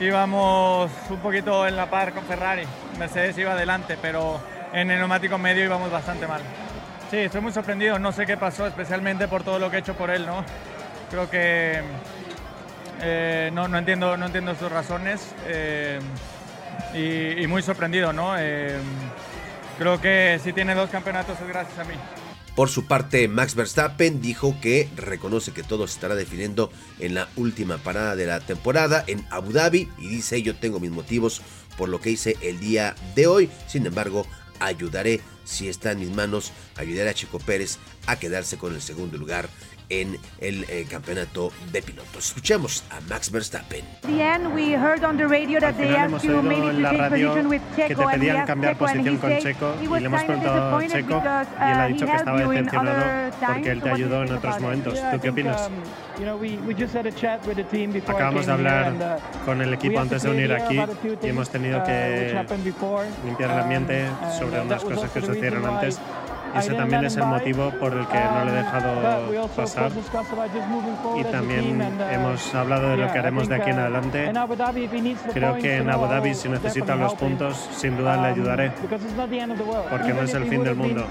Íbamos 0.00 0.90
un 1.10 1.18
poquito 1.18 1.66
en 1.66 1.76
la 1.76 1.88
par 1.88 2.12
con 2.12 2.24
Ferrari. 2.24 2.64
Mercedes 2.98 3.38
iba 3.38 3.52
adelante, 3.52 3.96
pero 4.00 4.40
en 4.72 4.90
el 4.90 4.98
neumático 4.98 5.38
medio 5.38 5.64
íbamos 5.64 5.90
bastante 5.90 6.26
mal. 6.26 6.42
Sí, 7.10 7.18
estoy 7.18 7.40
muy 7.40 7.52
sorprendido. 7.52 7.98
No 7.98 8.12
sé 8.12 8.26
qué 8.26 8.36
pasó, 8.36 8.66
especialmente 8.66 9.28
por 9.28 9.42
todo 9.44 9.58
lo 9.58 9.70
que 9.70 9.76
he 9.76 9.80
hecho 9.80 9.94
por 9.94 10.10
él, 10.10 10.26
¿no? 10.26 10.44
Creo 11.10 11.30
que 11.30 11.80
eh, 13.00 13.50
no, 13.52 13.68
no, 13.68 13.78
entiendo, 13.78 14.16
no 14.16 14.26
entiendo 14.26 14.54
sus 14.54 14.70
razones 14.70 15.34
eh, 15.46 16.00
y, 16.94 17.46
muy 17.46 17.62
sorprendido, 17.62 18.12
¿no? 18.12 18.36
Creo 19.78 20.00
que 20.00 20.40
si 20.42 20.52
tiene 20.52 20.74
dos 20.74 20.90
campeonatos 20.90 21.40
es 21.40 21.48
gracias 21.48 21.78
a 21.78 21.84
mí. 21.84 21.94
Por 22.54 22.68
su 22.68 22.86
parte, 22.86 23.26
Max 23.26 23.56
Verstappen 23.56 24.20
dijo 24.20 24.56
que 24.60 24.88
reconoce 24.94 25.52
que 25.52 25.64
todo 25.64 25.88
se 25.88 25.94
estará 25.94 26.14
definiendo 26.14 26.70
en 27.00 27.14
la 27.14 27.28
última 27.34 27.78
parada 27.78 28.14
de 28.14 28.26
la 28.26 28.38
temporada 28.38 29.02
en 29.08 29.26
Abu 29.30 29.52
Dhabi 29.52 29.88
y 29.98 30.08
dice 30.08 30.40
yo 30.40 30.54
tengo 30.54 30.78
mis 30.78 30.92
motivos 30.92 31.42
por 31.76 31.88
lo 31.88 32.00
que 32.00 32.10
hice 32.10 32.36
el 32.42 32.60
día 32.60 32.94
de 33.16 33.26
hoy, 33.26 33.50
sin 33.66 33.86
embargo 33.86 34.24
ayudaré 34.60 35.20
si 35.42 35.68
está 35.68 35.92
en 35.92 36.00
mis 36.00 36.10
manos, 36.10 36.52
ayudaré 36.76 37.10
a 37.10 37.14
Chico 37.14 37.40
Pérez 37.40 37.78
a 38.06 38.16
quedarse 38.16 38.56
con 38.56 38.72
el 38.72 38.80
segundo 38.80 39.18
lugar 39.18 39.48
en 39.88 40.18
el 40.40 40.64
eh, 40.68 40.86
campeonato 40.88 41.52
de 41.72 41.82
pilotos. 41.82 42.28
Escuchamos 42.28 42.84
a 42.90 43.00
Max 43.02 43.30
Verstappen. 43.30 43.84
Al 44.04 44.10
final 44.10 46.04
hemos 46.04 46.24
oído 46.24 46.70
en 46.70 46.82
la 46.82 46.92
radio 46.92 47.34
que 47.76 47.94
te 47.94 48.06
pedían 48.06 48.46
cambiar 48.46 48.76
posición 48.76 49.18
con 49.18 49.38
Checo 49.38 49.74
y 49.82 49.86
le 49.86 50.06
hemos 50.06 50.24
preguntado 50.24 50.76
a 50.76 50.86
Checo 50.86 51.22
y 51.22 51.70
él 51.70 51.80
ha 51.80 51.86
uh, 51.86 51.88
dicho 51.88 52.06
que 52.06 52.14
estaba 52.14 52.38
decepcionado 52.38 53.32
porque 53.46 53.70
él 53.70 53.82
te 53.82 53.90
ayudó 53.90 54.22
en 54.24 54.32
otros 54.32 54.60
momentos. 54.60 55.00
¿Tú 55.12 55.20
qué 55.20 55.30
opinas? 55.30 55.68
Um, 55.68 55.74
Acabamos 58.06 58.46
de 58.46 58.52
hablar 58.52 58.92
uh, 58.92 59.44
con 59.44 59.60
el 59.62 59.74
equipo 59.74 60.00
antes 60.00 60.22
de 60.22 60.30
unir 60.30 60.52
aquí 60.52 60.80
y 61.22 61.26
hemos 61.26 61.50
tenido 61.50 61.80
uh, 61.80 61.84
que 61.84 62.46
limpiar 63.24 63.50
el 63.50 63.58
ambiente 63.58 64.06
sobre 64.38 64.60
unas 64.60 64.84
cosas 64.84 65.10
que 65.10 65.20
sucedieron 65.20 65.66
antes 65.66 66.00
ese 66.56 66.74
también 66.74 67.04
es 67.04 67.16
el 67.16 67.26
motivo 67.26 67.70
por 67.80 67.92
el 67.92 68.06
que 68.06 68.18
no 68.18 68.44
le 68.44 68.50
he 68.50 68.54
dejado 68.54 69.48
pasar. 69.56 69.90
Y 71.18 71.24
también 71.24 71.80
hemos 72.10 72.54
hablado 72.54 72.90
de 72.90 72.96
lo 72.96 73.12
que 73.12 73.18
haremos 73.18 73.48
de 73.48 73.54
aquí 73.56 73.70
en 73.70 73.78
adelante. 73.78 74.32
Creo 75.32 75.54
que 75.56 75.76
en 75.76 75.90
Abu 75.90 76.06
Dhabi, 76.06 76.34
si 76.34 76.48
necesita 76.48 76.94
los 76.96 77.14
puntos, 77.14 77.68
sin 77.76 77.96
duda 77.96 78.16
le 78.20 78.28
ayudaré. 78.28 78.72
Porque 79.90 80.12
no 80.12 80.22
es 80.22 80.34
el 80.34 80.46
fin 80.46 80.64
del 80.64 80.76
mundo. 80.76 81.06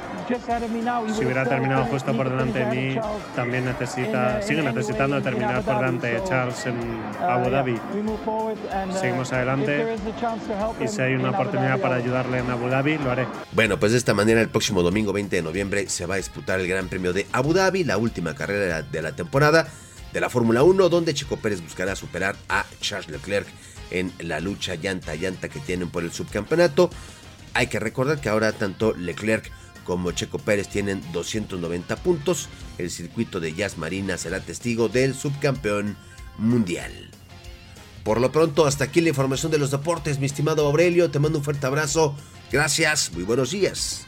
Si 1.13 1.25
hubiera 1.25 1.45
terminado 1.45 1.85
justo 1.85 2.15
por 2.15 2.29
delante 2.29 2.59
de 2.59 2.65
mí, 2.65 2.99
también 3.35 3.65
necesita, 3.65 4.41
sigue 4.41 4.61
necesitando 4.61 5.21
terminar 5.21 5.61
por 5.61 5.75
delante 5.77 6.07
de 6.07 6.23
Charles 6.23 6.65
en 6.65 6.75
Abu 7.21 7.49
Dhabi. 7.49 7.79
Seguimos 8.91 9.31
adelante 9.33 9.95
y 10.79 10.87
si 10.87 11.01
hay 11.01 11.15
una 11.15 11.31
oportunidad 11.31 11.79
para 11.79 11.95
ayudarle 11.95 12.39
en 12.39 12.49
Abu 12.49 12.67
Dhabi, 12.67 12.97
lo 12.97 13.11
haré. 13.11 13.25
Bueno, 13.51 13.77
pues 13.77 13.91
de 13.91 13.97
esta 13.97 14.13
manera 14.13 14.41
el 14.41 14.49
próximo 14.49 14.81
domingo 14.81 15.13
20 15.13 15.32
de 15.37 15.43
noviembre 15.43 15.89
se 15.89 16.05
va 16.05 16.15
a 16.15 16.17
disputar 16.17 16.59
el 16.59 16.67
Gran 16.67 16.89
Premio 16.89 17.13
de 17.13 17.27
Abu 17.31 17.53
Dhabi, 17.53 17.83
la 17.83 17.97
última 17.97 18.35
carrera 18.35 18.81
de 18.81 19.01
la 19.01 19.15
temporada 19.15 19.67
de 20.13 20.21
la 20.21 20.29
Fórmula 20.29 20.63
1, 20.63 20.89
donde 20.89 21.13
Chico 21.13 21.37
Pérez 21.37 21.61
buscará 21.61 21.95
superar 21.95 22.35
a 22.49 22.65
Charles 22.79 23.09
Leclerc 23.09 23.47
en 23.91 24.11
la 24.19 24.39
lucha 24.39 24.75
llanta 24.75 25.15
llanta 25.15 25.49
que 25.49 25.59
tienen 25.59 25.89
por 25.89 26.03
el 26.03 26.11
subcampeonato. 26.11 26.89
Hay 27.53 27.67
que 27.67 27.79
recordar 27.79 28.21
que 28.21 28.29
ahora 28.29 28.51
tanto 28.53 28.93
Leclerc 28.93 29.51
como 29.83 30.11
Checo 30.11 30.39
Pérez 30.39 30.67
tienen 30.67 31.01
290 31.11 31.95
puntos. 31.97 32.47
El 32.77 32.89
circuito 32.89 33.39
de 33.39 33.53
Jazz 33.53 33.77
Marina 33.77 34.17
será 34.17 34.39
testigo 34.39 34.87
del 34.87 35.13
subcampeón 35.13 35.97
mundial. 36.37 36.91
Por 38.03 38.19
lo 38.19 38.31
pronto, 38.31 38.65
hasta 38.65 38.85
aquí 38.85 39.01
la 39.01 39.09
información 39.09 39.51
de 39.51 39.57
los 39.57 39.71
deportes, 39.71 40.19
mi 40.19 40.25
estimado 40.25 40.65
Aurelio. 40.65 41.09
Te 41.09 41.19
mando 41.19 41.39
un 41.39 41.43
fuerte 41.43 41.65
abrazo. 41.65 42.15
Gracias, 42.51 43.11
muy 43.13 43.23
buenos 43.23 43.51
días. 43.51 44.05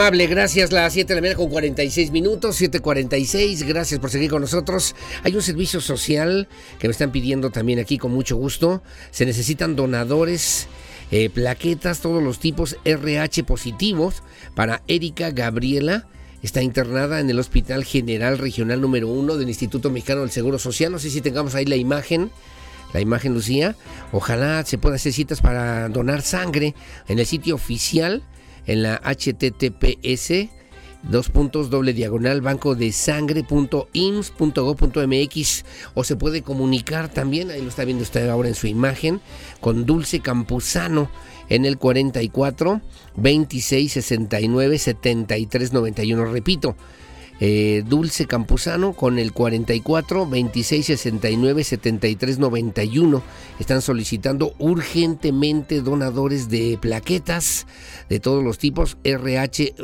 Amable, 0.00 0.28
gracias. 0.28 0.70
Las 0.70 0.92
7 0.92 1.08
de 1.08 1.14
la 1.16 1.20
mañana 1.20 1.36
con 1.36 1.50
46 1.50 2.12
minutos, 2.12 2.60
7.46. 2.60 3.66
Gracias 3.66 3.98
por 3.98 4.10
seguir 4.10 4.30
con 4.30 4.40
nosotros. 4.40 4.94
Hay 5.24 5.34
un 5.34 5.42
servicio 5.42 5.80
social 5.80 6.46
que 6.78 6.86
me 6.86 6.92
están 6.92 7.10
pidiendo 7.10 7.50
también 7.50 7.80
aquí 7.80 7.98
con 7.98 8.12
mucho 8.12 8.36
gusto. 8.36 8.80
Se 9.10 9.26
necesitan 9.26 9.74
donadores. 9.74 10.68
Eh, 11.10 11.30
plaquetas, 11.30 11.98
todos 11.98 12.22
los 12.22 12.38
tipos 12.38 12.76
RH 12.84 13.42
positivos 13.42 14.22
para 14.54 14.82
Erika 14.86 15.32
Gabriela. 15.32 16.06
Está 16.44 16.62
internada 16.62 17.18
en 17.18 17.28
el 17.28 17.40
Hospital 17.40 17.84
General 17.84 18.38
Regional 18.38 18.80
número 18.80 19.08
1 19.08 19.36
del 19.36 19.48
Instituto 19.48 19.90
Mexicano 19.90 20.20
del 20.20 20.30
Seguro 20.30 20.60
Social. 20.60 20.92
No 20.92 21.00
sé 21.00 21.10
si 21.10 21.20
tengamos 21.22 21.56
ahí 21.56 21.64
la 21.64 21.74
imagen 21.74 22.30
la 22.94 23.00
imagen 23.00 23.34
Lucía. 23.34 23.74
Ojalá 24.12 24.64
se 24.64 24.78
pueda 24.78 24.94
hacer 24.94 25.12
citas 25.12 25.40
para 25.40 25.88
donar 25.88 26.22
sangre 26.22 26.76
en 27.08 27.18
el 27.18 27.26
sitio 27.26 27.56
oficial 27.56 28.22
en 28.68 28.84
la 28.84 28.98
https 28.98 30.48
dos 31.02 31.30
puntos 31.30 31.70
doble 31.70 31.92
diagonal 31.92 32.40
banco 32.40 32.74
de 32.74 32.92
sangre.ims.go.mx 32.92 35.64
o 35.94 36.04
se 36.04 36.16
puede 36.16 36.42
comunicar 36.42 37.08
también, 37.08 37.50
ahí 37.50 37.62
lo 37.62 37.68
está 37.68 37.84
viendo 37.84 38.02
usted 38.02 38.28
ahora 38.28 38.48
en 38.48 38.54
su 38.54 38.66
imagen, 38.66 39.20
con 39.60 39.86
Dulce 39.86 40.20
Campuzano 40.20 41.10
en 41.48 41.64
el 41.64 41.78
44 41.78 42.80
26 43.16 43.92
69 43.92 44.78
73 44.78 45.72
91. 45.72 46.24
Repito, 46.26 46.76
eh, 47.40 47.84
Dulce 47.86 48.26
Campuzano 48.26 48.92
con 48.92 49.18
el 49.18 49.32
44 49.32 50.26
26 50.26 50.86
69 50.86 51.64
73 51.64 52.38
91. 52.38 53.22
Están 53.58 53.82
solicitando 53.82 54.54
urgentemente 54.58 55.80
donadores 55.82 56.48
de 56.48 56.78
plaquetas 56.80 57.66
de 58.08 58.20
todos 58.20 58.42
los 58.42 58.58
tipos, 58.58 58.96
RH, 59.04 59.74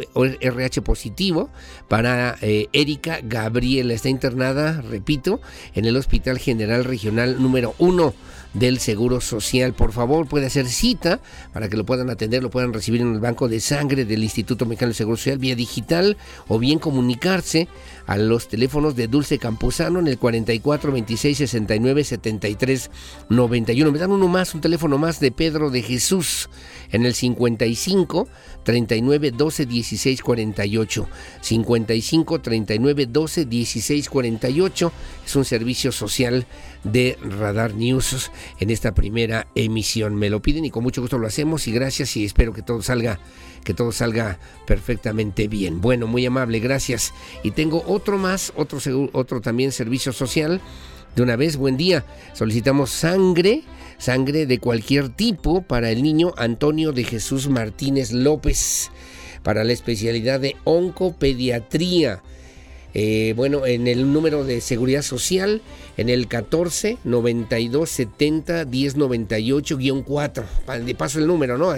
RH 0.40 0.82
positivo, 0.82 1.51
para 1.89 2.36
eh, 2.40 2.68
Erika 2.72 3.20
Gabriela. 3.22 3.94
Está 3.94 4.09
internada, 4.09 4.81
repito, 4.81 5.40
en 5.74 5.85
el 5.85 5.97
Hospital 5.97 6.39
General 6.39 6.85
Regional 6.85 7.40
número 7.40 7.74
1 7.78 8.14
del 8.55 8.78
Seguro 8.78 9.20
Social. 9.20 9.74
Por 9.74 9.93
favor, 9.93 10.26
puede 10.26 10.47
hacer 10.47 10.66
cita 10.66 11.20
para 11.52 11.68
que 11.68 11.76
lo 11.76 11.85
puedan 11.85 12.09
atender, 12.09 12.43
lo 12.43 12.51
puedan 12.51 12.72
recibir 12.72 13.01
en 13.02 13.12
el 13.12 13.20
banco 13.20 13.48
de 13.48 13.60
sangre 13.60 14.05
del 14.05 14.22
Instituto 14.22 14.64
Mexicano 14.64 14.90
del 14.90 14.97
Seguro 14.97 15.16
Social 15.16 15.39
vía 15.39 15.56
digital 15.56 16.16
o 16.48 16.59
bien 16.59 16.78
comunicarse 16.78 17.68
a 18.06 18.16
los 18.16 18.48
teléfonos 18.48 18.97
de 18.97 19.09
Dulce 19.09 19.39
Campuzano 19.39 19.98
en 19.98 20.09
el 20.09 20.18
44 20.18 20.93
26 20.93 21.39
69 21.39 22.05
73 22.05 22.90
91. 23.28 23.93
Me 23.93 23.98
dan 23.98 24.12
uno 24.12 24.28
más, 24.28 24.55
un 24.55 24.60
teléfono 24.60 24.98
más 24.98 25.20
de 25.20 25.32
Pedro 25.32 25.70
de 25.70 25.82
Jesús 25.82 26.48
en 26.93 27.05
el 27.06 27.14
55 27.14 28.28
39 28.62 29.32
12 29.32 29.66
16 29.66 30.22
48. 30.22 31.09
55 31.40 32.40
39 32.40 33.06
12 33.06 33.44
16 33.47 34.09
48 34.09 34.93
es 35.26 35.36
un 35.36 35.44
servicio 35.44 35.93
social 35.93 36.47
de 36.85 37.19
Radar 37.23 37.74
News 37.74 38.31
en 38.61 38.70
esta 38.70 38.94
primera 38.94 39.47
emisión. 39.55 40.15
Me 40.15 40.31
lo 40.31 40.40
piden 40.40 40.65
y 40.65 40.70
con 40.70 40.82
mucho 40.82 41.01
gusto 41.01 41.19
lo 41.19 41.27
hacemos 41.27 41.66
y 41.66 41.73
gracias 41.73 42.16
y 42.16 42.24
espero 42.24 42.52
que 42.52 42.62
todo 42.62 42.82
salga 42.82 43.19
que 43.65 43.74
todo 43.74 43.90
salga 43.90 44.39
perfectamente 44.66 45.48
bien. 45.48 45.81
Bueno, 45.81 46.06
muy 46.06 46.24
amable, 46.27 46.61
gracias. 46.61 47.12
Y 47.43 47.51
tengo 47.52 47.82
otro 47.86 48.19
más, 48.19 48.52
otro 48.56 48.78
otro 49.12 49.40
también 49.40 49.73
servicio 49.73 50.12
social. 50.12 50.61
De 51.16 51.23
una 51.23 51.36
vez, 51.36 51.56
buen 51.56 51.77
día. 51.77 52.05
Solicitamos 52.35 52.90
sangre, 52.90 53.62
sangre 53.98 54.47
de 54.47 54.59
cualquier 54.59 55.09
tipo 55.09 55.62
para 55.62 55.90
el 55.90 56.02
niño 56.02 56.35
Antonio 56.36 56.93
de 56.93 57.05
Jesús 57.05 57.48
Martínez 57.48 58.12
López, 58.12 58.90
para 59.43 59.65
la 59.65 59.73
especialidad 59.73 60.40
de 60.40 60.56
oncopediatría. 60.65 62.23
Eh, 62.95 63.35
bueno, 63.37 63.66
en 63.66 63.89
el 63.89 64.12
número 64.12 64.45
de 64.45 64.61
seguridad 64.61 65.03
social, 65.03 65.61
en 65.97 66.09
el 66.09 66.29
14 66.29 66.99
92 67.05 67.91
70 67.91 68.65
10 68.65 68.97
98 68.97 69.79
4. 70.05 70.45
De 70.85 70.95
paso 70.95 71.19
el 71.19 71.27
número, 71.27 71.59
¿no? 71.59 71.75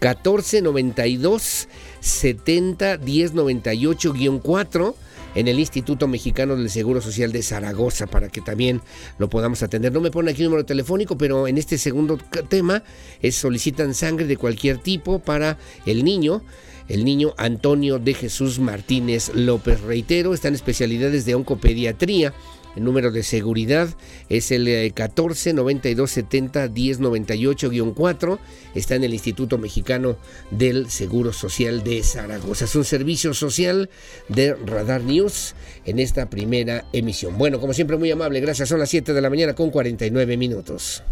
14 0.00 0.60
92 0.60 1.68
70 2.00 2.98
10 2.98 3.32
98 3.32 4.14
4 4.42 4.96
en 5.34 5.48
el 5.48 5.58
Instituto 5.58 6.06
Mexicano 6.06 6.56
del 6.56 6.70
Seguro 6.70 7.00
Social 7.00 7.32
de 7.32 7.42
Zaragoza 7.42 8.06
para 8.06 8.28
que 8.28 8.40
también 8.40 8.80
lo 9.18 9.28
podamos 9.28 9.62
atender. 9.62 9.92
No 9.92 10.00
me 10.00 10.10
pone 10.10 10.30
aquí 10.30 10.42
un 10.42 10.50
número 10.50 10.64
telefónico, 10.64 11.16
pero 11.18 11.48
en 11.48 11.58
este 11.58 11.78
segundo 11.78 12.18
tema 12.48 12.82
es 13.20 13.34
solicitan 13.34 13.94
sangre 13.94 14.26
de 14.26 14.36
cualquier 14.36 14.78
tipo 14.78 15.18
para 15.18 15.58
el 15.86 16.04
niño 16.04 16.42
el 16.88 17.04
niño 17.04 17.34
Antonio 17.36 17.98
de 17.98 18.14
Jesús 18.14 18.58
Martínez 18.58 19.30
López. 19.34 19.80
Reitero, 19.80 20.34
están 20.34 20.54
especialidades 20.54 21.24
de 21.24 21.34
oncopediatría. 21.34 22.34
El 22.76 22.84
número 22.84 23.12
de 23.12 23.22
seguridad 23.22 23.88
es 24.28 24.50
el 24.50 24.92
14 24.92 25.52
92 25.52 26.10
70 26.10 26.68
10 26.68 27.00
98 27.00 27.70
4. 27.94 28.38
Está 28.74 28.96
en 28.96 29.04
el 29.04 29.14
Instituto 29.14 29.58
Mexicano 29.58 30.16
del 30.50 30.90
Seguro 30.90 31.32
Social 31.32 31.84
de 31.84 32.02
Zaragoza. 32.02 32.64
Es 32.64 32.74
un 32.74 32.84
servicio 32.84 33.32
social 33.32 33.90
de 34.28 34.54
Radar 34.54 35.02
News 35.02 35.54
en 35.84 36.00
esta 36.00 36.28
primera 36.28 36.84
emisión. 36.92 37.38
Bueno, 37.38 37.60
como 37.60 37.72
siempre, 37.74 37.96
muy 37.96 38.10
amable. 38.10 38.40
Gracias. 38.40 38.68
Son 38.68 38.80
las 38.80 38.90
7 38.90 39.12
de 39.12 39.20
la 39.20 39.30
mañana 39.30 39.54
con 39.54 39.70
49 39.70 40.36
minutos. 40.36 41.04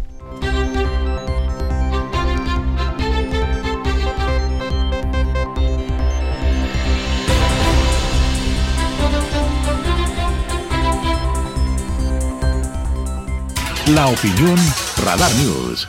La 13.93 14.07
opinión 14.07 14.57
Radar 15.05 15.31
News. 15.35 15.87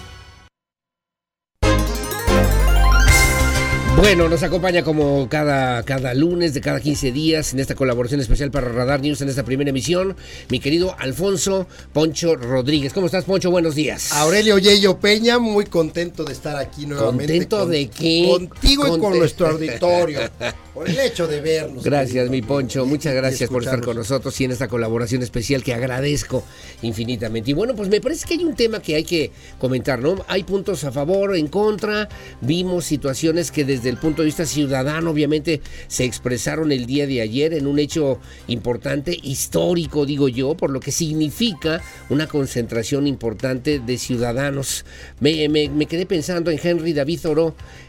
Bueno, 4.05 4.29
nos 4.29 4.43
acompaña 4.43 4.85
como 4.85 5.31
cada, 5.31 5.83
cada 5.83 6.13
lunes 6.13 6.53
de 6.53 6.61
cada 6.61 6.79
15 6.79 7.11
días 7.11 7.55
en 7.55 7.59
esta 7.59 7.75
colaboración 7.75 8.21
especial 8.21 8.51
para 8.51 8.69
Radar 8.69 9.01
News 9.01 9.23
en 9.23 9.31
esta 9.31 9.45
primera 9.45 9.71
emisión, 9.71 10.15
mi 10.51 10.61
querido 10.61 10.95
Alfonso 10.99 11.67
Poncho 11.95 12.37
Rodríguez. 12.37 12.93
¿Cómo 12.93 13.07
estás, 13.07 13.25
Poncho? 13.25 13.51
Buenos 13.51 13.75
días. 13.75 14.13
Aurelio 14.13 14.59
Yello 14.59 15.01
Peña, 15.01 15.39
muy 15.39 15.65
contento 15.65 16.23
de 16.23 16.35
estar 16.35 16.59
aquí 16.59 16.85
nuevamente. 16.85 17.33
¿Contento 17.33 17.67
de 17.67 17.89
qué? 17.89 18.29
Contigo 18.31 18.95
y 18.95 19.01
con 19.01 19.19
nuestro 19.19 19.49
auditorio. 19.49 20.21
por 20.75 20.91
el 20.91 20.99
hecho 20.99 21.29
de 21.29 21.41
vernos. 21.41 21.85
Gracias, 21.85 22.29
mi 22.29 22.43
Poncho. 22.43 22.85
Muchas 22.85 23.15
gracias 23.15 23.49
por 23.49 23.63
estar 23.63 23.81
con 23.81 23.97
nosotros 23.97 24.39
y 24.41 24.45
en 24.45 24.51
esta 24.51 24.67
colaboración 24.67 25.23
especial 25.23 25.63
que 25.63 25.73
agradezco 25.73 26.43
infinitamente. 26.83 27.53
Y 27.53 27.55
bueno, 27.55 27.75
pues 27.77 27.89
me 27.89 28.01
parece 28.01 28.27
que 28.27 28.35
hay 28.35 28.45
un 28.45 28.57
tema 28.57 28.83
que 28.83 28.97
hay 28.97 29.05
que 29.05 29.31
comentar, 29.59 30.01
¿no? 30.01 30.17
Hay 30.27 30.43
puntos 30.43 30.83
a 30.83 30.91
favor, 30.91 31.37
en 31.37 31.47
contra. 31.47 32.09
Vimos 32.41 32.85
situaciones 32.85 33.53
que 33.53 33.65
desde 33.65 33.94
el 33.95 34.01
punto 34.01 34.23
de 34.23 34.27
vista 34.27 34.45
ciudadano, 34.45 35.11
obviamente, 35.11 35.61
se 35.87 36.05
expresaron 36.05 36.73
el 36.73 36.87
día 36.87 37.07
de 37.07 37.21
ayer 37.21 37.55
en 37.55 37.67
un 37.67 37.79
hecho 37.79 38.19
importante, 38.49 39.17
histórico, 39.23 40.05
digo 40.05 40.29
yo, 40.29 40.57
por 40.57 40.71
lo 40.71 40.81
que 40.81 40.93
significa 40.93 41.81
una 42.11 42.27
concentración 42.27 43.07
importante 43.07 43.79
de 43.79 43.99
ciudadanos. 43.99 44.85
Me, 45.21 45.87
quedé 45.87 46.07
pensando 46.07 46.51
en 46.51 46.59
Henry 46.63 46.93
David 46.93 47.21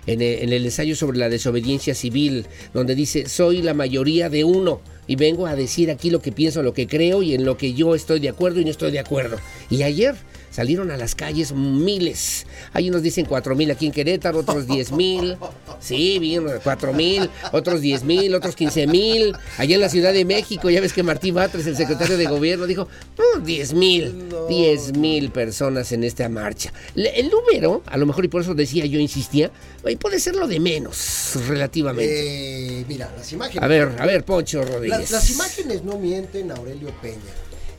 en 0.06 0.22
en 0.22 0.54
el 0.54 0.66
ensayo 0.66 0.96
sobre 0.96 1.18
la 1.18 1.30
desobediencia 1.30 1.96
civil 1.96 2.46
donde 2.74 2.96
dice, 2.96 3.28
soy 3.28 3.62
la 3.62 3.74
mayoría 3.74 4.30
de 4.30 4.44
uno 4.44 4.82
y 5.08 5.16
vengo 5.16 5.48
a 5.48 5.56
decir 5.56 5.92
aquí 5.92 6.10
lo 6.10 6.22
que 6.22 6.32
pienso, 6.32 6.64
lo 6.64 6.74
que 6.74 6.88
creo 6.88 7.24
y 7.24 7.34
en 7.34 7.46
lo 7.46 7.58
que 7.58 7.74
yo 7.74 7.96
estoy 7.96 8.20
de 8.20 8.30
acuerdo 8.30 8.60
y 8.60 8.66
no 8.66 8.72
estoy 8.72 8.92
de 8.92 9.00
acuerdo. 9.00 9.38
Y 9.70 9.84
ayer 9.84 10.16
salieron 10.56 10.90
a 10.90 10.96
las 10.96 11.16
calles 11.16 11.52
miles. 11.52 12.48
Hay 12.72 12.90
unos 12.90 13.02
dicen 13.02 13.26
cuatro 13.26 13.56
mil 13.56 13.70
aquí 13.72 13.88
en 13.88 13.92
Querétaro, 13.92 14.40
otros 14.40 14.68
diez 14.68 14.94
mil. 14.94 15.36
Sí, 15.82 16.18
bien, 16.20 16.46
cuatro 16.64 16.94
mil, 16.94 17.30
otros 17.52 17.82
diez 17.82 18.04
mil, 18.04 18.34
otros 18.34 18.56
quince 18.56 18.88
mil. 18.88 19.34
Allá 19.58 19.76
en 19.76 19.82
la 19.82 19.90
Ciudad 19.90 20.14
de 20.14 20.24
México, 20.24 20.70
ya 20.70 20.80
ves 20.80 20.94
que 20.94 21.04
Martín 21.04 21.36
Batres, 21.36 21.68
el 21.68 21.76
secretario 21.76 22.18
de 22.18 22.26
gobierno, 22.26 22.68
dijo, 22.68 22.88
diez 23.44 23.74
mil, 23.74 24.30
diez 24.48 24.94
mil 24.94 25.30
personas 25.32 25.92
en 25.92 26.06
esta 26.06 26.30
marcha. 26.30 26.72
El 26.96 27.30
número, 27.30 27.84
a 27.86 27.98
lo 27.98 28.06
mejor 28.06 28.24
y 28.24 28.30
por 28.30 28.42
eso 28.42 28.54
decía 28.54 28.86
yo, 28.86 28.98
insistía, 29.00 29.52
puede 30.00 30.22
ser 30.22 30.36
lo 30.38 30.48
de 30.48 30.62
menos, 30.62 31.34
relativamente. 31.50 32.80
Eh, 32.80 32.86
mira, 32.88 33.12
las 33.18 33.30
imágenes. 33.34 33.62
A 33.62 33.68
ver, 33.68 33.96
a 34.00 34.06
ver, 34.06 34.24
Poncho 34.24 34.64
Rodríguez. 34.64 35.12
las 35.12 35.30
imágenes 35.30 35.84
no 35.84 36.00
mienten, 36.00 36.52
Aurelio 36.52 36.90
Peña. 37.02 37.18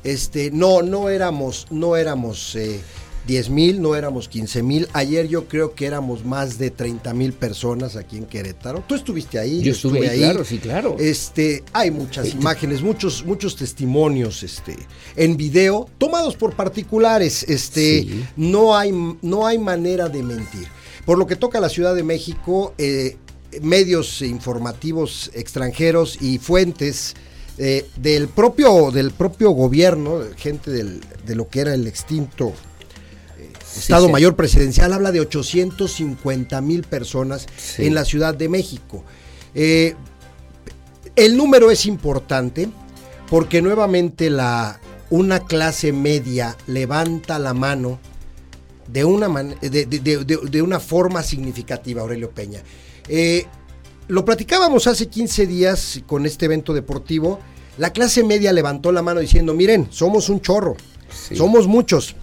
Este, 0.07 0.53
no, 0.53 0.83
no 0.83 1.09
éramos, 1.09 1.67
no 1.71 1.97
éramos 1.97 2.55
eh, 2.55 2.81
10 3.27 3.51
mil, 3.51 3.83
no 3.83 3.97
éramos 3.97 4.29
15 4.29 4.63
mil. 4.63 4.89
Ayer 4.93 5.27
yo 5.27 5.49
creo 5.49 5.75
que 5.75 5.85
éramos 5.85 6.25
más 6.25 6.59
de 6.59 6.71
30 6.71 7.13
mil 7.13 7.33
personas 7.33 7.97
aquí 7.97 8.17
en 8.17 8.25
Querétaro. 8.25 8.85
Tú 8.87 8.95
estuviste 8.95 9.41
ahí. 9.41 9.63
Yo, 9.63 9.73
estuve 9.73 10.09
ahí, 10.09 10.21
claro, 10.21 10.45
sí, 10.45 10.59
claro. 10.59 10.97
Este, 11.01 11.65
hay 11.73 11.91
muchas 11.91 12.33
imágenes, 12.33 12.83
muchos, 12.83 13.25
muchos 13.25 13.57
testimonios, 13.57 14.45
este, 14.45 14.77
en 15.17 15.37
video, 15.37 15.89
tomados 15.99 16.37
por 16.37 16.55
particulares. 16.55 17.43
Este, 17.49 18.07
no 18.37 18.77
hay, 18.77 18.93
no 19.23 19.45
hay 19.45 19.59
manera 19.59 20.09
de 20.09 20.23
mentir. 20.23 20.69
Por 21.05 21.19
lo 21.19 21.27
que 21.27 21.35
toca 21.35 21.59
a 21.59 21.61
la 21.61 21.69
Ciudad 21.69 21.97
de 21.97 22.05
México, 22.05 22.75
eh, 22.79 23.17
medios 23.61 24.23
informativos 24.23 25.33
extranjeros 25.35 26.19
y 26.21 26.39
fuentes 26.39 27.17
eh, 27.59 27.87
del, 27.97 28.29
propio, 28.29 28.91
del 28.91 29.13
propio 29.13 29.51
gobierno, 29.51 30.21
gente 30.37 30.71
de 30.71 31.35
lo 31.35 31.49
que 31.49 31.61
era 31.61 31.73
el 31.73 31.87
extinto 31.87 32.53
eh, 33.39 33.51
Estado 33.79 34.11
Mayor 34.11 34.37
Presidencial, 34.37 34.93
habla 34.93 35.11
de 35.11 35.21
850 35.21 36.61
mil 36.61 36.83
personas 36.83 37.47
en 37.79 37.95
la 37.95 38.05
Ciudad 38.05 38.35
de 38.35 38.51
México. 38.51 39.05
Eh, 39.55 39.95
el 41.15 41.37
número 41.39 41.71
es 41.71 41.87
importante 41.87 42.69
porque 43.31 43.63
nuevamente 43.63 44.29
la, 44.29 44.79
una 45.09 45.41
clase 45.41 45.93
media 45.93 46.59
levanta 46.67 47.39
la 47.39 47.55
mano 47.55 47.99
de 48.87 49.05
una, 49.05 49.29
de, 49.63 50.63
una 50.63 50.79
forma 50.79 51.23
significativa, 51.23 52.03
Aurelio 52.03 52.31
Peña. 52.31 52.63
Lo 54.09 54.25
platicábamos 54.25 54.87
hace 54.87 55.09
15 55.09 55.47
días 55.47 56.01
con 56.07 56.27
este 56.27 56.45
evento 56.45 56.73
deportivo. 56.73 57.41
La 57.77 57.93
clase 57.93 58.23
media 58.23 58.53
levantó 58.53 58.93
la 58.93 59.03
mano 59.03 59.21
diciendo, 59.21 59.53
miren, 59.53 59.89
somos 59.91 60.29
un 60.29 60.41
chorro, 60.41 60.77
somos 61.35 61.67
muchos. 61.67 62.15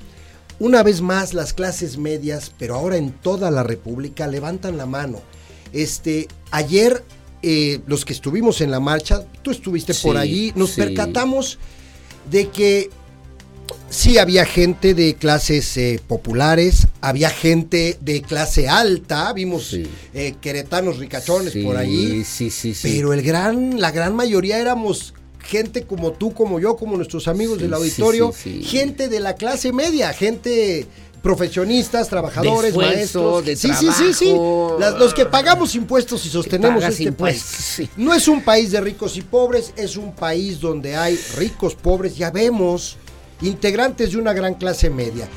Una 0.60 0.82
vez 0.82 1.02
más, 1.02 1.34
las 1.34 1.52
clases 1.52 1.98
medias, 1.98 2.54
pero 2.58 2.76
ahora 2.76 2.96
en 2.96 3.12
toda 3.12 3.52
la 3.52 3.64
República, 3.64 4.28
levantan 4.28 4.78
la 4.78 4.86
mano. 4.86 5.22
Este, 5.74 6.30
ayer, 6.52 7.04
eh, 7.42 7.82
los 7.86 8.06
que 8.06 8.14
estuvimos 8.14 8.62
en 8.62 8.72
la 8.72 8.80
marcha, 8.80 9.26
tú 9.42 9.52
estuviste 9.52 9.94
por 9.94 10.16
allí, 10.16 10.54
nos 10.56 10.72
percatamos 10.72 11.60
de 12.32 12.48
que 12.50 12.90
sí 13.90 14.18
había 14.18 14.46
gente 14.46 14.94
de 14.94 15.16
clases 15.16 15.78
eh, 15.78 16.00
populares, 16.08 16.88
había 17.02 17.30
gente 17.30 17.98
de 18.02 18.22
clase 18.22 18.68
alta, 18.68 19.32
vimos 19.34 19.74
eh, 20.14 20.36
queretanos 20.42 20.98
ricachones 20.98 21.54
por 21.64 21.78
allí, 21.78 22.24
sí, 22.24 22.50
sí, 22.50 22.76
pero 22.82 23.14
el 23.14 23.22
gran, 23.22 23.80
la 23.80 23.92
gran 23.92 24.16
mayoría 24.16 24.58
éramos 24.60 25.14
gente 25.44 25.84
como 25.84 26.14
tú, 26.14 26.34
como 26.34 26.60
yo, 26.60 26.76
como 26.76 26.96
nuestros 26.98 27.28
amigos 27.28 27.60
del 27.60 27.74
auditorio, 27.74 28.34
gente 28.64 29.10
de 29.10 29.20
la 29.20 29.36
clase 29.36 29.72
media, 29.74 30.14
gente 30.14 30.88
profesionistas, 31.22 32.10
trabajadores, 32.10 32.74
De 32.76 32.80
esfuerzo, 32.82 33.32
maestros. 33.42 33.46
de 33.46 33.56
sí, 33.56 33.70
sí, 33.80 33.88
sí, 33.98 34.14
sí. 34.14 34.36
Las- 34.80 34.96
los 35.00 35.14
que 35.14 35.26
pagamos 35.26 35.74
impuestos 35.74 36.26
y 36.26 36.30
sostenemos 36.30 36.84
este 36.84 37.04
impuestos, 37.04 37.44
país. 37.50 37.66
sí. 37.66 37.90
No 37.96 38.14
es 38.14 38.28
un 38.28 38.42
país 38.44 38.72
de 38.72 38.82
ricos 38.82 39.16
y 39.18 39.22
pobres, 39.22 39.72
es 39.78 39.96
un 39.96 40.14
país 40.14 40.60
donde 40.60 40.96
hay 40.98 41.18
ricos, 41.38 41.76
pobres, 41.76 42.18
ya 42.18 42.30
vemos, 42.30 42.98
integrantes 43.44 44.12
de 44.12 44.18
una 44.18 44.34
gran 44.34 44.56
clase 44.56 44.90
media. 44.90 45.28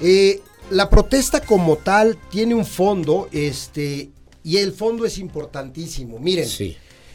Eh, 0.00 0.40
la 0.70 0.88
protesta 0.90 1.40
como 1.40 1.76
tal 1.76 2.18
tiene 2.30 2.54
un 2.54 2.66
fondo, 2.66 3.28
este, 3.32 4.10
y 4.44 4.56
el 4.58 4.72
fondo 4.72 5.04
es 5.04 5.18
importantísimo. 5.18 6.18
Miren, 6.18 6.48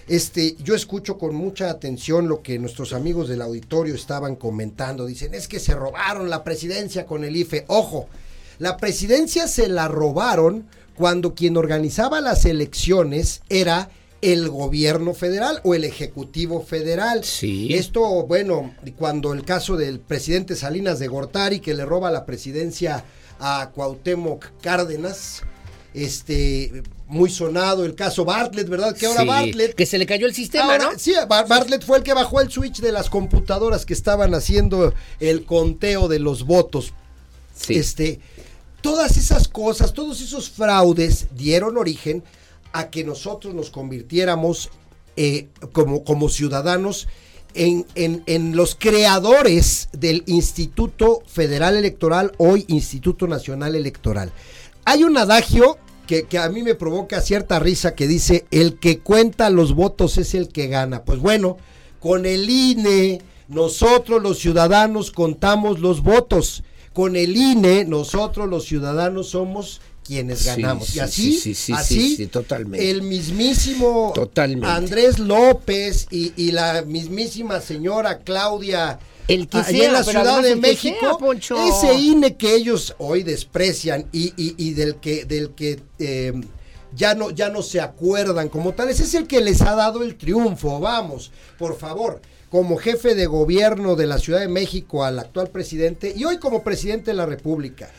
este, 0.07 0.55
yo 0.63 0.75
escucho 0.75 1.17
con 1.17 1.35
mucha 1.35 1.69
atención 1.69 2.27
lo 2.27 2.41
que 2.41 2.59
nuestros 2.59 2.93
amigos 2.93 3.27
del 3.27 3.41
auditorio 3.41 3.95
estaban 3.95 4.35
comentando. 4.35 5.05
Dicen, 5.05 5.33
es 5.33 5.47
que 5.47 5.59
se 5.59 5.75
robaron 5.75 6.29
la 6.29 6.43
presidencia 6.43 7.05
con 7.05 7.23
el 7.23 7.35
IFE. 7.35 7.65
Ojo, 7.67 8.07
la 8.59 8.77
presidencia 8.77 9.47
se 9.47 9.67
la 9.67 9.87
robaron 9.87 10.65
cuando 10.95 11.35
quien 11.35 11.57
organizaba 11.57 12.21
las 12.21 12.45
elecciones 12.45 13.41
era 13.49 13.89
el 14.21 14.49
gobierno 14.49 15.13
federal 15.13 15.61
o 15.63 15.75
el 15.75 15.83
ejecutivo 15.83 16.61
federal. 16.63 17.23
Sí. 17.23 17.73
Esto, 17.73 18.01
bueno, 18.25 18.73
cuando 18.97 19.33
el 19.33 19.43
caso 19.45 19.77
del 19.77 19.99
presidente 19.99 20.55
Salinas 20.55 20.99
de 20.99 21.07
Gortari 21.07 21.59
que 21.59 21.73
le 21.73 21.85
roba 21.85 22.09
la 22.11 22.25
presidencia 22.25 23.05
a 23.39 23.69
Cuauhtémoc 23.75 24.45
Cárdenas, 24.61 25.43
este 25.93 26.83
muy 27.07 27.29
sonado 27.29 27.85
el 27.85 27.95
caso 27.95 28.25
Bartlett, 28.25 28.67
¿verdad? 28.67 28.95
Que 28.95 29.05
ahora 29.05 29.21
Sí, 29.21 29.27
Bartlett 29.27 29.73
que 29.75 29.85
se 29.85 29.97
le 29.97 30.05
cayó 30.05 30.25
el 30.27 30.33
sistema, 30.35 30.65
Ahora, 30.73 30.91
¿no? 30.91 30.99
Sí, 30.99 31.13
Bar- 31.27 31.47
Bartlett 31.47 31.85
fue 31.85 31.97
el 31.99 32.03
que 32.03 32.13
bajó 32.13 32.41
el 32.41 32.51
switch 32.51 32.81
de 32.81 32.91
las 32.91 33.09
computadoras 33.09 33.85
que 33.85 33.93
estaban 33.93 34.33
haciendo 34.33 34.93
el 35.19 35.45
conteo 35.45 36.07
de 36.07 36.19
los 36.19 36.43
votos. 36.43 36.93
Este, 37.69 38.19
todas 38.81 39.15
esas 39.17 39.47
cosas, 39.47 39.93
todos 39.93 40.21
esos 40.21 40.49
fraudes 40.49 41.27
dieron 41.35 41.77
origen 41.77 42.23
a 42.73 42.89
que 42.89 43.03
nosotros 43.03 43.53
nos 43.53 43.69
convirtiéramos 43.69 44.69
eh, 45.15 45.47
como, 45.71 46.03
como 46.03 46.29
ciudadanos 46.29 47.07
en, 47.53 47.85
en- 47.95 48.23
en 48.27 48.55
los 48.55 48.75
creadores 48.75 49.89
del 49.93 50.23
Instituto 50.27 51.21
Federal 51.25 51.75
Electoral, 51.75 52.31
hoy 52.37 52.65
Instituto 52.67 53.27
Nacional 53.27 53.75
Electoral. 53.75 54.31
Hay 54.85 55.03
un 55.03 55.17
adagio 55.17 55.77
que, 56.05 56.23
que 56.23 56.37
a 56.37 56.49
mí 56.49 56.61
me 56.63 56.75
provoca 56.75 57.19
cierta 57.21 57.59
risa 57.59 57.95
que 57.95 58.07
dice, 58.07 58.45
el 58.51 58.79
que 58.79 58.99
cuenta 58.99 59.49
los 59.49 59.73
votos 59.73 60.17
es 60.17 60.35
el 60.35 60.49
que 60.49 60.67
gana. 60.67 61.03
Pues 61.03 61.19
bueno, 61.19 61.57
con 61.99 62.25
el 62.25 62.49
INE, 62.49 63.21
nosotros 63.47 64.21
los 64.21 64.37
ciudadanos 64.39 65.11
contamos 65.11 65.79
los 65.79 66.03
votos. 66.03 66.63
Con 66.93 67.15
el 67.15 67.35
INE, 67.35 67.85
nosotros 67.85 68.47
los 68.47 68.65
ciudadanos 68.65 69.29
somos 69.29 69.81
quienes 70.07 70.45
ganamos. 70.45 70.87
sí, 70.87 70.97
y 70.97 70.99
así, 71.01 71.31
sí, 71.33 71.39
sí, 71.39 71.55
sí, 71.55 71.73
así, 71.73 71.95
sí, 72.09 72.15
sí, 72.15 72.27
totalmente. 72.27 72.89
el 72.89 73.01
mismísimo 73.03 74.11
Totalmente. 74.15 74.67
Andrés 74.67 75.19
López 75.19 76.07
y, 76.09 76.33
y 76.35 76.51
la 76.51 76.81
mismísima 76.81 77.59
señora 77.61 78.19
Claudia 78.19 78.99
El 79.27 79.47
que 79.47 79.63
sea, 79.63 79.85
en 79.87 79.93
la 79.93 80.03
Ciudad 80.03 80.41
de 80.41 80.55
México, 80.55 81.19
sea, 81.41 81.67
ese 81.67 81.93
INE 81.99 82.35
que 82.37 82.55
ellos 82.55 82.95
hoy 82.97 83.23
desprecian 83.23 84.05
y, 84.11 84.33
y- 84.37 84.55
y 84.57 84.73
del 84.73 84.95
que, 84.95 85.25
del 85.25 85.51
que 85.51 85.81
eh, 85.99 86.33
ya 86.95 87.13
no, 87.13 87.29
ya 87.31 87.49
no 87.49 87.61
se 87.61 87.81
acuerdan 87.81 88.47
como 88.49 88.73
tales, 88.73 88.99
es 89.01 89.13
el 89.13 89.27
que 89.27 89.41
les 89.41 89.61
ha 89.61 89.75
dado 89.75 90.03
el 90.03 90.15
triunfo. 90.15 90.79
Vamos, 90.79 91.31
por 91.59 91.77
favor, 91.77 92.21
como 92.49 92.77
jefe 92.77 93.13
de 93.13 93.25
gobierno 93.25 93.95
de 93.97 94.05
la 94.07 94.17
Ciudad 94.19 94.39
de 94.39 94.47
México 94.47 95.03
al 95.03 95.19
actual 95.19 95.49
presidente 95.49 96.13
y 96.15 96.23
hoy 96.23 96.37
como 96.37 96.63
presidente 96.63 97.11
de 97.11 97.17
la 97.17 97.25
República. 97.25 97.91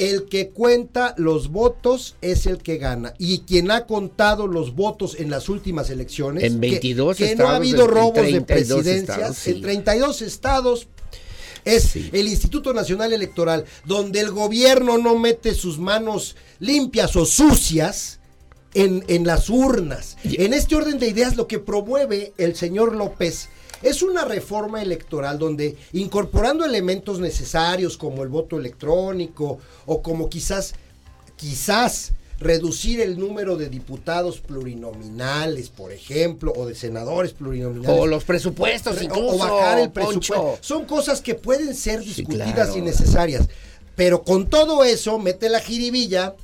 El 0.00 0.24
que 0.24 0.48
cuenta 0.48 1.14
los 1.18 1.48
votos 1.48 2.16
es 2.22 2.46
el 2.46 2.58
que 2.58 2.78
gana. 2.78 3.12
Y 3.18 3.40
quien 3.40 3.70
ha 3.70 3.86
contado 3.86 4.46
los 4.46 4.74
votos 4.74 5.14
en 5.18 5.28
las 5.30 5.48
últimas 5.50 5.90
elecciones. 5.90 6.42
En 6.44 6.60
que- 6.60 6.70
22 6.70 7.16
que, 7.16 7.24
no 7.24 7.30
estados 7.30 7.52
ha 7.52 7.56
habido 7.56 7.86
robos 7.86 8.14
de 8.14 8.40
32 8.40 8.46
presidencias. 8.82 9.18
estados, 9.18 9.36
sí. 9.36 9.50
En 9.50 9.60
32 9.60 10.22
estados 10.22 10.88
es 11.64 11.94
el 11.96 12.28
Instituto 12.28 12.72
Nacional 12.72 13.12
Electoral, 13.12 13.66
donde 13.84 14.20
el 14.20 14.30
gobierno 14.30 14.96
no 14.96 15.18
mete 15.18 15.54
sus 15.54 15.78
manos 15.78 16.34
limpias 16.58 17.14
o 17.16 17.26
sucias 17.26 18.20
en, 18.72 19.04
en 19.08 19.26
las 19.26 19.50
urnas. 19.50 20.16
En 20.24 20.54
este 20.54 20.76
orden 20.76 20.98
de 20.98 21.08
ideas, 21.08 21.36
lo 21.36 21.46
que 21.46 21.58
promueve 21.58 22.32
el 22.38 22.56
señor 22.56 22.94
López 22.94 23.48
es 23.82 24.02
una 24.02 24.24
reforma 24.24 24.82
electoral 24.82 25.38
donde 25.38 25.76
incorporando 25.92 26.64
elementos 26.64 27.18
necesarios 27.18 27.96
como 27.96 28.22
el 28.22 28.28
voto 28.28 28.58
electrónico 28.58 29.58
o 29.86 30.02
como 30.02 30.28
quizás, 30.28 30.74
quizás 31.36 32.12
reducir 32.40 33.00
el 33.00 33.18
número 33.18 33.56
de 33.56 33.68
diputados 33.68 34.40
plurinominales, 34.40 35.68
por 35.68 35.92
ejemplo, 35.92 36.52
o 36.56 36.66
de 36.66 36.74
senadores 36.74 37.32
plurinominales. 37.32 38.00
O 38.00 38.06
los 38.06 38.24
presupuestos 38.24 39.00
incluso, 39.02 39.34
O 39.34 39.38
bajar 39.38 39.78
el 39.78 39.90
Poncho. 39.90 40.20
presupuesto. 40.20 40.58
Son 40.62 40.86
cosas 40.86 41.20
que 41.20 41.34
pueden 41.34 41.74
ser 41.74 42.00
discutidas 42.00 42.52
claro. 42.54 42.76
y 42.76 42.80
necesarias. 42.80 43.48
Pero 43.94 44.22
con 44.22 44.48
todo 44.48 44.84
eso, 44.84 45.18
mete 45.18 45.50
la 45.50 45.60
jiribilla 45.60 46.34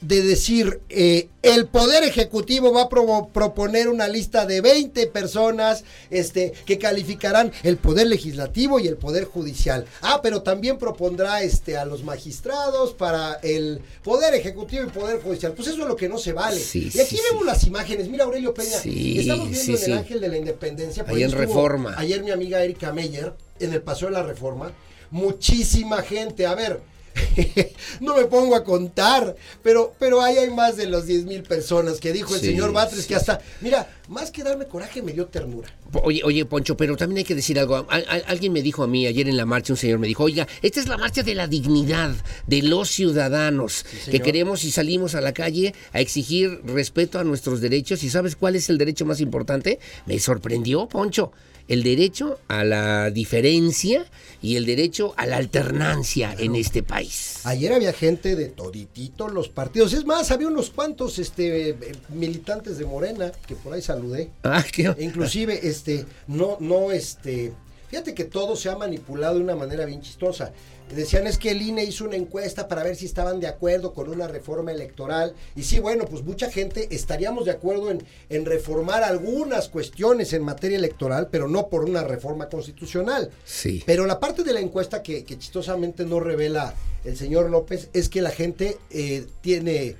de 0.00 0.22
decir, 0.22 0.80
eh, 0.90 1.28
el 1.42 1.66
Poder 1.66 2.04
Ejecutivo 2.04 2.72
va 2.72 2.82
a 2.82 2.88
proponer 3.28 3.88
una 3.88 4.06
lista 4.06 4.46
de 4.46 4.60
20 4.60 5.08
personas 5.08 5.82
este, 6.10 6.52
que 6.66 6.78
calificarán 6.78 7.52
el 7.64 7.78
Poder 7.78 8.06
Legislativo 8.06 8.78
y 8.78 8.86
el 8.86 8.96
Poder 8.96 9.24
Judicial. 9.24 9.86
Ah, 10.00 10.20
pero 10.22 10.42
también 10.42 10.78
propondrá 10.78 11.42
este, 11.42 11.76
a 11.76 11.84
los 11.84 12.04
magistrados 12.04 12.94
para 12.94 13.34
el 13.42 13.80
Poder 14.04 14.34
Ejecutivo 14.34 14.84
y 14.84 14.90
Poder 14.90 15.20
Judicial. 15.20 15.52
Pues 15.54 15.68
eso 15.68 15.82
es 15.82 15.88
lo 15.88 15.96
que 15.96 16.08
no 16.08 16.18
se 16.18 16.32
vale. 16.32 16.60
Sí, 16.60 16.90
y 16.94 17.00
aquí 17.00 17.16
sí, 17.16 17.22
vemos 17.30 17.44
las 17.44 17.64
imágenes. 17.64 18.08
Mira, 18.08 18.24
Aurelio 18.24 18.54
Peña, 18.54 18.78
Sí, 18.78 19.18
estamos 19.18 19.50
viendo 19.50 19.78
en 19.78 19.84
el 19.84 19.98
Ángel 19.98 20.20
de 20.20 20.28
la 20.28 20.36
Independencia. 20.38 21.04
por 21.04 21.14
Ahí 21.14 21.22
en 21.22 21.30
estuvo 21.30 21.42
Reforma. 21.42 21.94
Ayer 21.96 22.22
mi 22.22 22.30
amiga 22.30 22.62
Erika 22.62 22.92
Meyer, 22.92 23.32
en 23.58 23.72
el 23.72 23.82
Paseo 23.82 24.08
de 24.08 24.14
la 24.14 24.22
Reforma, 24.22 24.72
muchísima 25.10 26.02
gente. 26.02 26.46
A 26.46 26.54
ver, 26.54 26.80
no 28.00 28.16
me 28.16 28.24
pongo 28.26 28.54
a 28.54 28.64
contar, 28.64 29.36
pero, 29.62 29.94
pero 29.98 30.20
ahí 30.22 30.36
hay 30.38 30.50
más 30.50 30.76
de 30.76 30.86
los 30.86 31.06
10 31.06 31.24
mil 31.24 31.42
personas 31.42 32.00
que 32.00 32.12
dijo 32.12 32.34
el 32.34 32.40
Sí, 32.40 32.46
señor 32.48 32.72
Batres 32.72 33.02
sí, 33.02 33.08
que 33.08 33.14
hasta, 33.14 33.40
mira, 33.60 33.88
más 34.08 34.30
que 34.30 34.42
darme 34.42 34.66
coraje 34.66 35.02
me 35.02 35.12
dio 35.12 35.26
ternura. 35.26 35.68
Oye, 36.02 36.22
oye, 36.24 36.44
Poncho, 36.44 36.76
pero 36.76 36.96
también 36.96 37.18
hay 37.18 37.24
que 37.24 37.34
decir 37.34 37.58
algo. 37.58 37.86
Al- 37.88 38.04
al- 38.08 38.24
alguien 38.26 38.52
me 38.52 38.62
dijo 38.62 38.82
a 38.82 38.86
mí 38.86 39.06
ayer 39.06 39.28
en 39.28 39.36
la 39.36 39.46
marcha, 39.46 39.72
un 39.72 39.76
señor 39.78 39.98
me 39.98 40.06
dijo, 40.06 40.24
oiga, 40.24 40.46
esta 40.62 40.80
es 40.80 40.86
la 40.88 40.96
marcha 40.98 41.22
de 41.22 41.34
la 41.34 41.46
dignidad 41.46 42.14
de 42.46 42.62
los 42.62 42.90
ciudadanos, 42.90 43.84
que 44.10 44.20
queremos 44.20 44.64
y 44.64 44.70
salimos 44.70 45.14
a 45.14 45.20
la 45.20 45.32
calle 45.32 45.74
a 45.92 46.00
exigir 46.00 46.60
respeto 46.64 47.18
a 47.18 47.24
nuestros 47.24 47.60
derechos. 47.60 48.02
¿Y 48.02 48.10
sabes 48.10 48.36
cuál 48.36 48.56
es 48.56 48.68
el 48.68 48.78
derecho 48.78 49.06
más 49.06 49.20
importante? 49.20 49.78
Me 50.06 50.18
sorprendió, 50.18 50.88
Poncho. 50.88 51.32
El 51.68 51.82
derecho 51.82 52.38
a 52.48 52.64
la 52.64 53.10
diferencia 53.10 54.06
y 54.40 54.56
el 54.56 54.64
derecho 54.66 55.12
a 55.16 55.26
la 55.26 55.36
alternancia 55.36 56.34
en 56.38 56.54
este 56.56 56.82
país. 56.82 57.40
Ayer 57.44 57.72
había 57.72 57.92
gente 57.92 58.36
de 58.36 58.46
toditito 58.46 59.28
los 59.28 59.48
partidos. 59.48 59.92
Es 59.92 60.04
más, 60.04 60.30
había 60.30 60.48
unos 60.48 60.70
cuantos 60.70 61.18
este, 61.18 61.70
eh, 61.70 61.76
militantes 62.08 62.78
de 62.78 62.86
Morena 62.86 63.32
que 63.46 63.54
por 63.54 63.74
ahí 63.74 63.82
saludé. 63.82 64.30
Ah, 64.44 64.64
qué- 64.72 64.94
E 64.96 65.04
inclusive, 65.04 65.60
este, 65.68 66.06
no, 66.26 66.56
no, 66.60 66.90
este, 66.90 67.52
fíjate 67.90 68.14
que 68.14 68.24
todo 68.24 68.56
se 68.56 68.70
ha 68.70 68.76
manipulado 68.76 69.34
de 69.36 69.42
una 69.44 69.54
manera 69.56 69.84
bien 69.84 70.00
chistosa. 70.00 70.52
Decían 70.94 71.26
es 71.26 71.38
que 71.38 71.50
el 71.50 71.62
INE 71.62 71.84
hizo 71.84 72.04
una 72.04 72.16
encuesta 72.16 72.68
para 72.68 72.82
ver 72.82 72.96
si 72.96 73.06
estaban 73.06 73.40
de 73.40 73.46
acuerdo 73.46 73.92
con 73.92 74.08
una 74.08 74.26
reforma 74.26 74.72
electoral. 74.72 75.34
Y 75.54 75.62
sí, 75.62 75.78
bueno, 75.80 76.04
pues 76.06 76.22
mucha 76.22 76.50
gente 76.50 76.88
estaríamos 76.90 77.44
de 77.44 77.52
acuerdo 77.52 77.90
en, 77.90 78.02
en 78.28 78.44
reformar 78.44 79.02
algunas 79.02 79.68
cuestiones 79.68 80.32
en 80.32 80.42
materia 80.42 80.78
electoral, 80.78 81.28
pero 81.30 81.48
no 81.48 81.68
por 81.68 81.84
una 81.84 82.04
reforma 82.04 82.48
constitucional. 82.48 83.30
Sí. 83.44 83.82
Pero 83.86 84.06
la 84.06 84.18
parte 84.18 84.42
de 84.42 84.52
la 84.52 84.60
encuesta 84.60 85.02
que, 85.02 85.24
que 85.24 85.38
chistosamente 85.38 86.04
no 86.04 86.20
revela 86.20 86.74
el 87.04 87.16
señor 87.16 87.50
López 87.50 87.88
es 87.92 88.08
que 88.08 88.22
la 88.22 88.30
gente 88.30 88.78
eh, 88.90 89.26
tiene, 89.40 89.84
eh, 89.84 89.96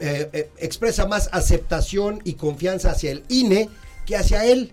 eh, 0.00 0.28
eh, 0.32 0.50
expresa 0.58 1.06
más 1.06 1.28
aceptación 1.32 2.20
y 2.24 2.34
confianza 2.34 2.90
hacia 2.90 3.10
el 3.10 3.24
INE 3.28 3.68
que 4.04 4.16
hacia 4.16 4.44
él. 4.44 4.72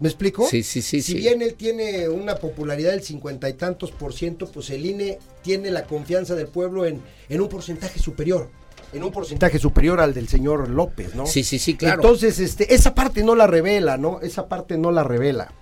¿Me 0.00 0.08
explico? 0.08 0.46
Sí, 0.48 0.62
sí, 0.62 0.82
sí, 0.82 1.00
Si 1.02 1.12
sí. 1.12 1.18
bien 1.18 1.40
él 1.40 1.54
tiene 1.54 2.08
una 2.08 2.36
popularidad 2.36 2.90
del 2.90 3.02
cincuenta 3.02 3.48
y 3.48 3.54
tantos 3.54 3.92
por 3.92 4.12
ciento, 4.12 4.50
pues 4.50 4.70
el 4.70 4.84
INE 4.84 5.18
tiene 5.42 5.70
la 5.70 5.84
confianza 5.84 6.34
del 6.34 6.48
pueblo 6.48 6.84
en, 6.84 7.00
en 7.28 7.40
un 7.40 7.48
porcentaje 7.48 7.98
superior. 8.00 8.50
En 8.92 9.02
un 9.02 9.10
porcentaje 9.10 9.58
superior 9.58 10.00
al 10.00 10.14
del 10.14 10.28
señor 10.28 10.68
López, 10.68 11.14
¿no? 11.14 11.26
Sí, 11.26 11.42
sí, 11.42 11.58
sí, 11.58 11.74
claro. 11.76 12.02
Entonces, 12.02 12.38
este, 12.38 12.74
esa 12.74 12.94
parte 12.94 13.24
no 13.24 13.34
la 13.34 13.46
revela, 13.46 13.96
¿no? 13.96 14.20
Esa 14.20 14.48
parte 14.48 14.78
no 14.78 14.92
la 14.92 15.02
revela. 15.02 15.52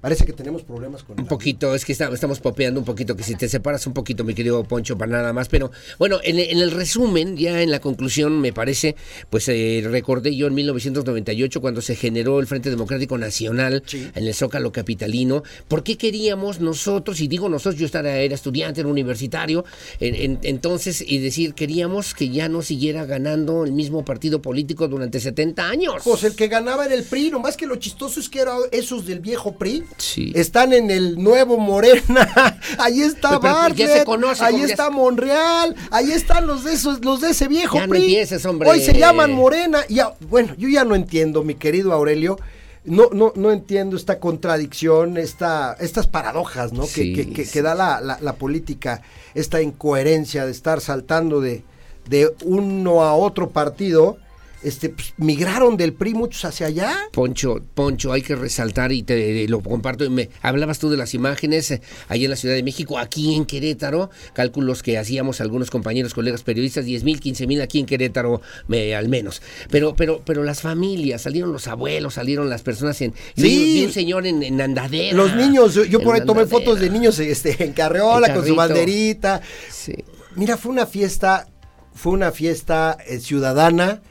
Parece 0.00 0.24
que 0.24 0.32
tenemos 0.32 0.62
problemas 0.62 1.02
con 1.02 1.18
Un 1.18 1.26
poquito, 1.26 1.74
es 1.74 1.84
que 1.84 1.90
está- 1.90 2.08
estamos 2.12 2.38
popeando 2.38 2.78
un 2.78 2.86
poquito, 2.86 3.16
que 3.16 3.24
si 3.24 3.34
te 3.34 3.48
separas 3.48 3.84
un 3.88 3.94
poquito, 3.94 4.22
mi 4.22 4.32
querido 4.32 4.62
Poncho, 4.62 4.96
para 4.96 5.10
nada 5.10 5.32
más. 5.32 5.48
Pero 5.48 5.72
bueno, 5.98 6.20
en, 6.22 6.38
en 6.38 6.58
el 6.58 6.70
resumen, 6.70 7.36
ya 7.36 7.60
en 7.62 7.72
la 7.72 7.80
conclusión, 7.80 8.40
me 8.40 8.52
parece, 8.52 8.94
pues 9.28 9.48
eh, 9.48 9.82
recordé 9.90 10.36
yo 10.36 10.46
en 10.46 10.54
1998 10.54 11.60
cuando 11.60 11.80
se 11.82 11.96
generó 11.96 12.38
el 12.38 12.46
Frente 12.46 12.70
Democrático 12.70 13.18
Nacional 13.18 13.82
en 13.92 14.12
el 14.26 14.34
Zócalo 14.34 14.70
Capitalino. 14.70 15.42
¿Por 15.66 15.82
qué 15.82 15.96
queríamos 15.96 16.60
nosotros, 16.60 17.20
y 17.20 17.26
digo 17.26 17.48
nosotros, 17.48 17.80
yo 17.80 17.86
estaba, 17.86 18.10
era 18.10 18.36
estudiante, 18.36 18.80
era 18.82 18.88
universitario, 18.88 19.64
en- 19.98 20.14
en- 20.14 20.38
entonces, 20.44 21.02
y 21.04 21.18
decir, 21.18 21.54
queríamos 21.54 22.14
que 22.14 22.28
ya 22.28 22.48
no 22.48 22.62
siguiera 22.62 23.04
ganando 23.04 23.64
el 23.64 23.72
mismo 23.72 24.04
partido 24.04 24.40
político 24.40 24.86
durante 24.86 25.18
70 25.18 25.68
años? 25.68 26.02
Pues 26.04 26.22
el 26.22 26.36
que 26.36 26.46
ganaba 26.46 26.86
era 26.86 26.94
el 26.94 27.02
PRI, 27.02 27.30
nomás 27.32 27.56
que 27.56 27.66
lo 27.66 27.74
chistoso 27.76 28.20
es 28.20 28.28
que 28.28 28.38
eran 28.40 28.58
esos 28.70 29.04
del 29.04 29.18
viejo 29.18 29.56
PRI. 29.56 29.84
Sí. 29.96 30.32
Están 30.36 30.72
en 30.72 30.90
el 30.90 31.22
nuevo 31.22 31.58
Morena. 31.58 32.28
ahí 32.78 33.00
está 33.02 33.38
Bartlett. 33.38 34.06
ahí 34.40 34.58
ya 34.60 34.64
está 34.66 34.90
Monreal. 34.90 35.74
Ahí 35.90 36.12
están 36.12 36.46
los 36.46 36.64
de 36.64 36.74
esos, 36.74 37.04
los 37.04 37.20
de 37.20 37.30
ese 37.30 37.48
viejo 37.48 37.76
Ya 37.76 37.86
no 37.86 37.90
PRI. 37.90 38.02
empieces, 38.02 38.44
hombre. 38.46 38.68
Hoy 38.68 38.80
se 38.80 38.92
llaman 38.96 39.32
Morena. 39.32 39.80
Ya, 39.88 40.12
bueno, 40.28 40.54
yo 40.56 40.68
ya 40.68 40.84
no 40.84 40.94
entiendo, 40.94 41.42
mi 41.42 41.54
querido 41.56 41.92
Aurelio. 41.92 42.38
No, 42.84 43.08
no, 43.12 43.32
no 43.36 43.50
entiendo 43.50 43.96
esta 43.96 44.18
contradicción, 44.18 45.18
esta, 45.18 45.76
estas 45.80 46.06
paradojas, 46.06 46.72
¿no? 46.72 46.84
Sí, 46.86 47.12
que, 47.12 47.26
que- 47.26 47.32
que- 47.34 47.44
sí. 47.44 47.52
que 47.52 47.62
da 47.62 47.74
la, 47.74 48.00
la- 48.00 48.18
la 48.20 48.32
política, 48.34 49.02
esta 49.34 49.60
incoherencia 49.60 50.46
de 50.46 50.52
estar 50.52 50.80
saltando 50.80 51.40
de, 51.40 51.64
de 52.08 52.32
uno 52.44 53.02
a 53.02 53.14
otro 53.14 53.50
partido. 53.50 54.16
Este, 54.60 54.88
pues, 54.88 55.14
migraron 55.18 55.76
del 55.76 55.92
PRI 55.92 56.14
muchos 56.14 56.44
hacia 56.44 56.66
allá. 56.66 56.96
Poncho, 57.12 57.62
Poncho, 57.74 58.12
hay 58.12 58.22
que 58.22 58.34
resaltar 58.34 58.90
y 58.90 59.04
te 59.04 59.46
lo 59.46 59.60
comparto. 59.62 60.10
Me, 60.10 60.30
hablabas 60.42 60.80
tú 60.80 60.90
de 60.90 60.96
las 60.96 61.14
imágenes 61.14 61.70
eh, 61.70 61.80
ahí 62.08 62.24
en 62.24 62.30
la 62.30 62.36
Ciudad 62.36 62.56
de 62.56 62.64
México, 62.64 62.98
aquí 62.98 63.34
en 63.36 63.44
Querétaro, 63.46 64.10
cálculos 64.32 64.82
que 64.82 64.98
hacíamos 64.98 65.40
algunos 65.40 65.70
compañeros, 65.70 66.12
colegas 66.12 66.42
periodistas, 66.42 66.84
10 66.86 67.04
mil, 67.04 67.20
15 67.20 67.46
mil 67.46 67.60
aquí 67.62 67.78
en 67.78 67.86
Querétaro, 67.86 68.40
me- 68.66 68.96
al 68.96 69.08
menos. 69.08 69.42
Pero, 69.70 69.94
pero, 69.94 70.22
pero 70.24 70.42
las 70.42 70.60
familias, 70.60 71.22
salieron 71.22 71.52
los 71.52 71.68
abuelos, 71.68 72.14
salieron 72.14 72.50
las 72.50 72.62
personas 72.62 73.00
en. 73.00 73.12
Sí. 73.36 73.42
vi- 73.42 73.74
vi 73.74 73.84
un 73.86 73.92
señor 73.92 74.26
en, 74.26 74.42
en 74.42 74.60
andadera. 74.60 75.16
Los 75.16 75.36
niños, 75.36 75.74
yo, 75.74 76.00
por 76.00 76.16
ahí 76.16 76.20
tomé 76.26 76.40
andadera. 76.42 76.46
fotos 76.64 76.80
de 76.80 76.90
niños 76.90 77.18
este, 77.20 77.62
en 77.62 77.72
carriola 77.74 78.26
En 78.26 78.34
con 78.34 78.44
su 78.46 78.56
banderita. 78.56 79.40
Mira, 80.34 80.56
fue 80.56 80.72
una 80.72 80.86
fiesta, 80.86 81.48
fue 81.94 82.12
una 82.12 82.32
fiesta 82.32 82.96
eh, 83.06 83.18
ciudadana, 83.20 84.02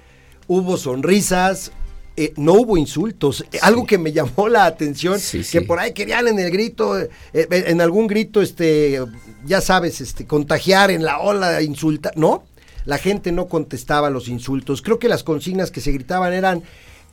hubo 0.47 0.77
sonrisas, 0.77 1.71
eh, 2.15 2.33
no 2.35 2.53
hubo 2.53 2.77
insultos. 2.77 3.45
Eh, 3.51 3.59
Algo 3.61 3.85
que 3.85 3.97
me 3.97 4.11
llamó 4.11 4.49
la 4.49 4.65
atención, 4.65 5.19
que 5.51 5.61
por 5.61 5.79
ahí 5.79 5.93
querían 5.93 6.27
en 6.27 6.39
el 6.39 6.49
grito, 6.49 6.99
eh, 6.99 7.09
eh, 7.33 7.47
en 7.67 7.79
algún 7.79 8.07
grito, 8.07 8.41
este, 8.41 8.99
ya 9.45 9.61
sabes, 9.61 10.01
este, 10.01 10.25
contagiar 10.25 10.89
en 10.89 11.03
la 11.03 11.19
ola, 11.19 11.61
insultar, 11.61 12.17
¿no? 12.17 12.43
La 12.85 12.97
gente 12.97 13.31
no 13.31 13.47
contestaba 13.47 14.09
los 14.09 14.29
insultos. 14.29 14.81
Creo 14.81 14.97
que 14.97 15.09
las 15.09 15.23
consignas 15.23 15.71
que 15.71 15.81
se 15.81 15.91
gritaban 15.91 16.33
eran, 16.33 16.63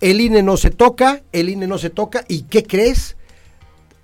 el 0.00 0.20
INE 0.20 0.42
no 0.42 0.56
se 0.56 0.70
toca, 0.70 1.22
el 1.32 1.48
INE 1.48 1.66
no 1.66 1.78
se 1.78 1.90
toca, 1.90 2.24
¿y 2.28 2.42
qué 2.42 2.62
crees? 2.62 3.16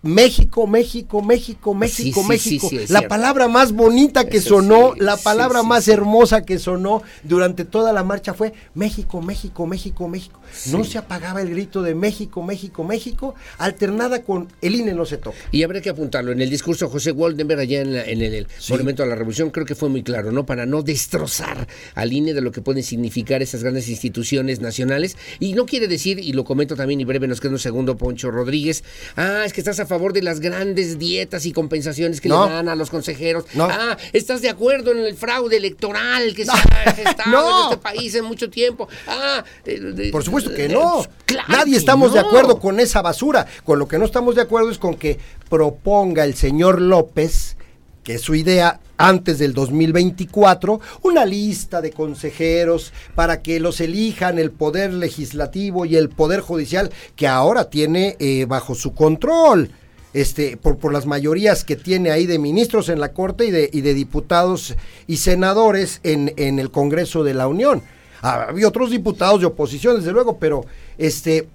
México, 0.03 0.67
México, 0.67 1.21
México, 1.23 1.75
México, 1.75 2.23
sí, 2.23 2.29
México. 2.29 2.69
sí, 2.71 2.79
sí, 2.87 2.93
la 2.93 3.07
palabra 3.07 3.49
más 3.49 3.73
bonita 3.73 4.27
que 4.29 4.39
Eso 4.39 4.49
sonó, 4.61 4.95
la 4.97 5.17
palabra 5.19 5.63
más 5.63 5.89
hermosa 5.89 6.43
que 6.43 6.59
sonó 6.59 7.03
durante 7.23 7.67
toda 7.67 7.93
la 7.93 8.03
marcha 8.03 8.33
fue 8.33 8.55
México, 8.75 9.21
México, 9.21 9.67
México, 9.67 10.09
México. 10.09 10.41
No 10.73 10.85
se 10.85 10.99
apagaba 10.99 11.43
el 11.43 11.51
grito 11.51 11.83
de 11.83 11.95
México, 11.95 12.43
México, 12.43 12.83
México, 12.83 13.35
alternada 13.59 14.23
con 14.23 14.49
el 14.63 14.75
INE 14.75 14.95
no 14.95 15.05
se 15.05 15.19
toca. 15.19 15.37
Y 15.53 15.63
habría 15.63 15.83
que 15.83 15.91
apuntarlo. 15.91 16.33
En 16.33 16.41
el 16.41 16.51
discurso 16.51 16.87
de 16.87 16.91
José 16.93 17.13
Waldenberg 17.13 17.61
allá 17.61 17.83
en, 17.83 17.93
la- 17.95 18.05
en 18.05 18.23
el, 18.23 18.35
el 18.35 18.47
Monumento 18.71 19.03
a 19.03 19.07
la 19.07 19.15
Revolución 19.15 19.51
creo 19.51 19.67
que 19.67 19.75
fue 19.75 19.89
muy 19.91 20.03
claro, 20.03 20.33
¿no? 20.33 20.47
Para 20.47 20.65
no 20.67 20.83
destrozar 20.83 21.69
al 21.95 22.13
INE 22.13 22.33
de 22.35 22.41
lo 22.41 22.53
que 22.53 22.63
pueden 22.63 22.83
significar 22.83 23.43
esas 23.43 23.63
grandes 23.63 23.89
instituciones 23.89 24.61
nacionales. 24.61 25.17
Y 25.39 25.53
no 25.53 25.67
quiere 25.67 25.87
decir, 25.89 26.19
y 26.19 26.33
lo 26.33 26.45
comento 26.45 26.75
también 26.75 27.01
y 27.01 27.05
breve, 27.05 27.29
nos 27.29 27.41
queda 27.41 27.53
un 27.53 27.59
segundo, 27.59 27.97
Poncho 27.97 28.31
Rodríguez, 28.31 28.83
ah, 29.17 29.43
es 29.45 29.53
que 29.53 29.61
estás 29.61 29.79
a 29.79 29.87
favor 29.91 30.15
de 30.15 30.23
las 30.23 30.41
grandes 30.41 30.99
dietas 30.99 31.45
y 31.45 31.53
compensaciones 31.53 32.21
que 32.23 32.31
No. 32.31 32.47
le 32.47 32.53
dan 32.55 32.69
a 32.71 32.75
los 32.75 32.89
consejeros. 32.89 33.45
No. 33.53 33.65
Ah, 33.71 33.99
estás 34.15 34.41
de 34.41 34.49
acuerdo 34.49 34.93
en 34.93 34.99
el 34.99 35.15
fraude 35.15 35.59
electoral 35.59 36.35
que 36.35 36.47
se 36.47 36.51
ha 36.53 36.93
gestado 36.95 37.51
en 37.59 37.65
este 37.71 37.77
país 37.77 38.15
en 38.15 38.25
mucho 38.25 38.49
tiempo. 38.49 38.89
Ah, 39.07 39.45
eh, 39.67 40.09
Por 40.11 40.25
supuesto 40.25 40.55
que 40.55 40.65
eh, 40.65 40.69
no. 40.71 41.05
claro 41.27 41.49
Nadie 41.49 41.73
que 41.73 41.79
estamos 41.79 42.15
de 42.15 42.21
acuerdo 42.21 42.59
con 42.59 42.81
esa 42.81 43.03
basura. 43.03 43.47
Con 43.65 43.79
lo 43.79 43.87
que 43.87 43.99
no 43.99 44.07
estamos 44.07 44.35
de 44.37 44.43
acuerdo 44.43 44.71
es 44.71 44.79
con 44.79 44.95
que 44.95 45.19
proponga 45.51 46.25
el 46.25 46.35
señor 46.35 46.81
López, 46.81 47.57
que 48.05 48.15
es 48.15 48.23
su 48.23 48.35
idea 48.35 48.81
antes 48.97 49.39
del 49.39 49.53
2024, 49.55 50.81
una 51.03 51.25
lista 51.25 51.81
de 51.81 51.91
consejeros 51.91 52.93
para 53.15 53.41
que 53.43 53.59
los 53.61 53.81
elijan 53.81 54.39
el 54.39 54.51
poder 54.51 54.93
legislativo 54.93 55.87
y 55.87 55.97
el 55.97 56.09
poder 56.11 56.41
judicial 56.41 56.91
que 57.17 57.27
ahora 57.27 57.71
tiene 57.71 58.17
eh, 58.19 58.45
bajo 58.47 58.75
su 58.75 58.95
control. 58.95 59.71
Este, 60.13 60.57
por, 60.57 60.77
por 60.79 60.93
las 60.93 61.07
mayorías 61.07 61.63
que 61.65 61.77
tiene 61.77 62.11
ahí 62.11 62.27
de 62.27 62.39
ministros 62.41 62.89
en 62.89 62.99
la 62.99 63.13
Corte 63.13 63.45
y 63.47 63.51
de, 63.53 63.71
y 63.73 63.81
de 63.83 63.95
diputados 63.95 64.75
y 65.07 65.19
senadores 65.19 66.01
en, 66.03 66.33
en 66.37 66.59
el 66.59 66.71
Congreso 66.73 67.23
de 67.23 67.35
la 67.35 67.47
Unión. 67.47 67.83
Ah, 68.23 68.47
Había 68.49 68.67
otros 68.67 68.91
diputados 68.91 69.41
de 69.41 69.47
oposición, 69.47 69.97
desde 69.99 70.11
luego, 70.11 70.39
pero 70.39 70.65
este, 70.99 71.47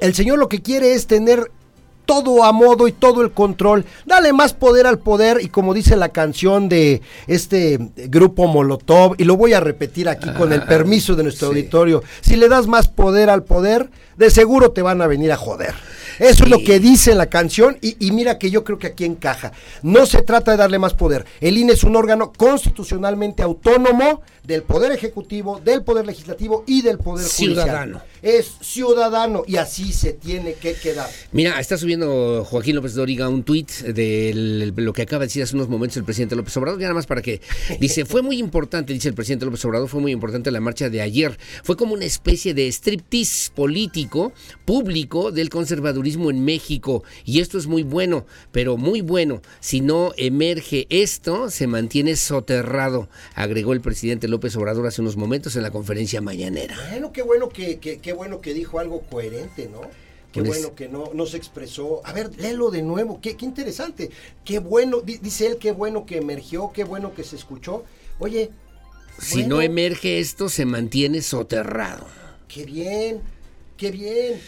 el 0.00 0.14
señor 0.14 0.38
lo 0.40 0.48
que 0.48 0.62
quiere 0.62 0.94
es 0.94 1.06
tener 1.06 1.50
todo 2.06 2.44
a 2.44 2.52
modo 2.52 2.86
y 2.88 2.92
todo 2.92 3.22
el 3.22 3.32
control. 3.32 3.84
Dale 4.04 4.32
más 4.32 4.52
poder 4.52 4.86
al 4.86 4.98
poder 4.98 5.38
y 5.40 5.48
como 5.48 5.72
dice 5.74 5.96
la 5.96 6.08
canción 6.10 6.68
de 6.68 7.02
este 7.28 7.78
grupo 7.96 8.46
Molotov, 8.46 9.14
y 9.18 9.24
lo 9.24 9.36
voy 9.36 9.52
a 9.54 9.60
repetir 9.60 10.08
aquí 10.08 10.32
con 10.34 10.52
el 10.52 10.62
Ah, 10.62 10.66
permiso 10.66 11.14
de 11.16 11.22
nuestro 11.24 11.48
sí. 11.48 11.54
auditorio, 11.54 12.02
si 12.20 12.36
le 12.36 12.48
das 12.48 12.66
más 12.66 12.88
poder 12.88 13.28
al 13.30 13.42
poder, 13.44 13.90
de 14.16 14.30
seguro 14.30 14.70
te 14.72 14.82
van 14.82 15.02
a 15.02 15.06
venir 15.06 15.30
a 15.32 15.36
joder. 15.36 15.74
Eso 16.18 16.44
es 16.44 16.50
lo 16.50 16.58
que 16.58 16.80
dice 16.80 17.14
la 17.14 17.26
canción 17.26 17.78
y, 17.80 17.96
y 18.06 18.10
mira 18.12 18.38
que 18.38 18.50
yo 18.50 18.64
creo 18.64 18.78
que 18.78 18.88
aquí 18.88 19.04
encaja. 19.04 19.52
No 19.82 20.06
se 20.06 20.22
trata 20.22 20.52
de 20.52 20.56
darle 20.56 20.78
más 20.78 20.94
poder. 20.94 21.24
El 21.40 21.58
INE 21.58 21.72
es 21.72 21.84
un 21.84 21.96
órgano 21.96 22.32
constitucionalmente 22.36 23.42
autónomo 23.42 24.22
del 24.44 24.62
Poder 24.62 24.92
Ejecutivo, 24.92 25.60
del 25.62 25.82
Poder 25.82 26.06
Legislativo 26.06 26.64
y 26.66 26.82
del 26.82 26.98
Poder 26.98 27.26
Judicial. 27.26 28.02
Es 28.22 28.52
ciudadano 28.60 29.44
y 29.46 29.56
así 29.56 29.92
se 29.92 30.12
tiene 30.12 30.54
que 30.54 30.74
quedar. 30.74 31.08
Mira, 31.32 31.58
está 31.60 31.76
subiendo 31.78 32.44
Joaquín 32.44 32.76
López 32.76 32.94
Dóriga 32.94 33.28
un 33.28 33.42
tuit 33.44 33.70
de 33.70 34.72
lo 34.76 34.92
que 34.92 35.02
acaba 35.02 35.20
de 35.20 35.26
decir 35.26 35.42
hace 35.42 35.54
unos 35.54 35.68
momentos 35.68 35.96
el 35.96 36.04
presidente 36.04 36.34
López 36.36 36.56
Obrador, 36.56 36.80
ya 36.80 36.84
nada 36.86 36.94
más 36.94 37.06
para 37.06 37.22
que 37.22 37.40
dice, 37.80 38.04
fue 38.04 38.22
muy 38.22 38.38
importante, 38.38 38.92
dice 38.92 39.08
el 39.08 39.14
presidente 39.14 39.44
López 39.44 39.64
Obrador, 39.64 39.88
fue 39.88 40.00
muy 40.00 40.12
importante 40.12 40.50
la 40.50 40.60
marcha 40.60 40.88
de 40.90 41.00
ayer. 41.00 41.38
Fue 41.62 41.76
como 41.76 41.94
una 41.94 42.04
especie 42.04 42.54
de 42.54 42.68
striptease 42.68 43.50
político, 43.54 44.32
público 44.64 45.30
del 45.32 45.50
conservadurismo 45.50 46.30
en 46.30 46.44
México. 46.44 47.04
Y 47.24 47.40
esto 47.40 47.58
es 47.58 47.66
muy 47.66 47.82
bueno, 47.82 48.26
pero 48.52 48.76
muy 48.76 49.00
bueno. 49.00 49.42
Si 49.60 49.80
no 49.80 50.12
emerge 50.16 50.86
esto, 50.90 51.50
se 51.50 51.66
mantiene 51.66 52.16
soterrado, 52.16 53.08
agregó 53.34 53.72
el 53.72 53.80
presidente 53.80 54.28
López 54.28 54.56
Obrador 54.56 54.86
hace 54.86 55.00
unos 55.02 55.16
momentos 55.16 55.54
en 55.56 55.62
la 55.62 55.70
conferencia 55.70 56.20
mañanera. 56.20 56.76
Bueno, 56.90 57.12
qué 57.12 57.22
bueno 57.22 57.48
que, 57.48 57.78
que- 57.78 58.05
qué 58.06 58.12
bueno 58.12 58.40
que 58.40 58.54
dijo 58.54 58.78
algo 58.78 59.00
coherente, 59.00 59.68
¿no? 59.68 59.80
Qué 60.30 60.40
Pues- 60.40 60.48
bueno 60.60 60.76
que 60.76 60.88
no, 60.88 61.10
no 61.12 61.26
se 61.26 61.36
expresó. 61.38 62.02
A 62.04 62.12
ver, 62.12 62.30
léelo 62.38 62.70
de 62.70 62.82
nuevo, 62.82 63.20
qué, 63.20 63.36
qué 63.36 63.44
interesante. 63.44 64.10
Qué 64.44 64.60
bueno, 64.60 65.00
di- 65.00 65.18
dice 65.18 65.48
él, 65.48 65.56
qué 65.58 65.72
bueno 65.72 66.06
que 66.06 66.18
emergió, 66.18 66.70
qué 66.72 66.84
bueno 66.84 67.12
que 67.16 67.24
se 67.24 67.34
escuchó. 67.34 67.84
Oye, 68.20 68.50
Si 69.18 69.44
no 69.44 69.60
emerge 69.60 70.20
esto, 70.20 70.48
se 70.48 70.66
mantiene 70.66 71.20
soterrado. 71.20 72.06
qué 72.46 72.64
bien, 72.64 73.22
qué 73.76 73.90
bien. 73.90 74.40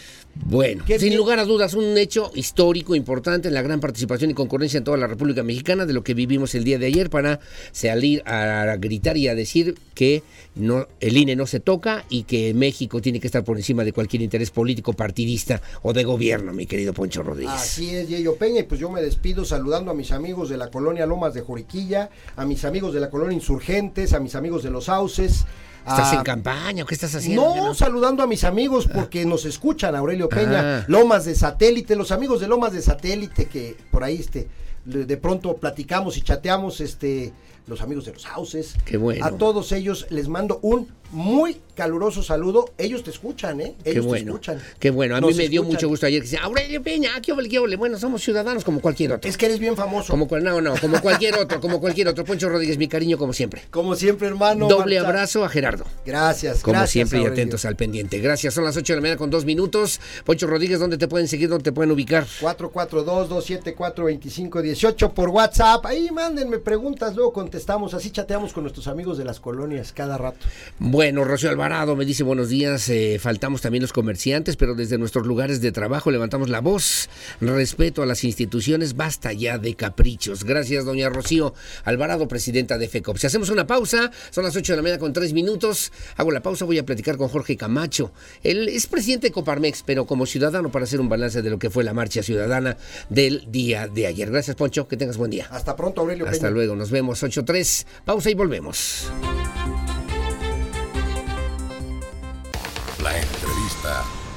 Bueno, 0.46 0.84
Qué 0.86 0.98
sin 0.98 1.08
bien. 1.08 1.18
lugar 1.18 1.38
a 1.38 1.44
dudas, 1.44 1.74
un 1.74 1.98
hecho 1.98 2.30
histórico 2.34 2.94
importante 2.94 3.48
en 3.48 3.54
la 3.54 3.62
gran 3.62 3.80
participación 3.80 4.30
y 4.30 4.34
concurrencia 4.34 4.78
en 4.78 4.84
toda 4.84 4.96
la 4.96 5.06
República 5.06 5.42
Mexicana 5.42 5.84
de 5.84 5.92
lo 5.92 6.02
que 6.02 6.14
vivimos 6.14 6.54
el 6.54 6.64
día 6.64 6.78
de 6.78 6.86
ayer 6.86 7.10
para 7.10 7.40
salir 7.72 8.22
a 8.26 8.76
gritar 8.78 9.16
y 9.16 9.28
a 9.28 9.34
decir 9.34 9.76
que 9.94 10.22
no, 10.54 10.86
el 11.00 11.16
INE 11.16 11.36
no 11.36 11.46
se 11.46 11.60
toca 11.60 12.04
y 12.08 12.22
que 12.22 12.54
México 12.54 13.02
tiene 13.02 13.20
que 13.20 13.26
estar 13.26 13.44
por 13.44 13.56
encima 13.56 13.84
de 13.84 13.92
cualquier 13.92 14.22
interés 14.22 14.50
político, 14.50 14.92
partidista 14.92 15.60
o 15.82 15.92
de 15.92 16.04
gobierno, 16.04 16.52
mi 16.52 16.66
querido 16.66 16.92
Poncho 16.92 17.22
Rodríguez. 17.22 17.54
Así 17.54 17.94
es, 17.94 18.08
Yeyo 18.08 18.36
Peña, 18.36 18.60
y 18.60 18.64
pues 18.64 18.80
yo 18.80 18.90
me 18.90 19.02
despido 19.02 19.44
saludando 19.44 19.90
a 19.90 19.94
mis 19.94 20.12
amigos 20.12 20.48
de 20.48 20.56
la 20.56 20.70
colonia 20.70 21.04
Lomas 21.04 21.34
de 21.34 21.42
Juriquilla, 21.42 22.10
a 22.36 22.44
mis 22.46 22.64
amigos 22.64 22.94
de 22.94 23.00
la 23.00 23.10
colonia 23.10 23.34
Insurgentes, 23.34 24.12
a 24.12 24.20
mis 24.20 24.34
amigos 24.34 24.62
de 24.62 24.70
Los 24.70 24.84
Sauces. 24.86 25.44
¿Estás 25.86 26.12
a- 26.12 26.16
en 26.16 26.22
campaña 26.22 26.82
o 26.84 26.86
qué 26.86 26.94
estás 26.94 27.14
haciendo? 27.14 27.54
No, 27.56 27.74
saludando 27.74 28.22
a 28.22 28.26
mis 28.26 28.44
amigos 28.44 28.88
porque 28.92 29.24
nos 29.24 29.44
escuchan, 29.44 29.94
Aurelio 29.94 30.28
Peña, 30.28 30.78
Ah. 30.80 30.84
Lomas 30.88 31.24
de 31.24 31.34
Satélite, 31.34 31.96
los 31.96 32.12
amigos 32.12 32.40
de 32.40 32.48
Lomas 32.48 32.72
de 32.72 32.82
Satélite 32.82 33.46
que 33.46 33.76
por 33.90 34.04
ahí 34.04 34.16
este 34.16 34.48
de 34.84 35.16
pronto 35.18 35.56
platicamos 35.56 36.16
y 36.16 36.22
chateamos 36.22 36.80
este 36.80 37.32
los 37.66 37.82
amigos 37.82 38.06
de 38.06 38.14
los 38.14 38.22
Sauces. 38.22 38.74
Qué 38.86 38.96
bueno. 38.96 39.24
A 39.26 39.32
todos 39.32 39.72
ellos 39.72 40.06
les 40.08 40.28
mando 40.28 40.58
un 40.62 40.88
muy 41.10 41.60
caluroso 41.78 42.24
saludo. 42.24 42.72
Ellos 42.76 43.04
te 43.04 43.10
escuchan, 43.10 43.60
¿eh? 43.60 43.76
Ellos 43.84 44.04
qué 44.04 44.08
bueno, 44.08 44.24
te 44.24 44.30
escuchan. 44.30 44.62
Qué 44.80 44.90
bueno. 44.90 45.14
A 45.14 45.20
mí 45.20 45.32
me 45.32 45.48
dio 45.48 45.62
mucho 45.62 45.86
gusto 45.88 46.06
ayer 46.06 46.20
que 46.20 46.24
decía, 46.24 46.40
Aurelio 46.42 46.82
Peña, 46.82 47.12
qué 47.22 47.30
ole, 47.32 47.48
qué 47.48 47.60
ole. 47.60 47.76
Bueno, 47.76 47.96
somos 47.98 48.20
ciudadanos 48.20 48.64
como 48.64 48.80
cualquier 48.80 49.12
otro. 49.12 49.30
Es 49.30 49.36
que 49.36 49.46
eres 49.46 49.60
bien 49.60 49.76
famoso. 49.76 50.10
Como 50.10 50.26
no, 50.40 50.60
no, 50.60 50.74
como 50.80 51.00
cualquier 51.00 51.36
otro, 51.36 51.60
como 51.60 51.80
cualquier 51.80 52.08
otro. 52.08 52.24
Poncho 52.24 52.48
Rodríguez, 52.48 52.78
mi 52.78 52.88
cariño 52.88 53.16
como 53.16 53.32
siempre. 53.32 53.62
Como 53.70 53.94
siempre, 53.94 54.26
hermano. 54.26 54.66
Doble 54.66 54.98
abrazo 54.98 55.44
a 55.44 55.48
Gerardo. 55.48 55.84
Gracias, 56.04 56.62
Como 56.62 56.72
gracias, 56.72 56.90
siempre 56.90 57.22
y 57.22 57.26
atentos 57.26 57.64
al 57.64 57.76
pendiente. 57.76 58.18
Gracias. 58.18 58.54
Son 58.54 58.64
las 58.64 58.76
8 58.76 58.92
de 58.92 58.96
la 58.96 59.00
mañana 59.00 59.18
con 59.18 59.30
dos 59.30 59.44
minutos. 59.44 60.00
Poncho 60.24 60.48
Rodríguez, 60.48 60.80
¿dónde 60.80 60.98
te 60.98 61.06
pueden 61.06 61.28
seguir? 61.28 61.48
¿Dónde 61.48 61.62
te 61.62 61.70
pueden 61.70 61.92
ubicar? 61.92 62.26
442-274-2518 62.40 65.12
por 65.12 65.28
WhatsApp. 65.28 65.86
Ahí 65.86 66.10
mándenme 66.10 66.58
preguntas, 66.58 67.14
luego 67.14 67.32
contestamos. 67.32 67.94
Así 67.94 68.10
chateamos 68.10 68.52
con 68.52 68.64
nuestros 68.64 68.88
amigos 68.88 69.16
de 69.16 69.24
las 69.24 69.38
colonias 69.38 69.92
cada 69.92 70.18
rato. 70.18 70.44
Bueno, 70.78 70.97
Rocío 70.98 71.48
Alvarado 71.48 71.94
me 71.94 72.04
dice 72.04 72.24
buenos 72.24 72.48
días. 72.48 72.88
eh, 72.88 73.20
faltamos 73.20 73.60
también 73.60 73.82
los 73.82 73.92
comerciantes, 73.92 74.56
pero 74.56 74.74
desde 74.74 74.98
nuestros 74.98 75.28
lugares 75.28 75.60
de 75.60 75.70
trabajo 75.70 76.10
levantamos 76.10 76.48
la 76.48 76.60
voz. 76.60 77.08
Respeto 77.40 78.02
a 78.02 78.06
las 78.06 78.24
instituciones, 78.24 78.96
basta 78.96 79.32
ya 79.32 79.58
de 79.58 79.76
caprichos. 79.76 80.42
Gracias, 80.42 80.84
doña 80.84 81.08
Rocío 81.08 81.54
Alvarado, 81.84 82.26
presidenta 82.26 82.78
de 82.78 82.88
FECOP. 82.88 83.16
Si 83.18 83.28
hacemos 83.28 83.48
una 83.50 83.64
pausa, 83.64 84.10
son 84.30 84.42
las 84.42 84.56
8 84.56 84.72
de 84.72 84.76
la 84.76 84.82
mañana 84.82 84.98
con 84.98 85.12
3 85.12 85.32
minutos. 85.34 85.92
Hago 86.16 86.32
la 86.32 86.42
pausa, 86.42 86.64
voy 86.64 86.78
a 86.78 86.84
platicar 86.84 87.16
con 87.16 87.28
Jorge 87.28 87.56
Camacho. 87.56 88.10
Él 88.42 88.68
es 88.68 88.88
presidente 88.88 89.28
de 89.28 89.32
Coparmex, 89.32 89.84
pero 89.86 90.04
como 90.04 90.26
ciudadano 90.26 90.72
para 90.72 90.84
hacer 90.84 91.00
un 91.00 91.08
balance 91.08 91.42
de 91.42 91.50
lo 91.50 91.60
que 91.60 91.70
fue 91.70 91.84
la 91.84 91.94
marcha 91.94 92.24
ciudadana 92.24 92.76
del 93.08 93.46
día 93.52 93.86
de 93.86 94.08
ayer. 94.08 94.32
Gracias, 94.32 94.56
Poncho. 94.56 94.88
Que 94.88 94.96
tengas 94.96 95.16
buen 95.16 95.30
día. 95.30 95.46
Hasta 95.52 95.76
pronto, 95.76 96.00
Aurelio. 96.00 96.26
Hasta 96.26 96.48
Peña. 96.48 96.50
luego. 96.50 96.74
Nos 96.74 96.90
vemos 96.90 97.22
8.3. 97.22 97.86
Pausa 98.04 98.30
y 98.30 98.34
volvemos. 98.34 99.06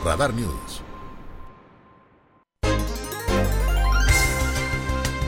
Radar 0.04 0.34
News. 0.34 0.71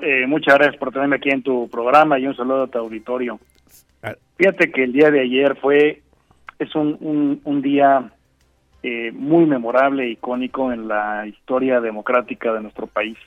Eh, 0.00 0.26
muchas 0.26 0.54
gracias 0.56 0.76
por 0.76 0.92
tenerme 0.92 1.16
aquí 1.16 1.30
en 1.30 1.42
tu 1.42 1.68
programa 1.68 2.18
y 2.18 2.26
un 2.26 2.36
saludo 2.36 2.64
a 2.64 2.66
tu 2.66 2.78
auditorio. 2.78 3.38
Fíjate 4.36 4.70
que 4.70 4.84
el 4.84 4.92
día 4.92 5.10
de 5.10 5.20
ayer 5.20 5.56
fue, 5.56 6.02
es 6.58 6.74
un, 6.74 6.98
un, 7.00 7.40
un 7.44 7.62
día 7.62 8.12
eh, 8.88 9.10
muy 9.10 9.46
memorable 9.46 10.04
e 10.04 10.10
icónico 10.10 10.70
en 10.70 10.86
la 10.86 11.26
historia 11.26 11.80
democrática 11.80 12.52
de 12.52 12.60
nuestro 12.60 12.86
país, 12.86 13.18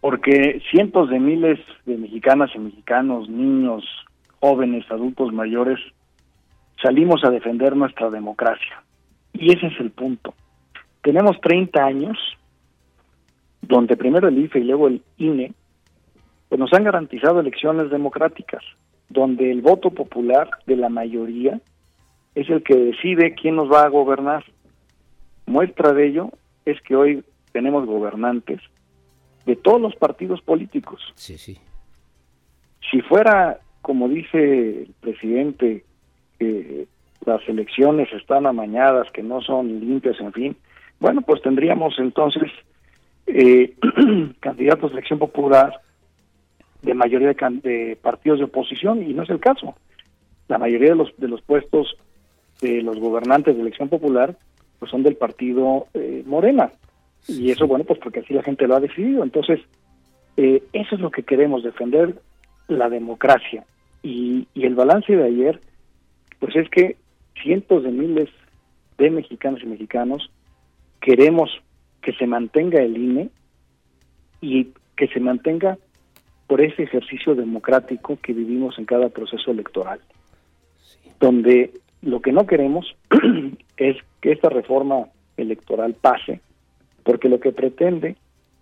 porque 0.00 0.62
cientos 0.70 1.10
de 1.10 1.18
miles 1.18 1.58
de 1.84 1.98
mexicanas 1.98 2.48
y 2.54 2.60
mexicanos, 2.60 3.28
niños, 3.28 3.82
jóvenes, 4.38 4.88
adultos 4.88 5.32
mayores, 5.32 5.80
salimos 6.80 7.24
a 7.24 7.30
defender 7.30 7.74
nuestra 7.74 8.08
democracia. 8.08 8.84
Y 9.32 9.52
ese 9.52 9.66
es 9.66 9.80
el 9.80 9.90
punto. 9.90 10.32
Tenemos 11.02 11.40
30 11.40 11.84
años 11.84 12.16
donde 13.62 13.96
primero 13.96 14.28
el 14.28 14.38
IFE 14.38 14.60
y 14.60 14.64
luego 14.64 14.86
el 14.86 15.02
INE 15.18 15.54
pues 16.48 16.60
nos 16.60 16.72
han 16.72 16.84
garantizado 16.84 17.40
elecciones 17.40 17.90
democráticas, 17.90 18.62
donde 19.08 19.50
el 19.50 19.60
voto 19.60 19.90
popular 19.90 20.50
de 20.66 20.76
la 20.76 20.88
mayoría 20.88 21.60
es 22.34 22.48
el 22.48 22.62
que 22.62 22.74
decide 22.74 23.34
quién 23.34 23.56
nos 23.56 23.70
va 23.70 23.84
a 23.84 23.88
gobernar. 23.88 24.44
Muestra 25.46 25.92
de 25.92 26.06
ello 26.06 26.30
es 26.64 26.80
que 26.82 26.96
hoy 26.96 27.24
tenemos 27.52 27.86
gobernantes 27.86 28.60
de 29.44 29.56
todos 29.56 29.80
los 29.80 29.94
partidos 29.96 30.40
políticos. 30.40 31.00
Sí, 31.14 31.36
sí. 31.36 31.58
Si 32.90 33.00
fuera, 33.02 33.60
como 33.80 34.08
dice 34.08 34.82
el 34.82 34.94
presidente, 35.00 35.84
que 36.38 36.86
las 37.24 37.46
elecciones 37.48 38.12
están 38.12 38.46
amañadas, 38.46 39.10
que 39.12 39.22
no 39.22 39.40
son 39.42 39.80
limpias, 39.80 40.18
en 40.20 40.32
fin, 40.32 40.56
bueno, 41.00 41.22
pues 41.22 41.42
tendríamos 41.42 41.94
entonces 41.98 42.50
eh, 43.26 43.74
candidatos 44.40 44.90
de 44.90 44.98
elección 44.98 45.18
popular 45.18 45.80
de 46.82 46.94
mayoría 46.94 47.28
de, 47.28 47.60
de 47.62 47.96
partidos 47.96 48.38
de 48.38 48.44
oposición 48.46 49.02
y 49.02 49.12
no 49.14 49.22
es 49.22 49.30
el 49.30 49.40
caso. 49.40 49.74
La 50.48 50.58
mayoría 50.58 50.90
de 50.90 50.96
los 50.96 51.16
de 51.16 51.28
los 51.28 51.40
puestos 51.42 51.96
de 52.62 52.80
los 52.80 52.98
gobernantes 52.98 53.54
de 53.54 53.60
elección 53.60 53.90
popular 53.90 54.36
pues 54.78 54.90
son 54.90 55.02
del 55.02 55.16
partido 55.16 55.86
eh, 55.94 56.22
Morena. 56.26 56.72
Y 57.28 57.50
eso 57.50 57.66
bueno 57.66 57.84
pues 57.84 58.00
porque 58.00 58.20
así 58.20 58.32
la 58.32 58.42
gente 58.42 58.66
lo 58.66 58.76
ha 58.76 58.80
decidido. 58.80 59.22
Entonces 59.22 59.60
eh, 60.38 60.62
eso 60.72 60.94
es 60.94 61.00
lo 61.00 61.10
que 61.10 61.24
queremos 61.24 61.62
defender 61.62 62.14
la 62.68 62.88
democracia. 62.88 63.64
Y, 64.02 64.48
y 64.54 64.64
el 64.64 64.74
balance 64.74 65.14
de 65.14 65.24
ayer 65.24 65.60
pues 66.38 66.56
es 66.56 66.68
que 66.70 66.96
cientos 67.42 67.84
de 67.84 67.90
miles 67.90 68.30
de 68.98 69.10
mexicanos 69.10 69.60
y 69.62 69.66
mexicanos 69.66 70.30
queremos 71.00 71.50
que 72.00 72.12
se 72.14 72.26
mantenga 72.26 72.80
el 72.80 72.96
INE 72.96 73.30
y 74.40 74.68
que 74.96 75.08
se 75.08 75.20
mantenga 75.20 75.78
por 76.46 76.60
ese 76.60 76.82
ejercicio 76.82 77.34
democrático 77.34 78.18
que 78.22 78.32
vivimos 78.32 78.78
en 78.78 78.84
cada 78.84 79.08
proceso 79.08 79.50
electoral, 79.50 80.00
donde 81.18 81.72
lo 82.02 82.20
que 82.20 82.32
no 82.32 82.46
queremos 82.46 82.94
es 83.76 83.96
que 84.20 84.32
esta 84.32 84.48
reforma 84.48 85.06
electoral 85.36 85.94
pase, 85.94 86.40
porque 87.04 87.28
lo 87.28 87.40
que 87.40 87.52
pretende 87.52 88.16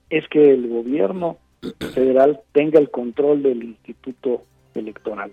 es 0.09 0.27
que 0.29 0.53
el 0.53 0.69
gobierno 0.69 1.39
federal 1.95 2.41
tenga 2.53 2.79
el 2.79 2.91
control 2.91 3.43
del 3.43 3.63
instituto 3.65 4.43
electoral. 4.75 5.33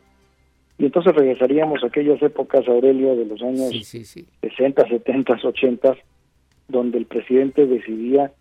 Y 0.80 0.86
entonces 0.86 1.16
regresaríamos 1.16 1.84
a 1.84 1.88
aquellas 1.88 2.22
épocas, 2.22 2.68
Aurelio, 2.68 3.16
de 3.16 3.26
los 3.26 3.42
años 3.42 3.72
60, 3.90 4.88
70, 4.88 5.40
80, 5.44 5.98
donde 6.68 7.00
el 7.00 7.06
presidente 7.06 7.66
decidía 7.66 8.32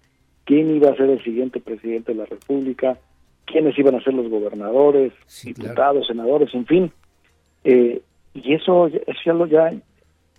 quién 0.44 0.76
iba 0.76 0.90
a 0.90 0.96
ser 0.96 1.08
el 1.08 1.22
siguiente 1.24 1.60
presidente 1.60 2.12
de 2.12 2.18
la 2.18 2.26
República, 2.26 2.98
quiénes 3.46 3.78
iban 3.78 3.94
a 3.94 4.02
ser 4.02 4.12
los 4.12 4.28
gobernadores, 4.28 5.12
diputados, 5.44 6.06
senadores, 6.06 6.54
en 6.54 6.66
fin. 6.66 6.92
Eh, 7.64 8.02
y 8.44 8.54
eso, 8.54 8.88
eso 8.88 9.46
ya, 9.46 9.72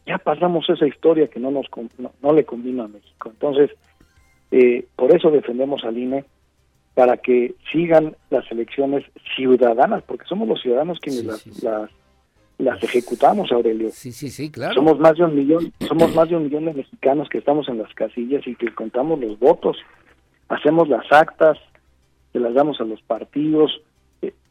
ya, 0.05 0.17
pasamos 0.17 0.69
esa 0.69 0.87
historia 0.87 1.27
que 1.27 1.39
no 1.39 1.51
nos 1.51 1.65
no, 1.97 2.11
no 2.21 2.33
le 2.33 2.45
convino 2.45 2.83
a 2.83 2.87
México. 2.87 3.29
Entonces, 3.29 3.71
eh, 4.51 4.85
por 4.95 5.15
eso 5.15 5.31
defendemos 5.31 5.83
al 5.83 5.97
INE, 5.97 6.25
para 6.93 7.17
que 7.17 7.53
sigan 7.71 8.15
las 8.31 8.51
elecciones 8.51 9.05
ciudadanas, 9.35 10.03
porque 10.07 10.25
somos 10.25 10.47
los 10.47 10.59
ciudadanos 10.59 10.99
quienes 10.99 11.25
las, 11.25 11.63
las, 11.63 11.91
las 12.57 12.83
ejecutamos, 12.83 13.51
Aurelio. 13.51 13.91
Sí, 13.91 14.11
sí, 14.11 14.29
sí, 14.31 14.49
claro. 14.49 14.73
Somos 14.73 14.97
más 14.99 15.15
de 15.15 15.25
un 15.25 15.35
millón, 15.35 15.71
somos 15.87 16.15
más 16.15 16.27
de 16.29 16.37
un 16.37 16.45
millón 16.45 16.65
de 16.65 16.73
mexicanos 16.73 17.29
que 17.29 17.37
estamos 17.37 17.69
en 17.69 17.77
las 17.77 17.93
casillas 17.93 18.47
y 18.47 18.55
que 18.55 18.73
contamos 18.73 19.19
los 19.19 19.37
votos, 19.37 19.77
hacemos 20.49 20.89
las 20.89 21.05
actas, 21.11 21.59
se 22.33 22.39
las 22.39 22.55
damos 22.55 22.81
a 22.81 22.83
los 22.83 23.01
partidos. 23.03 23.79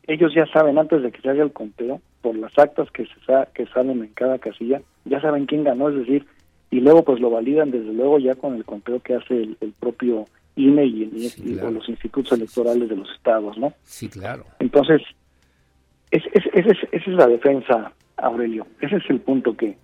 Ellos 0.07 0.33
ya 0.35 0.47
saben 0.47 0.79
antes 0.79 1.03
de 1.03 1.11
que 1.11 1.21
se 1.21 1.29
haga 1.31 1.43
el 1.43 1.53
conteo, 1.53 2.01
por 2.23 2.37
las 2.37 2.57
actas 2.59 2.91
que 2.91 3.05
se 3.07 3.21
sa- 3.27 3.49
que 3.55 3.67
salen 3.67 4.01
en 4.03 4.09
cada 4.15 4.39
casilla, 4.39 4.81
ya 5.05 5.21
saben 5.21 5.47
quién 5.47 5.65
ganó, 5.65 5.89
es 5.89 5.97
decir, 5.97 6.25
y 6.71 6.81
luego 6.81 7.05
pues 7.05 7.21
lo 7.21 7.31
validan 7.31 7.71
desde 7.71 7.93
luego 7.93 8.19
ya 8.19 8.35
con 8.35 8.55
el 8.55 8.65
conteo 8.65 9.01
que 9.01 9.15
hace 9.15 9.35
el, 9.43 9.57
el 9.61 9.73
propio 9.73 10.27
INE 10.57 10.85
y, 10.87 11.03
el- 11.05 11.17
y- 11.17 11.59
o 11.61 11.71
los 11.71 11.89
institutos 11.89 12.33
electorales 12.33 12.89
de 12.89 12.97
los 12.97 13.11
estados, 13.15 13.57
¿no? 13.59 13.73
Sí, 13.83 14.09
claro. 14.09 14.45
Entonces, 14.59 15.03
es, 16.11 16.23
es- 16.33 16.47
es, 16.53 16.67
esa 16.93 17.11
es 17.11 17.17
la 17.17 17.27
defensa, 17.27 17.93
Aurelio. 18.17 18.67
Ese 18.81 18.97
es 18.97 19.11
el 19.11 19.21
punto 19.21 19.57
que, 19.57 19.77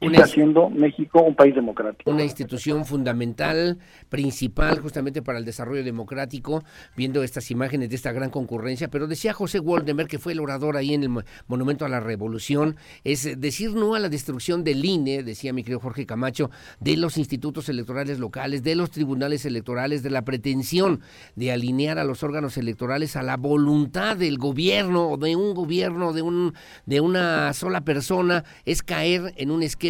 siga 0.00 0.26
siendo 0.26 0.70
México 0.70 1.22
un 1.22 1.34
país 1.34 1.54
democrático. 1.54 2.10
Una 2.10 2.22
institución 2.22 2.84
fundamental, 2.84 3.78
principal 4.08 4.78
justamente 4.80 5.22
para 5.22 5.38
el 5.38 5.44
desarrollo 5.44 5.82
democrático, 5.82 6.62
viendo 6.96 7.22
estas 7.22 7.50
imágenes 7.50 7.90
de 7.90 7.96
esta 7.96 8.12
gran 8.12 8.30
concurrencia, 8.30 8.88
pero 8.88 9.06
decía 9.06 9.32
José 9.32 9.58
Woldenberg, 9.58 10.08
que 10.08 10.18
fue 10.18 10.32
el 10.32 10.40
orador 10.40 10.76
ahí 10.76 10.94
en 10.94 11.02
el 11.02 11.10
Monumento 11.48 11.84
a 11.84 11.88
la 11.88 12.00
Revolución, 12.00 12.76
es 13.04 13.40
decir 13.40 13.72
no 13.72 13.94
a 13.94 13.98
la 13.98 14.08
destrucción 14.08 14.62
del 14.62 14.84
INE, 14.84 15.22
decía 15.22 15.52
mi 15.52 15.62
querido 15.62 15.80
Jorge 15.80 16.06
Camacho, 16.06 16.50
de 16.80 16.96
los 16.96 17.18
institutos 17.18 17.68
electorales 17.68 18.18
locales, 18.18 18.62
de 18.62 18.76
los 18.76 18.90
tribunales 18.90 19.44
electorales, 19.44 20.02
de 20.02 20.10
la 20.10 20.22
pretensión 20.22 21.00
de 21.34 21.52
alinear 21.52 21.98
a 21.98 22.04
los 22.04 22.22
órganos 22.22 22.56
electorales 22.56 23.16
a 23.16 23.22
la 23.22 23.36
voluntad 23.36 24.16
del 24.16 24.38
gobierno 24.38 25.08
o 25.08 25.16
de 25.16 25.34
un 25.34 25.54
gobierno, 25.54 26.12
de, 26.12 26.22
un, 26.22 26.54
de 26.86 27.00
una 27.00 27.52
sola 27.52 27.80
persona, 27.80 28.44
es 28.64 28.82
caer 28.82 29.34
en 29.36 29.50
un 29.50 29.62
esquema 29.62 29.87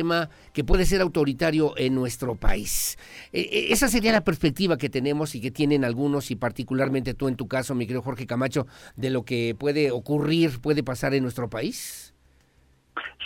que 0.53 0.65
puede 0.65 0.85
ser 0.85 1.01
autoritario 1.01 1.75
en 1.77 1.95
nuestro 1.95 2.35
país. 2.35 2.99
E, 3.33 3.41
e, 3.41 3.73
esa 3.73 3.89
sería 3.89 4.13
la 4.13 4.25
perspectiva 4.25 4.77
que 4.77 4.89
tenemos 4.89 5.35
y 5.35 5.41
que 5.41 5.51
tienen 5.51 5.85
algunos, 5.85 6.31
y 6.31 6.37
particularmente 6.37 7.15
tú 7.15 7.29
en 7.29 7.37
tu 7.37 7.49
caso, 7.49 7.75
mi 7.75 7.87
querido 7.87 8.03
Jorge 8.03 8.27
Camacho, 8.27 8.67
de 8.97 9.11
lo 9.11 9.25
que 9.25 9.55
puede 9.59 9.91
ocurrir, 9.91 10.61
puede 10.61 10.83
pasar 10.83 11.15
en 11.15 11.23
nuestro 11.23 11.49
país. 11.49 12.15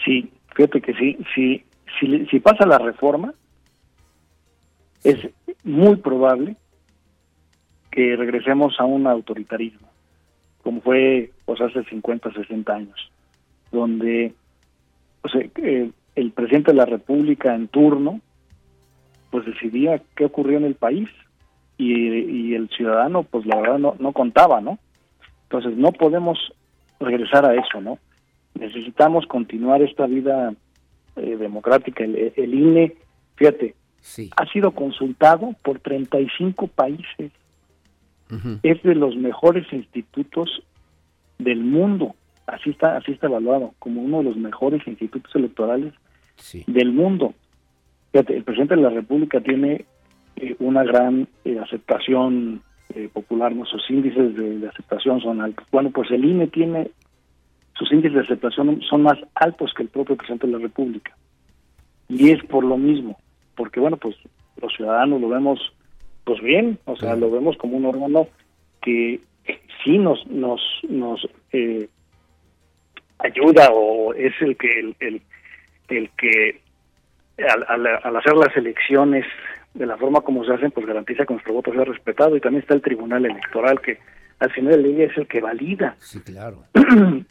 Sí, 0.05 0.33
fíjate 0.55 0.81
que 0.81 0.95
sí, 0.95 1.19
si, 1.35 1.65
si 2.31 2.41
pasa 2.41 2.67
la 2.67 2.79
reforma, 2.79 3.35
es 5.05 5.17
muy 5.65 5.97
probable 5.97 6.57
que 7.91 8.17
regresemos 8.17 8.79
a 8.79 8.85
un 8.85 9.07
autoritarismo, 9.07 9.89
como 10.63 10.81
fue 10.81 11.31
pues, 11.45 11.61
hace 11.61 11.85
50, 11.85 12.33
60 12.33 12.73
años, 12.73 13.11
donde 13.71 14.35
o 15.23 15.29
sea, 15.29 15.41
eh, 15.57 15.91
el 16.15 16.33
presidente 16.33 16.73
de 16.73 16.77
la 16.77 16.87
República 16.87 17.55
en 17.55 17.69
turno, 17.69 18.21
pues 19.31 19.47
decidía 19.47 20.03
qué 20.15 20.27
ocurrió 20.27 20.59
en 20.59 20.65
el 20.65 20.75
país 20.75 21.09
y, 21.79 22.55
el 22.55 22.69
ciudadano, 22.69 23.23
pues 23.25 23.47
la 23.47 23.57
verdad 23.57 23.79
no, 23.79 23.97
no 23.99 24.13
contaba, 24.13 24.61
¿no? 24.61 24.79
Entonces 25.45 25.77
no 25.77 25.91
podemos 25.93 26.39
regresar 27.01 27.45
a 27.45 27.55
eso, 27.55 27.81
¿no? 27.81 27.99
Necesitamos 28.55 29.27
continuar 29.27 29.83
esta 29.83 30.07
vida 30.07 30.55
eh, 31.17 31.37
democrática. 31.37 32.05
El, 32.05 32.33
el, 32.37 32.55
INE, 32.55 32.95
fíjate, 33.37 33.75
ha 34.37 34.47
sido 34.53 34.73
consultado 34.73 35.55
por 35.63 35.81
35 35.81 36.69
países. 36.69 37.33
Es 38.63 38.83
de 38.83 38.95
los 38.95 39.15
mejores 39.15 39.71
institutos 39.75 40.63
del 41.39 41.63
mundo 41.63 42.15
así 42.47 42.71
está 42.71 42.97
así 42.97 43.13
está 43.13 43.27
evaluado 43.27 43.75
como 43.79 44.03
uno 44.03 44.19
de 44.19 44.25
los 44.25 44.37
mejores 44.37 44.87
institutos 44.87 45.35
electorales 45.35 45.93
del 46.67 46.93
mundo. 46.93 47.35
Fíjate, 48.13 48.37
el 48.37 48.45
presidente 48.45 48.77
de 48.77 48.83
la 48.83 48.91
República 48.91 49.41
tiene 49.41 49.87
eh, 50.37 50.57
una 50.59 50.83
gran 50.85 51.29
eh, 51.45 51.59
aceptación 51.59 52.63
eh, 52.95 53.09
popular, 53.13 53.55
nuestros 53.55 53.89
índices 53.91 54.37
de, 54.37 54.69
aceptación 54.69 55.21
son 55.21 55.41
altos. 55.41 55.67
Bueno, 55.71 55.91
pues 55.91 56.11
el 56.11 56.25
INE 56.25 56.49
tiene, 56.49 56.91
sus 57.75 57.91
índices 57.93 58.15
de 58.15 58.21
aceptación 58.21 58.81
son 58.83 59.03
más 59.03 59.19
altos 59.35 59.73
que 59.75 59.83
el 59.83 59.89
propio 59.89 60.17
presidente 60.17 60.47
de 60.47 60.53
la 60.55 60.59
República. 60.59 61.17
Y 62.09 62.31
es 62.31 62.43
por 62.45 62.65
lo 62.65 62.77
mismo, 62.77 63.19
porque 63.57 63.81
bueno, 63.81 63.97
pues 63.97 64.17
los 64.61 64.75
ciudadanos 64.75 65.21
lo 65.21 65.29
vemos 65.29 65.61
pues 66.25 66.41
bien, 66.41 66.79
o 66.85 66.97
sea, 66.97 67.17
lo 67.17 67.31
vemos 67.31 67.57
como 67.57 67.77
un 67.77 67.87
órgano 67.87 68.29
que 68.81 69.21
sí 69.83 69.99
nos 69.99 70.25
nos 70.29 70.61
nos 70.89 71.27
ayuda 73.25 73.71
o 73.73 74.15
es 74.15 74.33
el 74.41 74.57
que 74.57 74.81
el, 74.81 75.23
el, 75.89 76.11
que 76.17 76.61
al, 77.39 77.87
al, 78.03 78.17
hacer 78.17 78.35
las 78.35 78.57
elecciones 78.57 79.25
de 79.75 79.87
la 79.87 79.97
forma 79.97 80.21
como 80.21 80.45
se 80.45 80.53
hacen, 80.53 80.71
pues 80.71 80.87
garantiza 80.87 81.25
que 81.25 81.35
nuestro 81.35 81.55
voto 81.55 81.73
sea 81.73 81.85
respetado. 81.85 82.37
Y 82.37 82.41
también 82.41 82.63
está 82.63 82.75
el 82.75 82.83
Tribunal 82.83 83.25
Electoral 83.25 83.81
que 83.81 83.99
al 84.39 84.51
final 84.51 84.83
del 84.83 84.97
día 84.97 85.07
es 85.07 85.17
el 85.17 85.27
que 85.27 85.41
valida 85.41 85.97
claro. 86.25 86.65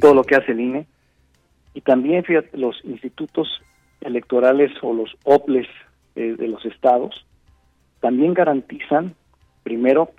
todo 0.00 0.14
lo 0.14 0.22
que 0.24 0.36
hace 0.36 0.52
el 0.52 0.60
INE 0.60 0.86
y 1.74 1.80
también 1.80 2.22
fíjate, 2.22 2.56
los 2.56 2.80
institutos 2.84 3.60
electorales 4.00 4.70
o 4.82 4.94
los 4.94 5.16
OPLES 5.24 5.66
eh, 6.14 6.36
de 6.38 6.46
los 6.46 6.64
estados 6.64 7.26
también 8.00 8.34
garantizan 8.34 9.14
primero 9.64 10.12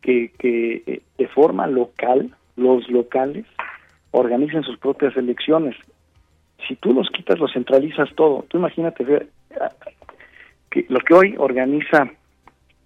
que, 0.00 0.32
que 0.38 0.82
eh, 0.86 1.02
de 1.18 1.28
forma 1.28 1.68
local 1.68 2.34
los 2.56 2.88
locales 2.88 3.46
organicen 4.14 4.62
sus 4.62 4.78
propias 4.78 5.16
elecciones. 5.16 5.76
Si 6.66 6.76
tú 6.76 6.92
los 6.92 7.08
quitas, 7.10 7.38
los 7.38 7.52
centralizas 7.52 8.08
todo. 8.14 8.44
Tú 8.48 8.58
imagínate 8.58 9.04
que 10.70 10.86
lo 10.88 11.00
que 11.00 11.14
hoy 11.14 11.34
organiza 11.36 12.10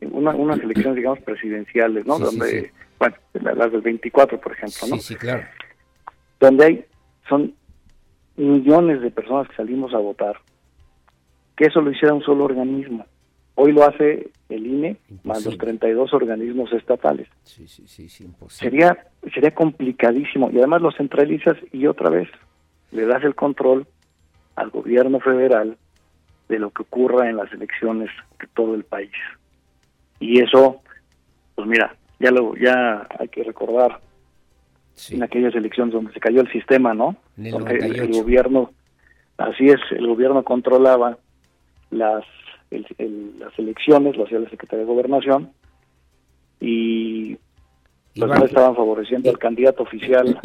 una, 0.00 0.30
unas 0.30 0.58
elecciones, 0.60 0.96
digamos, 0.96 1.20
presidenciales, 1.20 2.06
¿no? 2.06 2.18
Donde, 2.18 2.72
bueno, 2.98 3.16
las 3.34 3.72
del 3.72 3.80
24, 3.82 4.40
por 4.40 4.52
ejemplo, 4.52 4.88
¿no? 4.88 4.96
Sí, 4.96 5.14
sí, 5.14 5.16
claro. 5.16 5.44
Donde 6.40 6.64
hay, 6.64 6.84
son 7.28 7.54
millones 8.36 9.02
de 9.02 9.10
personas 9.10 9.48
que 9.48 9.56
salimos 9.56 9.92
a 9.94 9.98
votar. 9.98 10.36
Que 11.56 11.66
eso 11.66 11.80
lo 11.80 11.90
hiciera 11.90 12.14
un 12.14 12.22
solo 12.22 12.44
organismo. 12.44 13.04
Hoy 13.60 13.72
lo 13.72 13.82
hace 13.82 14.30
el 14.48 14.66
INE 14.68 14.98
más 15.24 15.44
los 15.44 15.58
32 15.58 16.14
organismos 16.14 16.72
estatales. 16.72 17.26
Sí, 17.42 17.66
sí, 17.66 17.88
sí, 17.88 18.22
imposible. 18.22 18.70
Sería, 18.70 19.06
sería 19.34 19.52
complicadísimo. 19.52 20.48
Y 20.52 20.58
además 20.58 20.80
lo 20.80 20.92
centralizas 20.92 21.56
y 21.72 21.88
otra 21.88 22.08
vez 22.08 22.28
le 22.92 23.04
das 23.04 23.24
el 23.24 23.34
control 23.34 23.84
al 24.54 24.70
gobierno 24.70 25.18
federal 25.18 25.76
de 26.48 26.58
lo 26.60 26.70
que 26.70 26.82
ocurra 26.82 27.28
en 27.28 27.36
las 27.36 27.52
elecciones 27.52 28.10
de 28.38 28.46
todo 28.54 28.76
el 28.76 28.84
país. 28.84 29.10
Y 30.20 30.40
eso, 30.40 30.80
pues 31.56 31.66
mira, 31.66 31.96
ya 32.20 32.30
lo 32.30 32.54
ya 32.54 33.08
hay 33.18 33.26
que 33.26 33.42
recordar 33.42 33.98
en 35.10 35.24
aquellas 35.24 35.56
elecciones 35.56 35.94
donde 35.94 36.12
se 36.12 36.20
cayó 36.20 36.42
el 36.42 36.52
sistema, 36.52 36.94
¿no? 36.94 37.16
donde 37.36 37.74
el 37.74 38.12
gobierno, 38.12 38.70
así 39.36 39.66
es, 39.66 39.80
el 39.90 40.06
gobierno 40.06 40.44
controlaba 40.44 41.18
las 41.90 42.24
las 42.70 43.58
elecciones, 43.58 44.16
lo 44.16 44.24
hacía 44.24 44.38
la 44.38 44.50
Secretaría 44.50 44.84
de 44.84 44.92
Gobernación, 44.92 45.52
y 46.60 47.36
pues 48.14 48.30
no 48.30 48.44
estaban 48.44 48.74
favoreciendo 48.74 49.30
al 49.30 49.38
candidato 49.38 49.82
oficial 49.82 50.40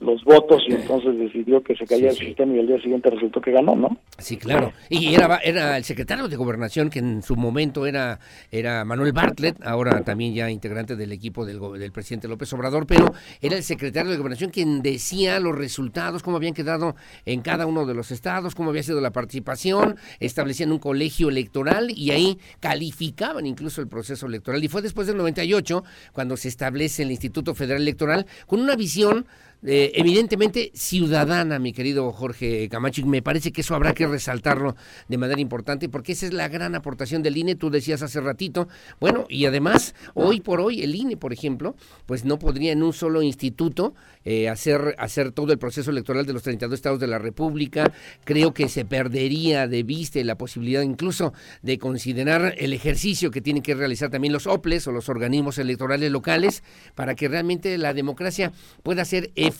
los 0.00 0.24
votos 0.24 0.62
y 0.68 0.74
entonces 0.74 1.18
decidió 1.18 1.62
que 1.62 1.74
se 1.74 1.86
caía 1.86 2.10
el 2.10 2.16
sistema 2.16 2.54
y 2.54 2.60
al 2.60 2.66
día 2.66 2.80
siguiente 2.80 3.10
resultó 3.10 3.40
que 3.40 3.52
ganó, 3.52 3.74
¿no? 3.74 3.96
Sí, 4.18 4.36
claro. 4.36 4.72
Y 4.88 5.14
era, 5.14 5.38
era 5.38 5.76
el 5.76 5.84
secretario 5.84 6.28
de 6.28 6.36
Gobernación 6.36 6.90
que 6.90 7.00
en 7.00 7.22
su 7.22 7.36
momento 7.36 7.86
era, 7.86 8.20
era 8.50 8.84
Manuel 8.84 9.12
Bartlett, 9.12 9.56
ahora 9.64 10.02
también 10.02 10.34
ya 10.34 10.50
integrante 10.50 10.94
del 10.96 11.12
equipo 11.12 11.44
del, 11.44 11.60
del 11.78 11.92
presidente 11.92 12.28
López 12.28 12.52
Obrador, 12.52 12.86
pero 12.86 13.12
era 13.40 13.56
el 13.56 13.62
secretario 13.62 14.10
de 14.10 14.16
Gobernación 14.16 14.50
quien 14.50 14.82
decía 14.82 15.40
los 15.40 15.56
resultados, 15.56 16.22
cómo 16.22 16.36
habían 16.36 16.54
quedado 16.54 16.94
en 17.24 17.40
cada 17.42 17.66
uno 17.66 17.86
de 17.86 17.94
los 17.94 18.10
estados, 18.10 18.54
cómo 18.54 18.70
había 18.70 18.82
sido 18.82 19.00
la 19.00 19.10
participación, 19.10 19.96
establecían 20.20 20.70
un 20.70 20.78
colegio 20.78 21.28
electoral 21.28 21.90
y 21.90 22.10
ahí 22.10 22.38
calificaban 22.60 23.46
incluso 23.46 23.80
el 23.80 23.88
proceso 23.88 24.26
electoral. 24.26 24.62
Y 24.62 24.68
fue 24.68 24.82
después 24.82 25.06
del 25.06 25.16
98 25.16 25.82
cuando 26.12 26.36
se 26.36 26.48
establece 26.74 27.04
el 27.04 27.12
Instituto 27.12 27.54
Federal 27.54 27.82
Electoral 27.82 28.26
con 28.46 28.60
una 28.60 28.74
visión 28.74 29.26
eh, 29.66 29.92
evidentemente 29.94 30.70
ciudadana, 30.74 31.58
mi 31.58 31.72
querido 31.72 32.12
Jorge 32.12 32.68
Camacho, 32.68 33.00
y 33.00 33.04
me 33.04 33.22
parece 33.22 33.52
que 33.52 33.62
eso 33.62 33.74
habrá 33.74 33.94
que 33.94 34.06
resaltarlo 34.06 34.76
de 35.08 35.18
manera 35.18 35.40
importante, 35.40 35.88
porque 35.88 36.12
esa 36.12 36.26
es 36.26 36.34
la 36.34 36.48
gran 36.48 36.74
aportación 36.74 37.22
del 37.22 37.36
INE, 37.36 37.54
tú 37.54 37.70
decías 37.70 38.02
hace 38.02 38.20
ratito, 38.20 38.68
bueno, 39.00 39.26
y 39.28 39.46
además, 39.46 39.94
hoy 40.14 40.40
por 40.40 40.60
hoy, 40.60 40.82
el 40.82 40.94
INE, 40.94 41.16
por 41.16 41.32
ejemplo, 41.32 41.74
pues 42.06 42.24
no 42.24 42.38
podría 42.38 42.72
en 42.72 42.82
un 42.82 42.92
solo 42.92 43.22
instituto 43.22 43.94
eh, 44.24 44.48
hacer, 44.48 44.94
hacer 44.98 45.32
todo 45.32 45.52
el 45.52 45.58
proceso 45.58 45.90
electoral 45.90 46.26
de 46.26 46.32
los 46.32 46.42
32 46.42 46.74
estados 46.74 47.00
de 47.00 47.06
la 47.06 47.18
República, 47.18 47.92
creo 48.24 48.54
que 48.54 48.68
se 48.68 48.84
perdería 48.84 49.66
de 49.66 49.82
vista 49.82 50.22
la 50.24 50.36
posibilidad 50.36 50.82
incluso 50.82 51.32
de 51.62 51.78
considerar 51.78 52.54
el 52.58 52.72
ejercicio 52.72 53.30
que 53.30 53.40
tienen 53.40 53.62
que 53.62 53.74
realizar 53.74 54.10
también 54.10 54.32
los 54.32 54.46
OPLES 54.46 54.86
o 54.86 54.92
los 54.92 55.08
organismos 55.08 55.58
electorales 55.58 56.10
locales, 56.10 56.62
para 56.94 57.14
que 57.14 57.28
realmente 57.28 57.76
la 57.78 57.94
democracia 57.94 58.52
pueda 58.82 59.04
ser 59.04 59.32
eficaz, 59.34 59.53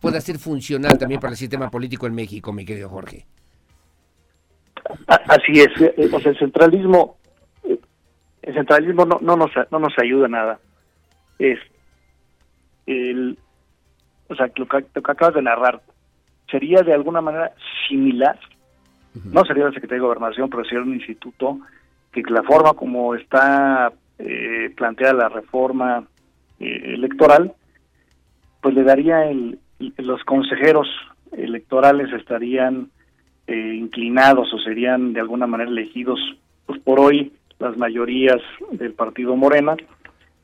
pueda 0.00 0.20
ser 0.20 0.38
funcional 0.38 0.98
también 0.98 1.20
para 1.20 1.32
el 1.32 1.36
sistema 1.36 1.70
político 1.70 2.06
en 2.06 2.14
México, 2.14 2.52
mi 2.52 2.64
querido 2.64 2.88
Jorge. 2.88 3.26
Así 5.06 5.60
es, 5.60 5.80
eh, 5.80 5.94
el 5.96 6.38
centralismo, 6.38 7.16
eh, 7.64 7.78
el 8.42 8.54
centralismo 8.54 9.04
no, 9.04 9.18
no 9.20 9.36
nos 9.36 9.50
no 9.70 9.78
nos 9.78 9.92
ayuda 9.98 10.28
nada. 10.28 10.58
Es 11.38 11.58
el, 12.86 13.38
o 14.28 14.34
sea, 14.34 14.50
lo 14.56 14.66
que, 14.66 14.84
acabas 14.94 15.34
de 15.34 15.42
narrar 15.42 15.80
sería 16.50 16.82
de 16.82 16.94
alguna 16.94 17.20
manera 17.20 17.52
similar. 17.88 18.38
No 19.24 19.44
sería 19.44 19.64
la 19.64 19.72
Secretaría 19.72 20.02
de 20.02 20.06
Gobernación, 20.06 20.48
pero 20.50 20.64
sería 20.64 20.82
un 20.82 20.94
instituto 20.94 21.58
que 22.12 22.22
la 22.22 22.42
forma 22.42 22.74
como 22.74 23.14
está 23.14 23.92
eh, 24.18 24.72
planteada 24.76 25.14
la 25.14 25.28
reforma 25.28 26.04
electoral 26.60 27.54
pues 28.60 28.74
le 28.74 28.82
daría 28.82 29.24
el, 29.30 29.58
los 29.98 30.22
consejeros 30.24 30.88
electorales 31.32 32.12
estarían 32.12 32.90
eh, 33.46 33.74
inclinados 33.74 34.52
o 34.52 34.58
serían 34.58 35.12
de 35.12 35.20
alguna 35.20 35.46
manera 35.46 35.70
elegidos 35.70 36.20
pues 36.66 36.80
por 36.80 37.00
hoy 37.00 37.32
las 37.58 37.76
mayorías 37.76 38.40
del 38.72 38.94
partido 38.94 39.36
Morena, 39.36 39.76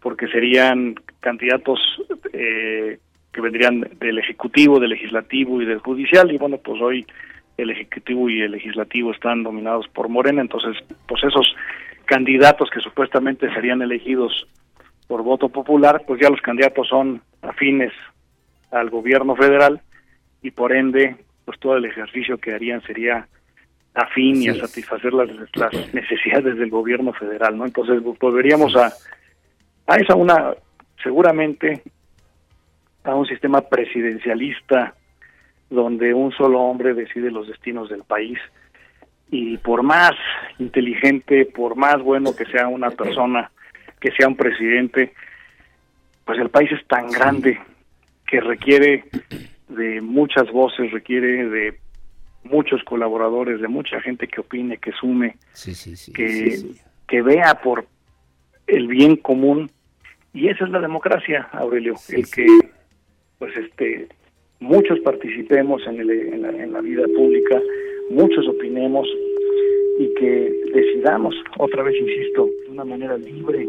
porque 0.01 0.29
serían 0.29 0.95
candidatos 1.21 1.81
eh, 2.33 2.99
que 3.33 3.41
vendrían 3.41 3.89
del 3.99 4.19
Ejecutivo, 4.19 4.79
del 4.79 4.91
Legislativo 4.91 5.61
y 5.61 5.65
del 5.65 5.79
Judicial, 5.79 6.31
y 6.31 6.39
bueno, 6.39 6.59
pues 6.59 6.81
hoy 6.81 7.07
el 7.57 7.71
Ejecutivo 7.71 8.29
y 8.29 8.43
el 8.43 8.53
Legislativo 8.53 9.13
están 9.13 9.43
dominados 9.43 9.89
por 9.89 10.09
Morena, 10.09 10.43
entonces 10.43 10.77
pues 11.09 11.25
esos 11.25 11.55
candidatos 12.05 12.69
que 12.71 12.81
supuestamente 12.81 13.53
serían 13.55 13.83
elegidos 13.83 14.47
por 15.07 15.23
voto 15.23 15.49
popular, 15.49 16.03
pues 16.07 16.21
ya 16.21 16.29
los 16.29 16.41
candidatos 16.41 16.89
son 16.89 17.23
afines 17.49 17.93
al 18.71 18.91
gobierno 18.91 19.37
federal 19.37 19.81
y 20.43 20.51
por 20.51 20.73
ende 20.73 21.17
pues 21.45 21.59
todo 21.61 21.77
el 21.77 21.85
ejercicio 21.85 22.39
que 22.39 22.53
harían 22.53 22.83
sería 22.83 23.29
afín 23.95 24.43
y 24.43 24.49
a 24.49 24.55
satisfacer 24.55 25.13
las, 25.13 25.29
las, 25.55 25.95
necesidades 25.95 26.59
del 26.59 26.69
gobierno 26.69 27.13
federal, 27.15 27.57
¿no? 27.57 27.65
Entonces 27.65 28.03
volveríamos 28.21 28.77
a, 28.77 28.93
a 29.87 29.97
esa 29.97 30.15
una, 30.15 30.55
seguramente, 31.03 31.83
a 33.05 33.15
un 33.15 33.27
sistema 33.27 33.63
presidencialista 33.63 34.95
donde 35.71 36.13
un 36.13 36.33
solo 36.33 36.61
hombre 36.61 36.95
decide 36.95 37.31
los 37.31 37.49
destinos 37.49 37.89
del 37.89 38.05
país 38.05 38.39
y 39.31 39.57
por 39.59 39.83
más 39.83 40.13
inteligente, 40.59 41.47
por 41.47 41.77
más 41.77 42.01
bueno 42.03 42.37
que 42.37 42.45
sea 42.47 42.69
una 42.69 42.91
persona, 42.91 43.51
que 44.01 44.13
sea 44.13 44.29
un 44.29 44.37
presidente, 44.37 45.15
pues 46.27 46.39
el 46.41 46.51
país 46.51 46.71
es 46.73 46.85
tan 46.89 47.11
grande 47.11 47.59
que 48.27 48.41
requiere 48.41 49.05
de 49.69 50.01
muchas 50.01 50.51
voces, 50.51 50.91
requiere 50.91 51.49
de 51.49 51.79
muchos 52.43 52.83
colaboradores, 52.83 53.61
de 53.61 53.69
mucha 53.69 54.01
gente 54.01 54.27
que 54.27 54.41
opine, 54.41 54.77
que 54.79 54.93
sume, 54.93 55.37
que, 56.15 56.63
que 57.07 57.23
vea 57.23 57.61
por 57.63 57.87
el 58.67 58.89
bien 58.89 59.17
común. 59.17 59.71
Y 60.35 60.49
esa 60.49 60.65
es 60.65 60.71
la 60.71 60.81
democracia, 60.81 61.49
Aurelio, 61.53 61.95
el 62.11 62.29
que 62.29 62.47
pues 63.39 63.57
este 63.57 64.09
muchos 64.59 64.99
participemos 65.01 65.83
en, 65.87 66.01
el, 66.01 66.11
en, 66.11 66.43
la, 66.43 66.49
en 66.49 66.73
la 66.73 66.81
vida 66.81 67.05
pública, 67.15 67.61
muchos 68.11 68.49
opinemos 68.49 69.07
y 69.99 70.13
que 70.15 70.53
decidamos, 70.75 71.35
otra 71.59 71.83
vez 71.83 71.95
insisto, 72.01 72.49
de 72.65 72.73
una 72.73 72.85
manera 72.85 73.17
libre, 73.17 73.69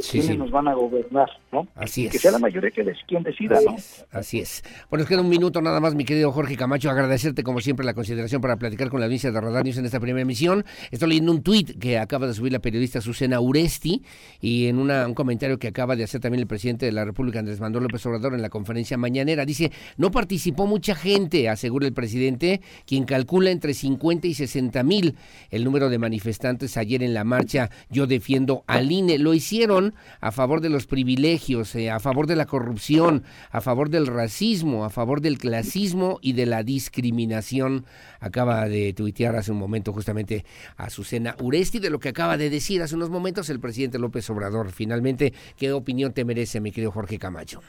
sí, 0.00 0.20
quiénes 0.20 0.38
nos 0.38 0.50
van 0.50 0.68
a 0.68 0.74
gobernar, 0.74 1.28
¿no? 1.52 1.66
Así 1.74 2.06
es. 2.06 2.12
Que 2.12 2.18
sea 2.18 2.30
la 2.32 2.38
mayoría 2.38 2.70
que 2.70 2.82
des, 2.82 2.98
quien 3.06 3.22
decida, 3.22 3.56
así 3.56 3.66
¿no? 3.66 3.74
Es, 3.76 4.06
así 4.10 4.40
es. 4.40 4.62
Bueno, 4.90 5.02
nos 5.02 5.08
queda 5.08 5.20
un 5.20 5.28
minuto 5.28 5.60
nada 5.62 5.80
más, 5.80 5.94
mi 5.94 6.04
querido 6.04 6.32
Jorge 6.32 6.56
Camacho, 6.56 6.90
agradecerte 6.90 7.42
como 7.42 7.60
siempre 7.60 7.84
la 7.84 7.94
consideración 7.94 8.40
para 8.40 8.56
platicar 8.56 8.88
con 8.88 9.00
la 9.00 9.06
audiencia 9.06 9.30
de 9.30 9.40
Radar 9.40 9.64
News 9.64 9.78
en 9.78 9.84
esta 9.84 10.00
primera 10.00 10.22
emisión. 10.22 10.64
Estoy 10.90 11.08
leyendo 11.10 11.32
un 11.32 11.42
tuit 11.42 11.78
que 11.78 11.98
acaba 11.98 12.26
de 12.26 12.34
subir 12.34 12.52
la 12.52 12.58
periodista 12.58 13.00
Susana 13.00 13.40
Uresti 13.40 14.02
y 14.40 14.66
en 14.66 14.78
una, 14.78 15.06
un 15.06 15.14
comentario 15.14 15.58
que 15.58 15.68
acaba 15.68 15.96
de 15.96 16.04
hacer 16.04 16.20
también 16.20 16.40
el 16.40 16.46
presidente 16.46 16.86
de 16.86 16.92
la 16.92 17.04
República, 17.04 17.38
Andrés 17.38 17.60
Manuel 17.60 17.84
López 17.84 18.04
Obrador, 18.06 18.34
en 18.34 18.42
la 18.42 18.50
conferencia 18.50 18.96
mañanera. 18.96 19.44
Dice, 19.44 19.72
no 19.96 20.10
participó 20.10 20.66
mucha 20.66 20.94
gente, 20.94 21.48
asegura 21.48 21.86
el 21.86 21.92
presidente, 21.92 22.60
quien 22.86 23.04
calcula 23.04 23.50
entre 23.50 23.74
50 23.74 24.26
y 24.26 24.34
60 24.34 24.82
mil 24.82 25.16
el 25.50 25.64
número 25.64 25.88
de 25.88 25.98
manifestantes 25.98 26.76
ayer 26.76 27.02
en 27.02 27.14
la 27.14 27.24
marcha 27.24 27.70
Yo 27.90 28.06
defiendo 28.06 28.64
al 28.66 28.90
INE. 28.90 29.18
Lo 29.18 29.34
hicieron 29.34 29.85
a 30.20 30.32
favor 30.32 30.60
de 30.60 30.70
los 30.70 30.86
privilegios, 30.86 31.74
eh, 31.74 31.90
a 31.90 32.00
favor 32.00 32.26
de 32.26 32.36
la 32.36 32.46
corrupción, 32.46 33.24
a 33.50 33.60
favor 33.60 33.90
del 33.90 34.06
racismo, 34.06 34.84
a 34.84 34.90
favor 34.90 35.20
del 35.20 35.38
clasismo 35.38 36.18
y 36.22 36.32
de 36.32 36.46
la 36.46 36.62
discriminación. 36.62 37.84
Acaba 38.20 38.68
de 38.68 38.92
tuitear 38.92 39.36
hace 39.36 39.52
un 39.52 39.58
momento 39.58 39.92
justamente 39.92 40.44
a 40.76 40.84
Azucena 40.84 41.36
Uresti 41.40 41.78
de 41.78 41.90
lo 41.90 41.98
que 41.98 42.08
acaba 42.08 42.36
de 42.36 42.50
decir 42.50 42.82
hace 42.82 42.94
unos 42.94 43.10
momentos 43.10 43.50
el 43.50 43.60
presidente 43.60 43.98
López 43.98 44.28
Obrador. 44.30 44.70
Finalmente, 44.70 45.32
¿qué 45.56 45.72
opinión 45.72 46.12
te 46.12 46.24
merece, 46.24 46.60
mi 46.60 46.72
querido 46.72 46.90
Jorge 46.92 47.18
Camacho? 47.18 47.60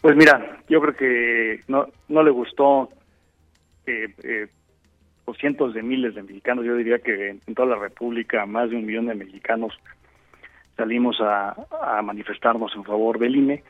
Pues 0.00 0.16
mira, 0.16 0.62
yo 0.68 0.80
creo 0.80 0.94
que 0.94 1.60
no, 1.68 1.86
no 2.08 2.22
le 2.22 2.30
gustó 2.30 2.88
eh, 3.86 4.14
eh, 4.22 4.46
cientos 5.38 5.74
de 5.74 5.82
miles 5.82 6.14
de 6.14 6.22
mexicanos, 6.22 6.64
yo 6.64 6.74
diría 6.76 6.98
que 6.98 7.30
en 7.46 7.54
toda 7.54 7.68
la 7.68 7.76
República 7.76 8.46
más 8.46 8.70
de 8.70 8.76
un 8.76 8.86
millón 8.86 9.06
de 9.06 9.14
mexicanos 9.14 9.78
salimos 10.80 11.20
a, 11.20 11.54
a, 11.82 12.00
manifestarnos 12.00 12.74
en 12.74 12.84
favor 12.84 13.18
del 13.18 13.36
INE 13.36 13.62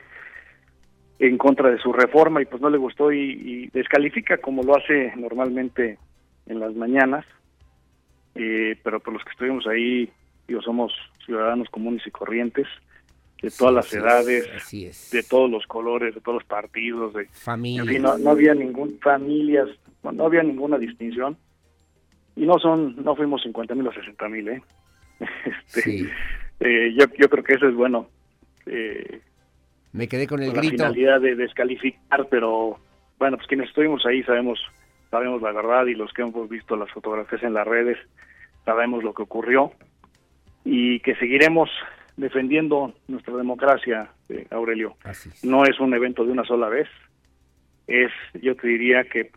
en 1.19 1.37
contra 1.37 1.69
de 1.69 1.77
su 1.77 1.91
reforma 1.91 2.41
y 2.41 2.45
pues 2.45 2.61
no 2.61 2.69
le 2.69 2.77
gustó 2.77 3.11
y, 3.11 3.19
y 3.19 3.67
descalifica 3.67 4.37
como 4.37 4.63
lo 4.63 4.77
hace 4.77 5.13
normalmente 5.17 5.99
en 6.45 6.59
las 6.61 6.73
mañanas. 6.73 7.25
Eh, 8.33 8.77
pero 8.81 9.01
por 9.01 9.13
los 9.13 9.23
que 9.25 9.31
estuvimos 9.31 9.67
ahí 9.67 10.09
digo 10.47 10.61
somos 10.61 10.93
ciudadanos 11.25 11.67
comunes 11.69 12.01
y 12.07 12.11
corrientes 12.11 12.65
de 13.41 13.51
todas 13.51 13.73
las 13.73 13.93
edades 13.93 14.47
es, 14.71 15.11
de 15.11 15.21
todos 15.23 15.51
los 15.51 15.67
colores 15.67 16.15
de 16.15 16.21
todos 16.21 16.35
los 16.35 16.47
partidos 16.47 17.13
de 17.13 17.25
familias 17.25 17.87
en 17.87 17.93
fin, 17.93 18.01
no, 18.01 18.17
no 18.17 18.29
había 18.29 18.53
ningún 18.53 18.97
familias 19.01 19.67
no, 20.01 20.13
no 20.13 20.25
había 20.25 20.43
ninguna 20.43 20.77
distinción. 20.77 21.37
Y 22.37 22.45
no 22.45 22.57
son 22.59 23.03
no 23.03 23.17
fuimos 23.17 23.41
50 23.43 23.75
mil 23.75 23.87
o 23.87 23.93
60 23.93 24.29
mil 24.29 24.47
eh 24.47 24.61
este, 25.67 25.81
sí. 25.81 26.07
Eh, 26.61 26.93
yo 26.97 27.05
yo 27.17 27.29
creo 27.29 27.43
que 27.43 27.53
eso 27.55 27.67
es 27.67 27.75
bueno. 27.75 28.07
Eh, 28.65 29.19
me 29.91 30.07
quedé 30.07 30.27
con 30.27 30.41
el 30.41 30.51
con 30.51 30.61
grito. 30.61 30.83
la 30.83 30.89
finalidad 30.91 31.19
de 31.19 31.35
descalificar 31.35 32.27
pero 32.29 32.77
bueno 33.17 33.37
pues 33.37 33.47
quienes 33.47 33.69
estuvimos 33.69 34.05
ahí 34.05 34.23
sabemos 34.23 34.59
sabemos 35.09 35.41
la 35.41 35.51
verdad 35.51 35.87
y 35.87 35.95
los 35.95 36.13
que 36.13 36.21
hemos 36.21 36.47
visto 36.47 36.75
las 36.77 36.91
fotografías 36.91 37.43
en 37.43 37.55
las 37.55 37.67
redes 37.67 37.97
sabemos 38.63 39.03
lo 39.03 39.13
que 39.13 39.23
ocurrió 39.23 39.73
y 40.63 40.99
que 40.99 41.15
seguiremos 41.15 41.69
defendiendo 42.17 42.93
nuestra 43.07 43.35
democracia 43.35 44.11
eh, 44.29 44.45
Aurelio. 44.51 44.95
Es. 45.05 45.43
no 45.43 45.65
es 45.65 45.79
un 45.79 45.93
evento 45.93 46.23
de 46.23 46.31
una 46.31 46.43
sola 46.43 46.69
vez. 46.69 46.87
Es 47.87 48.11
yo 48.41 48.55
te 48.55 48.67
diría 48.67 49.03
que 49.05 49.31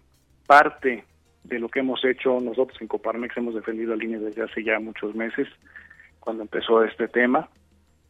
parte 0.47 1.05
de 1.45 1.59
lo 1.59 1.69
que 1.69 1.81
hemos 1.81 2.05
hecho 2.05 2.41
nosotros 2.41 2.81
en 2.81 2.89
Coparmex 2.89 3.37
hemos 3.37 3.55
defendido 3.55 3.91
la 3.91 3.97
línea 3.97 4.19
desde 4.19 4.43
hace 4.43 4.63
ya 4.63 4.79
muchos 4.79 5.15
meses 5.15 5.49
cuando 6.25 6.43
empezó 6.43 6.83
este 6.83 7.07
tema 7.07 7.51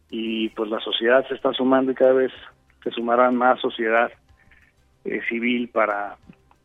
y 0.08 0.48
pues 0.50 0.70
la 0.70 0.78
sociedad 0.78 1.26
se 1.26 1.34
está 1.34 1.52
sumando 1.52 1.90
y 1.90 1.96
cada 1.96 2.12
vez 2.12 2.32
se 2.84 2.92
sumarán 2.92 3.34
más 3.34 3.60
sociedad 3.60 4.12
eh, 5.04 5.20
civil 5.28 5.68
para 5.68 6.16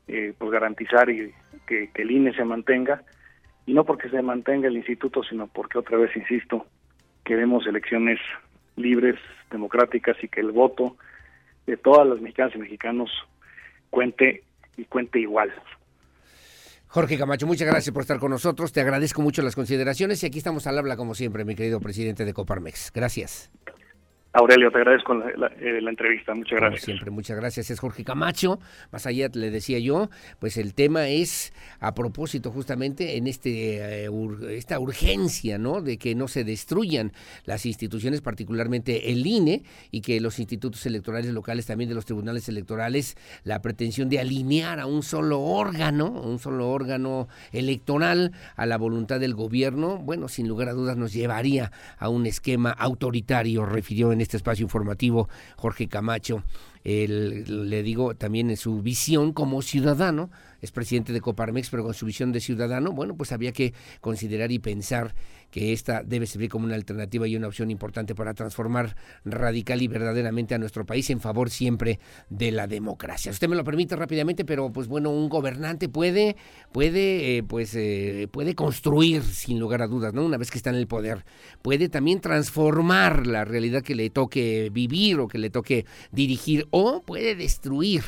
eh, 0.07 0.34
pues 0.38 0.51
garantizar 0.51 1.09
y 1.09 1.34
que, 1.65 1.89
que 1.91 2.01
el 2.03 2.11
INE 2.11 2.34
se 2.34 2.45
mantenga. 2.45 3.01
Y 3.65 3.73
no 3.73 3.84
porque 3.84 4.09
se 4.09 4.21
mantenga 4.21 4.67
el 4.67 4.77
instituto 4.77 5.23
sino 5.23 5.47
porque 5.47 5.80
otra 5.80 5.97
vez 5.97 6.15
insisto 6.15 6.67
queremos 7.26 7.65
elecciones 7.65 8.19
libres 8.76 9.19
democráticas 9.49 10.17
y 10.23 10.27
que 10.27 10.41
el 10.41 10.51
voto 10.51 10.97
de 11.65 11.77
todas 11.77 12.07
las 12.07 12.21
mexicanas 12.21 12.55
y 12.55 12.59
mexicanos 12.59 13.11
cuente 13.89 14.43
y 14.77 14.85
cuente 14.85 15.19
igual 15.19 15.51
Jorge 16.90 17.20
Camacho, 17.20 17.45
muchas 17.45 17.68
gracias 17.68 17.94
por 17.94 18.02
estar 18.02 18.18
con 18.18 18.32
nosotros. 18.32 18.72
Te 18.72 18.82
agradezco 18.82 19.22
mucho 19.22 19.44
las 19.44 19.53
consideraciones 19.53 20.24
y 20.24 20.26
aquí 20.26 20.40
estamos 20.40 20.66
al 20.66 20.80
habla 20.80 20.98
como 20.98 21.14
siempre, 21.14 21.45
mi 21.45 21.56
querido 21.56 21.80
presidente 21.80 22.26
de 22.26 22.34
Coparmex. 22.34 22.91
Gracias. 22.91 23.52
Aurelio, 24.31 24.69
te 24.69 24.77
agradezco 24.77 25.15
la, 25.15 25.31
la, 25.35 25.47
eh, 25.60 25.81
la 25.81 25.89
entrevista. 25.89 26.35
Muchas 26.35 26.60
Como 26.60 26.69
gracias. 26.69 26.85
siempre, 26.85 27.10
muchas 27.10 27.35
gracias. 27.35 27.72
Es 27.72 27.80
Jorge 27.80 28.03
Camacho. 28.03 28.60
Más 28.91 29.07
allá 29.07 29.27
le 29.34 29.49
decía 29.49 29.80
yo, 29.80 30.11
pues 30.38 30.57
el 30.57 30.76
tema 30.76 31.07
es 31.07 31.51
a 31.80 31.95
propósito 31.95 32.51
justamente 32.51 33.18
en 33.18 33.26
este 33.26 34.03
eh, 34.03 34.10
ur, 34.10 34.51
esta 34.51 34.80
urgencia, 34.80 35.57
¿no? 35.57 35.81
De 35.81 35.97
que 35.97 36.14
no 36.14 36.27
se 36.27 36.43
destruyan 36.43 37.11
las 37.45 37.65
instituciones, 37.65 38.22
particularmente 38.22 39.11
el 39.11 39.26
INE 39.26 39.64
y 39.89 40.01
que 40.01 40.22
los 40.22 40.38
institutos 40.38 40.85
electorales 40.85 41.34
locales, 41.34 41.65
también 41.65 41.89
de 41.89 41.95
los 41.95 42.06
tribunales 42.06 42.47
electorales, 42.49 43.18
la 43.43 43.64
pretensión 43.64 44.10
de 44.10 44.19
alinear 44.19 44.80
a 44.80 44.85
un 44.85 45.01
solo 45.01 45.39
órgano, 45.39 46.07
un 46.07 46.38
solo 46.38 46.69
órgano 46.69 47.30
electoral 47.51 48.34
a 48.56 48.68
la 48.68 48.77
voluntad 48.77 49.19
del 49.19 49.34
gobierno, 49.34 49.97
bueno, 49.97 50.27
sin 50.27 50.47
lugar 50.47 50.69
a 50.69 50.73
dudas 50.73 50.97
nos 50.97 51.14
llevaría 51.14 51.72
a 51.97 52.10
un 52.10 52.27
esquema 52.27 52.69
autoritario, 52.69 53.65
refirió 53.65 54.19
en 54.20 54.22
este 54.22 54.36
espacio 54.38 54.64
informativo 54.64 55.30
Jorge 55.56 55.88
Camacho. 55.88 56.44
Le 56.84 57.84
digo 57.84 58.16
también 58.16 58.50
en 58.50 58.58
su 58.58 58.82
visión 58.82 59.32
como 59.32 59.62
ciudadano, 59.62 60.30
es 60.62 60.72
presidente 60.72 61.14
de 61.14 61.22
Coparmex, 61.22 61.70
pero 61.70 61.84
con 61.84 61.94
su 61.94 62.06
visión 62.06 62.34
de 62.34 62.41
ciudadano, 62.41 62.91
bueno, 62.91 63.16
pues 63.16 63.32
había 63.32 63.54
que 63.54 63.74
considerar 64.02 64.52
y 64.52 64.60
pensar 64.60 65.16
que 65.51 65.73
esta 65.73 66.03
debe 66.03 66.27
servir 66.27 66.49
como 66.49 66.65
una 66.65 66.76
alternativa 66.76 67.27
y 67.27 67.35
una 67.35 67.47
opción 67.47 67.71
importante 67.71 68.15
para 68.15 68.34
transformar 68.34 68.95
radical 69.26 69.81
y 69.81 69.88
verdaderamente 69.88 70.55
a 70.55 70.57
nuestro 70.57 70.85
país 70.85 71.09
en 71.09 71.19
favor 71.19 71.49
siempre 71.49 71.99
de 72.30 72.51
la 72.51 72.67
democracia. 72.67 73.31
Usted 73.31 73.49
me 73.49 73.55
lo 73.55 73.63
permite 73.63 73.95
rápidamente, 73.95 74.45
pero 74.45 74.71
pues 74.71 74.88
bueno, 74.88 75.09
un 75.09 75.30
gobernante 75.30 75.89
puede, 75.89 76.35
puede, 76.71 77.38
eh, 77.38 77.43
pues 77.43 77.76
eh, 77.76 78.27
puede 78.31 78.55
construir 78.55 79.23
sin 79.23 79.59
lugar 79.59 79.81
a 79.81 79.88
dudas, 79.88 80.13
¿no? 80.13 80.26
Una 80.26 80.38
vez 80.38 80.51
que 80.51 80.57
está 80.57 80.69
en 80.69 80.76
el 80.76 80.88
poder, 80.88 81.26
puede 81.61 81.89
también 81.89 82.21
transformar 82.21 83.27
la 83.27 83.45
realidad 83.45 83.81
que 83.81 83.95
le 83.95 84.09
toque 84.09 84.69
vivir 84.71 85.19
o 85.19 85.27
que 85.27 85.38
le 85.38 85.49
toque 85.49 85.85
dirigir 86.11 86.67
o 86.71 87.01
puede 87.01 87.35
destruir 87.35 88.03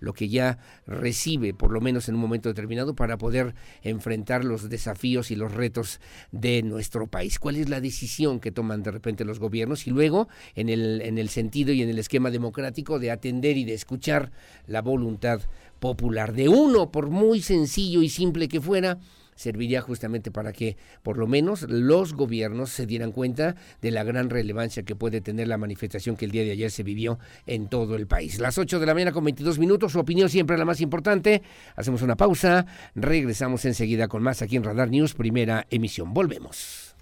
lo 0.00 0.12
que 0.12 0.28
ya 0.28 0.58
recibe, 0.86 1.54
por 1.54 1.72
lo 1.72 1.80
menos 1.80 2.08
en 2.08 2.14
un 2.14 2.20
momento 2.20 2.48
determinado, 2.48 2.94
para 2.94 3.18
poder 3.18 3.54
enfrentar 3.82 4.44
los 4.44 4.68
desafíos 4.68 5.30
y 5.30 5.36
los 5.36 5.52
retos 5.52 6.00
de 6.32 6.62
nuestro 6.62 7.06
país. 7.06 7.38
¿Cuál 7.38 7.56
es 7.56 7.68
la 7.68 7.80
decisión 7.80 8.40
que 8.40 8.52
toman 8.52 8.82
de 8.82 8.90
repente 8.90 9.24
los 9.24 9.38
gobiernos? 9.38 9.86
Y 9.86 9.90
luego, 9.90 10.28
en 10.54 10.68
el, 10.68 11.02
en 11.02 11.18
el 11.18 11.28
sentido 11.28 11.72
y 11.72 11.82
en 11.82 11.88
el 11.88 11.98
esquema 11.98 12.30
democrático 12.30 12.98
de 12.98 13.10
atender 13.10 13.56
y 13.56 13.64
de 13.64 13.74
escuchar 13.74 14.32
la 14.66 14.82
voluntad 14.82 15.40
popular 15.78 16.32
de 16.32 16.48
uno, 16.48 16.90
por 16.90 17.10
muy 17.10 17.40
sencillo 17.40 18.02
y 18.02 18.08
simple 18.08 18.48
que 18.48 18.60
fuera, 18.60 18.98
serviría 19.38 19.80
justamente 19.80 20.30
para 20.32 20.52
que 20.52 20.76
por 21.02 21.16
lo 21.16 21.26
menos 21.28 21.62
los 21.62 22.12
gobiernos 22.12 22.70
se 22.70 22.86
dieran 22.86 23.12
cuenta 23.12 23.54
de 23.80 23.92
la 23.92 24.02
gran 24.02 24.30
relevancia 24.30 24.82
que 24.82 24.96
puede 24.96 25.20
tener 25.20 25.46
la 25.46 25.56
manifestación 25.56 26.16
que 26.16 26.24
el 26.24 26.32
día 26.32 26.42
de 26.42 26.50
ayer 26.50 26.70
se 26.72 26.82
vivió 26.82 27.18
en 27.46 27.68
todo 27.68 27.94
el 27.94 28.08
país. 28.08 28.40
Las 28.40 28.58
8 28.58 28.80
de 28.80 28.86
la 28.86 28.94
mañana 28.94 29.12
con 29.12 29.24
22 29.24 29.58
minutos, 29.60 29.92
su 29.92 30.00
opinión 30.00 30.28
siempre 30.28 30.58
la 30.58 30.64
más 30.64 30.80
importante. 30.80 31.42
Hacemos 31.76 32.02
una 32.02 32.16
pausa, 32.16 32.66
regresamos 32.96 33.64
enseguida 33.64 34.08
con 34.08 34.22
más 34.22 34.42
aquí 34.42 34.56
en 34.56 34.64
Radar 34.64 34.90
News, 34.90 35.14
primera 35.14 35.66
emisión. 35.70 36.12
Volvemos. 36.12 36.96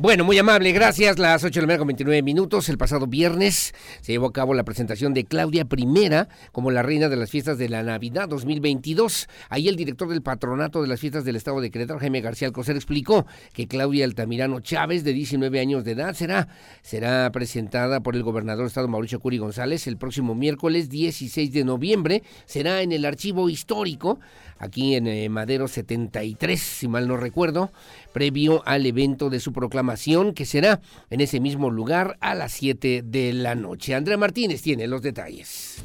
Bueno, 0.00 0.22
muy 0.22 0.38
amable, 0.38 0.70
gracias. 0.70 1.18
Las 1.18 1.42
8 1.42 1.54
de 1.54 1.60
la 1.62 1.66
mañana 1.66 1.78
con 1.78 1.88
29 1.88 2.22
minutos. 2.22 2.68
El 2.68 2.78
pasado 2.78 3.08
viernes 3.08 3.74
se 4.00 4.12
llevó 4.12 4.26
a 4.26 4.32
cabo 4.32 4.54
la 4.54 4.62
presentación 4.62 5.12
de 5.12 5.24
Claudia 5.24 5.66
I 5.68 6.08
como 6.52 6.70
la 6.70 6.84
reina 6.84 7.08
de 7.08 7.16
las 7.16 7.32
fiestas 7.32 7.58
de 7.58 7.68
la 7.68 7.82
Navidad 7.82 8.28
2022. 8.28 9.26
Ahí 9.48 9.66
el 9.66 9.74
director 9.74 10.08
del 10.08 10.22
patronato 10.22 10.82
de 10.82 10.86
las 10.86 11.00
fiestas 11.00 11.24
del 11.24 11.34
estado 11.34 11.60
de 11.60 11.72
Querétaro, 11.72 11.98
Jaime 11.98 12.20
García 12.20 12.46
Alcocer, 12.46 12.76
explicó 12.76 13.26
que 13.52 13.66
Claudia 13.66 14.04
Altamirano 14.04 14.60
Chávez, 14.60 15.02
de 15.02 15.12
19 15.12 15.58
años 15.58 15.82
de 15.82 15.90
edad, 15.90 16.14
será, 16.14 16.46
será 16.80 17.28
presentada 17.32 17.98
por 17.98 18.14
el 18.14 18.22
gobernador 18.22 18.60
del 18.60 18.68
estado 18.68 18.86
Mauricio 18.86 19.18
Curi 19.18 19.38
González 19.38 19.88
el 19.88 19.96
próximo 19.96 20.36
miércoles 20.36 20.90
16 20.90 21.52
de 21.52 21.64
noviembre. 21.64 22.22
Será 22.46 22.82
en 22.82 22.92
el 22.92 23.04
archivo 23.04 23.50
histórico 23.50 24.20
aquí 24.58 24.94
en 24.94 25.06
eh, 25.06 25.28
Madero 25.28 25.68
73, 25.68 26.60
si 26.60 26.88
mal 26.88 27.08
no 27.08 27.16
recuerdo, 27.16 27.70
previo 28.12 28.62
al 28.66 28.86
evento 28.86 29.30
de 29.30 29.40
su 29.40 29.52
proclamación 29.52 30.34
que 30.34 30.46
será 30.46 30.80
en 31.10 31.20
ese 31.20 31.40
mismo 31.40 31.70
lugar 31.70 32.16
a 32.20 32.34
las 32.34 32.52
7 32.52 33.02
de 33.04 33.32
la 33.32 33.54
noche. 33.54 33.94
Andrea 33.94 34.16
Martínez 34.16 34.62
tiene 34.62 34.86
los 34.86 35.02
detalles. 35.02 35.82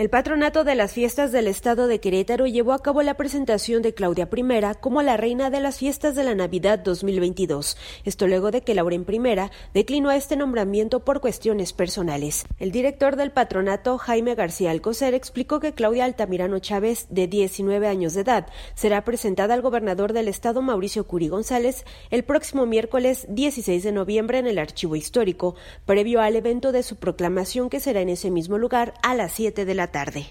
El 0.00 0.08
patronato 0.08 0.64
de 0.64 0.76
las 0.76 0.94
fiestas 0.94 1.30
del 1.30 1.46
estado 1.46 1.86
de 1.86 2.00
Querétaro 2.00 2.46
llevó 2.46 2.72
a 2.72 2.78
cabo 2.78 3.02
la 3.02 3.18
presentación 3.18 3.82
de 3.82 3.92
Claudia 3.92 4.30
I 4.34 4.80
como 4.80 5.02
la 5.02 5.18
reina 5.18 5.50
de 5.50 5.60
las 5.60 5.76
fiestas 5.76 6.14
de 6.14 6.24
la 6.24 6.34
Navidad 6.34 6.78
2022. 6.78 7.76
Esto 8.06 8.26
luego 8.26 8.50
de 8.50 8.62
que 8.62 8.74
Lauren 8.74 9.04
I 9.06 9.50
declinó 9.74 10.10
este 10.10 10.36
nombramiento 10.36 11.04
por 11.04 11.20
cuestiones 11.20 11.74
personales. 11.74 12.46
El 12.58 12.72
director 12.72 13.16
del 13.16 13.30
patronato, 13.30 13.98
Jaime 13.98 14.34
García 14.34 14.70
Alcocer, 14.70 15.12
explicó 15.12 15.60
que 15.60 15.74
Claudia 15.74 16.06
Altamirano 16.06 16.60
Chávez, 16.60 17.06
de 17.10 17.26
19 17.26 17.86
años 17.86 18.14
de 18.14 18.22
edad, 18.22 18.46
será 18.72 19.04
presentada 19.04 19.52
al 19.52 19.60
gobernador 19.60 20.14
del 20.14 20.28
estado, 20.28 20.62
Mauricio 20.62 21.06
Curi 21.06 21.28
González, 21.28 21.84
el 22.08 22.24
próximo 22.24 22.64
miércoles 22.64 23.26
16 23.28 23.82
de 23.82 23.92
noviembre 23.92 24.38
en 24.38 24.46
el 24.46 24.58
Archivo 24.58 24.96
Histórico, 24.96 25.56
previo 25.84 26.22
al 26.22 26.36
evento 26.36 26.72
de 26.72 26.84
su 26.84 26.96
proclamación 26.96 27.68
que 27.68 27.80
será 27.80 28.00
en 28.00 28.08
ese 28.08 28.30
mismo 28.30 28.56
lugar 28.56 28.94
a 29.02 29.14
las 29.14 29.32
7 29.32 29.66
de 29.66 29.74
la 29.74 29.89
tarde. 29.90 30.26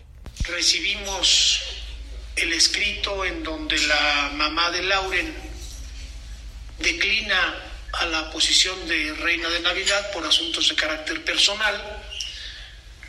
Recibimos 0.45 1.61
el 2.35 2.53
escrito 2.53 3.25
en 3.25 3.43
donde 3.43 3.77
la 3.77 4.31
mamá 4.33 4.71
de 4.71 4.83
Lauren 4.83 5.35
declina 6.79 7.55
a 7.93 8.05
la 8.05 8.31
posición 8.31 8.87
de 8.87 9.13
reina 9.15 9.49
de 9.49 9.59
Navidad 9.59 10.11
por 10.11 10.25
asuntos 10.25 10.69
de 10.69 10.75
carácter 10.75 11.23
personal. 11.23 12.03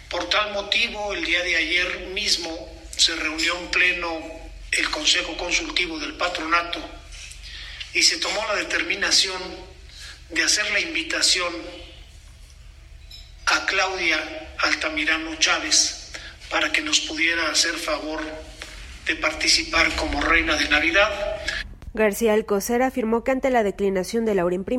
Por 0.09 0.29
tal 0.29 0.53
motivo, 0.53 1.13
el 1.13 1.25
día 1.25 1.43
de 1.43 1.57
ayer 1.57 2.01
mismo 2.13 2.51
se 2.97 3.15
reunió 3.15 3.57
en 3.59 3.71
pleno 3.71 4.21
el 4.73 4.91
Consejo 4.91 5.37
Consultivo 5.37 5.99
del 5.99 6.15
Patronato 6.15 6.81
y 7.95 8.03
se 8.03 8.19
tomó 8.19 8.45
la 8.49 8.57
determinación 8.57 9.41
de 10.31 10.43
hacer 10.43 10.71
la 10.73 10.81
invitación 10.81 11.53
a 13.47 13.67
Claudia 13.67 14.55
Altamirano 14.59 15.37
Chávez 15.37 16.00
para 16.51 16.71
que 16.73 16.83
nos 16.83 17.01
pudiera 17.01 17.51
hacer 17.51 17.75
favor 17.75 18.21
de 19.07 19.17
participar 19.17 19.95
como 19.97 20.21
reina 20.21 20.57
de 20.57 20.69
Navidad 20.69 21.30
García 21.93 22.35
Alcocer 22.35 22.83
afirmó 22.83 23.25
que 23.25 23.33
ante 23.33 23.51
la 23.51 23.65
declinación 23.65 24.25
de 24.25 24.37
Lauren 24.37 24.65
I, 24.71 24.79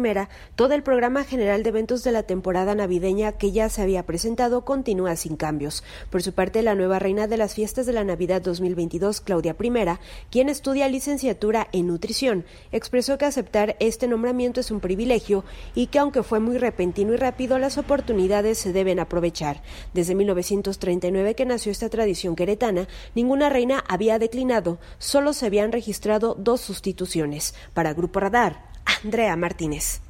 todo 0.56 0.74
el 0.74 0.82
programa 0.82 1.26
general 1.26 1.62
de 1.62 1.68
eventos 1.68 2.06
de 2.06 2.14
la 2.14 2.24
temporada 2.24 2.74
navideña 2.74 3.34
que 3.34 3.52
ya 3.52 3.68
se 3.68 3.82
había 3.82 4.06
presentado 4.06 4.64
continúa 4.64 5.18
sin 5.18 5.36
cambios. 5.36 5.84
Por 6.10 6.24
su 6.24 6.32
parte, 6.32 6.62
la 6.62 6.74
nueva 6.74 7.00
reina 7.00 7.28
de 7.28 7.36
las 7.36 7.54
fiestas 7.54 7.86
de 7.86 7.92
la 7.92 8.06
Navidad 8.06 8.42
2022, 8.42 9.20
Claudia 9.20 9.58
I, 9.62 9.72
quien 10.30 10.48
estudia 10.48 10.88
licenciatura 10.88 11.68
en 11.74 11.88
nutrición, 11.88 12.46
expresó 12.72 13.18
que 13.18 13.26
aceptar 13.26 13.76
este 13.82 14.08
nombramiento 14.08 14.62
es 14.62 14.72
un 14.72 14.80
privilegio 14.80 15.44
y 15.76 15.88
que 15.88 16.00
aunque 16.00 16.24
fue 16.24 16.40
muy 16.40 16.60
repentino 16.60 17.14
y 17.14 17.18
rápido, 17.18 17.60
las 17.60 17.78
oportunidades 17.78 18.58
se 18.58 18.72
deben 18.72 19.02
aprovechar. 19.02 19.62
Desde 19.94 20.16
1939 20.16 21.36
que 21.36 21.46
nació 21.46 21.74
esta 21.74 21.90
tradición 21.90 22.38
queretana, 22.38 22.88
ninguna 23.16 23.50
reina 23.50 23.84
había 23.90 24.18
declinado, 24.18 24.80
solo 24.98 25.34
se 25.34 25.48
habían 25.48 25.74
registrado 25.74 26.38
dos 26.40 26.62
sustitutos 26.62 27.01
para 27.74 27.94
Grupo 27.94 28.20
Radar, 28.20 28.72
Andrea 29.04 29.36
Martínez. 29.36 30.02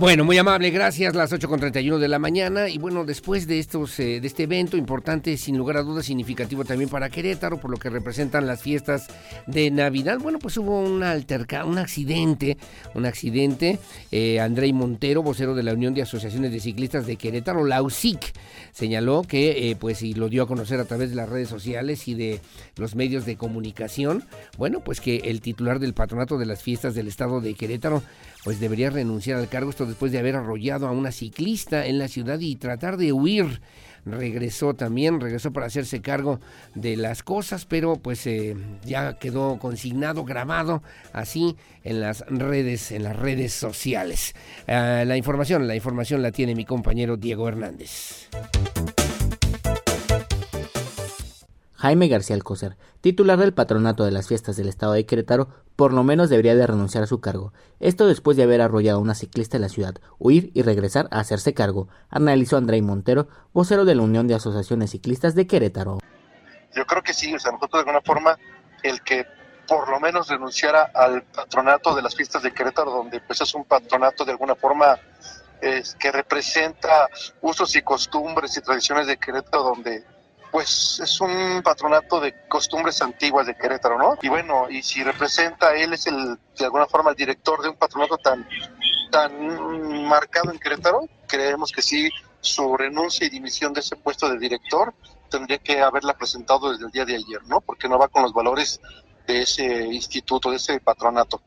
Bueno, 0.00 0.24
muy 0.24 0.38
amable, 0.38 0.70
gracias. 0.70 1.16
Las 1.16 1.32
8.31 1.32 1.98
de 1.98 2.06
la 2.06 2.20
mañana. 2.20 2.68
Y 2.68 2.78
bueno, 2.78 3.04
después 3.04 3.48
de, 3.48 3.58
estos, 3.58 3.98
eh, 3.98 4.20
de 4.20 4.28
este 4.28 4.44
evento 4.44 4.76
importante, 4.76 5.36
sin 5.36 5.58
lugar 5.58 5.76
a 5.76 5.82
dudas, 5.82 6.06
significativo 6.06 6.64
también 6.64 6.88
para 6.88 7.10
Querétaro, 7.10 7.58
por 7.58 7.72
lo 7.72 7.78
que 7.78 7.90
representan 7.90 8.46
las 8.46 8.62
fiestas 8.62 9.08
de 9.48 9.72
Navidad, 9.72 10.18
bueno, 10.20 10.38
pues 10.38 10.56
hubo 10.56 10.78
un 10.78 11.02
altercado, 11.02 11.68
un 11.68 11.78
accidente, 11.78 12.58
un 12.94 13.06
accidente. 13.06 13.80
Eh, 14.12 14.38
Andrei 14.38 14.72
Montero, 14.72 15.24
vocero 15.24 15.56
de 15.56 15.64
la 15.64 15.72
Unión 15.72 15.94
de 15.94 16.02
Asociaciones 16.02 16.52
de 16.52 16.60
Ciclistas 16.60 17.04
de 17.04 17.16
Querétaro, 17.16 17.64
la 17.64 17.82
UCIC, 17.82 18.20
señaló 18.70 19.22
que, 19.22 19.70
eh, 19.70 19.76
pues, 19.76 20.02
y 20.02 20.14
lo 20.14 20.28
dio 20.28 20.44
a 20.44 20.46
conocer 20.46 20.78
a 20.78 20.84
través 20.84 21.10
de 21.10 21.16
las 21.16 21.28
redes 21.28 21.48
sociales 21.48 22.06
y 22.06 22.14
de 22.14 22.40
los 22.76 22.94
medios 22.94 23.26
de 23.26 23.36
comunicación, 23.36 24.22
bueno, 24.58 24.78
pues 24.78 25.00
que 25.00 25.16
el 25.24 25.40
titular 25.40 25.80
del 25.80 25.92
patronato 25.92 26.38
de 26.38 26.46
las 26.46 26.62
fiestas 26.62 26.94
del 26.94 27.08
estado 27.08 27.40
de 27.40 27.54
Querétaro 27.54 28.04
pues 28.48 28.60
debería 28.60 28.88
renunciar 28.88 29.38
al 29.38 29.50
cargo 29.50 29.68
esto 29.68 29.84
después 29.84 30.10
de 30.10 30.18
haber 30.18 30.34
arrollado 30.34 30.88
a 30.88 30.90
una 30.90 31.12
ciclista 31.12 31.84
en 31.84 31.98
la 31.98 32.08
ciudad 32.08 32.40
y 32.40 32.56
tratar 32.56 32.96
de 32.96 33.12
huir. 33.12 33.60
Regresó 34.06 34.72
también, 34.72 35.20
regresó 35.20 35.52
para 35.52 35.66
hacerse 35.66 36.00
cargo 36.00 36.40
de 36.74 36.96
las 36.96 37.22
cosas, 37.22 37.66
pero 37.66 37.96
pues 37.96 38.26
eh, 38.26 38.56
ya 38.86 39.18
quedó 39.18 39.58
consignado, 39.58 40.24
grabado 40.24 40.82
así 41.12 41.56
en 41.84 42.00
las 42.00 42.24
redes, 42.26 42.90
en 42.90 43.02
las 43.02 43.16
redes 43.16 43.52
sociales. 43.52 44.34
Ah, 44.66 45.04
la 45.06 45.18
información, 45.18 45.68
la 45.68 45.76
información 45.76 46.22
la 46.22 46.32
tiene 46.32 46.54
mi 46.54 46.64
compañero 46.64 47.18
Diego 47.18 47.48
Hernández. 47.48 48.30
Jaime 51.78 52.08
García 52.08 52.34
Alcócer, 52.34 52.76
titular 53.00 53.38
del 53.38 53.54
patronato 53.54 54.04
de 54.04 54.10
las 54.10 54.26
fiestas 54.26 54.56
del 54.56 54.68
estado 54.68 54.94
de 54.94 55.06
Querétaro, 55.06 55.48
por 55.76 55.92
lo 55.92 56.02
menos 56.02 56.28
debería 56.28 56.56
de 56.56 56.66
renunciar 56.66 57.04
a 57.04 57.06
su 57.06 57.20
cargo. 57.20 57.52
Esto 57.78 58.08
después 58.08 58.36
de 58.36 58.42
haber 58.42 58.60
arrollado 58.60 58.98
a 58.98 59.00
una 59.00 59.14
ciclista 59.14 59.58
en 59.58 59.62
la 59.62 59.68
ciudad, 59.68 59.94
huir 60.18 60.50
y 60.54 60.62
regresar 60.62 61.06
a 61.12 61.20
hacerse 61.20 61.54
cargo, 61.54 61.86
analizó 62.10 62.56
Andrei 62.56 62.82
Montero, 62.82 63.28
vocero 63.52 63.84
de 63.84 63.94
la 63.94 64.02
Unión 64.02 64.26
de 64.26 64.34
Asociaciones 64.34 64.90
Ciclistas 64.90 65.36
de 65.36 65.46
Querétaro. 65.46 65.98
Yo 66.74 66.84
creo 66.84 67.00
que 67.04 67.14
sí, 67.14 67.32
o 67.32 67.38
sea, 67.38 67.52
nosotros 67.52 67.84
de 67.84 67.90
alguna 67.90 68.02
forma, 68.04 68.36
el 68.82 69.00
que 69.02 69.24
por 69.68 69.88
lo 69.88 70.00
menos 70.00 70.28
renunciara 70.28 70.90
al 70.92 71.22
patronato 71.22 71.94
de 71.94 72.02
las 72.02 72.16
fiestas 72.16 72.42
de 72.42 72.52
Querétaro, 72.52 72.90
donde 72.90 73.20
pues 73.20 73.40
es 73.40 73.54
un 73.54 73.64
patronato 73.64 74.24
de 74.24 74.32
alguna 74.32 74.56
forma 74.56 74.98
que 75.60 76.10
representa 76.10 77.08
usos 77.40 77.76
y 77.76 77.82
costumbres 77.82 78.56
y 78.56 78.62
tradiciones 78.62 79.06
de 79.06 79.16
Querétaro, 79.16 79.62
donde 79.62 80.04
pues 80.50 81.00
es 81.00 81.20
un 81.20 81.62
patronato 81.62 82.20
de 82.20 82.46
costumbres 82.48 83.00
antiguas 83.02 83.46
de 83.46 83.56
Querétaro, 83.56 83.98
¿no? 83.98 84.18
Y 84.22 84.28
bueno, 84.28 84.68
y 84.70 84.82
si 84.82 85.02
representa, 85.02 85.74
él 85.74 85.92
es 85.92 86.06
el, 86.06 86.38
de 86.58 86.64
alguna 86.64 86.86
forma 86.86 87.10
el 87.10 87.16
director 87.16 87.62
de 87.62 87.68
un 87.68 87.76
patronato 87.76 88.18
tan, 88.18 88.48
tan 89.10 90.04
marcado 90.04 90.50
en 90.50 90.58
Querétaro, 90.58 91.00
creemos 91.26 91.72
que 91.72 91.82
sí, 91.82 92.10
su 92.40 92.76
renuncia 92.76 93.26
y 93.26 93.30
dimisión 93.30 93.72
de 93.72 93.80
ese 93.80 93.96
puesto 93.96 94.28
de 94.28 94.38
director 94.38 94.94
tendría 95.28 95.58
que 95.58 95.80
haberla 95.80 96.16
presentado 96.16 96.70
desde 96.70 96.86
el 96.86 96.90
día 96.90 97.04
de 97.04 97.16
ayer, 97.16 97.42
¿no? 97.46 97.60
Porque 97.60 97.88
no 97.88 97.98
va 97.98 98.08
con 98.08 98.22
los 98.22 98.32
valores 98.32 98.80
de 99.26 99.42
ese 99.42 99.64
instituto, 99.86 100.50
de 100.50 100.56
ese 100.56 100.80
patronato. 100.80 101.42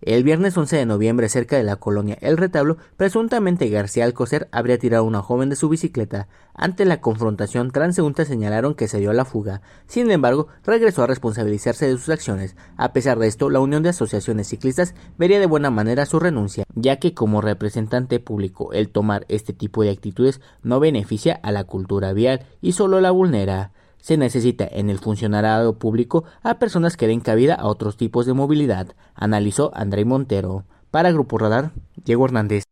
El 0.00 0.22
viernes 0.22 0.56
11 0.56 0.76
de 0.76 0.86
noviembre, 0.86 1.28
cerca 1.28 1.56
de 1.56 1.64
la 1.64 1.74
colonia 1.74 2.16
El 2.20 2.36
Retablo, 2.36 2.76
presuntamente 2.96 3.68
García 3.68 4.04
Alcocer 4.04 4.48
habría 4.52 4.78
tirado 4.78 5.02
a 5.02 5.06
una 5.06 5.22
joven 5.22 5.48
de 5.48 5.56
su 5.56 5.68
bicicleta. 5.68 6.28
Ante 6.54 6.84
la 6.84 7.00
confrontación, 7.00 7.72
transeúntes 7.72 8.28
señalaron 8.28 8.76
que 8.76 8.86
se 8.86 9.00
dio 9.00 9.12
la 9.12 9.24
fuga. 9.24 9.60
Sin 9.88 10.08
embargo, 10.12 10.46
regresó 10.64 11.02
a 11.02 11.08
responsabilizarse 11.08 11.88
de 11.88 11.94
sus 11.94 12.10
acciones. 12.10 12.54
A 12.76 12.92
pesar 12.92 13.18
de 13.18 13.26
esto, 13.26 13.50
la 13.50 13.58
Unión 13.58 13.82
de 13.82 13.88
Asociaciones 13.88 14.46
Ciclistas 14.46 14.94
vería 15.18 15.40
de 15.40 15.46
buena 15.46 15.70
manera 15.70 16.06
su 16.06 16.20
renuncia, 16.20 16.64
ya 16.76 17.00
que 17.00 17.12
como 17.12 17.40
representante 17.40 18.20
público 18.20 18.72
el 18.72 18.90
tomar 18.90 19.26
este 19.28 19.52
tipo 19.52 19.82
de 19.82 19.90
actitudes 19.90 20.40
no 20.62 20.78
beneficia 20.78 21.40
a 21.42 21.50
la 21.50 21.64
cultura 21.64 22.12
vial 22.12 22.46
y 22.60 22.72
solo 22.72 23.00
la 23.00 23.10
vulnera. 23.10 23.72
Se 24.08 24.16
necesita 24.16 24.66
en 24.66 24.88
el 24.88 25.00
funcionariado 25.00 25.78
público 25.78 26.24
a 26.42 26.58
personas 26.58 26.96
que 26.96 27.06
den 27.06 27.20
cabida 27.20 27.54
a 27.54 27.66
otros 27.66 27.98
tipos 27.98 28.24
de 28.24 28.32
movilidad, 28.32 28.96
analizó 29.14 29.70
André 29.74 30.06
Montero. 30.06 30.64
Para 30.90 31.12
Grupo 31.12 31.36
Radar, 31.36 31.72
Diego 32.06 32.24
Hernández. 32.24 32.64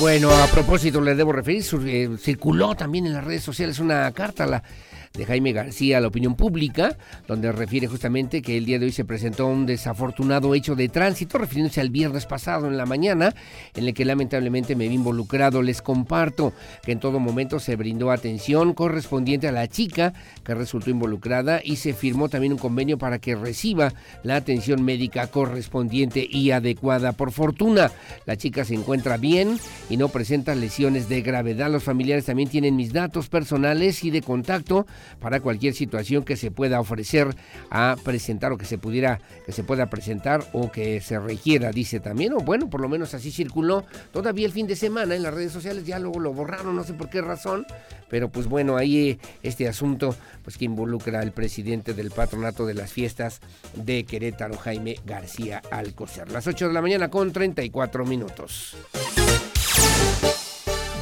Bueno, 0.00 0.30
a 0.32 0.48
propósito, 0.48 1.00
le 1.00 1.14
debo 1.14 1.30
referir, 1.30 1.62
eh, 1.86 2.16
circuló 2.18 2.74
también 2.74 3.06
en 3.06 3.12
las 3.12 3.22
redes 3.22 3.44
sociales 3.44 3.78
una 3.78 4.10
carta 4.10 4.44
la 4.44 4.64
de 5.14 5.26
Jaime 5.26 5.52
García 5.52 5.98
a 5.98 6.00
la 6.00 6.08
opinión 6.08 6.34
pública, 6.34 6.96
donde 7.26 7.52
refiere 7.52 7.86
justamente 7.86 8.42
que 8.42 8.56
el 8.56 8.64
día 8.64 8.78
de 8.78 8.86
hoy 8.86 8.92
se 8.92 9.04
presentó 9.04 9.46
un 9.46 9.66
desafortunado 9.66 10.54
hecho 10.54 10.74
de 10.74 10.88
tránsito, 10.88 11.38
refiriéndose 11.38 11.80
al 11.80 11.90
viernes 11.90 12.26
pasado 12.26 12.66
en 12.66 12.76
la 12.76 12.86
mañana, 12.86 13.34
en 13.74 13.86
el 13.86 13.94
que 13.94 14.04
lamentablemente 14.04 14.76
me 14.76 14.88
vi 14.88 14.94
involucrado. 14.94 15.62
Les 15.62 15.82
comparto 15.82 16.52
que 16.82 16.92
en 16.92 17.00
todo 17.00 17.20
momento 17.20 17.60
se 17.60 17.76
brindó 17.76 18.10
atención 18.10 18.74
correspondiente 18.74 19.48
a 19.48 19.52
la 19.52 19.66
chica 19.68 20.12
que 20.44 20.54
resultó 20.54 20.90
involucrada 20.90 21.60
y 21.62 21.76
se 21.76 21.94
firmó 21.94 22.28
también 22.28 22.52
un 22.52 22.58
convenio 22.58 22.98
para 22.98 23.18
que 23.18 23.34
reciba 23.34 23.92
la 24.22 24.36
atención 24.36 24.82
médica 24.82 25.26
correspondiente 25.28 26.26
y 26.28 26.50
adecuada. 26.50 27.12
Por 27.12 27.32
fortuna, 27.32 27.90
la 28.26 28.36
chica 28.36 28.64
se 28.64 28.74
encuentra 28.74 29.16
bien 29.16 29.58
y 29.90 29.96
no 29.96 30.08
presenta 30.08 30.54
lesiones 30.54 31.08
de 31.08 31.22
gravedad. 31.22 31.70
Los 31.70 31.84
familiares 31.84 32.26
también 32.26 32.48
tienen 32.48 32.76
mis 32.76 32.92
datos 32.92 33.28
personales 33.28 34.04
y 34.04 34.10
de 34.10 34.22
contacto 34.22 34.86
para 35.20 35.40
cualquier 35.40 35.74
situación 35.74 36.24
que 36.24 36.36
se 36.36 36.50
pueda 36.50 36.80
ofrecer 36.80 37.34
a 37.70 37.96
presentar 38.04 38.52
o 38.52 38.58
que 38.58 38.64
se 38.64 38.78
pudiera, 38.78 39.20
que 39.46 39.52
se 39.52 39.64
pueda 39.64 39.90
presentar 39.90 40.44
o 40.52 40.70
que 40.70 41.00
se 41.00 41.18
requiera, 41.18 41.70
dice 41.70 42.00
también, 42.00 42.32
o 42.34 42.38
bueno, 42.38 42.70
por 42.70 42.80
lo 42.80 42.88
menos 42.88 43.14
así 43.14 43.30
circuló 43.30 43.84
todavía 44.12 44.46
el 44.46 44.52
fin 44.52 44.66
de 44.66 44.76
semana 44.76 45.14
en 45.14 45.22
las 45.22 45.34
redes 45.34 45.52
sociales, 45.52 45.84
ya 45.84 45.98
luego 45.98 46.20
lo 46.20 46.32
borraron, 46.32 46.76
no 46.76 46.84
sé 46.84 46.94
por 46.94 47.10
qué 47.10 47.20
razón, 47.20 47.66
pero 48.08 48.30
pues 48.30 48.46
bueno, 48.46 48.76
ahí 48.76 49.10
eh, 49.10 49.18
este 49.42 49.68
asunto 49.68 50.14
pues 50.42 50.56
que 50.56 50.64
involucra 50.64 51.20
al 51.20 51.32
presidente 51.32 51.94
del 51.94 52.10
patronato 52.10 52.66
de 52.66 52.74
las 52.74 52.92
fiestas 52.92 53.40
de 53.74 54.04
Querétaro, 54.04 54.56
Jaime 54.56 54.96
García 55.04 55.62
Alcocer. 55.70 56.30
Las 56.30 56.46
8 56.46 56.68
de 56.68 56.74
la 56.74 56.82
mañana 56.82 57.10
con 57.10 57.32
34 57.32 58.04
minutos. 58.04 58.76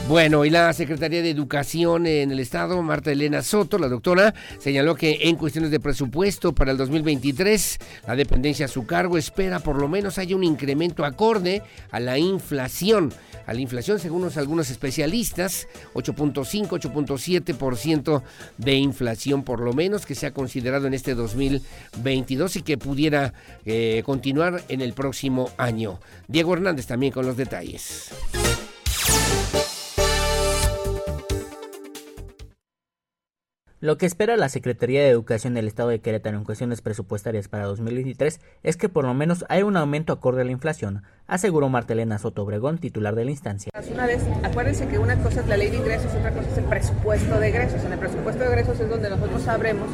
Bueno, 0.08 0.44
y 0.44 0.50
la 0.50 0.72
Secretaría 0.72 1.20
de 1.20 1.30
Educación 1.30 2.06
en 2.06 2.30
el 2.30 2.38
Estado, 2.38 2.80
Marta 2.80 3.10
Elena 3.10 3.42
Soto, 3.42 3.76
la 3.76 3.88
doctora, 3.88 4.34
señaló 4.60 4.94
que 4.94 5.18
en 5.22 5.34
cuestiones 5.34 5.72
de 5.72 5.80
presupuesto 5.80 6.54
para 6.54 6.70
el 6.70 6.76
2023, 6.76 7.78
la 8.06 8.14
dependencia 8.14 8.66
a 8.66 8.68
su 8.68 8.86
cargo 8.86 9.18
espera 9.18 9.58
por 9.58 9.80
lo 9.80 9.88
menos 9.88 10.18
haya 10.18 10.36
un 10.36 10.44
incremento 10.44 11.04
acorde 11.04 11.62
a 11.90 11.98
la 11.98 12.18
inflación. 12.18 13.12
A 13.48 13.52
la 13.52 13.60
inflación, 13.60 13.98
según 13.98 14.30
algunos 14.36 14.70
especialistas, 14.70 15.66
8.5, 15.94 16.68
8.7% 16.68 18.22
de 18.58 18.74
inflación 18.74 19.42
por 19.42 19.58
lo 19.58 19.72
menos 19.72 20.06
que 20.06 20.14
se 20.14 20.26
ha 20.26 20.30
considerado 20.30 20.86
en 20.86 20.94
este 20.94 21.16
2022 21.16 22.56
y 22.56 22.62
que 22.62 22.78
pudiera 22.78 23.34
eh, 23.64 24.04
continuar 24.06 24.62
en 24.68 24.82
el 24.82 24.92
próximo 24.92 25.50
año. 25.56 25.98
Diego 26.28 26.54
Hernández 26.54 26.86
también 26.86 27.12
con 27.12 27.26
los 27.26 27.36
detalles. 27.36 28.12
Lo 33.78 33.98
que 33.98 34.06
espera 34.06 34.38
la 34.38 34.48
Secretaría 34.48 35.02
de 35.02 35.10
Educación 35.10 35.52
del 35.52 35.66
Estado 35.66 35.90
de 35.90 35.98
Querétaro 35.98 36.38
en 36.38 36.44
cuestiones 36.44 36.80
presupuestarias 36.80 37.48
para 37.48 37.66
2023 37.66 38.40
es 38.62 38.76
que 38.78 38.88
por 38.88 39.04
lo 39.04 39.12
menos 39.12 39.44
haya 39.50 39.66
un 39.66 39.76
aumento 39.76 40.14
acorde 40.14 40.40
a 40.40 40.44
la 40.46 40.50
inflación, 40.50 41.02
aseguró 41.26 41.68
Martelena 41.68 42.18
Soto 42.18 42.42
Obregón, 42.42 42.78
titular 42.78 43.14
de 43.14 43.26
la 43.26 43.32
instancia. 43.32 43.70
Una 43.92 44.06
vez, 44.06 44.22
acuérdense 44.42 44.88
que 44.88 44.98
una 44.98 45.16
cosa 45.18 45.40
es 45.40 45.46
la 45.46 45.58
ley 45.58 45.68
de 45.68 45.76
ingresos 45.76 46.10
y 46.14 46.16
otra 46.16 46.32
cosa 46.32 46.48
es 46.48 46.56
el 46.56 46.64
presupuesto 46.64 47.38
de 47.38 47.48
egresos. 47.48 47.84
En 47.84 47.92
el 47.92 47.98
presupuesto 47.98 48.44
de 48.44 48.48
egresos 48.48 48.80
es 48.80 48.88
donde 48.88 49.10
nosotros 49.10 49.42
sabremos 49.42 49.88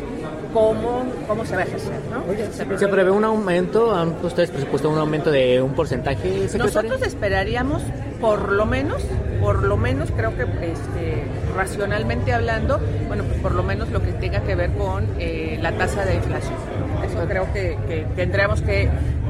cómo, 0.53 1.05
cómo 1.27 1.45
se 1.45 1.57
va 1.57 1.63
a 1.63 1.65
ejercer. 1.65 2.01
¿no? 2.09 2.79
¿Se, 2.79 2.87
prevé 2.87 3.11
un 3.11 3.25
aumento? 3.25 3.93
¿Han 3.93 4.15
ustedes 4.25 4.51
presupuestado 4.51 4.95
un 4.95 5.01
aumento 5.01 5.33
de 5.33 5.61
un 5.61 5.75
porcentaje? 5.75 6.47
Nosotros 6.57 7.03
esperaríamos 7.03 7.83
por 8.21 8.53
lo 8.53 8.67
menos, 8.67 9.03
por 9.41 9.65
lo 9.65 9.77
menos 9.77 10.13
creo 10.13 10.37
que 10.37 10.43
este, 10.43 11.25
racionalmente 11.57 12.33
hablando, 12.33 12.81
bueno, 13.09 13.25
pues 13.25 13.41
por 13.41 13.53
lo 13.53 13.65
menos 13.65 13.72
lo 13.75 14.03
que 14.03 14.13
tenga 14.13 14.43
que 14.43 14.55
ver 14.55 14.71
con 14.73 15.07
eh, 15.19 15.59
la 15.61 15.73
tasa 15.73 16.05
de 16.05 16.17
inflación. 16.17 16.57
Eso 17.05 17.27
creo 17.29 17.53
que, 17.53 18.07
tendríamos 18.17 18.63
que, 18.63 18.89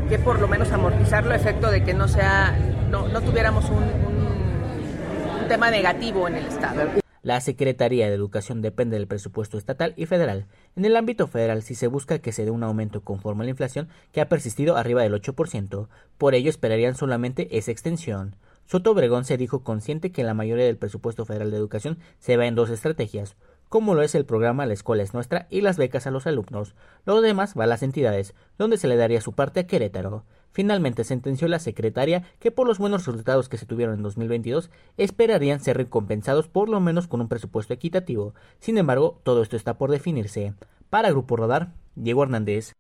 que, 0.09 0.19
por 0.19 0.40
lo 0.40 0.48
menos 0.48 0.70
amortizarlo, 0.73 1.35
efecto 1.35 1.70
de 1.70 1.82
que 1.82 1.94
no 1.94 2.09
sea, 2.09 2.56
no, 2.90 3.09
no 3.09 3.20
tuviéramos 3.20 3.69
un, 3.70 3.82
un, 3.82 5.43
un 5.43 5.48
tema 5.48 5.70
negativo 5.70 6.28
en 6.28 6.36
el 6.36 6.47
Estado. 6.47 7.02
La 7.23 7.40
Secretaría 7.40 8.09
de 8.09 8.14
Educación 8.14 8.62
depende 8.62 8.97
del 8.97 9.06
presupuesto 9.06 9.56
estatal 9.56 9.94
y 9.97 10.06
federal. 10.06 10.47
En 10.74 10.85
el 10.85 10.97
ámbito 10.97 11.28
federal 11.28 11.62
sí 11.62 11.77
se 11.77 11.86
busca 11.86 12.19
que 12.19 12.32
se 12.32 12.44
dé 12.44 12.51
un 12.51 12.64
aumento 12.64 13.02
conforme 13.02 13.43
a 13.43 13.44
la 13.44 13.51
inflación 13.51 13.89
que 14.10 14.20
ha 14.20 14.28
persistido 14.28 14.77
arriba 14.77 15.02
del 15.02 15.14
8%. 15.14 15.86
Por 16.19 16.35
ello 16.35 16.51
esperarían 16.51 16.97
solamente 16.97 17.56
esa 17.56 17.70
extensión. 17.70 18.35
Soto 18.64 18.90
Obregón 18.90 19.24
se 19.24 19.36
dijo 19.36 19.62
consciente 19.62 20.10
que 20.10 20.24
la 20.24 20.35
mayoría 20.35 20.64
del 20.64 20.78
presupuesto 20.78 21.24
federal 21.24 21.51
de 21.52 21.59
educación 21.59 21.98
se 22.19 22.36
va 22.36 22.47
en 22.47 22.56
dos 22.56 22.70
estrategias, 22.70 23.36
como 23.73 23.94
lo 23.94 24.03
es 24.03 24.15
el 24.15 24.27
programa 24.27 24.66
La 24.66 24.74
Escuela 24.74 25.03
es 25.03 25.15
Nuestra 25.15 25.47
y 25.49 25.62
las 25.62 25.78
becas 25.78 26.07
a 26.07 26.11
los 26.11 26.27
alumnos. 26.27 26.74
Lo 27.07 27.23
demás 27.23 27.55
va 27.59 27.65
a 27.65 27.66
las 27.66 27.82
entidades, 27.82 28.35
donde 28.59 28.77
se 28.77 28.86
le 28.86 28.97
daría 28.97 29.23
su 29.23 29.32
parte 29.32 29.61
a 29.61 29.66
Querétaro. 29.66 30.27
Finalmente 30.51 31.05
sentenció 31.05 31.49
la 31.49 31.59
secretaria 31.59 32.23
que 32.39 32.51
por 32.51 32.66
los 32.66 32.77
buenos 32.77 33.07
resultados 33.07 33.49
que 33.49 33.57
se 33.57 33.65
tuvieron 33.65 33.94
en 33.94 34.03
2022 34.03 34.69
esperarían 34.99 35.61
ser 35.61 35.78
recompensados 35.78 36.49
por 36.49 36.69
lo 36.69 36.81
menos 36.81 37.09
con 37.09 37.23
un 37.23 37.28
presupuesto 37.28 37.73
equitativo. 37.73 38.35
Sin 38.61 38.77
embargo, 38.77 39.19
todo 39.23 39.40
esto 39.40 39.57
está 39.57 39.78
por 39.78 39.90
definirse. 39.90 40.53
Para 40.90 41.09
Grupo 41.09 41.36
Rodar, 41.36 41.73
Diego 41.94 42.24
Hernández. 42.24 42.74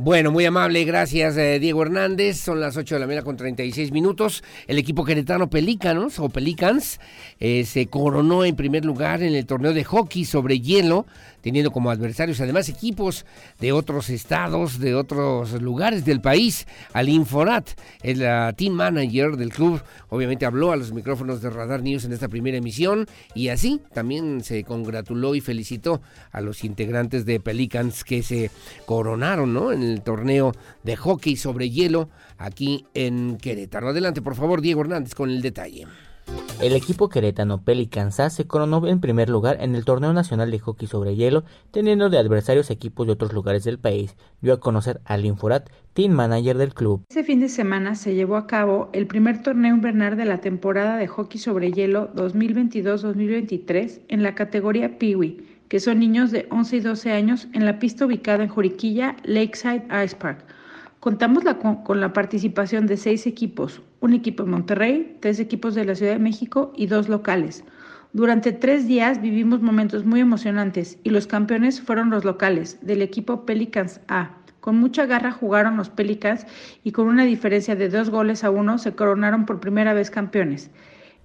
Bueno, 0.00 0.30
muy 0.30 0.44
amable, 0.44 0.84
gracias 0.84 1.36
eh, 1.36 1.58
Diego 1.58 1.82
Hernández. 1.82 2.38
Son 2.38 2.60
las 2.60 2.76
8 2.76 2.94
de 2.94 3.00
la 3.00 3.08
mañana 3.08 3.24
con 3.24 3.36
36 3.36 3.90
minutos. 3.90 4.44
El 4.68 4.78
equipo 4.78 5.04
queretano 5.04 5.50
Pelícanos 5.50 6.20
o 6.20 6.28
Pelicans 6.28 7.00
eh, 7.40 7.64
se 7.64 7.88
coronó 7.88 8.44
en 8.44 8.54
primer 8.54 8.84
lugar 8.84 9.24
en 9.24 9.34
el 9.34 9.44
torneo 9.44 9.72
de 9.72 9.82
hockey 9.82 10.24
sobre 10.24 10.60
hielo 10.60 11.04
teniendo 11.40 11.70
como 11.70 11.90
adversarios 11.90 12.40
además 12.40 12.68
equipos 12.68 13.24
de 13.60 13.72
otros 13.72 14.10
estados, 14.10 14.78
de 14.78 14.94
otros 14.94 15.60
lugares 15.60 16.04
del 16.04 16.20
país. 16.20 16.66
Al 16.92 17.08
Inforat, 17.08 17.70
el 18.02 18.18
team 18.56 18.74
manager 18.74 19.36
del 19.36 19.50
club, 19.50 19.82
obviamente 20.08 20.46
habló 20.46 20.72
a 20.72 20.76
los 20.76 20.92
micrófonos 20.92 21.42
de 21.42 21.50
Radar 21.50 21.82
News 21.82 22.04
en 22.04 22.12
esta 22.12 22.28
primera 22.28 22.56
emisión 22.56 23.06
y 23.34 23.48
así 23.48 23.80
también 23.92 24.42
se 24.42 24.64
congratuló 24.64 25.34
y 25.34 25.40
felicitó 25.40 26.00
a 26.32 26.40
los 26.40 26.64
integrantes 26.64 27.24
de 27.24 27.40
Pelicans 27.40 28.04
que 28.04 28.22
se 28.22 28.50
coronaron 28.86 29.52
¿no? 29.52 29.72
en 29.72 29.82
el 29.82 30.02
torneo 30.02 30.52
de 30.82 30.96
hockey 30.96 31.36
sobre 31.36 31.70
hielo 31.70 32.08
aquí 32.38 32.86
en 32.94 33.36
Querétaro. 33.36 33.88
Adelante, 33.88 34.22
por 34.22 34.34
favor, 34.34 34.60
Diego 34.60 34.80
Hernández 34.80 35.14
con 35.14 35.30
el 35.30 35.42
detalle. 35.42 35.86
El 36.60 36.74
equipo 36.74 37.08
queretano 37.08 37.62
Pelicans 37.62 38.20
se 38.30 38.48
coronó 38.48 38.84
en 38.88 39.00
primer 39.00 39.30
lugar 39.30 39.58
en 39.60 39.76
el 39.76 39.84
Torneo 39.84 40.12
Nacional 40.12 40.50
de 40.50 40.58
Hockey 40.58 40.88
sobre 40.88 41.14
Hielo, 41.14 41.44
teniendo 41.70 42.10
de 42.10 42.18
adversarios 42.18 42.72
equipos 42.72 43.06
de 43.06 43.12
otros 43.12 43.32
lugares 43.32 43.62
del 43.62 43.78
país, 43.78 44.16
dio 44.40 44.54
a 44.54 44.60
conocer 44.60 45.00
al 45.04 45.24
Inforat, 45.24 45.70
team 45.92 46.10
manager 46.10 46.58
del 46.58 46.74
club. 46.74 47.04
Ese 47.10 47.22
fin 47.22 47.38
de 47.38 47.48
semana 47.48 47.94
se 47.94 48.16
llevó 48.16 48.34
a 48.34 48.48
cabo 48.48 48.90
el 48.92 49.06
primer 49.06 49.40
torneo 49.40 49.72
invernal 49.72 50.16
de 50.16 50.24
la 50.24 50.40
temporada 50.40 50.96
de 50.96 51.06
hockey 51.06 51.38
sobre 51.40 51.70
hielo 51.70 52.12
2022-2023 52.14 54.00
en 54.08 54.24
la 54.24 54.34
categoría 54.34 54.98
Peewee, 54.98 55.44
que 55.68 55.78
son 55.78 56.00
niños 56.00 56.32
de 56.32 56.48
11 56.50 56.76
y 56.76 56.80
12 56.80 57.12
años 57.12 57.46
en 57.52 57.66
la 57.66 57.78
pista 57.78 58.04
ubicada 58.04 58.42
en 58.42 58.48
Juriquilla, 58.48 59.14
Lakeside 59.22 59.84
Ice 60.04 60.16
Park. 60.16 60.44
Contamos 60.98 61.44
con 61.84 62.00
la 62.00 62.12
participación 62.12 62.88
de 62.88 62.96
seis 62.96 63.28
equipos, 63.28 63.80
un 64.00 64.12
equipo 64.14 64.44
de 64.44 64.50
Monterrey, 64.50 65.16
tres 65.20 65.40
equipos 65.40 65.74
de 65.74 65.84
la 65.84 65.94
Ciudad 65.94 66.12
de 66.12 66.18
México 66.18 66.72
y 66.76 66.86
dos 66.86 67.08
locales. 67.08 67.64
Durante 68.12 68.52
tres 68.52 68.86
días 68.86 69.20
vivimos 69.20 69.60
momentos 69.60 70.04
muy 70.04 70.20
emocionantes 70.20 70.98
y 71.04 71.10
los 71.10 71.26
campeones 71.26 71.80
fueron 71.80 72.10
los 72.10 72.24
locales 72.24 72.78
del 72.80 73.02
equipo 73.02 73.44
Pelicans 73.44 74.00
A. 74.08 74.30
Con 74.60 74.76
mucha 74.76 75.06
garra 75.06 75.30
jugaron 75.30 75.76
los 75.76 75.90
Pelicans 75.90 76.46
y 76.84 76.92
con 76.92 77.06
una 77.06 77.24
diferencia 77.24 77.76
de 77.76 77.88
dos 77.88 78.10
goles 78.10 78.44
a 78.44 78.50
uno 78.50 78.78
se 78.78 78.94
coronaron 78.94 79.46
por 79.46 79.60
primera 79.60 79.92
vez 79.94 80.10
campeones. 80.10 80.70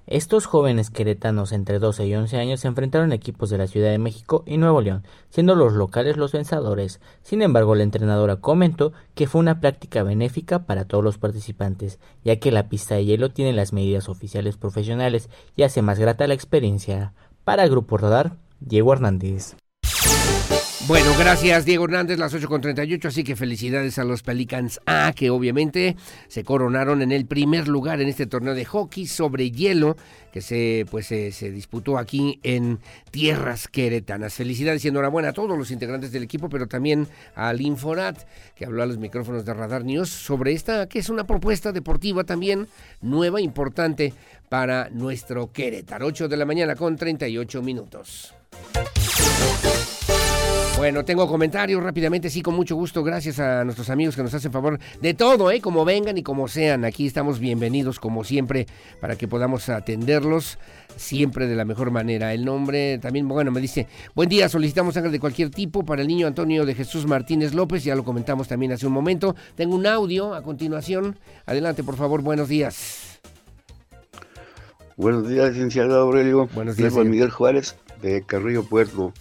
Estos 0.05 0.47
jóvenes 0.47 0.89
queretanos 0.89 1.53
entre 1.53 1.79
12 1.79 2.05
y 2.05 2.15
11 2.15 2.37
años 2.37 2.59
se 2.59 2.67
enfrentaron 2.67 3.11
a 3.11 3.15
equipos 3.15 3.49
de 3.49 3.57
la 3.57 3.67
Ciudad 3.67 3.89
de 3.89 3.99
México 3.99 4.43
y 4.45 4.57
Nuevo 4.57 4.81
León, 4.81 5.05
siendo 5.29 5.55
los 5.55 5.73
locales 5.73 6.17
los 6.17 6.33
vencedores. 6.33 6.99
Sin 7.21 7.41
embargo, 7.41 7.73
la 7.73 7.83
entrenadora 7.83 8.35
comentó 8.35 8.91
que 9.15 9.27
fue 9.27 9.39
una 9.39 9.61
práctica 9.61 10.03
benéfica 10.03 10.65
para 10.65 10.85
todos 10.85 11.05
los 11.05 11.17
participantes, 11.17 11.99
ya 12.25 12.35
que 12.35 12.51
la 12.51 12.67
pista 12.67 12.95
de 12.95 13.05
hielo 13.05 13.31
tiene 13.31 13.53
las 13.53 13.71
medidas 13.71 14.09
oficiales 14.09 14.57
profesionales 14.57 15.29
y 15.55 15.63
hace 15.63 15.81
más 15.81 15.99
grata 15.99 16.27
la 16.27 16.33
experiencia. 16.33 17.13
Para 17.45 17.67
Grupo 17.67 17.97
Radar, 17.97 18.35
Diego 18.59 18.91
Hernández. 18.91 19.55
Bueno, 20.85 21.13
gracias 21.17 21.63
Diego 21.63 21.85
Hernández, 21.85 22.19
las 22.19 22.35
8.38, 22.35 23.05
así 23.05 23.23
que 23.23 23.37
felicidades 23.37 23.97
a 23.99 24.03
los 24.03 24.21
Pelicans 24.21 24.81
A, 24.85 25.13
que 25.15 25.29
obviamente 25.29 25.95
se 26.27 26.43
coronaron 26.43 27.01
en 27.01 27.13
el 27.13 27.25
primer 27.25 27.69
lugar 27.69 28.01
en 28.01 28.09
este 28.09 28.27
torneo 28.27 28.53
de 28.53 28.65
hockey 28.65 29.07
sobre 29.07 29.49
hielo 29.49 29.95
que 30.33 30.41
se, 30.41 30.85
pues, 30.91 31.07
se, 31.07 31.51
disputó 31.51 31.97
aquí 31.97 32.41
en 32.43 32.79
tierras 33.11 33.69
queretanas. 33.69 34.33
Felicidades 34.33 34.83
y 34.83 34.89
enhorabuena 34.89 35.29
a 35.29 35.33
todos 35.33 35.57
los 35.57 35.71
integrantes 35.71 36.11
del 36.11 36.23
equipo, 36.23 36.49
pero 36.49 36.67
también 36.67 37.07
al 37.33 37.61
Inforat, 37.61 38.19
que 38.53 38.65
habló 38.65 38.83
a 38.83 38.85
los 38.85 38.97
micrófonos 38.97 39.45
de 39.45 39.53
Radar 39.53 39.85
News 39.85 40.09
sobre 40.09 40.51
esta, 40.51 40.89
que 40.89 40.99
es 40.99 41.07
una 41.07 41.25
propuesta 41.25 41.71
deportiva 41.71 42.25
también 42.25 42.67
nueva, 42.99 43.39
importante 43.39 44.13
para 44.49 44.89
nuestro 44.89 45.53
Querétaro. 45.53 46.07
8 46.07 46.27
de 46.27 46.37
la 46.37 46.45
mañana 46.45 46.75
con 46.75 46.97
38 46.97 47.61
minutos. 47.61 48.33
Bueno, 50.83 51.05
tengo 51.05 51.29
comentarios 51.29 51.81
rápidamente, 51.81 52.29
sí, 52.29 52.41
con 52.41 52.55
mucho 52.55 52.75
gusto. 52.75 53.05
Gracias 53.05 53.39
a 53.39 53.63
nuestros 53.63 53.89
amigos 53.89 54.17
que 54.17 54.21
nos 54.21 54.33
hacen 54.33 54.51
favor 54.51 54.77
de 54.99 55.13
todo, 55.13 55.49
¿eh? 55.49 55.61
Como 55.61 55.85
vengan 55.85 56.17
y 56.17 56.23
como 56.23 56.49
sean. 56.49 56.83
Aquí 56.83 57.07
estamos 57.07 57.39
bienvenidos, 57.39 58.01
como 58.01 58.25
siempre, 58.25 58.67
para 58.99 59.15
que 59.15 59.25
podamos 59.25 59.69
atenderlos 59.69 60.59
siempre 60.97 61.47
de 61.47 61.55
la 61.55 61.63
mejor 61.63 61.89
manera. 61.91 62.33
El 62.33 62.43
nombre 62.43 62.97
también, 62.97 63.29
bueno, 63.29 63.49
me 63.49 63.61
dice, 63.61 63.87
buen 64.13 64.27
día, 64.27 64.49
solicitamos 64.49 64.95
sangre 64.95 65.09
de 65.09 65.21
cualquier 65.21 65.51
tipo 65.51 65.85
para 65.85 66.01
el 66.01 66.07
niño 66.09 66.27
Antonio 66.27 66.65
de 66.65 66.75
Jesús 66.75 67.05
Martínez 67.05 67.53
López, 67.53 67.85
ya 67.85 67.95
lo 67.95 68.03
comentamos 68.03 68.49
también 68.49 68.73
hace 68.73 68.85
un 68.85 68.91
momento. 68.91 69.37
Tengo 69.55 69.75
un 69.75 69.87
audio 69.87 70.33
a 70.33 70.43
continuación. 70.43 71.17
Adelante, 71.45 71.81
por 71.85 71.95
favor, 71.95 72.21
buenos 72.21 72.49
días. 72.49 73.21
Buenos 74.97 75.29
días, 75.29 75.53
licenciado 75.53 75.95
Aurelio. 76.01 76.49
Buenos 76.53 76.75
días. 76.75 76.93
Miguel 76.93 77.29
Juárez, 77.29 77.77
de 78.01 78.25
Carrillo 78.25 78.65
Puerto. 78.65 79.13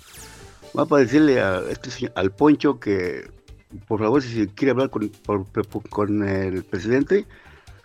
Va 0.79 0.87
para 0.87 1.03
decirle 1.03 1.41
a 1.41 1.63
este 1.71 2.11
al 2.15 2.33
Poncho 2.33 2.81
que, 2.81 3.31
por 3.87 4.01
favor, 4.01 4.23
si 4.23 4.47
quiere 4.49 4.73
hablar 4.73 4.91
con, 4.91 5.11
con 5.91 6.29
el 6.29 6.65
presidente, 6.65 7.27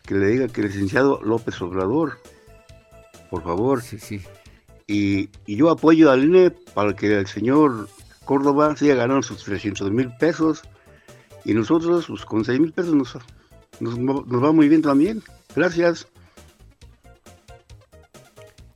que 0.05 0.15
le 0.15 0.27
diga 0.27 0.47
que 0.47 0.61
el 0.61 0.67
licenciado 0.67 1.19
López 1.21 1.61
Obrador, 1.61 2.19
por 3.29 3.43
favor. 3.43 3.81
Sí, 3.81 3.99
sí. 3.99 4.21
Y, 4.87 5.29
yo 5.45 5.69
apoyo 5.69 6.09
al 6.11 6.23
INE 6.23 6.51
para 6.73 6.95
que 6.95 7.19
el 7.19 7.27
señor 7.27 7.89
Córdoba 8.23 8.75
siga 8.77 8.95
ganando 8.95 9.21
sus 9.21 9.43
300 9.43 9.91
mil 9.91 10.09
pesos 10.17 10.61
y 11.43 11.53
nosotros 11.53 12.05
pues, 12.07 12.23
con 12.23 12.45
6 12.45 12.59
mil 12.59 12.71
pesos 12.71 12.93
nos, 12.93 13.97
nos 13.99 14.43
va 14.43 14.51
muy 14.53 14.69
bien 14.69 14.81
también. 14.81 15.21
Gracias. 15.55 16.07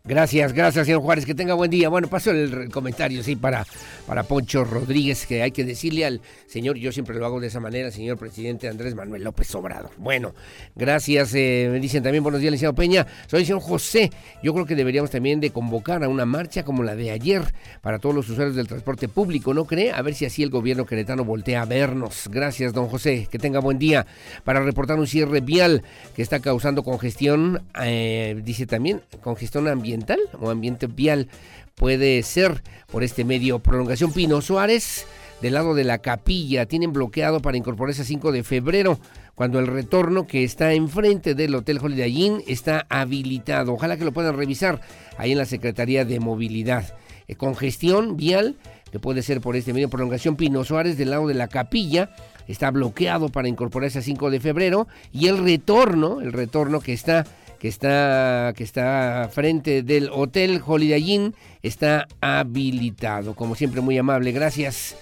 Gracias, 0.04 0.52
gracias, 0.52 0.88
señor 0.88 1.02
Juárez. 1.02 1.26
Que 1.26 1.36
tenga 1.36 1.54
buen 1.54 1.70
día. 1.70 1.88
Bueno, 1.90 2.08
paso 2.08 2.32
el, 2.32 2.70
comentario, 2.72 3.22
sí, 3.24 3.36
para, 3.36 3.66
para 4.12 4.24
Poncho 4.24 4.66
Rodríguez, 4.66 5.26
que 5.26 5.42
hay 5.42 5.52
que 5.52 5.64
decirle 5.64 6.06
al 6.06 6.20
señor, 6.46 6.76
yo 6.76 6.92
siempre 6.92 7.18
lo 7.18 7.26
hago 7.26 7.40
de 7.40 7.48
esa 7.48 7.62
manera, 7.62 7.92
señor 7.92 8.18
presidente 8.18 8.68
Andrés 8.68 8.94
Manuel 8.94 9.24
López 9.24 9.56
Obrador. 9.56 9.92
Bueno, 9.96 10.34
gracias. 10.76 11.34
Eh, 11.34 11.70
me 11.72 11.80
dicen 11.80 12.04
también 12.04 12.22
buenos 12.22 12.42
días, 12.42 12.52
licenciado 12.52 12.76
Peña. 12.76 13.08
Soy 13.28 13.40
el 13.40 13.46
señor 13.46 13.62
José. 13.62 14.12
Yo 14.44 14.54
creo 14.54 14.66
que 14.66 14.76
deberíamos 14.76 15.12
también 15.12 15.40
de 15.40 15.52
convocar 15.52 16.04
a 16.04 16.10
una 16.10 16.26
marcha 16.26 16.66
como 16.66 16.84
la 16.84 16.98
de 16.98 17.10
ayer 17.10 17.54
para 17.80 18.00
todos 18.00 18.14
los 18.14 18.28
usuarios 18.28 18.58
del 18.58 18.68
transporte 18.68 19.08
público, 19.08 19.54
¿no 19.54 19.64
cree? 19.64 19.94
A 19.94 20.02
ver 20.02 20.14
si 20.14 20.26
así 20.26 20.44
el 20.44 20.50
gobierno 20.50 20.86
queretano 20.86 21.24
voltea 21.24 21.62
a 21.62 21.66
vernos. 21.66 22.28
Gracias, 22.30 22.74
don 22.74 22.90
José. 22.90 23.30
Que 23.32 23.40
tenga 23.40 23.62
buen 23.62 23.80
día. 23.80 24.06
Para 24.44 24.60
reportar 24.60 25.00
un 25.00 25.08
cierre 25.08 25.40
vial 25.40 25.84
que 26.18 26.22
está 26.22 26.42
causando 26.42 26.84
congestión, 26.84 27.62
eh, 27.82 28.38
dice 28.44 28.66
también, 28.66 29.04
congestión 29.22 29.70
ambiental 29.70 30.20
o 30.38 30.50
ambiente 30.50 30.88
vial 30.88 31.30
puede 31.76 32.22
ser 32.24 32.64
por 32.92 33.04
este 33.04 33.24
medio. 33.24 33.60
Prolongación 33.60 34.14
Pino 34.14 34.42
Suárez, 34.42 35.06
del 35.42 35.54
lado 35.54 35.74
de 35.74 35.84
la 35.84 36.00
capilla, 36.00 36.66
tienen 36.66 36.94
bloqueado 36.94 37.42
para 37.42 37.58
incorporarse 37.58 38.04
a 38.04 38.06
5 38.06 38.32
de 38.32 38.44
febrero, 38.44 39.00
cuando 39.36 39.60
el 39.60 39.68
retorno 39.68 40.28
que 40.28 40.44
está 40.44 40.74
enfrente 40.74 41.34
del 41.34 41.56
Hotel 41.56 41.80
Holiday 41.82 42.24
Inn 42.24 42.44
está 42.48 42.86
habilitado. 42.90 43.74
Ojalá 43.74 43.98
que 43.98 44.06
lo 44.06 44.12
puedan 44.12 44.38
revisar 44.38 44.82
ahí 45.18 45.32
en 45.32 45.38
la 45.38 45.46
Secretaría 45.46 46.06
de 46.06 46.20
Movilidad. 46.20 46.96
Eh, 47.28 47.36
congestión 47.36 48.18
vial, 48.18 48.58
que 48.92 49.00
puede 49.00 49.24
ser 49.24 49.42
por 49.42 49.56
este 49.56 49.74
medio. 49.74 49.90
Prolongación 49.90 50.36
Pino 50.36 50.64
Suárez, 50.64 50.98
del 50.98 51.12
lado 51.12 51.28
de 51.28 51.34
la 51.34 51.48
capilla, 51.48 52.14
está 52.48 52.72
bloqueado 52.72 53.30
para 53.30 53.48
incorporarse 53.48 54.00
a 54.00 54.02
5 54.02 54.30
de 54.30 54.40
febrero. 54.40 54.88
Y 55.12 55.28
el 55.28 55.38
retorno, 55.38 56.22
el 56.22 56.34
retorno 56.34 56.82
que 56.82 56.94
está 56.94 57.26
que 57.62 57.68
está, 57.68 58.54
que 58.58 58.64
está 58.64 59.30
frente 59.32 59.84
del 59.84 60.10
Hotel 60.12 60.60
Holiday 60.66 61.12
Inn 61.12 61.36
está 61.62 62.08
habilitado. 62.20 63.36
Como 63.36 63.54
siempre, 63.54 63.82
muy 63.82 64.00
amable. 64.00 64.32
Gracias. 64.32 64.98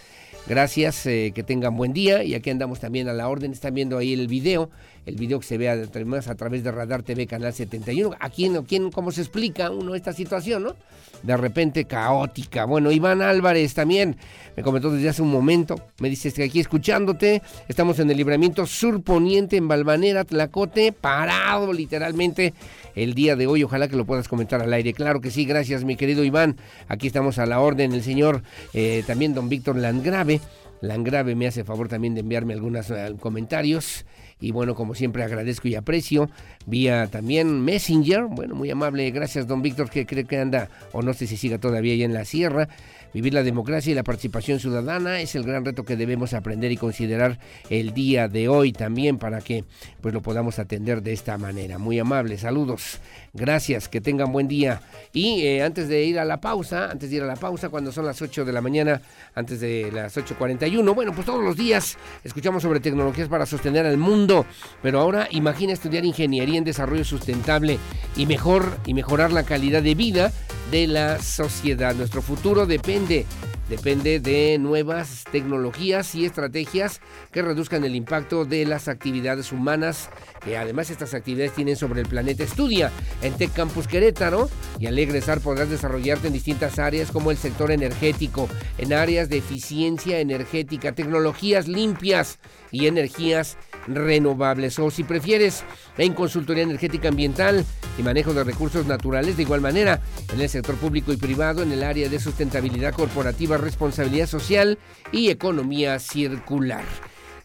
Gracias, 0.46 1.06
eh, 1.06 1.32
que 1.34 1.42
tengan 1.42 1.78
buen 1.78 1.94
día 1.94 2.22
y 2.22 2.36
aquí 2.36 2.50
andamos 2.50 2.82
también 2.82 3.08
a 3.08 3.14
la 3.14 3.30
orden. 3.30 3.54
Están 3.54 3.76
viendo 3.76 3.98
ahí 3.98 4.12
el 4.12 4.28
video, 4.28 4.70
el 5.06 5.16
video 5.16 5.40
que 5.40 5.46
se 5.46 5.58
ve 5.58 5.70
además 5.70 6.28
a 6.28 6.36
través 6.36 6.64
de 6.64 6.72
Radar 6.72 7.04
TV 7.04 7.28
Canal 7.28 7.54
71. 7.54 8.16
¿A 8.20 8.30
quién, 8.30 8.64
quién, 8.64 8.92
cómo 8.92 9.12
se 9.12 9.22
explica 9.22 9.72
uno 9.72 9.96
esta 9.96 10.14
situación, 10.14 10.64
no? 10.64 10.76
De 11.24 11.36
repente 11.36 11.86
caótica. 11.86 12.66
Bueno, 12.66 12.92
Iván 12.92 13.22
Álvarez 13.22 13.74
también 13.74 14.18
me 14.56 14.64
comentó 14.64 14.92
desde 14.92 15.10
hace 15.10 15.22
un 15.22 15.32
momento. 15.32 15.76
Me 16.00 16.10
dice 16.10 16.32
que 16.32 16.44
aquí 16.44 16.60
escuchándote, 16.60 17.42
estamos 17.68 18.00
en 18.00 18.10
el 18.10 18.18
libramiento 18.18 18.66
surponiente 18.66 19.58
en 19.58 19.68
Balvanera, 19.68 20.24
Tlacote, 20.24 20.92
parado 20.92 21.74
literalmente 21.74 22.54
el 22.96 23.14
día 23.14 23.36
de 23.36 23.48
hoy. 23.48 23.64
Ojalá 23.64 23.88
que 23.88 23.96
lo 23.96 24.06
puedas 24.06 24.28
comentar 24.28 24.62
al 24.62 24.74
aire. 24.74 24.94
Claro 24.94 25.22
que 25.22 25.32
sí, 25.32 25.46
gracias 25.46 25.84
mi 25.84 25.96
querido 25.96 26.24
Iván. 26.24 26.58
Aquí 26.88 27.08
estamos 27.08 27.38
a 27.40 27.46
la 27.46 27.60
orden. 27.60 27.94
El 27.94 28.04
señor 28.04 28.44
eh, 28.74 29.04
también 29.06 29.34
don 29.34 29.50
Víctor 29.50 29.76
Landgrave. 29.76 30.40
Landgrave 30.82 31.36
me 31.36 31.48
hace 31.48 31.64
favor 31.64 31.90
también 31.90 32.14
de 32.14 32.22
enviarme 32.22 32.54
algunos 32.54 32.90
eh, 32.90 33.16
comentarios. 33.20 34.06
Y 34.40 34.52
bueno, 34.52 34.76
como 34.76 34.96
siempre 34.96 35.24
agradezco 35.24 35.68
y 35.68 35.76
aprecio. 35.76 36.30
Vía 36.66 37.08
también 37.08 37.62
Messenger. 37.62 38.26
Bueno, 38.26 38.56
muy 38.56 38.70
amable. 38.72 39.10
Gracias, 39.12 39.48
don 39.48 39.62
Víctor, 39.62 39.90
que 39.90 40.06
creo 40.06 40.26
que 40.26 40.38
anda, 40.38 40.70
o 40.92 41.02
no 41.02 41.14
sé 41.14 41.28
si 41.28 41.36
siga 41.38 41.58
todavía 41.58 41.94
ahí 41.94 42.04
en 42.04 42.14
la 42.14 42.26
sierra. 42.26 42.70
Vivir 43.14 43.34
la 43.34 43.42
democracia 43.42 43.92
y 43.92 43.96
la 43.96 44.04
participación 44.04 44.60
ciudadana 44.60 45.20
es 45.20 45.34
el 45.34 45.44
gran 45.44 45.66
reto 45.66 45.84
que 45.84 45.96
debemos 45.96 46.34
aprender 46.34 46.72
y 46.72 46.78
considerar 46.78 47.40
el 47.70 47.94
día 47.94 48.28
de 48.28 48.48
hoy 48.48 48.72
también 48.72 49.18
para 49.18 49.42
que 49.42 49.64
pues 50.02 50.14
lo 50.14 50.22
podamos 50.22 50.60
atender 50.60 51.02
de 51.02 51.14
esta 51.14 51.38
manera. 51.40 51.80
Muy 51.80 51.98
amable, 51.98 52.38
saludos, 52.38 53.00
gracias, 53.34 53.90
que 53.90 54.00
tengan 54.00 54.32
buen 54.32 54.48
día. 54.48 54.82
Y 55.12 55.42
eh, 55.42 55.64
antes 55.64 55.88
de 55.88 56.04
ir 56.04 56.20
a 56.20 56.26
la 56.26 56.40
pausa, 56.40 56.92
antes 56.92 57.10
de 57.10 57.16
ir 57.16 57.24
a 57.24 57.26
la 57.26 57.36
pausa, 57.36 57.70
cuando 57.70 57.92
son 57.92 58.06
las 58.06 58.22
8 58.22 58.46
de 58.46 58.54
la 58.54 58.62
mañana, 58.62 59.02
antes 59.34 59.60
de 59.60 59.92
las 59.92 60.16
8.41, 60.16 60.94
bueno, 60.94 61.12
pues 61.14 61.26
todos 61.26 61.44
los 61.44 61.58
días 61.58 61.98
escuchamos 62.24 62.62
sobre 62.62 62.80
tecnologías 62.80 63.28
para 63.28 63.48
sostener 63.48 63.88
al 63.88 63.98
mundo, 63.98 64.46
pero 64.84 65.00
ahora 65.00 65.28
imagina 65.32 65.74
estudiar 65.74 66.06
ingeniería 66.06 66.60
en 66.60 66.64
desarrollo 66.64 67.04
sustentable 67.04 67.80
y 68.16 68.28
mejor 68.28 68.78
y 68.86 68.94
mejorar 68.94 69.32
la 69.32 69.44
calidad 69.44 69.82
de 69.82 69.96
vida 69.96 70.32
de 70.72 70.88
la 70.88 71.22
sociedad. 71.22 71.96
Nuestro 71.96 72.22
futuro 72.22 72.66
depende 72.66 73.26
depende 73.70 74.20
de 74.20 74.58
nuevas 74.58 75.24
tecnologías 75.32 76.16
y 76.16 76.26
estrategias 76.26 77.02
que 77.32 77.44
reduzcan 77.44 77.84
el 77.84 77.96
impacto 77.96 78.44
de 78.44 78.66
las 78.66 78.88
actividades 78.88 79.52
humanas 79.52 80.10
que 80.44 80.58
además 80.58 80.90
estas 80.90 81.14
actividades 81.14 81.54
tienen 81.54 81.76
sobre 81.76 82.02
el 82.02 82.08
planeta. 82.08 82.44
Estudia 82.44 82.92
en 83.22 83.34
Tech 83.34 83.54
Campus 83.54 83.88
Querétaro 83.88 84.50
y 84.80 84.88
al 84.88 84.98
egresar 84.98 85.40
podrás 85.40 85.70
desarrollarte 85.70 86.28
en 86.28 86.34
distintas 86.34 86.80
áreas 86.80 87.12
como 87.12 87.30
el 87.30 87.38
sector 87.38 87.72
energético, 87.72 88.50
en 88.78 88.94
áreas 88.94 89.30
de 89.30 89.38
eficiencia 89.38 90.20
energética, 90.20 90.94
tecnologías 90.94 91.68
limpias 91.68 92.40
y 92.72 92.88
energías 92.88 93.58
renovables. 93.88 94.80
O 94.80 94.92
si 94.92 95.04
prefieres, 95.04 95.64
en 95.98 96.14
consultoría 96.14 96.64
energética 96.64 97.10
ambiental 97.10 97.66
y 97.98 98.04
manejo 98.04 98.34
de 98.34 98.44
recursos 98.44 98.86
naturales, 98.86 99.38
de 99.38 99.44
igual 99.44 99.62
manera, 99.62 100.02
en 100.34 100.42
el 100.42 100.50
sector 100.50 100.76
público 100.76 101.12
y 101.14 101.18
privado, 101.18 101.64
en 101.64 101.72
el 101.72 101.84
área 101.84 102.10
de 102.10 102.20
sustentabilidad 102.20 102.94
corporativa, 102.94 103.58
responsabilidad 103.58 104.28
social 104.28 104.78
y 105.12 105.30
economía 105.30 106.00
circular. 106.00 106.84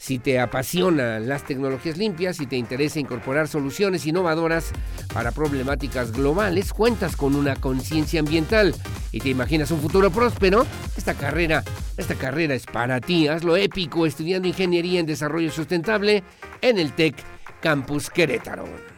Si 0.05 0.19
te 0.19 0.39
apasionan 0.39 1.31
las 1.31 1.47
tecnologías 1.47 1.97
limpias, 1.97 2.37
si 2.37 2.45
te 2.45 2.59
interesa 2.59 3.01
incorporar 3.01 3.49
soluciones 3.49 4.05
innovadoras 4.05 4.71
para 5.15 5.33
problemáticas 5.33 6.13
globales, 6.13 6.75
cuentas 6.75 7.17
con 7.17 7.35
una 7.35 7.57
conciencia 7.57 8.21
ambiental 8.21 8.75
y 9.13 9.21
te 9.21 9.31
imaginas 9.31 9.71
un 9.71 9.81
futuro 9.81 10.11
próspero, 10.11 10.67
esta 10.95 11.15
carrera, 11.15 11.65
esta 11.97 12.17
carrera 12.17 12.55
es 12.55 12.67
para 12.67 13.01
ti. 13.01 13.29
Hazlo 13.29 13.57
épico 13.57 14.05
estudiando 14.05 14.47
ingeniería 14.47 15.01
en 15.01 15.07
desarrollo 15.07 15.51
sustentable 15.51 16.23
en 16.61 16.79
el 16.79 16.93
TEC 16.93 17.15
Campus 17.63 18.11
Querétaro. 18.11 18.94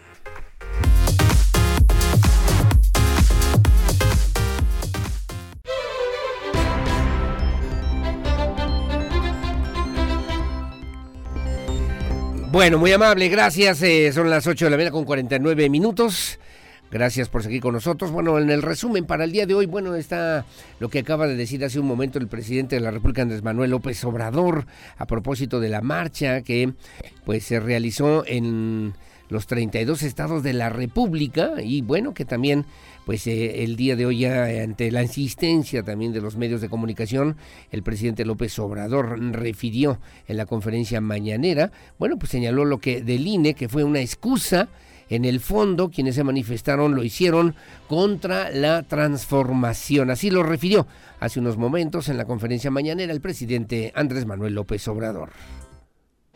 Bueno, 12.56 12.78
muy 12.78 12.90
amable, 12.90 13.28
gracias. 13.28 13.82
Eh, 13.82 14.10
son 14.14 14.30
las 14.30 14.46
8 14.46 14.64
de 14.64 14.70
la 14.70 14.78
mañana 14.78 14.90
con 14.90 15.04
49 15.04 15.68
minutos. 15.68 16.38
Gracias 16.90 17.28
por 17.28 17.42
seguir 17.42 17.60
con 17.60 17.74
nosotros. 17.74 18.10
Bueno, 18.10 18.38
en 18.38 18.48
el 18.48 18.62
resumen 18.62 19.04
para 19.04 19.24
el 19.24 19.32
día 19.32 19.44
de 19.44 19.52
hoy, 19.52 19.66
bueno, 19.66 19.94
está 19.94 20.46
lo 20.80 20.88
que 20.88 21.00
acaba 21.00 21.26
de 21.26 21.36
decir 21.36 21.62
hace 21.66 21.78
un 21.78 21.86
momento 21.86 22.18
el 22.18 22.28
presidente 22.28 22.76
de 22.76 22.80
la 22.80 22.90
República, 22.90 23.20
Andrés 23.20 23.42
Manuel 23.42 23.72
López 23.72 24.02
Obrador, 24.04 24.64
a 24.96 25.04
propósito 25.04 25.60
de 25.60 25.68
la 25.68 25.82
marcha 25.82 26.40
que 26.40 26.72
pues 27.26 27.44
se 27.44 27.60
realizó 27.60 28.24
en 28.26 28.94
los 29.28 29.46
32 29.46 30.02
estados 30.02 30.42
de 30.42 30.52
la 30.52 30.68
República 30.68 31.54
y 31.62 31.82
bueno, 31.82 32.14
que 32.14 32.24
también 32.24 32.64
pues 33.04 33.26
eh, 33.26 33.62
el 33.62 33.76
día 33.76 33.96
de 33.96 34.06
hoy 34.06 34.20
ya 34.20 34.44
ante 34.62 34.90
la 34.90 35.02
insistencia 35.02 35.82
también 35.82 36.12
de 36.12 36.20
los 36.20 36.36
medios 36.36 36.60
de 36.60 36.68
comunicación, 36.68 37.36
el 37.70 37.82
presidente 37.82 38.24
López 38.24 38.58
Obrador 38.58 39.18
refirió 39.32 40.00
en 40.26 40.36
la 40.36 40.46
conferencia 40.46 41.00
mañanera, 41.00 41.70
bueno, 41.98 42.18
pues 42.18 42.30
señaló 42.30 42.64
lo 42.64 42.78
que 42.78 43.02
del 43.02 43.26
INE 43.26 43.54
que 43.54 43.68
fue 43.68 43.84
una 43.84 44.00
excusa 44.00 44.68
en 45.08 45.24
el 45.24 45.40
fondo, 45.40 45.90
quienes 45.90 46.16
se 46.16 46.24
manifestaron 46.24 46.94
lo 46.94 47.04
hicieron 47.04 47.54
contra 47.88 48.50
la 48.50 48.82
transformación. 48.82 50.10
Así 50.10 50.30
lo 50.30 50.42
refirió 50.42 50.86
hace 51.20 51.40
unos 51.40 51.56
momentos 51.56 52.08
en 52.08 52.16
la 52.16 52.24
conferencia 52.24 52.70
mañanera 52.70 53.12
el 53.12 53.20
presidente 53.20 53.92
Andrés 53.94 54.26
Manuel 54.26 54.54
López 54.54 54.86
Obrador. 54.88 55.30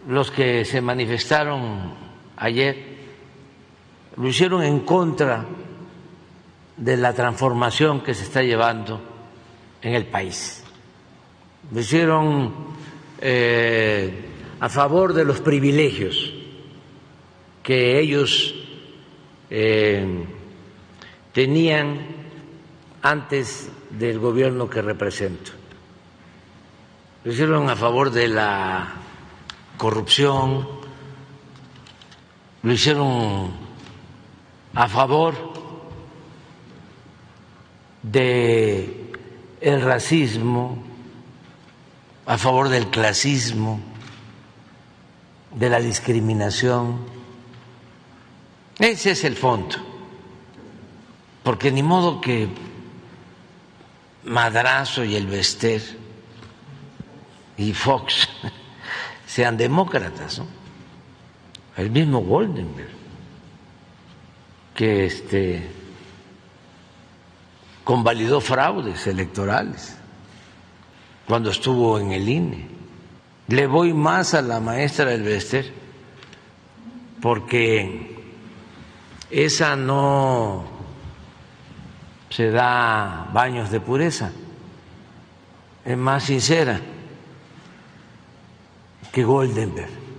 Los 0.07 0.31
que 0.31 0.65
se 0.65 0.81
manifestaron 0.81 2.10
ayer 2.41 2.77
lo 4.17 4.27
hicieron 4.27 4.62
en 4.65 4.81
contra 4.81 5.47
de 6.77 6.97
la 6.97 7.12
transformación 7.12 8.01
que 8.01 8.15
se 8.15 8.25
está 8.25 8.43
llevando 8.43 9.01
en 9.83 9.95
el 9.95 10.07
país. 10.07 10.65
Lo 11.73 11.81
hicieron 11.81 12.53
eh, 13.21 14.25
a 14.59 14.69
favor 14.69 15.12
de 15.12 15.25
los 15.25 15.41
privilegios 15.41 16.33
que 17.62 18.01
ellos 18.01 18.55
eh, 19.51 20.25
tenían 21.33 22.07
antes 23.03 23.71
del 23.91 24.19
gobierno 24.19 24.69
que 24.69 24.81
represento. 24.81 25.53
Lo 27.23 27.33
hicieron 27.33 27.69
a 27.69 27.77
favor 27.77 28.11
de 28.11 28.29
la 28.29 28.95
corrupción, 29.77 30.80
lo 32.62 32.73
hicieron 32.73 33.51
a 34.74 34.89
favor 34.89 35.35
de 38.03 39.12
el 39.61 39.82
racismo, 39.82 40.82
a 42.27 42.39
favor 42.39 42.69
del 42.69 42.89
clasismo, 42.89 43.81
de 45.55 45.70
la 45.70 45.81
discriminación. 45.81 46.99
Ese 48.78 49.12
es 49.12 49.24
el 49.24 49.37
fondo. 49.37 49.77
Porque 51.43 51.73
ni 51.73 51.82
modo 51.82 52.20
que 52.20 52.49
Madrazo 54.24 55.05
y 55.05 55.16
el 55.16 55.27
Vester 55.27 55.82
y 57.57 57.73
Fox 57.73 58.28
sean 59.27 59.57
demócratas, 59.57 60.39
¿no? 60.39 60.60
El 61.81 61.90
mismo 61.90 62.20
Goldenberg, 62.20 62.90
que 64.74 65.07
este 65.07 65.66
convalidó 67.85 68.43
fraudes 68.43 69.07
electorales 69.07 69.97
cuando 71.27 71.48
estuvo 71.48 71.98
en 71.98 72.12
el 72.12 72.28
INE. 72.28 72.69
Le 73.48 73.66
voy 73.66 73.94
más 73.94 74.35
a 74.35 74.43
la 74.43 74.61
maestra 74.61 75.07
del 75.07 75.23
Vester 75.23 75.73
porque 77.23 78.15
esa 79.31 79.74
no 79.74 80.65
se 82.28 82.51
da 82.51 83.31
baños 83.32 83.70
de 83.70 83.81
pureza, 83.81 84.32
es 85.86 85.97
más 85.97 86.24
sincera 86.24 86.78
que 89.11 89.24
Goldenberg, 89.24 90.10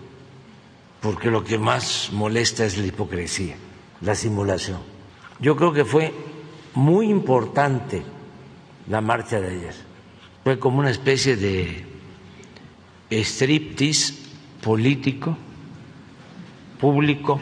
porque 1.01 1.31
lo 1.31 1.43
que 1.43 1.57
más 1.57 2.09
molesta 2.13 2.63
es 2.63 2.77
la 2.77 2.85
hipocresía, 2.85 3.55
la 4.01 4.13
simulación. 4.15 4.79
Yo 5.39 5.55
creo 5.55 5.73
que 5.73 5.83
fue 5.83 6.13
muy 6.75 7.09
importante 7.09 8.03
la 8.87 9.01
marcha 9.01 9.41
de 9.41 9.47
ayer, 9.49 9.75
fue 10.43 10.59
como 10.59 10.79
una 10.79 10.91
especie 10.91 11.35
de 11.35 11.85
striptease 13.09 14.13
político, 14.61 15.35
público, 16.79 17.39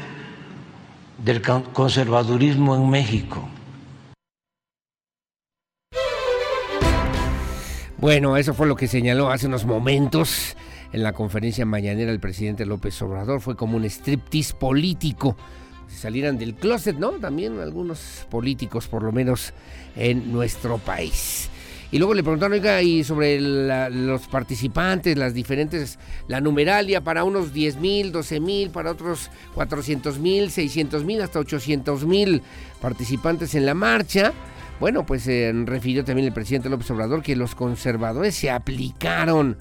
del 1.17 1.41
conservadurismo 1.41 2.75
en 2.75 2.89
México. 2.89 3.47
Bueno, 7.97 8.37
eso 8.37 8.53
fue 8.53 8.67
lo 8.67 8.77
que 8.77 8.87
señaló 8.87 9.29
hace 9.29 9.47
unos 9.47 9.65
momentos 9.65 10.55
en 10.91 11.03
la 11.03 11.13
conferencia 11.13 11.65
mañanera 11.65 12.11
el 12.11 12.19
presidente 12.19 12.65
López 12.65 13.01
Obrador. 13.01 13.41
Fue 13.41 13.55
como 13.55 13.77
un 13.77 13.85
striptease 13.85 14.53
político. 14.53 15.35
Si 15.87 15.97
salieran 15.97 16.37
del 16.37 16.55
closet, 16.55 16.97
¿no? 16.97 17.11
También 17.11 17.59
algunos 17.59 18.27
políticos, 18.29 18.87
por 18.87 19.03
lo 19.03 19.11
menos 19.11 19.53
en 19.95 20.31
nuestro 20.31 20.77
país. 20.77 21.49
Y 21.91 21.97
luego 21.97 22.13
le 22.13 22.21
preguntaron, 22.21 22.53
oiga, 22.53 22.83
y 22.83 23.03
sobre 23.03 23.41
los 23.41 24.27
participantes, 24.27 25.17
las 25.17 25.33
diferentes, 25.33 25.97
la 26.27 26.39
numeralia 26.39 27.01
para 27.01 27.23
unos 27.23 27.51
10 27.51 27.77
mil, 27.77 28.11
12 28.11 28.39
mil, 28.39 28.69
para 28.69 28.91
otros 28.91 29.31
400 29.55 30.19
mil, 30.19 30.51
600 30.51 31.03
mil, 31.03 31.19
hasta 31.21 31.39
800 31.39 32.05
mil 32.05 32.43
participantes 32.79 33.55
en 33.55 33.65
la 33.65 33.73
marcha. 33.73 34.33
Bueno, 34.79 35.03
pues 35.03 35.27
eh, 35.27 35.51
refirió 35.65 36.05
también 36.05 36.27
el 36.27 36.33
presidente 36.33 36.69
López 36.69 36.89
Obrador 36.91 37.23
que 37.23 37.35
los 37.35 37.55
conservadores 37.55 38.35
se 38.35 38.51
aplicaron, 38.51 39.57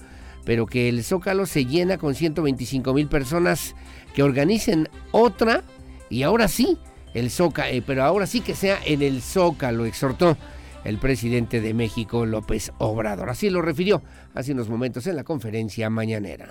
pero 0.49 0.65
que 0.65 0.89
el 0.89 1.03
Zócalo 1.03 1.45
se 1.45 1.67
llena 1.67 1.99
con 1.99 2.15
125 2.15 2.91
mil 2.95 3.07
personas 3.07 3.75
que 4.15 4.23
organicen 4.23 4.89
otra 5.11 5.61
y 6.09 6.23
ahora 6.23 6.47
sí, 6.47 6.79
el 7.13 7.29
Zócalo, 7.29 7.71
eh, 7.71 7.83
pero 7.85 8.03
ahora 8.03 8.25
sí 8.25 8.41
que 8.41 8.55
sea 8.55 8.79
en 8.83 9.03
el 9.03 9.21
Zócalo, 9.21 9.85
exhortó 9.85 10.37
el 10.83 10.97
presidente 10.97 11.61
de 11.61 11.75
México, 11.75 12.25
López 12.25 12.71
Obrador. 12.79 13.29
Así 13.29 13.51
lo 13.51 13.61
refirió 13.61 14.01
hace 14.33 14.53
unos 14.53 14.69
momentos 14.69 15.05
en 15.05 15.17
la 15.17 15.23
conferencia 15.23 15.87
mañanera. 15.91 16.49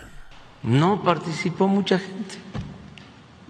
No 0.63 1.03
participó 1.03 1.67
mucha 1.67 1.99
gente. 1.99 2.37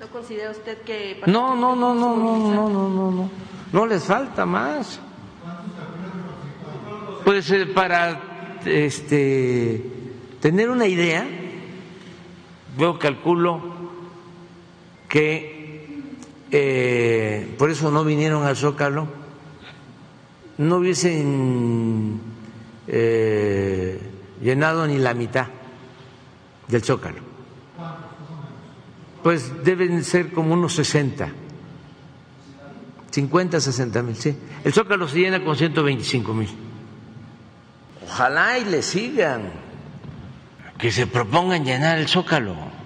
¿No 0.00 0.06
considera 0.08 0.50
usted 0.50 0.78
que... 0.78 1.20
No, 1.26 1.56
no, 1.56 1.76
no, 1.76 1.94
no, 1.94 2.16
no, 2.16 2.38
no, 2.38 2.70
no, 2.70 2.88
no, 2.88 3.10
no. 3.10 3.30
No 3.70 3.86
les 3.86 4.02
falta 4.02 4.46
más. 4.46 4.98
Pues 7.22 7.50
eh, 7.50 7.66
para 7.66 8.58
este, 8.64 9.97
tener 10.40 10.70
una 10.70 10.86
idea, 10.86 11.26
yo 12.78 12.98
calculo 12.98 13.60
que 15.08 15.88
eh, 16.50 17.54
por 17.58 17.70
eso 17.70 17.90
no 17.90 18.04
vinieron 18.04 18.44
al 18.44 18.56
Zócalo 18.56 19.18
no 20.58 20.76
hubiesen 20.76 22.20
eh, 22.88 24.00
llenado 24.42 24.86
ni 24.86 24.98
la 24.98 25.14
mitad 25.14 25.46
del 26.66 26.82
zócalo. 26.82 27.20
Pues 29.22 29.64
deben 29.64 30.04
ser 30.04 30.32
como 30.32 30.54
unos 30.54 30.74
60, 30.74 31.28
50, 33.10 33.60
60 33.60 34.02
mil, 34.02 34.16
sí. 34.16 34.36
El 34.64 34.72
zócalo 34.72 35.08
se 35.08 35.20
llena 35.20 35.44
con 35.44 35.56
125 35.56 36.34
mil. 36.34 36.48
Ojalá 38.04 38.58
y 38.58 38.64
le 38.64 38.82
sigan, 38.82 39.52
que 40.78 40.92
se 40.92 41.06
propongan 41.06 41.64
llenar 41.64 41.98
el 41.98 42.06
zócalo. 42.06 42.78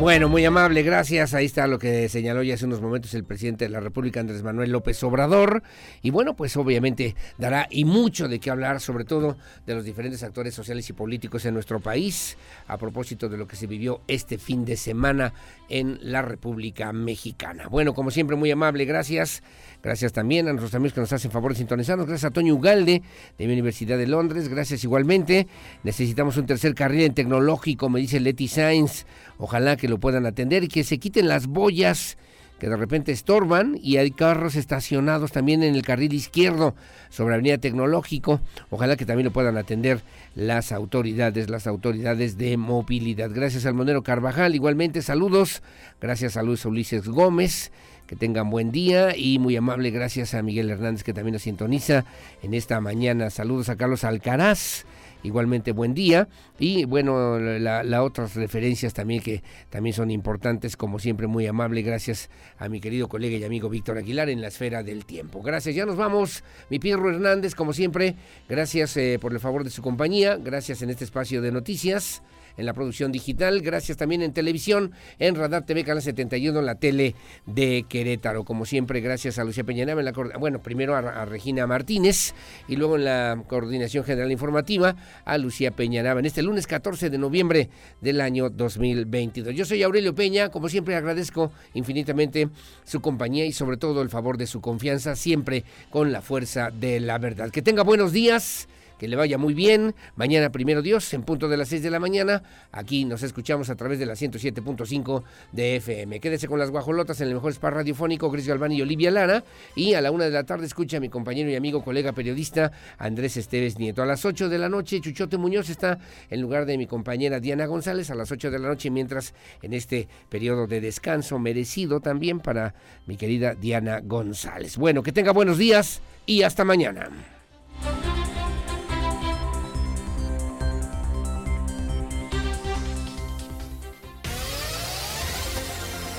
Bueno, 0.00 0.28
muy 0.28 0.44
amable, 0.44 0.82
gracias. 0.82 1.34
Ahí 1.34 1.46
está 1.46 1.68
lo 1.68 1.78
que 1.78 2.08
señaló 2.08 2.42
ya 2.42 2.54
hace 2.54 2.66
unos 2.66 2.80
momentos 2.80 3.14
el 3.14 3.24
presidente 3.24 3.64
de 3.64 3.70
la 3.70 3.78
República, 3.78 4.20
Andrés 4.20 4.42
Manuel 4.42 4.70
López 4.70 5.02
Obrador. 5.04 5.62
Y 6.02 6.10
bueno, 6.10 6.34
pues 6.34 6.56
obviamente 6.56 7.14
dará 7.38 7.68
y 7.70 7.84
mucho 7.84 8.28
de 8.28 8.40
qué 8.40 8.50
hablar, 8.50 8.80
sobre 8.80 9.04
todo 9.04 9.38
de 9.66 9.74
los 9.74 9.84
diferentes 9.84 10.22
actores 10.24 10.52
sociales 10.52 10.90
y 10.90 10.92
políticos 10.92 11.46
en 11.46 11.54
nuestro 11.54 11.78
país, 11.80 12.36
a 12.66 12.76
propósito 12.76 13.28
de 13.28 13.38
lo 13.38 13.46
que 13.46 13.56
se 13.56 13.68
vivió 13.68 14.02
este 14.08 14.36
fin 14.36 14.64
de 14.64 14.76
semana 14.76 15.32
en 15.68 15.98
la 16.02 16.22
República 16.22 16.92
Mexicana. 16.92 17.68
Bueno, 17.68 17.94
como 17.94 18.10
siempre, 18.10 18.36
muy 18.36 18.50
amable, 18.50 18.84
gracias. 18.84 19.42
Gracias 19.84 20.14
también 20.14 20.48
a 20.48 20.52
nuestros 20.52 20.74
amigos 20.74 20.94
que 20.94 21.00
nos 21.02 21.12
hacen 21.12 21.30
favor 21.30 21.52
de 21.52 21.58
sintonizarnos. 21.58 22.06
Gracias 22.06 22.30
a 22.30 22.32
Toño 22.32 22.54
Ugalde 22.54 23.02
de 23.36 23.46
mi 23.46 23.52
Universidad 23.52 23.98
de 23.98 24.06
Londres. 24.06 24.48
Gracias 24.48 24.82
igualmente. 24.82 25.46
Necesitamos 25.82 26.38
un 26.38 26.46
tercer 26.46 26.74
carril 26.74 27.02
en 27.02 27.12
tecnológico, 27.12 27.90
me 27.90 28.00
dice 28.00 28.18
Leti 28.18 28.48
Sainz. 28.48 29.04
Ojalá 29.36 29.76
que 29.76 29.86
lo 29.86 30.00
puedan 30.00 30.24
atender 30.24 30.64
y 30.64 30.68
que 30.68 30.84
se 30.84 30.96
quiten 30.96 31.28
las 31.28 31.48
boyas 31.48 32.16
que 32.58 32.70
de 32.70 32.76
repente 32.76 33.12
estorban 33.12 33.78
y 33.82 33.98
hay 33.98 34.10
carros 34.10 34.54
estacionados 34.54 35.32
también 35.32 35.62
en 35.62 35.74
el 35.74 35.82
carril 35.82 36.14
izquierdo 36.14 36.74
sobre 37.10 37.34
Avenida 37.34 37.58
Tecnológico. 37.58 38.40
Ojalá 38.70 38.96
que 38.96 39.04
también 39.04 39.26
lo 39.26 39.32
puedan 39.32 39.58
atender 39.58 40.00
las 40.34 40.72
autoridades, 40.72 41.50
las 41.50 41.66
autoridades 41.66 42.38
de 42.38 42.56
movilidad. 42.56 43.30
Gracias 43.34 43.66
al 43.66 43.74
Monero 43.74 44.02
Carvajal, 44.02 44.54
igualmente 44.54 45.02
saludos. 45.02 45.62
Gracias 46.00 46.38
a 46.38 46.42
Luis 46.42 46.64
Ulises 46.64 47.06
Gómez. 47.06 47.70
Que 48.06 48.16
tengan 48.16 48.50
buen 48.50 48.70
día 48.70 49.16
y 49.16 49.38
muy 49.38 49.56
amable 49.56 49.90
gracias 49.90 50.34
a 50.34 50.42
Miguel 50.42 50.70
Hernández 50.70 51.02
que 51.04 51.14
también 51.14 51.32
nos 51.32 51.42
sintoniza 51.42 52.04
en 52.42 52.54
esta 52.54 52.80
mañana. 52.80 53.30
Saludos 53.30 53.68
a 53.68 53.76
Carlos 53.76 54.04
Alcaraz 54.04 54.84
igualmente 55.24 55.72
buen 55.72 55.94
día. 55.94 56.28
Y 56.58 56.84
bueno, 56.84 57.38
las 57.40 58.00
otras 58.00 58.36
referencias 58.36 58.94
también 58.94 59.22
que 59.22 59.42
también 59.70 59.94
son 59.94 60.10
importantes, 60.10 60.76
como 60.76 61.00
siempre 61.00 61.26
muy 61.26 61.46
amable, 61.46 61.82
gracias 61.82 62.30
a 62.58 62.68
mi 62.68 62.80
querido 62.80 63.08
colega 63.08 63.36
y 63.36 63.42
amigo 63.42 63.68
Víctor 63.68 63.98
Aguilar 63.98 64.28
en 64.28 64.40
la 64.40 64.48
esfera 64.48 64.84
del 64.84 65.04
tiempo. 65.04 65.42
Gracias, 65.42 65.74
ya 65.74 65.84
nos 65.84 65.96
vamos. 65.96 66.44
Mi 66.70 66.78
Pierro 66.78 67.10
Hernández, 67.10 67.54
como 67.54 67.72
siempre, 67.72 68.14
gracias 68.48 68.96
eh, 68.96 69.18
por 69.20 69.32
el 69.32 69.40
favor 69.40 69.64
de 69.64 69.70
su 69.70 69.82
compañía, 69.82 70.36
gracias 70.36 70.82
en 70.82 70.90
este 70.90 71.04
espacio 71.04 71.42
de 71.42 71.50
noticias 71.50 72.22
en 72.56 72.66
la 72.66 72.74
producción 72.74 73.12
digital. 73.12 73.60
Gracias 73.60 73.98
también 73.98 74.22
en 74.22 74.32
televisión, 74.32 74.92
en 75.18 75.34
Radar 75.34 75.64
TV, 75.66 75.84
Canal 75.84 76.02
71, 76.02 76.62
la 76.62 76.76
tele 76.76 77.14
de 77.46 77.84
Querétaro. 77.88 78.44
Como 78.44 78.66
siempre, 78.66 79.00
gracias 79.00 79.38
a 79.38 79.44
Lucía 79.44 79.64
Peñanaba, 79.64 80.00
en 80.00 80.06
la, 80.06 80.12
bueno, 80.38 80.62
primero 80.62 80.96
a, 80.96 81.24
Regina 81.24 81.66
Martínez 81.66 82.34
y 82.68 82.76
luego 82.76 82.96
en 82.96 83.04
la 83.04 83.42
Coordinación 83.48 84.04
General 84.04 84.30
Informativa 84.30 84.96
a 85.24 85.38
Lucía 85.38 85.70
Peñanaba 85.70 86.20
en 86.20 86.26
este 86.26 86.42
lunes 86.42 86.66
14 86.66 87.10
de 87.10 87.18
noviembre 87.18 87.68
del 88.00 88.20
año 88.20 88.50
2022. 88.50 89.54
Yo 89.54 89.64
soy 89.64 89.82
Aurelio 89.82 90.14
Peña, 90.14 90.50
como 90.50 90.68
siempre 90.68 90.96
agradezco 90.96 91.52
infinitamente 91.74 92.48
su 92.84 93.00
compañía 93.00 93.46
y 93.46 93.52
sobre 93.52 93.76
todo 93.76 94.02
el 94.02 94.10
favor 94.10 94.38
de 94.38 94.46
su 94.46 94.60
confianza, 94.60 95.16
siempre 95.16 95.64
con 95.90 96.12
la 96.12 96.22
fuerza 96.22 96.70
de 96.70 97.00
la 97.00 97.18
verdad. 97.18 97.50
Que 97.50 97.62
tenga 97.62 97.82
buenos 97.82 98.12
días 98.12 98.68
que 98.98 99.08
le 99.08 99.16
vaya 99.16 99.38
muy 99.38 99.54
bien. 99.54 99.94
Mañana, 100.16 100.50
primero 100.50 100.82
Dios, 100.82 101.12
en 101.14 101.22
punto 101.22 101.48
de 101.48 101.56
las 101.56 101.68
6 101.68 101.82
de 101.82 101.90
la 101.90 101.98
mañana. 101.98 102.42
Aquí 102.72 103.04
nos 103.04 103.22
escuchamos 103.22 103.70
a 103.70 103.76
través 103.76 103.98
de 103.98 104.06
la 104.06 104.14
107.5 104.14 105.22
de 105.52 105.76
FM. 105.76 106.20
Quédese 106.20 106.48
con 106.48 106.58
las 106.58 106.70
guajolotas 106.70 107.20
en 107.20 107.28
el 107.28 107.34
mejor 107.34 107.52
spa 107.52 107.70
radiofónico, 107.70 108.30
Gris 108.30 108.46
Galván 108.46 108.72
y 108.72 108.82
Olivia 108.82 109.10
Lara. 109.10 109.44
Y 109.74 109.94
a 109.94 110.00
la 110.00 110.10
una 110.10 110.24
de 110.24 110.30
la 110.30 110.44
tarde 110.44 110.66
escucha 110.66 110.98
a 110.98 111.00
mi 111.00 111.08
compañero 111.08 111.50
y 111.50 111.56
amigo, 111.56 111.82
colega 111.82 112.12
periodista 112.12 112.72
Andrés 112.98 113.36
Esteves 113.36 113.78
Nieto. 113.78 114.02
A 114.02 114.06
las 114.06 114.24
8 114.24 114.48
de 114.48 114.58
la 114.58 114.68
noche, 114.68 115.00
Chuchote 115.00 115.36
Muñoz 115.36 115.70
está 115.70 115.98
en 116.30 116.40
lugar 116.40 116.66
de 116.66 116.78
mi 116.78 116.86
compañera 116.86 117.40
Diana 117.40 117.66
González 117.66 118.10
a 118.10 118.14
las 118.14 118.30
8 118.30 118.50
de 118.50 118.58
la 118.58 118.68
noche, 118.68 118.90
mientras 118.90 119.34
en 119.62 119.72
este 119.72 120.08
periodo 120.28 120.66
de 120.66 120.80
descanso 120.80 121.38
merecido 121.38 122.00
también 122.00 122.40
para 122.40 122.74
mi 123.06 123.16
querida 123.16 123.54
Diana 123.54 124.00
González. 124.02 124.76
Bueno, 124.76 125.02
que 125.02 125.12
tenga 125.12 125.32
buenos 125.32 125.58
días 125.58 126.00
y 126.26 126.42
hasta 126.42 126.64
mañana. 126.64 127.10